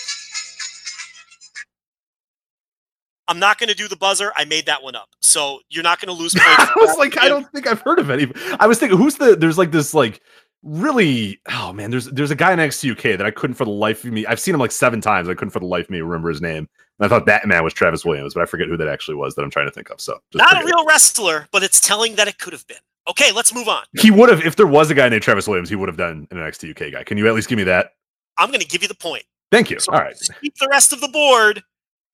[3.28, 4.32] I'm not going to do the buzzer.
[4.36, 5.10] I made that one up.
[5.20, 6.46] So you're not going to lose points.
[6.60, 8.32] I was like, I don't think I've heard of any.
[8.60, 9.36] I was thinking, who's the?
[9.36, 10.22] There's like this like
[10.64, 11.40] really.
[11.50, 14.04] Oh man, there's there's a guy next to UK that I couldn't for the life
[14.04, 14.26] of me.
[14.26, 15.30] I've seen him like seven times.
[15.30, 16.68] I couldn't for the life of me remember his name.
[17.00, 19.36] And I thought that man was Travis Williams, but I forget who that actually was
[19.36, 20.00] that I'm trying to think of.
[20.00, 20.76] So just Not a forget it.
[20.76, 22.78] real wrestler, but it's telling that it could have been.
[23.10, 23.84] Okay, let's move on.
[24.00, 25.70] He would have if there was a guy named Travis Williams.
[25.70, 27.04] He would have done an NXT UK guy.
[27.04, 27.92] Can you at least give me that?
[28.38, 29.24] I'm going to give you the point.
[29.52, 29.80] Thank you.
[29.80, 30.16] So All right.
[30.42, 31.62] keep the rest of the board,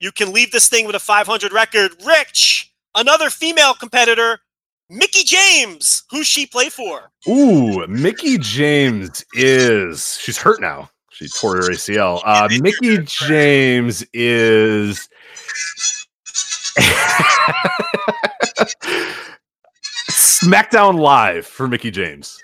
[0.01, 1.91] you can leave this thing with a 500 record.
[2.05, 4.39] Rich, another female competitor,
[4.89, 7.11] Mickie James, who she play for.
[7.30, 10.89] Ooh, Mickie James is she's hurt now.
[11.11, 12.21] She tore her ACL.
[12.25, 15.07] Uh, Mickie James is
[20.09, 22.38] SmackDown Live for Mickie James.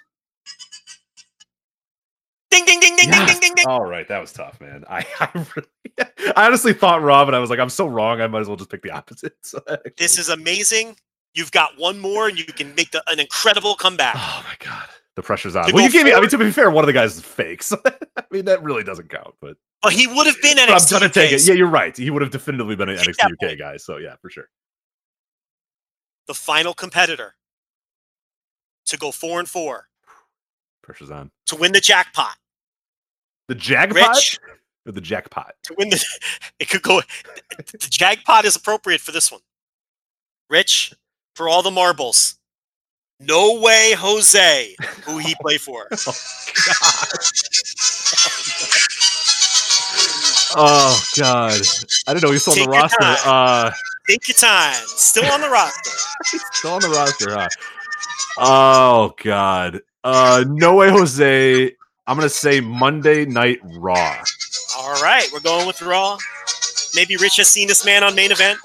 [2.58, 3.66] Ding, ding, ding, ding, ding, ding, ding, ding.
[3.68, 4.84] All right, that was tough, man.
[4.90, 8.19] I, I really, I honestly thought Raw, but I was like, I'm so wrong.
[8.22, 9.34] I might as well just pick the opposite.
[9.44, 10.95] So actually- This is amazing.
[11.36, 14.16] You've got one more, and you can make the, an incredible comeback.
[14.18, 15.68] Oh my god, the pressure's on.
[15.68, 16.14] To Well, you gave me.
[16.14, 17.80] I mean, to be fair, one of the guys is fake, so
[18.18, 19.36] I mean that really doesn't count.
[19.40, 21.45] But But he would have been But I'm gonna take it.
[21.45, 21.95] Yeah, you're right.
[21.95, 23.60] He would have definitively been an NXT UK point.
[23.60, 23.77] guy.
[23.77, 24.50] So yeah, for sure.
[26.26, 27.36] The final competitor
[28.88, 29.88] to go four and four
[30.82, 31.30] Pressure's on.
[31.48, 32.36] to win the jackpot.
[33.48, 34.40] The jackpot Rich
[34.85, 35.53] or the jackpot?
[35.64, 36.03] to win the.
[36.59, 37.01] It could go.
[37.58, 39.42] The jackpot is appropriate for this one.
[40.50, 40.93] Rich
[41.35, 42.35] for all the marbles.
[43.19, 45.88] No way, Jose, who he play for.
[50.56, 51.59] Oh god,
[52.08, 52.98] I didn't know he's still on Take the roster.
[53.00, 53.17] time.
[53.26, 53.72] Uh,
[54.08, 54.76] Take your time.
[54.85, 55.90] Still on the roster.
[56.53, 57.48] still on the roster, huh?
[58.38, 59.82] Oh god.
[60.03, 61.76] Uh, no way, Jose.
[62.08, 64.24] I'm gonna say Monday Night Raw.
[64.77, 66.18] All right, we're going with Raw.
[66.95, 68.58] Maybe Rich has seen this man on main event.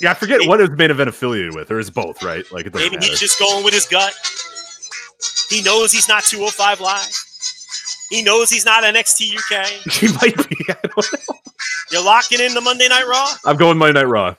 [0.00, 2.44] Yeah, I forget what his main event affiliated with, or is both, right?
[2.52, 3.08] Like it Maybe matter.
[3.08, 4.14] he's just going with his gut.
[5.50, 7.08] He knows he's not 205 Live.
[8.10, 9.66] He knows he's not NXT UK.
[9.92, 10.56] he might be.
[10.68, 11.34] I don't know.
[11.90, 13.28] You're locking in the Monday Night Raw.
[13.44, 14.36] I'm going Monday Night Raw.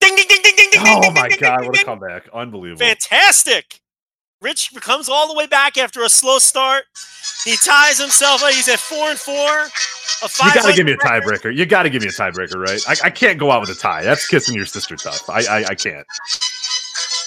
[0.00, 1.84] Ding, ding, ding, ding, ding, ding, ding, Oh ding, my ding, god, ding, what a
[1.84, 2.28] comeback!
[2.34, 2.84] Unbelievable.
[2.84, 3.80] Fantastic.
[4.40, 6.84] Rich comes all the way back after a slow start.
[7.44, 8.52] He ties himself up.
[8.52, 9.34] He's at four and four.
[9.34, 11.54] A You gotta give me a tiebreaker.
[11.54, 12.80] You gotta give me a tiebreaker, right?
[12.88, 14.02] I, I can't go out with a tie.
[14.02, 15.28] That's kissing your sister tough.
[15.28, 16.06] I I, I can't.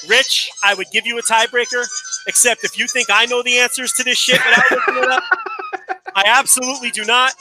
[0.08, 1.86] Rich, I would give you a tiebreaker,
[2.28, 5.24] except if you think I know the answers to this shit without looking it up.
[6.16, 7.34] I absolutely do not.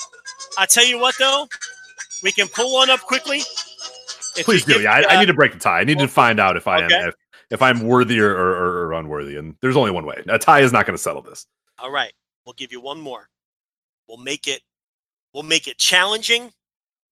[0.59, 1.49] I tell you what, though,
[2.23, 3.39] we can pull one up quickly.
[4.37, 4.75] If Please do.
[4.75, 5.81] give Yeah, I, I uh, need to break the tie.
[5.81, 6.95] I need to find out if I Okay.
[6.95, 7.15] am if,
[7.51, 9.37] if I'm worthy or, or, or, or unworthy.
[9.37, 10.23] And there's only one way.
[10.29, 11.47] A tie is not going to settle this.
[11.79, 12.13] All right,
[12.47, 13.29] we'll give you one more.
[14.09, 14.63] We'll make it.
[15.35, 16.53] We'll make it challenging,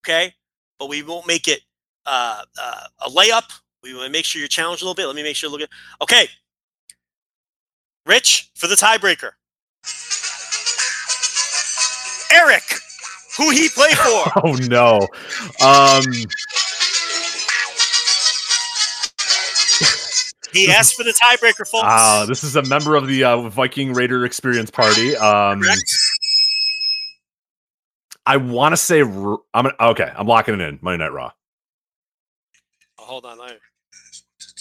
[0.02, 0.34] okay?
[0.78, 1.60] But we won't make it
[2.06, 3.50] uh, uh, a layup.
[3.82, 5.06] We want to make sure you're challenged a little bit.
[5.06, 5.50] Let me make sure.
[5.50, 5.68] Look at.
[6.02, 6.28] Okay,
[8.08, 9.32] Rich for the tiebreaker.
[12.32, 12.62] Eric,
[13.36, 14.32] who he play for?
[14.44, 15.06] Oh no.
[15.62, 16.02] Um.
[20.52, 21.84] He asked for the tiebreaker, folks.
[21.84, 25.16] Ah, this is a member of the uh, Viking Raider Experience Party.
[25.28, 25.60] Um.
[25.62, 25.82] Correct.
[28.24, 30.12] I want to say I'm gonna, okay.
[30.14, 30.78] I'm locking it in.
[30.82, 31.32] Monday Night Raw.
[32.98, 33.56] Oh, hold on, I,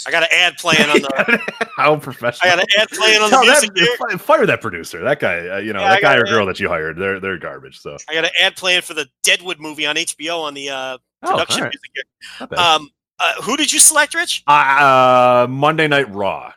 [0.08, 1.42] I got an ad playing on the.
[1.76, 2.50] How professional!
[2.50, 5.04] I got an ad playing on the Tell music that, fire that producer.
[5.04, 6.98] That guy, uh, you know, Yeah, that guy or girl that you hired.
[6.98, 7.78] They're they're garbage.
[7.80, 10.98] So I got an ad playing for the Deadwood movie on HBO on the uh,
[11.24, 12.60] Oh, production music here.
[12.60, 14.44] Um, uh, who did you select, Rich?
[14.48, 16.54] Uh, Monday Night Raw.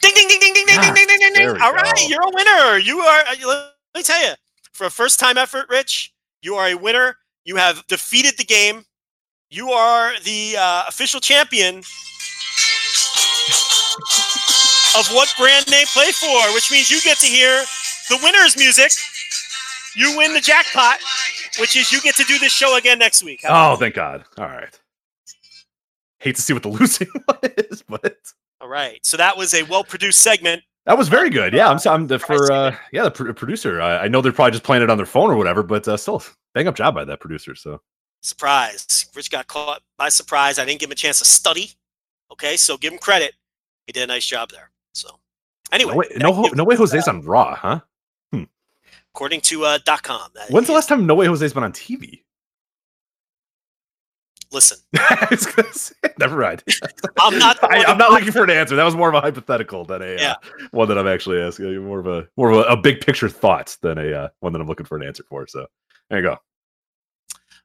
[0.00, 1.52] Ding, ding, ding, ding, ding, ding, ding, ding, ding, ding, ding.
[1.54, 2.78] we All right, you're a winner.
[2.78, 3.20] You are.
[3.20, 4.32] uh, Let me tell you,
[4.72, 7.16] for a first time effort, Rich, you are a winner.
[7.44, 8.84] You have defeated the game.
[9.50, 11.78] You are the uh, official champion
[14.96, 17.62] of what brand they play for, which means you get to hear
[18.08, 18.90] the winner's music.
[19.94, 20.96] You win the jackpot,
[21.58, 23.40] which is you get to do this show again next week.
[23.48, 24.24] Oh, thank God.
[24.38, 24.78] All right.
[26.20, 28.16] Hate to see what the losing one is, but
[28.60, 28.98] All right.
[29.04, 30.62] So that was a well-produced segment.
[30.86, 31.52] that was very good.
[31.52, 33.80] Yeah, I'm, I'm the for uh, yeah the pr- producer.
[33.82, 35.96] I, I know they're probably just playing it on their phone or whatever, but uh,
[35.96, 36.22] still
[36.54, 37.54] bang up job by that producer.
[37.54, 37.80] So
[38.20, 39.06] Surprise.
[39.16, 40.60] Rich got caught by surprise.
[40.60, 41.72] I didn't give him a chance to study.
[42.30, 43.34] Okay, so give him credit.
[43.88, 44.70] He did a nice job there.
[44.94, 45.18] So
[45.72, 47.80] anyway, no way, no, no way Jose's on Raw, huh?
[49.14, 50.30] According to uh, dot .com.
[50.50, 52.22] When's the last time No Way Jose's been on TV?
[54.50, 56.62] Listen, I was gonna say, never mind.
[57.20, 57.58] I'm not.
[57.64, 58.76] I, I'm not looking for an answer.
[58.76, 60.32] That was more of a hypothetical than a Yeah.
[60.32, 60.36] uh,
[60.72, 61.74] one that I'm actually asking.
[61.84, 64.60] More of a more of a, a big picture thought than a uh, one that
[64.60, 65.46] I'm looking for an answer for.
[65.46, 65.66] So
[66.10, 66.36] there you go.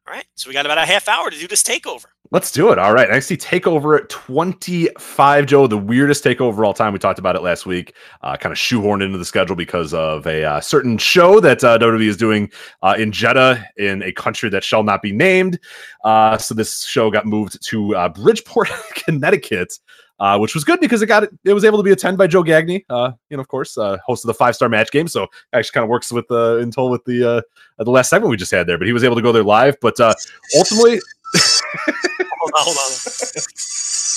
[0.08, 0.24] All right.
[0.36, 2.06] So we got about a half hour to do this takeover.
[2.30, 2.78] Let's do it.
[2.78, 3.10] All right.
[3.10, 6.94] NXT Takeover 25, Joe, the weirdest takeover all time.
[6.94, 10.26] We talked about it last week, uh, kind of shoehorned into the schedule because of
[10.26, 12.50] a uh, certain show that uh, WWE is doing
[12.82, 15.60] uh, in Jeddah in a country that shall not be named.
[16.04, 19.78] Uh, so this show got moved to uh, Bridgeport, Connecticut.
[20.20, 22.42] Uh, which was good because it got it was able to be attended by Joe
[22.42, 25.06] Gagne, uh, you know, of course, uh, host of the five star match game.
[25.06, 27.36] So actually kind of works with uh, Intel with the
[27.78, 28.78] uh, the last segment we just had there.
[28.78, 29.76] But he was able to go there live.
[29.80, 30.14] But uh,
[30.56, 30.98] ultimately,
[31.36, 33.42] hold on, hold on.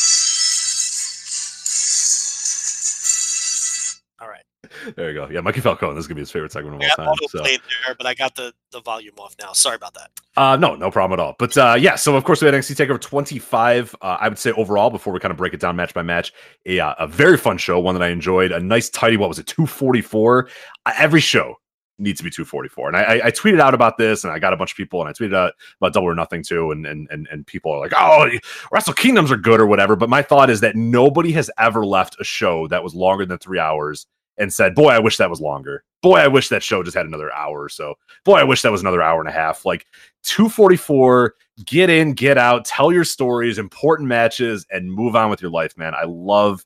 [4.95, 5.29] there you go.
[5.29, 5.95] Yeah, Mikey Falcone.
[5.95, 7.15] This is gonna be his favorite segment of all time.
[7.29, 7.39] So.
[7.39, 9.53] played there, but I got the, the volume off now.
[9.53, 10.11] Sorry about that.
[10.37, 11.35] Uh, no, no problem at all.
[11.37, 13.95] But uh, yeah, so of course we had NXT Takeover 25.
[14.01, 16.33] Uh, I would say overall, before we kind of break it down match by match,
[16.65, 18.51] a uh, a very fun show, one that I enjoyed.
[18.51, 20.49] A nice tidy, what was it, 244?
[20.85, 21.55] Uh, every show
[22.01, 22.87] needs to be 244.
[22.89, 25.01] And I, I, I tweeted out about this, and I got a bunch of people,
[25.01, 27.79] and I tweeted out about Double or Nothing too, and and and, and people are
[27.79, 28.29] like, oh,
[28.71, 29.95] Wrestle Kingdoms are good or whatever.
[29.95, 33.37] But my thought is that nobody has ever left a show that was longer than
[33.37, 34.07] three hours
[34.41, 35.83] and said, boy, I wish that was longer.
[36.01, 37.93] Boy, I wish that show just had another hour or so.
[38.25, 39.65] Boy, I wish that was another hour and a half.
[39.65, 39.85] Like
[40.23, 45.51] 244, get in, get out, tell your stories, important matches, and move on with your
[45.51, 45.93] life, man.
[45.93, 46.65] I love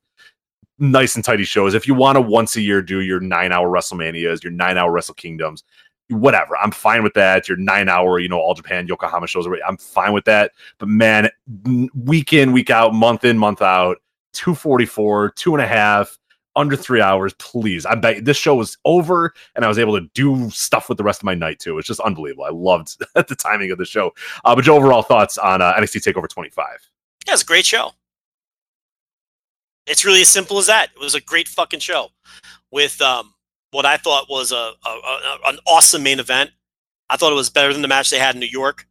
[0.80, 1.74] nice and tidy shows.
[1.74, 4.90] If you want to once a year do your nine hour WrestleManias, your nine hour
[4.90, 5.66] Wrestle Kingdoms,
[6.08, 7.50] whatever, I'm fine with that.
[7.50, 10.54] Your nine hour, you know, All Japan, Yokohama shows, I'm fine with that.
[10.78, 11.30] But man,
[11.94, 13.98] week in, week out, month in, month out,
[14.32, 16.18] 244, two and a half,
[16.56, 17.86] under three hours, please.
[17.86, 21.04] I bet this show was over and I was able to do stuff with the
[21.04, 21.78] rest of my night too.
[21.78, 22.46] It's just unbelievable.
[22.46, 24.14] I loved the timing of the show.
[24.44, 26.66] Uh, but Joe, overall thoughts on uh, NXT TakeOver 25?
[27.28, 27.92] Yeah, it's a great show.
[29.88, 30.90] It's really as simple as that.
[30.96, 32.10] It was a great fucking show
[32.72, 33.34] with um,
[33.72, 36.52] what I thought was a, a, a an awesome main event.
[37.10, 38.88] I thought it was better than the match they had in New York.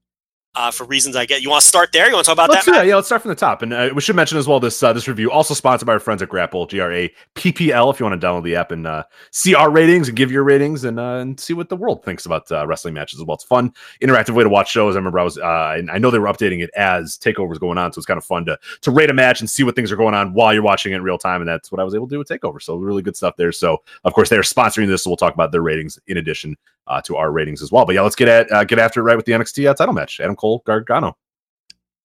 [0.56, 2.06] Uh, for reasons I get, you want to start there?
[2.06, 2.72] You want to talk about Let's that?
[2.72, 2.86] match?
[2.86, 3.62] Yeah, let's start from the top.
[3.62, 5.98] And uh, we should mention as well this uh, this review also sponsored by our
[5.98, 7.90] friends at Grappl, G R A P P L.
[7.90, 9.02] If you want to download the app and uh,
[9.32, 12.24] see our ratings and give your ratings and uh, and see what the world thinks
[12.24, 13.34] about uh, wrestling matches as well.
[13.34, 14.94] It's fun, interactive way to watch shows.
[14.94, 17.76] I remember I was uh, and I know they were updating it as takeovers going
[17.76, 19.90] on, so it's kind of fun to to rate a match and see what things
[19.90, 21.40] are going on while you're watching it in real time.
[21.40, 22.62] And that's what I was able to do with Takeover.
[22.62, 23.50] So really good stuff there.
[23.50, 27.00] So of course they're sponsoring this, so we'll talk about their ratings in addition uh,
[27.02, 27.84] to our ratings as well.
[27.84, 29.94] But yeah, let's get at uh, get after it right with the NXT uh, title
[29.94, 30.20] match.
[30.20, 31.16] Adam Cole Gargano.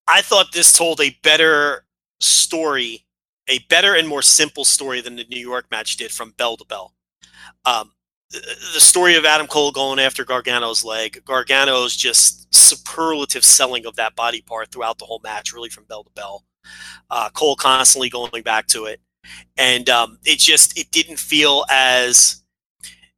[0.08, 1.84] I thought this told a better
[2.20, 3.06] story,
[3.48, 6.64] a better and more simple story than the New York match did from bell to
[6.64, 6.94] bell.
[7.64, 7.92] Um,
[8.30, 8.40] the,
[8.74, 14.16] the story of Adam Cole going after Gargano's leg, Gargano's just superlative selling of that
[14.16, 16.44] body part throughout the whole match, really from bell to bell.
[17.10, 19.00] Uh, Cole constantly going back to it,
[19.56, 22.42] and um, it just it didn't feel as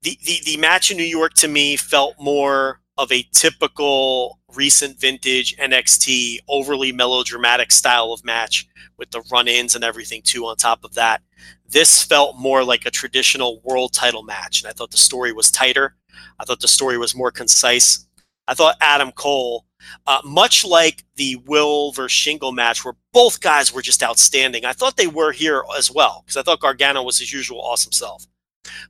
[0.03, 4.99] the, the the match in New York to me felt more of a typical recent
[4.99, 10.85] vintage NXT overly melodramatic style of match with the run-ins and everything too on top
[10.85, 11.23] of that.
[11.69, 15.51] This felt more like a traditional world title match and I thought the story was
[15.51, 15.97] tighter.
[16.39, 18.07] I thought the story was more concise.
[18.47, 19.67] I thought Adam Cole
[20.07, 24.65] uh, much like the Will versus Shingo match, where both guys were just outstanding.
[24.65, 27.93] I thought they were here as well because I thought Gargano was his usual awesome
[27.93, 28.27] self.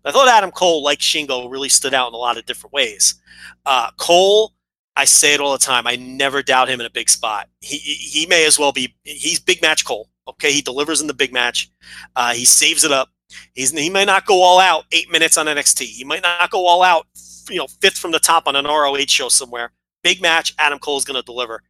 [0.02, 2.73] But I thought Adam Cole, like Shingo, really stood out in a lot of different
[2.73, 3.20] ways.
[3.65, 4.52] Uh, Cole,
[4.97, 5.87] I say it all the time.
[5.87, 7.49] I never doubt him in a big spot.
[7.61, 8.95] He he may as well be.
[9.05, 10.09] He's big match Cole.
[10.29, 11.71] Okay, he delivers in the big match.
[12.15, 13.09] Uh, he saves it up.
[13.55, 15.83] He's he may not go all out eight minutes on NXT.
[15.83, 17.07] He might not go all out.
[17.49, 19.73] You know, fifth from the top on an ROH show somewhere.
[20.03, 20.55] Big match.
[20.59, 21.62] Adam Cole is going to deliver.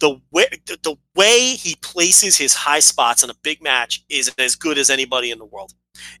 [0.00, 4.54] The way the, way he places his high spots in a big match is as
[4.54, 5.72] good as anybody in the world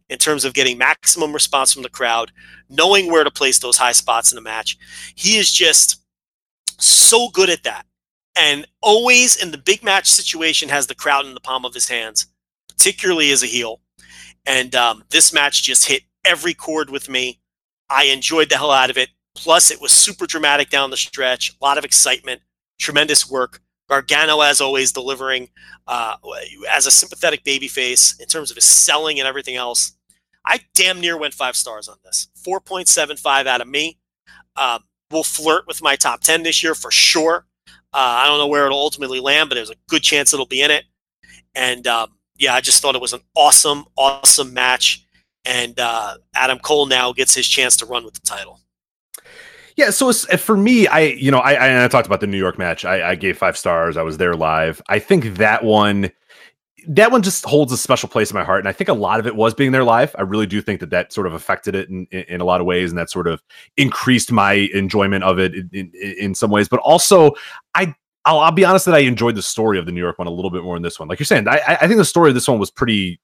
[0.08, 2.32] in terms of getting maximum response from the crowd,
[2.68, 4.76] knowing where to place those high spots in the match.
[5.14, 6.02] He is just
[6.78, 7.86] so good at that.
[8.36, 11.88] And always in the big match situation has the crowd in the palm of his
[11.88, 12.26] hands,
[12.68, 13.80] particularly as a heel.
[14.46, 17.40] And um, this match just hit every chord with me.
[17.90, 19.08] I enjoyed the hell out of it.
[19.34, 22.42] Plus, it was super dramatic down the stretch, a lot of excitement,
[22.78, 23.60] tremendous work.
[23.88, 25.48] Gargano, as always, delivering
[25.86, 26.16] uh,
[26.70, 29.92] as a sympathetic babyface in terms of his selling and everything else.
[30.44, 32.28] I damn near went five stars on this.
[32.46, 33.98] 4.75 out of me.
[34.56, 37.46] Uh, will flirt with my top 10 this year for sure.
[37.92, 40.62] Uh, I don't know where it'll ultimately land, but there's a good chance it'll be
[40.62, 40.84] in it.
[41.54, 45.06] And um, yeah, I just thought it was an awesome, awesome match.
[45.44, 48.60] And uh, Adam Cole now gets his chance to run with the title.
[49.76, 52.58] Yeah, so for me, I you know I, I I talked about the New York
[52.58, 52.84] match.
[52.84, 53.96] I, I gave five stars.
[53.96, 54.82] I was there live.
[54.88, 56.10] I think that one
[56.88, 59.20] that one just holds a special place in my heart, and I think a lot
[59.20, 60.16] of it was being there live.
[60.18, 62.60] I really do think that that sort of affected it in, in, in a lot
[62.60, 63.42] of ways, and that sort of
[63.76, 66.66] increased my enjoyment of it in, in, some ways.
[66.66, 67.32] But also,
[67.74, 67.94] I
[68.24, 70.32] I'll, I'll, be honest that I enjoyed the story of the New York one a
[70.32, 71.08] little bit more in this one.
[71.08, 73.20] Like you're saying, I, I think the story of this one was pretty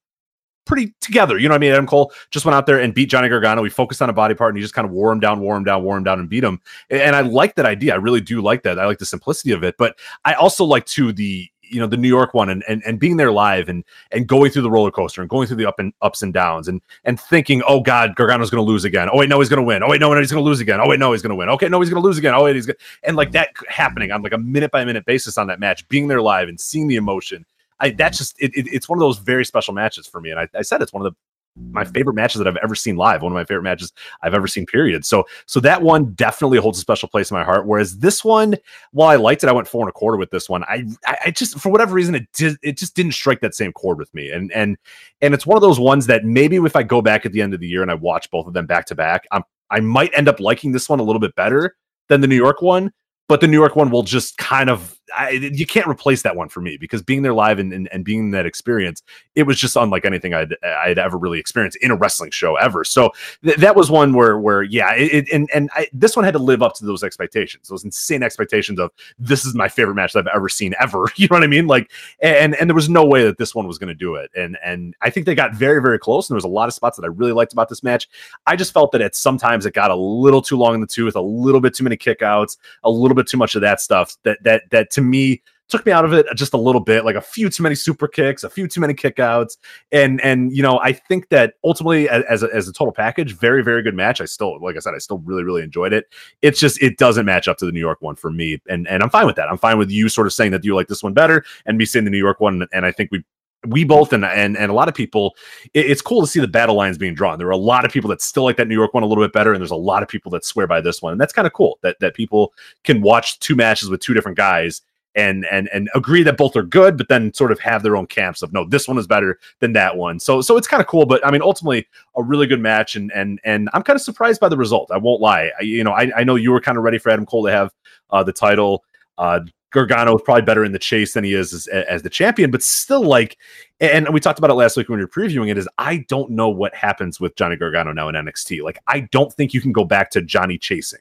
[0.66, 1.38] pretty together.
[1.38, 1.72] You know what I mean?
[1.72, 3.62] Adam Cole just went out there and beat Johnny Gargano.
[3.62, 5.56] We focused on a body part and he just kind of wore him down, wore
[5.56, 6.60] him down, wore him down, and beat him.
[6.90, 7.92] And I like that idea.
[7.92, 8.78] I really do like that.
[8.78, 9.76] I like the simplicity of it.
[9.78, 13.00] But I also like to the you know the New York one and, and and
[13.00, 15.78] being there live and and going through the roller coaster and going through the up
[15.78, 19.08] and ups and downs and and thinking, oh God, Gargano's going to lose again.
[19.12, 19.82] Oh wait, no, he's going to win.
[19.82, 20.80] Oh wait, no, he's going to lose again.
[20.80, 21.48] Oh wait, no, he's going to win.
[21.48, 22.34] Okay, no, he's going to lose again.
[22.34, 25.36] Oh wait, he's going and like that happening on like a minute by minute basis
[25.36, 27.44] on that match, being there live and seeing the emotion.
[27.80, 30.38] I that's just it, it, it's one of those very special matches for me, and
[30.38, 31.18] I, I said it's one of the
[31.56, 33.22] my favorite matches that I've ever seen live.
[33.22, 33.92] One of my favorite matches
[34.22, 34.66] I've ever seen.
[34.66, 35.04] Period.
[35.04, 37.66] So so that one definitely holds a special place in my heart.
[37.66, 38.56] Whereas this one,
[38.92, 40.64] while I liked it, I went four and a quarter with this one.
[40.64, 43.98] I I just for whatever reason it did it just didn't strike that same chord
[43.98, 44.30] with me.
[44.30, 44.76] And and
[45.20, 47.54] and it's one of those ones that maybe if I go back at the end
[47.54, 50.10] of the year and I watch both of them back to back, I'm I might
[50.14, 51.76] end up liking this one a little bit better
[52.08, 52.92] than the New York one
[53.28, 56.48] but the New York one will just kind of I, you can't replace that one
[56.48, 59.02] for me because being there live and, and, and being in that experience,
[59.34, 62.84] it was just unlike anything I'd I'd ever really experienced in a wrestling show ever.
[62.84, 63.12] So
[63.42, 66.38] th- that was one where where yeah, it, and and I, this one had to
[66.38, 70.20] live up to those expectations, those insane expectations of this is my favorite match that
[70.20, 71.06] I've ever seen ever.
[71.24, 71.66] You know what I mean?
[71.66, 74.30] Like and and there was no way that this one was going to do it.
[74.36, 76.28] And and I think they got very very close.
[76.28, 78.08] And there was a lot of spots that I really liked about this match.
[78.46, 81.16] I just felt that at sometimes it got a little too long in the tooth,
[81.16, 84.16] a little bit too many kickouts, a little bit too much of that stuff.
[84.24, 87.16] That that that to me took me out of it just a little bit, like
[87.16, 89.56] a few too many super kicks, a few too many kickouts,
[89.92, 93.62] and and you know I think that ultimately as a, as a total package, very
[93.62, 94.20] very good match.
[94.20, 96.06] I still, like I said, I still really really enjoyed it.
[96.42, 99.02] It's just it doesn't match up to the New York one for me, and and
[99.02, 99.48] I'm fine with that.
[99.48, 101.84] I'm fine with you sort of saying that you like this one better, and me
[101.84, 103.24] saying the New York one, and I think we
[103.66, 105.34] we both and and and a lot of people
[105.72, 107.90] it, it's cool to see the battle lines being drawn there are a lot of
[107.90, 109.74] people that still like that new york one a little bit better and there's a
[109.74, 112.12] lot of people that swear by this one and that's kind of cool that that
[112.12, 112.52] people
[112.82, 114.82] can watch two matches with two different guys
[115.14, 118.06] and and and agree that both are good, but then sort of have their own
[118.06, 120.18] camps of no, this one is better than that one.
[120.18, 121.06] So so it's kind of cool.
[121.06, 121.86] But I mean, ultimately,
[122.16, 124.90] a really good match, and and and I'm kind of surprised by the result.
[124.90, 125.50] I won't lie.
[125.58, 127.52] I, you know, I, I know you were kind of ready for Adam Cole to
[127.52, 127.70] have
[128.10, 128.84] uh, the title.
[129.16, 129.40] Uh,
[129.74, 132.62] Gargano is probably better in the chase than he is as, as the champion, but
[132.62, 133.36] still, like,
[133.80, 135.58] and we talked about it last week when we were previewing it.
[135.58, 138.62] Is I don't know what happens with Johnny Gargano now in NXT.
[138.62, 141.00] Like, I don't think you can go back to Johnny chasing.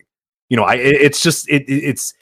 [0.50, 2.14] You know, I it's just it, it's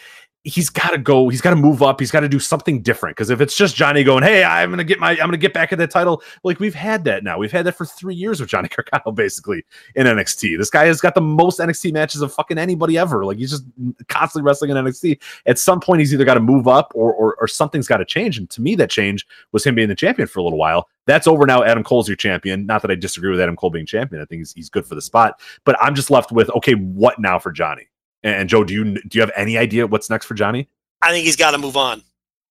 [0.44, 1.30] he's got to go.
[1.30, 2.00] He's got to move up.
[2.00, 3.16] He's got to do something different.
[3.16, 5.72] Because if it's just Johnny going, "Hey, I'm gonna get my, I'm gonna get back
[5.72, 7.38] at that title," like we've had that now.
[7.38, 9.64] We've had that for three years with Johnny Gargano, basically
[9.96, 10.58] in NXT.
[10.58, 13.26] This guy has got the most NXT matches of fucking anybody ever.
[13.26, 13.66] Like he's just
[14.08, 15.22] constantly wrestling in NXT.
[15.46, 18.06] At some point, he's either got to move up or, or or something's got to
[18.06, 18.38] change.
[18.38, 20.88] And to me, that change was him being the champion for a little while.
[21.06, 21.64] That's over now.
[21.64, 22.66] Adam Cole's your champion.
[22.66, 24.22] Not that I disagree with Adam Cole being champion.
[24.22, 25.40] I think he's, he's good for the spot.
[25.66, 27.88] But I'm just left with okay, what now for Johnny?
[28.24, 30.70] And Joe, do you do you have any idea what's next for Johnny?
[31.02, 32.04] I think he's got to move on.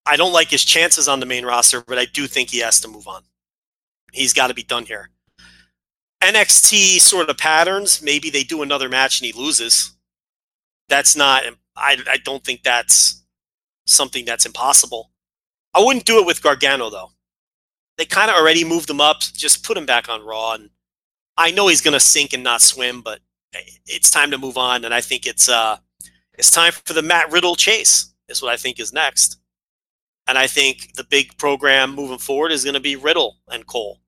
[0.06, 2.80] I don't like his chances on the main roster, but I do think he has
[2.80, 3.22] to move on.
[4.12, 5.10] He's got to be done here.
[6.22, 9.96] NXT sort of patterns, maybe they do another match and he loses.
[10.88, 11.44] That's not,
[11.76, 13.22] I, I don't think that's
[13.86, 15.10] something that's impossible.
[15.74, 17.10] I wouldn't do it with Gargano, though.
[17.96, 19.20] They kind of already moved him up.
[19.20, 20.54] Just put him back on Raw.
[20.54, 20.70] And
[21.36, 23.20] I know he's to sink and not swim, but
[23.86, 24.84] it's time to move on.
[24.84, 25.78] And I think it's, uh,
[26.34, 29.38] it's time for the Matt Riddle chase is what I think is next.
[30.26, 33.98] And I think the big program moving forward is going to be Riddle and Cole,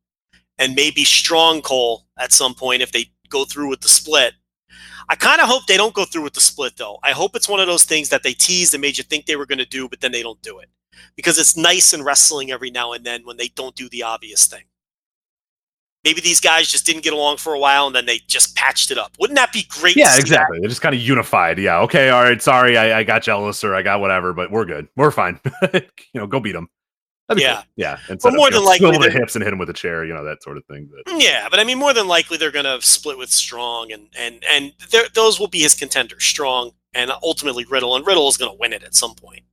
[0.58, 4.34] and maybe Strong Cole at some point if they go through with the split.
[5.08, 6.98] I kind of hope they don't go through with the split, though.
[7.02, 9.36] I hope it's one of those things that they teased and made you think they
[9.36, 10.68] were going to do, but then they don't do it.
[11.16, 14.46] Because it's nice in wrestling every now and then when they don't do the obvious
[14.46, 14.62] thing
[16.04, 18.90] maybe these guys just didn't get along for a while and then they just patched
[18.90, 19.12] it up.
[19.18, 19.96] Wouldn't that be great?
[19.96, 20.58] Yeah, exactly.
[20.60, 21.58] They're just kind of unified.
[21.58, 21.80] Yeah.
[21.80, 22.10] Okay.
[22.10, 22.40] All right.
[22.40, 24.88] Sorry, I, I, got jealous or I got whatever, but we're good.
[24.96, 25.38] We're fine.
[25.72, 25.80] you
[26.14, 26.68] know, go beat them.
[27.36, 27.54] Yeah.
[27.54, 27.64] Cool.
[27.76, 27.98] Yeah.
[28.22, 30.42] but more than likely, the hips and hit him with a chair, you know, that
[30.42, 30.90] sort of thing.
[30.90, 31.20] But.
[31.20, 31.48] Yeah.
[31.50, 34.72] But I mean, more than likely, they're going to split with Strong and, and, and
[35.14, 37.96] those will be his contenders, Strong and ultimately Riddle.
[37.96, 39.44] And Riddle is going to win it at some point.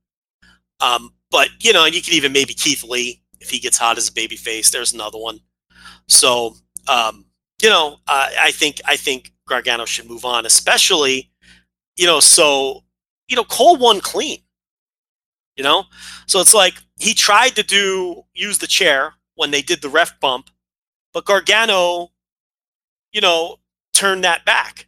[0.80, 3.98] Um, but, you know, and you could even maybe Keith Lee if he gets hot
[3.98, 4.70] as a baby face.
[4.70, 5.40] There's another one.
[6.10, 6.56] So
[6.88, 7.24] um,
[7.62, 11.30] you know, uh, I think I think Gargano should move on, especially,
[11.96, 12.84] you know, so
[13.28, 14.38] you know Cole won clean.
[15.56, 15.84] You know,
[16.26, 20.18] so it's like he tried to do use the chair when they did the ref
[20.20, 20.48] bump,
[21.12, 22.08] but Gargano,
[23.12, 23.56] you know,
[23.92, 24.86] turned that back,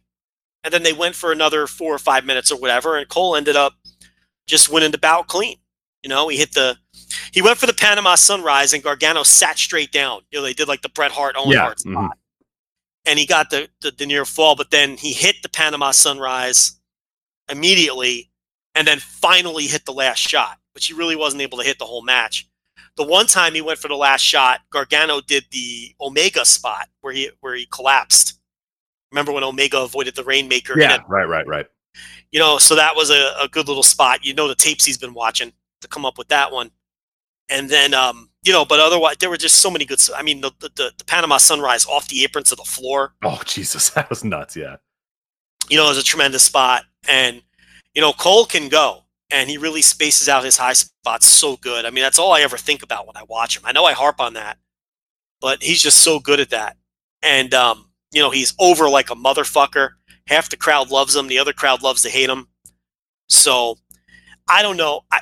[0.63, 3.55] and then they went for another four or five minutes or whatever, and Cole ended
[3.55, 3.73] up
[4.47, 5.57] just winning the bout clean.
[6.01, 6.77] You know, he hit the
[7.31, 10.21] he went for the Panama Sunrise, and Gargano sat straight down.
[10.31, 12.09] You know, they did like the Bret Hart Owen Yeah, Hart spot, mhm.
[13.05, 16.79] and he got the, the the near fall, but then he hit the Panama Sunrise
[17.49, 18.29] immediately,
[18.75, 21.85] and then finally hit the last shot, which he really wasn't able to hit the
[21.85, 22.47] whole match.
[22.95, 27.13] The one time he went for the last shot, Gargano did the Omega spot where
[27.13, 28.39] he where he collapsed.
[29.11, 30.79] Remember when Omega avoided the Rainmaker?
[30.79, 31.65] Yeah, right, right, right.
[32.31, 34.25] you know, so that was a, a good little spot.
[34.25, 36.71] You know the tapes he's been watching to come up with that one.
[37.53, 40.41] And then um, you know, but otherwise there were just so many good I mean
[40.41, 44.23] the the, the, Panama Sunrise off the apron to the floor, Oh Jesus, that was
[44.23, 44.55] nuts.
[44.55, 44.77] Yeah.
[45.69, 46.83] you know, is a tremendous spot.
[47.07, 47.41] And
[47.93, 51.85] you know, Cole can go and he really spaces out his high spots so good.
[51.85, 53.63] I mean, that's all I ever think about when I watch him.
[53.65, 54.57] I know I harp on that,
[55.39, 56.75] but he's just so good at that.
[57.21, 59.91] And um, you know, he's over like a motherfucker.
[60.27, 62.47] Half the crowd loves him, the other crowd loves to hate him.
[63.29, 63.77] So
[64.49, 65.01] I don't know.
[65.11, 65.19] I,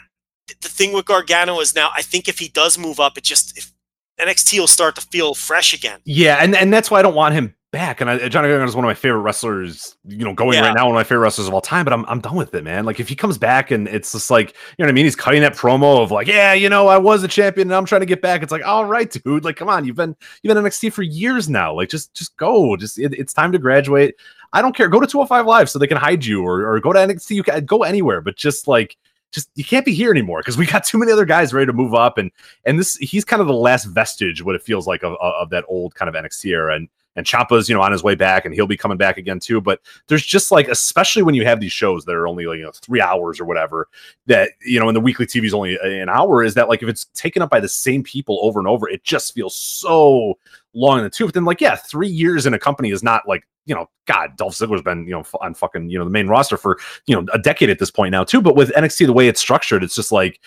[0.48, 3.58] the thing with Gargano is now I think if he does move up, it just
[3.58, 3.72] if
[4.20, 6.00] NXT will start to feel fresh again.
[6.06, 8.02] Yeah, and, and that's why I don't want him back.
[8.02, 10.68] And I, Johnny Gargano is one of my favorite wrestlers, you know, going Yeah.
[10.68, 11.86] right now, one of my favorite wrestlers of all time.
[11.86, 12.86] But I'm I'm done with it, man.
[12.86, 15.06] Like if he comes back and it's just like, you know what I mean?
[15.06, 17.86] He's cutting that promo of like, yeah, you know, I was a champion and I'm
[17.86, 18.44] trying to get back.
[18.44, 19.46] It's like, all right, dude.
[19.46, 21.74] Like, come on, you've been you've been NXT for years now.
[21.74, 22.76] Like, just just go.
[22.76, 24.16] Just it, it's time to graduate.
[24.54, 24.90] I don't care.
[24.90, 27.32] Go to 205 Live so they can hide you, or or go to NXT.
[27.32, 28.98] You can go anywhere, but just like
[29.32, 31.74] just you can't be here anymore because we got too many other guys ready to
[31.74, 32.32] move up and
[32.66, 35.66] and this he's kind of the last vestige what it feels like of, of, that
[35.68, 38.54] old kind of NXT era and and Ciampa's you know on his way back and
[38.54, 41.72] he'll be coming back again too but there's just like especially when you have these
[41.72, 43.88] shows that are only like you know 3 hours or whatever
[44.28, 46.90] that you know and the weekly TV is only an hour is that like if
[46.90, 50.38] it's taken up by the same people over and over it just feels so
[50.74, 53.44] long in the tooth then like yeah 3 years in a company is not like
[53.66, 56.58] you know god Dolph Ziggler's been you know on fucking you know the main roster
[56.58, 59.28] for you know a decade at this point now too but with NXT the way
[59.28, 60.40] it's structured it's just like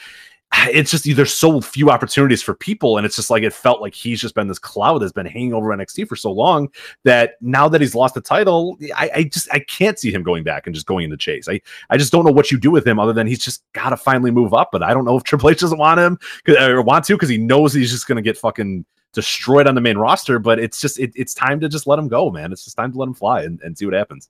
[0.69, 3.95] it's just there's so few opportunities for people and it's just like it felt like
[3.95, 6.69] he's just been this cloud that's been hanging over NXT for so long
[7.05, 10.45] that now that he's lost the title I, I just I can't see him going
[10.45, 11.49] back and just going into chase.
[11.49, 13.91] I I just don't know what you do with him other than he's just got
[13.91, 16.83] to finally move up but I don't know if Triple H doesn't want him or
[16.83, 20.39] want to because he knows he's just gonna get fucking destroyed on the main roster
[20.39, 22.93] but it's just it, it's time to just let him go man it's just time
[22.93, 24.29] to let him fly and, and see what happens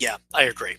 [0.00, 0.76] Yeah, I agree.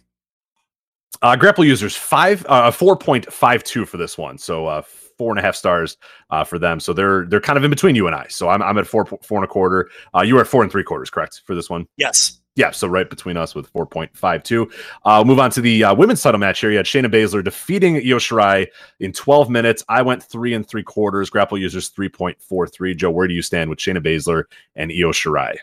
[1.22, 5.32] uh, Grappl users five uh four point five two for this one, so uh four
[5.32, 5.98] and a half stars
[6.30, 6.80] uh for them.
[6.80, 8.28] So they're they're kind of in between you and I.
[8.30, 9.90] So I'm I'm at four four and a quarter.
[10.16, 11.86] Uh, you are at four and three quarters, correct for this one?
[11.98, 12.39] Yes.
[12.56, 14.72] Yeah, so right between us with 4.52.
[15.06, 16.72] Uh, move on to the uh, women's title match here.
[16.72, 18.68] You had Shayna Baszler defeating Io Shirai
[19.00, 19.84] in 12 minutes.
[19.88, 21.30] I went three and three quarters.
[21.30, 22.98] Grappl users 3.43.
[22.98, 24.44] Joe, where do you stand with Shayna Baszler
[24.76, 25.56] and Io Shirai?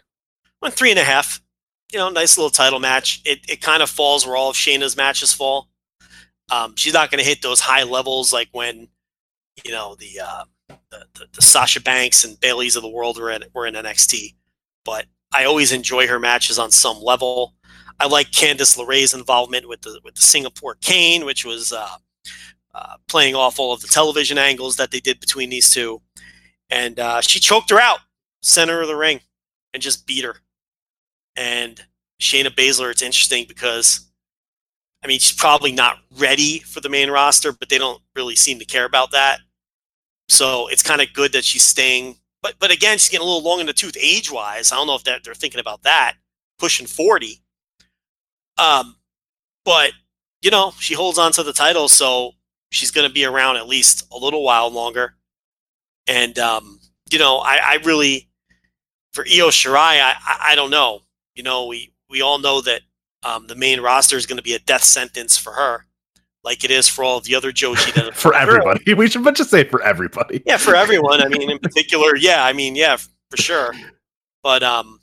[0.63, 1.43] Went three and a half.
[1.93, 3.21] You know, nice little title match.
[3.25, 5.69] It it kind of falls where all of Shayna's matches fall.
[6.51, 8.89] Um, she's not going to hit those high levels like when,
[9.65, 13.31] you know, the, uh, the, the the Sasha Banks and Bayley's of the world were
[13.31, 14.35] in were in NXT.
[14.85, 15.07] But
[15.37, 17.55] I always enjoy her matches on some level.
[18.01, 21.97] I like Candice LeRae's involvement with the with the Singapore Cane, which was uh,
[22.75, 26.01] uh, playing off all of the television angles that they did between these two,
[26.71, 27.99] and uh, she choked her out
[28.41, 29.21] center of the ring
[29.75, 30.37] and just beat her.
[31.37, 31.85] And
[32.19, 34.11] Shayna Baszler, it's interesting because,
[35.05, 38.59] I mean, she's probably not ready for the main roster, but they don't really seem
[38.59, 39.41] to care about that.
[40.29, 42.17] So it's kind of good that she's staying.
[42.47, 44.71] But but again, she's getting a little long in the tooth age wise.
[44.71, 46.15] I don't know if that they're thinking about that,
[46.61, 47.43] pushing forty.
[48.57, 48.95] Um,
[49.65, 49.91] but
[50.43, 52.35] you know, she holds on to the title, so
[52.71, 55.17] she's going to be around at least a little while longer.
[56.07, 56.79] And um,
[57.11, 58.29] you know, I, I really
[59.13, 61.01] for Io Shirai, I, I don't know.
[61.35, 62.83] You know, we we all know that
[63.25, 65.86] um, the main roster is going to be a death sentence for her,
[66.47, 68.95] like it is for all the other Joshi that For everybody.
[68.95, 70.43] We should but just say for everybody.
[70.47, 71.21] yeah, for everyone.
[71.21, 72.45] I mean, in particular, yeah.
[72.47, 73.75] I mean, yeah, for sure.
[74.43, 75.01] But um,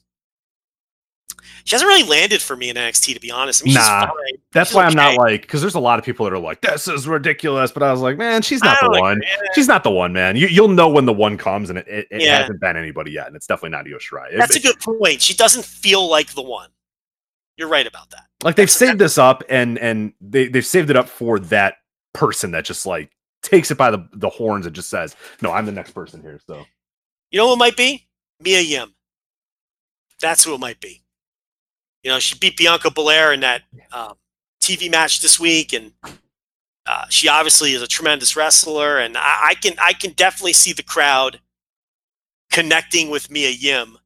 [1.66, 3.62] she hasn't really landed for me in NXT, to be honest.
[3.62, 4.08] I mean, she's Nah.
[4.08, 4.16] fine.
[4.54, 6.62] That's She's why I'm not like because there's a lot of people that are like,
[6.62, 9.22] "This is ridiculous," but I was like, "Man, she's not the don't one.
[9.24, 10.36] Yeah, She's not the one, man.
[10.36, 12.40] You, you'll know when the one comes, and it, it, it Yeah.
[12.40, 14.34] hasn't been anybody yet, and it's definitely not Io Shirai.
[14.34, 15.22] It- That's a good point.
[15.22, 16.70] She doesn't feel like the one.
[17.58, 18.26] You're right about that.
[18.44, 21.76] Like they've saved this up, and and they they've saved it up for that
[22.14, 25.66] person that just like takes it by the the horns and just says, "No, I'm
[25.66, 26.66] the next person here." So
[27.32, 28.08] You know who it might be?
[28.40, 28.94] Mia Yim.
[30.22, 31.04] That's who it might be.
[32.04, 34.14] You know, she beat Bianca Belair in that um,
[34.62, 35.94] TV match this week, and
[36.86, 39.00] uh, she obviously is a tremendous wrestler.
[39.00, 41.40] And I, I can I can definitely see the crowd
[42.52, 43.98] connecting with Mia Yim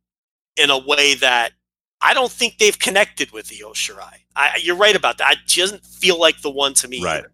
[0.56, 1.54] in a way that
[2.02, 4.14] I don't think they've connected with Io Shirai.
[4.36, 5.28] I, you're right about that.
[5.28, 7.04] I, she doesn't feel like the one to me.
[7.04, 7.20] Right.
[7.20, 7.32] either.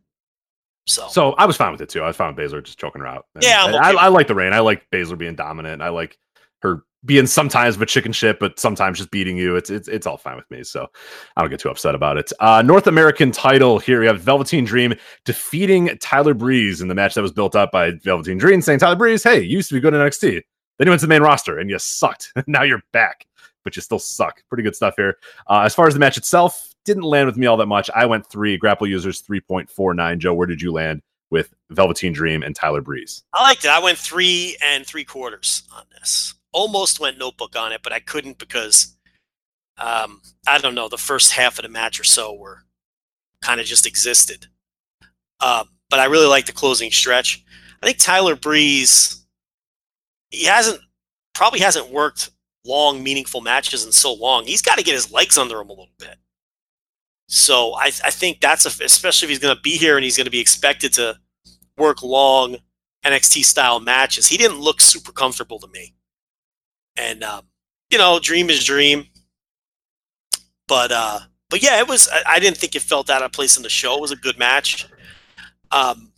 [0.85, 2.01] So, So I was fine with it too.
[2.01, 3.25] I was fine with Baszler just choking her out.
[3.35, 4.53] And Yeah, okay I, I like the rain.
[4.53, 5.81] I like Baszler being dominant.
[5.81, 6.17] I like
[6.61, 9.55] her being sometimes of a chicken shit, but sometimes just beating you.
[9.55, 10.63] It's it's it's all fine with me.
[10.63, 10.87] So
[11.35, 12.31] I don't get too upset about it.
[12.39, 13.99] Uh, North American title here.
[13.99, 14.93] We have Velveteen Dream
[15.25, 18.95] defeating Tyler Breeze in the match that was built up by Velveteen Dream, saying Tyler
[18.95, 20.41] Breeze, hey, you used to be good in NXT.
[20.77, 22.31] Then you went to the main roster and you sucked.
[22.47, 23.25] now you're back,
[23.63, 24.43] but you still suck.
[24.49, 25.17] Pretty good stuff here.
[25.47, 27.89] Uh, as far as the match itself, didn't land with me all that much.
[27.95, 28.59] I went three.
[28.59, 30.17] Grappl users 3.49.
[30.19, 33.23] Joe, where did you land with Velveteen Dream and Tyler Breeze?
[33.33, 33.71] I liked it.
[33.71, 36.35] I went three and three quarters on this.
[36.51, 38.95] Almost went notebook on it, but I couldn't because
[39.77, 40.89] um, I don't know.
[40.89, 42.63] The first half of the match or so were
[43.41, 44.47] kind of just existed.
[45.39, 47.43] Uh, but I really like the closing stretch.
[47.81, 49.25] I think Tyler Breeze,
[50.29, 50.79] he hasn't
[51.33, 52.29] probably hasn't worked
[52.65, 54.45] long, meaningful matches in so long.
[54.45, 56.17] He's got to get his legs under him a little bit.
[57.27, 60.17] So I, I think that's a, especially if he's going to be here and he's
[60.17, 61.17] going to be expected to
[61.77, 62.57] work long
[63.03, 64.27] NXT style matches.
[64.27, 65.93] He didn't look super comfortable to me.
[66.95, 67.45] And um,
[67.89, 69.07] you know, dream is dream.
[70.67, 71.19] But uh,
[71.49, 72.07] but yeah, it was.
[72.11, 73.95] I, I didn't think it felt out of place in the show.
[73.95, 74.87] It was a good match.
[75.71, 76.12] Um,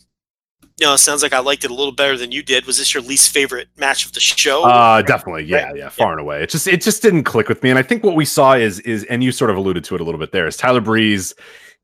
[0.78, 2.66] you know, it sounds like I liked it a little better than you did.
[2.66, 4.64] Was this your least favorite match of the show?
[4.64, 5.44] Uh definitely.
[5.44, 6.42] Yeah, yeah, far and away.
[6.42, 7.70] It just it just didn't click with me.
[7.70, 10.00] And I think what we saw is is and you sort of alluded to it
[10.00, 11.34] a little bit there is Tyler Breeze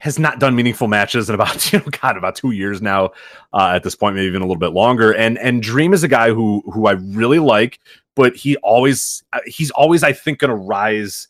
[0.02, 3.06] has not done meaningful matches in about you know god about two years now
[3.52, 6.08] uh, at this point maybe even a little bit longer and and dream is a
[6.08, 7.78] guy who who i really like
[8.16, 11.28] but he always uh, he's always i think going to rise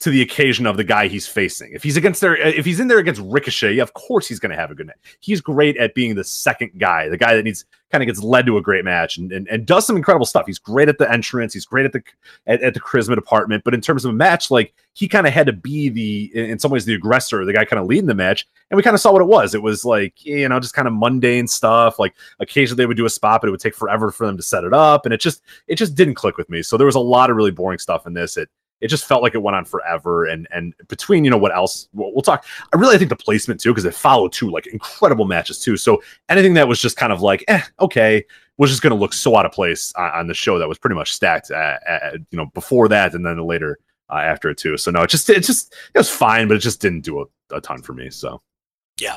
[0.00, 1.72] to the occasion of the guy he's facing.
[1.72, 4.50] If he's against there, uh, if he's in there against Ricochet, of course he's going
[4.50, 4.96] to have a good match.
[5.20, 8.46] He's great at being the second guy, the guy that needs kind of gets led
[8.46, 10.46] to a great match and, and, and does some incredible stuff.
[10.46, 11.52] He's great at the entrance.
[11.52, 12.02] He's great at the
[12.46, 13.64] at, at the charisma department.
[13.64, 16.58] But in terms of a match, like he kind of had to be the in
[16.58, 18.46] some ways the aggressor, the guy kind of leading the match.
[18.70, 19.54] And we kind of saw what it was.
[19.54, 21.98] It was like you know just kind of mundane stuff.
[21.98, 24.42] Like occasionally they would do a spot, but it would take forever for them to
[24.42, 26.62] set it up, and it just it just didn't click with me.
[26.62, 28.36] So there was a lot of really boring stuff in this.
[28.36, 28.48] It
[28.80, 30.26] it just felt like it went on forever.
[30.26, 33.60] And and between you know what else we'll, we'll talk i really think the placement
[33.60, 35.76] too because it followed two like incredible matches too.
[35.76, 38.24] So anything that was just kind of like eh okay
[38.56, 40.76] was just going to look so out of place on, on, the show that was
[40.76, 43.78] pretty much stacked at, at, you know before that and then later
[44.10, 44.76] uh, after it too.
[44.76, 47.56] So no it just it just it was fine but it just didn't do a,
[47.56, 48.40] a ton for me so.
[49.00, 49.16] Yeah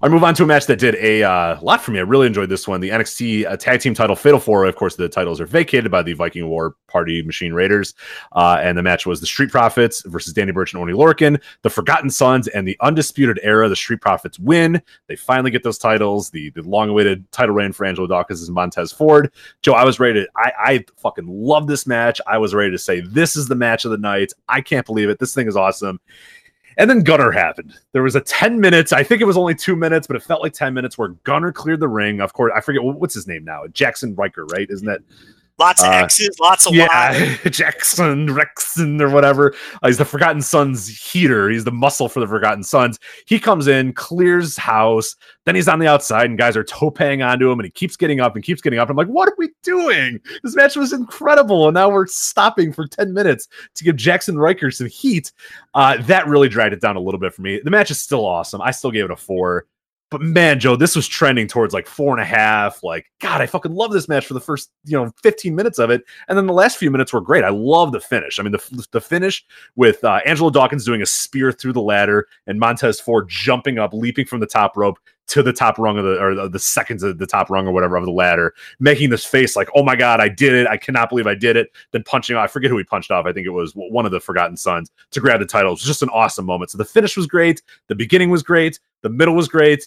[0.00, 1.98] I move on to a match that did a uh, lot for me.
[1.98, 2.80] I really enjoyed this one.
[2.80, 4.64] The NXT uh, Tag Team Title Fatal Four.
[4.64, 7.94] Of course, the titles are vacated by the Viking War Party Machine Raiders,
[8.32, 11.70] uh, and the match was the Street Profits versus Danny Burch and Oni Lorcan, the
[11.70, 13.68] Forgotten Sons, and the Undisputed Era.
[13.68, 14.80] The Street Profits win.
[15.08, 16.30] They finally get those titles.
[16.30, 19.32] The the long awaited title reign for Angelo Dawkins and Montez Ford.
[19.62, 20.28] Joe, I was ready to.
[20.36, 22.20] I I fucking love this match.
[22.26, 24.32] I was ready to say this is the match of the night.
[24.48, 25.18] I can't believe it.
[25.18, 25.98] This thing is awesome.
[26.78, 27.74] And then Gunner happened.
[27.92, 30.42] There was a 10 minutes, I think it was only two minutes, but it felt
[30.42, 32.20] like 10 minutes where Gunner cleared the ring.
[32.20, 33.64] Of course, I forget what's his name now.
[33.72, 34.70] Jaxson Ryker, right?
[34.70, 35.00] Isn't that
[35.58, 39.54] lots of uh, X's, lots of yeah, Jackson Rexon or whatever.
[39.82, 41.50] Uh, he's the Forgotten Sons heater.
[41.50, 42.98] He's the muscle for the Forgotten Sons.
[43.26, 45.16] He comes in, clears house.
[45.44, 48.20] Then he's on the outside, and guys are topang onto him, and he keeps getting
[48.20, 48.90] up and keeps getting up.
[48.90, 50.20] I'm like, what are we doing?
[50.42, 54.70] This match was incredible, and now we're stopping for 10 minutes to give Jaxson Ryker
[54.70, 55.32] some heat.
[55.74, 57.60] Uh, that really dragged it down a little bit for me.
[57.62, 58.60] The match is still awesome.
[58.60, 59.66] I still gave it a four
[60.10, 62.82] but man, Joe, this was trending towards like four and a half.
[62.82, 65.90] Like, God, I fucking love this match for the first, you know, 15 minutes of
[65.90, 66.02] it.
[66.28, 67.44] And then the last few minutes were great.
[67.44, 68.40] I love the finish.
[68.40, 69.44] I mean, the, the finish
[69.76, 73.92] with uh, Angelo Dawkins doing a spear through the ladder and Montez Ford jumping up,
[73.92, 77.18] leaping from the top rope to the top rung of the, or the seconds of
[77.18, 80.20] the top rung or whatever of the ladder, making this face like, oh my God,
[80.20, 80.66] I did it.
[80.66, 81.68] I cannot believe I did it.
[81.92, 83.26] Then punching off, I forget who he punched off.
[83.26, 85.72] I think it was one of the Forgotten Sons to grab the title.
[85.72, 86.70] It was just an awesome moment.
[86.70, 87.60] So the finish was great.
[87.88, 88.80] The beginning was great.
[89.02, 89.86] The middle was great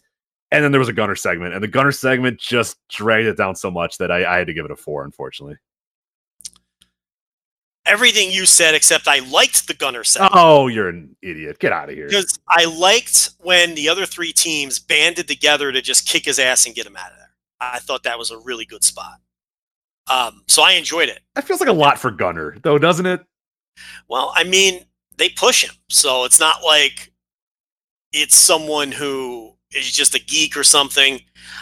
[0.51, 3.55] and then there was a gunner segment and the gunner segment just dragged it down
[3.55, 5.57] so much that I, I, had to give it a four unfortunately.
[7.85, 10.33] Everything you said except i liked the gunner segment.
[10.35, 11.59] Oh you're an idiot.
[11.59, 12.07] Get out of here.
[12.07, 16.65] Because i liked when the other three teams banded together to just kick his ass
[16.65, 17.31] and get him out of there.
[17.59, 19.19] I thought that was a really good spot.
[20.07, 21.21] Um, so i enjoyed it.
[21.35, 23.21] That feels like a lot for gunner though doesn't it?
[24.07, 24.85] Well i mean
[25.17, 25.75] they push him.
[25.89, 27.11] So it's not like
[28.11, 31.19] it's someone who is just a geek or something.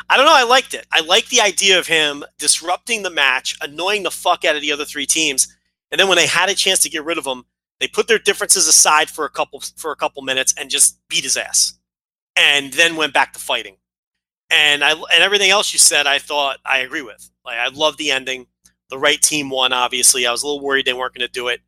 [0.10, 0.36] I don't know.
[0.36, 0.88] I liked it.
[0.92, 4.72] I like the idea of him disrupting the match, annoying the fuck out of the
[4.72, 5.48] other three teams,
[5.92, 7.44] and then when they had a chance to get rid of him,
[7.80, 11.24] they put their differences aside for a couple for a couple minutes and just beat
[11.24, 11.74] his ass,
[12.36, 13.78] and then went back to fighting.
[14.50, 17.30] And I and everything else you said, I thought I agree with.
[17.46, 18.48] Like I love the ending.
[18.90, 19.72] The right team won.
[19.72, 21.62] Obviously, I was a little worried they weren't going to do it,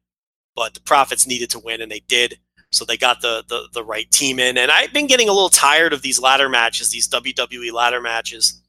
[0.55, 2.39] but the Profits needed to win, and they did.
[2.72, 5.50] So they got the, the the right team in, and I've been getting a little
[5.50, 8.61] tired of these ladder matches, these WWE ladder matches,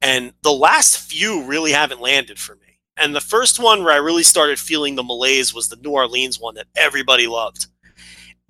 [0.00, 2.80] and the last few really haven't landed for me.
[2.96, 6.40] And the first one where I really started feeling the malaise was the New Orleans
[6.40, 7.66] one that everybody loved.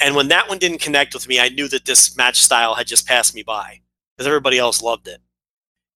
[0.00, 2.86] And when that one didn't connect with me, I knew that this match style had
[2.86, 3.80] just passed me by
[4.16, 5.20] because everybody else loved it.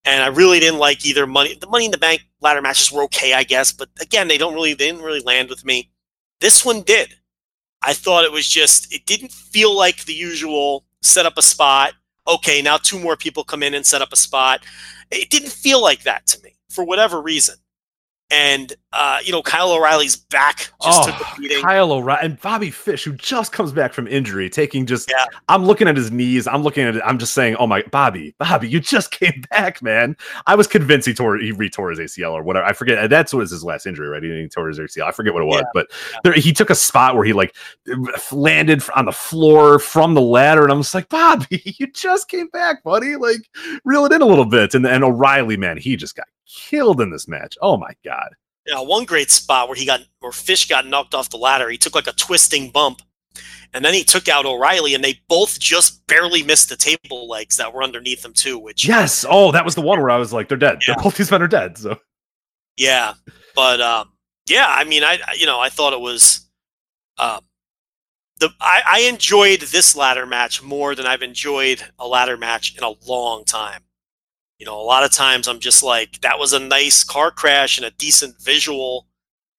[0.05, 1.55] And I really didn't like either money.
[1.55, 4.55] The Money in the Bank ladder matches were okay, I guess, but again, they don't
[4.55, 5.91] really they didn't really land with me.
[6.41, 7.15] This one did.
[7.83, 11.95] I thought it was just it didn't feel like the usual set up a spot.
[12.29, 14.63] Okay, now two more people come in and set up a spot.
[15.11, 17.57] It didn't feel like that to me for whatever reason
[18.31, 21.63] and uh, you know Kyle O'Reilly's back just oh, took a beating.
[21.63, 25.11] Kyle O'Reilly and Bobby Fish, who just comes back from injury, taking just.
[25.11, 25.25] Yeah.
[25.49, 26.47] I'm looking at his knees.
[26.47, 27.03] I'm looking at it.
[27.05, 30.17] I'm just saying, oh my, Bobby, Bobby, you just came back, man.
[30.47, 32.67] I was convinced he tore, he retore his ACL or whatever.
[32.67, 33.11] I forget.
[33.11, 34.23] That's what was his last injury, right?
[34.23, 35.05] He tore his ACL.
[35.07, 35.71] I forget what it was, Yeah.
[35.75, 35.91] but
[36.25, 37.55] there, he took a spot where he like
[38.33, 42.49] landed on the floor from the ladder, and I'm just like, Bobby, you just came
[42.49, 43.17] back, buddy.
[43.17, 43.41] Like,
[43.85, 44.75] reel it in a little bit.
[44.75, 47.57] And and O'Reilly, man, he just got killed in this match.
[47.63, 48.31] Oh my god.
[48.67, 51.71] Yeah, one great spot where he got where Fish got knocked off the ladder.
[51.71, 53.01] He took like a twisting bump,
[53.73, 57.57] and then he took out O'Reilly, and they both just barely missed the table legs
[57.57, 58.59] that were underneath them too.
[58.59, 59.25] Which Yes.
[59.29, 60.81] Oh, that was the one where I was like, they're dead.
[60.87, 60.95] Yeah.
[60.95, 61.79] They're both these men are dead.
[61.79, 61.99] So
[62.77, 63.15] Yeah,
[63.57, 64.13] but um,
[64.49, 66.47] yeah, I mean, I I- you know I thought it was,
[67.19, 67.41] um,
[68.39, 72.85] the I, I enjoyed this ladder match more than I've enjoyed a ladder match in
[72.85, 73.83] a long time.
[74.61, 77.79] You know, a lot of times I'm just like, that was a nice car crash
[77.79, 79.07] and a decent visual.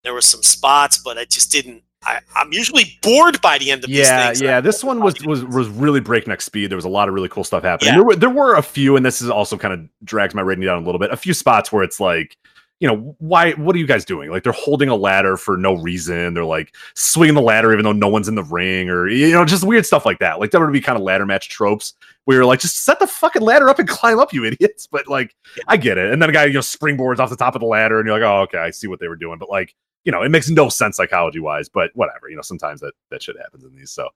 [0.04, 1.82] There were some spots, but I just didn't.
[2.04, 4.42] I, I'm usually bored by the end of these yeah, things.
[4.42, 4.62] yeah.
[4.62, 6.70] This one was was was really breakneck speed.
[6.70, 7.90] There was a lot of really cool stuff happening.
[7.90, 7.96] Yeah.
[7.96, 10.66] There were there were a few, and this is also kind of drags my rating
[10.66, 11.12] down a little bit.
[11.12, 12.38] A few spots where it's like,
[12.80, 13.54] you know, why?
[13.54, 14.30] What are you guys doing?
[14.30, 16.36] Like they're holding a ladder for no reason.
[16.36, 19.46] They're like swinging the ladder even though no one's in the ring, or you know,
[19.46, 20.40] just weird stuff like that.
[20.40, 23.08] Like that would be kind of ladder match tropes where you're like, just set the
[23.08, 24.88] fucking ladder up and climb up, you idiots.
[24.88, 25.36] But like,
[25.68, 26.12] I get it.
[26.12, 28.20] And then a guy you know springboards off the top of the ladder, and you're
[28.20, 29.38] like, oh, okay, I see what they were doing.
[29.38, 32.30] But like, you know, it makes no sense psychology wise, but whatever.
[32.30, 34.10] You know, sometimes that that shit happens in these, so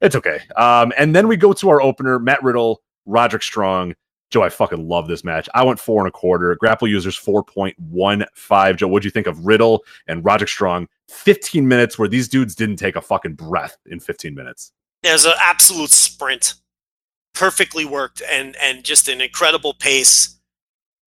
[0.00, 0.40] it's okay.
[0.56, 3.94] Um, and then we go to our opener: Matt Riddle, Roderick Strong.
[4.30, 5.48] Joe, I fucking love this match.
[5.54, 6.56] I went four and a quarter.
[6.62, 8.76] Grappl users four point one five.
[8.76, 10.88] Joe, what'd you think of Riddle and Roderick Strong?
[11.08, 14.72] Fifteen minutes where these dudes didn't take a fucking breath in fifteen minutes.
[15.02, 16.54] There's an absolute sprint,
[17.34, 20.38] perfectly worked, and and just an incredible pace.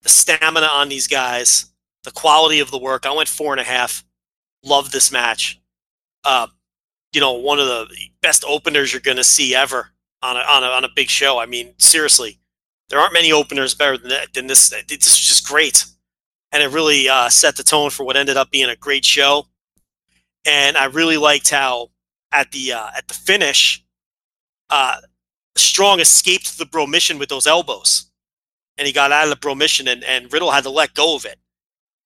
[0.04, 1.72] The stamina on these guys,
[2.04, 3.06] the quality of the work.
[3.06, 4.04] I went four and a half.
[4.64, 5.62] Love this match.
[6.24, 6.48] Uh,
[7.14, 7.88] you know, one of the
[8.22, 11.40] best openers you're going to see ever on a, on a on a big show.
[11.40, 12.40] I mean, seriously,
[12.90, 14.70] there aren't many openers better than that, than this.
[14.70, 15.86] This was just great,
[16.52, 19.48] and it really uh, set the tone for what ended up being a great show.
[20.46, 21.90] And I really liked how
[22.32, 23.84] at the uh, at the finish,
[24.70, 24.98] uh,
[25.56, 28.06] Strong escaped the bromission with those elbows,
[28.78, 31.26] and he got out of the bromission, and, and Riddle had to let go of
[31.26, 31.38] it,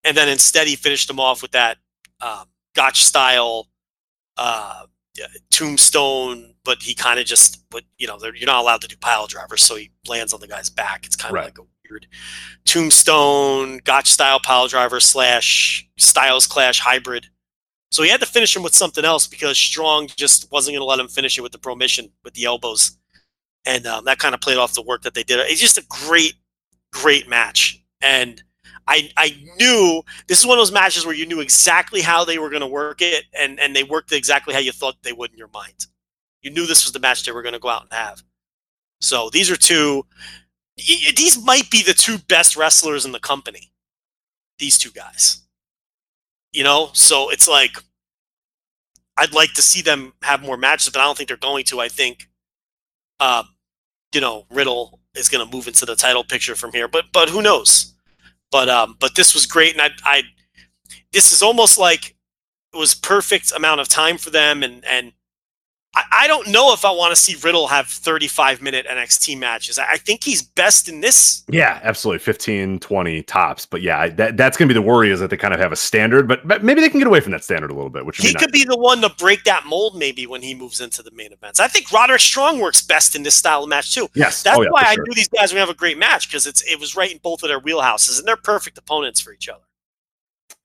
[0.04, 1.78] and then instead he finished him off with that
[2.22, 2.46] um,
[2.76, 3.68] Gotch style
[4.38, 4.84] uh,
[5.52, 9.28] tombstone, but he kind of just, but you know, you're not allowed to do pile
[9.28, 11.06] drivers, so he lands on the guy's back.
[11.06, 11.46] It's kind of Right.
[11.46, 12.08] like a weird
[12.66, 17.28] tombstone Gotch style pile driver slash Styles Clash hybrid.
[17.92, 20.86] So he had to finish him with something else because Strong just wasn't going to
[20.86, 22.98] let him finish it with the bromission with the elbows,
[23.68, 25.40] and um, that kind of played off the work that they did.
[25.42, 26.34] It's just a great,
[26.94, 28.42] great match, and
[28.88, 32.40] I I knew this is one of those matches where you knew exactly how they
[32.40, 35.32] were going to work it, and and they worked exactly how you thought they would
[35.32, 35.88] in your mind.
[36.42, 38.24] You knew this was the match they were going to go out and have.
[39.02, 40.06] So these are two.
[40.78, 43.72] These might be the two best wrestlers in the company.
[44.60, 45.42] These two guys.
[46.54, 47.78] You know, so it's like
[49.18, 51.80] I'd like to see them have more matches, but I don't think they're going to.
[51.80, 52.30] I think,
[53.20, 53.50] um,
[54.14, 57.30] you know, Riddle is going to move into the title picture from here, but but
[57.30, 57.94] who knows?
[58.52, 60.24] But um, but this was great, and I, I
[61.12, 62.16] this is almost like
[62.74, 65.12] it was perfect amount of time for them, and and
[65.96, 69.80] I, I don't know if I want to see Riddle have 35 minute NXT matches.
[69.80, 71.44] I, I think he's best in this.
[71.50, 72.20] Yeah, absolutely.
[72.20, 73.66] 15, 20 tops.
[73.66, 75.60] But yeah, I- that, that's going to be the worry is that they kind of
[75.60, 77.90] have a standard, but, but maybe they can get away from that standard a little
[77.90, 80.54] bit, which He be could be the one to break that mold maybe when he
[80.54, 81.60] moves into the main events.
[81.60, 84.08] I think Roderick Strong works best in this style of match too.
[84.14, 84.44] Yes.
[84.44, 85.04] That's oh, yeah, why I sure.
[85.08, 87.44] knew these guys gonna have a great match because it's it was right in both
[87.44, 89.62] of their wheelhouses and they're perfect opponents for each other.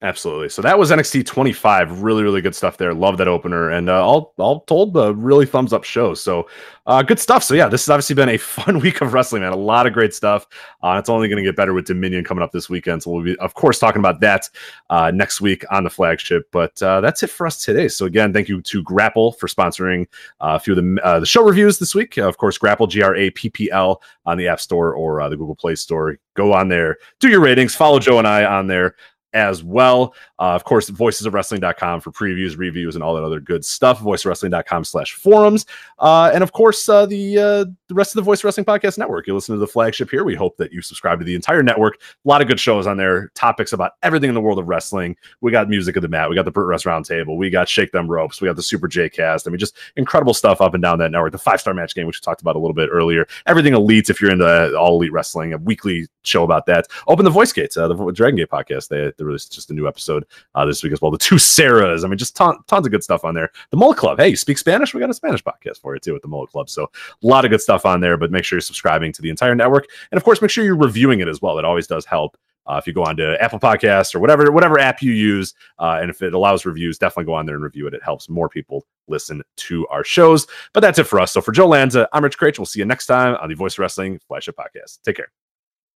[0.02, 0.48] Absolutely.
[0.48, 2.02] So that was NXT 25.
[2.02, 2.92] Really, really good stuff there.
[2.92, 6.12] Love that opener, and uh, all all told, a really thumbs up show.
[6.12, 6.48] So
[6.86, 7.44] uh, good stuff.
[7.44, 9.52] So yeah, this has obviously been a fun week of wrestling, man.
[9.52, 10.48] A lot of great stuff.
[10.82, 13.05] Uh, it's only going to get better with Dominion coming up this weekend.
[13.05, 14.50] So we'll be, of course, talking about that
[14.90, 16.48] uh, next week on the flagship.
[16.50, 17.86] But uh, that's it for us today.
[17.86, 20.08] So again, thank you to Grappl for sponsoring
[20.40, 22.16] uh, a few of the uh, the show reviews this week.
[22.16, 25.28] of course, Grappl G R A P P L on the App Store or uh,
[25.28, 26.18] the Google Play Store.
[26.34, 28.97] Go on there, do your ratings, follow Joe and I on there
[29.33, 30.15] as well.
[30.39, 34.01] Uh, of course, voicesofwrestling.com for previews, reviews, and all that other good stuff.
[34.01, 35.67] Voicesofwrestling.com slash forums.
[35.99, 39.27] Uh, and of course, uh, the uh, the rest of the Voice Wrestling Podcast Network.
[39.27, 40.25] You listen to the flagship here.
[40.25, 42.01] We hope that you subscribe to the entire network.
[42.25, 45.17] A lot of good shows on there, topics about everything in the world of wrestling.
[45.41, 46.28] We got Music of the Mat.
[46.28, 47.36] We got the Burt Rest Roundtable.
[47.36, 48.41] We got Shake Them Ropes.
[48.41, 49.47] We got the Super J Cast.
[49.47, 51.33] I mean, just incredible stuff up and down that network.
[51.33, 53.27] The five star match game, which we talked about a little bit earlier.
[53.47, 56.86] Everything Elite, if you're into all elite wrestling, a weekly show about that.
[57.07, 58.89] Open the Voice Gates, uh, the Dragon Gate podcast.
[58.89, 61.10] They, they released just a new episode uh, this week as well.
[61.10, 62.05] The two Sarahs.
[62.05, 63.51] I mean, just ton, tons of good stuff on there.
[63.70, 64.18] The Mullet Club.
[64.18, 64.92] Hey, you speak Spanish?
[64.92, 66.68] We got a Spanish podcast for you too with the Mullet Club.
[66.68, 68.17] So a lot of good stuff on there.
[68.17, 70.76] But make sure you're subscribing to the entire network, and of course, make sure you're
[70.76, 71.59] reviewing it as well.
[71.59, 72.36] It always does help.
[72.65, 75.99] Uh, if you go on to Apple Podcasts or whatever whatever app you use, uh,
[76.01, 77.94] and if it allows reviews, definitely go on there and review it.
[77.94, 80.47] It helps more people listen to our shows.
[80.73, 81.33] But that's it for us.
[81.33, 82.59] So for Joe Lanza, I'm Rich Kraetsch.
[82.59, 85.02] We'll see you next time on the Voice Wrestling Flagship Podcast.
[85.02, 85.33] Take care.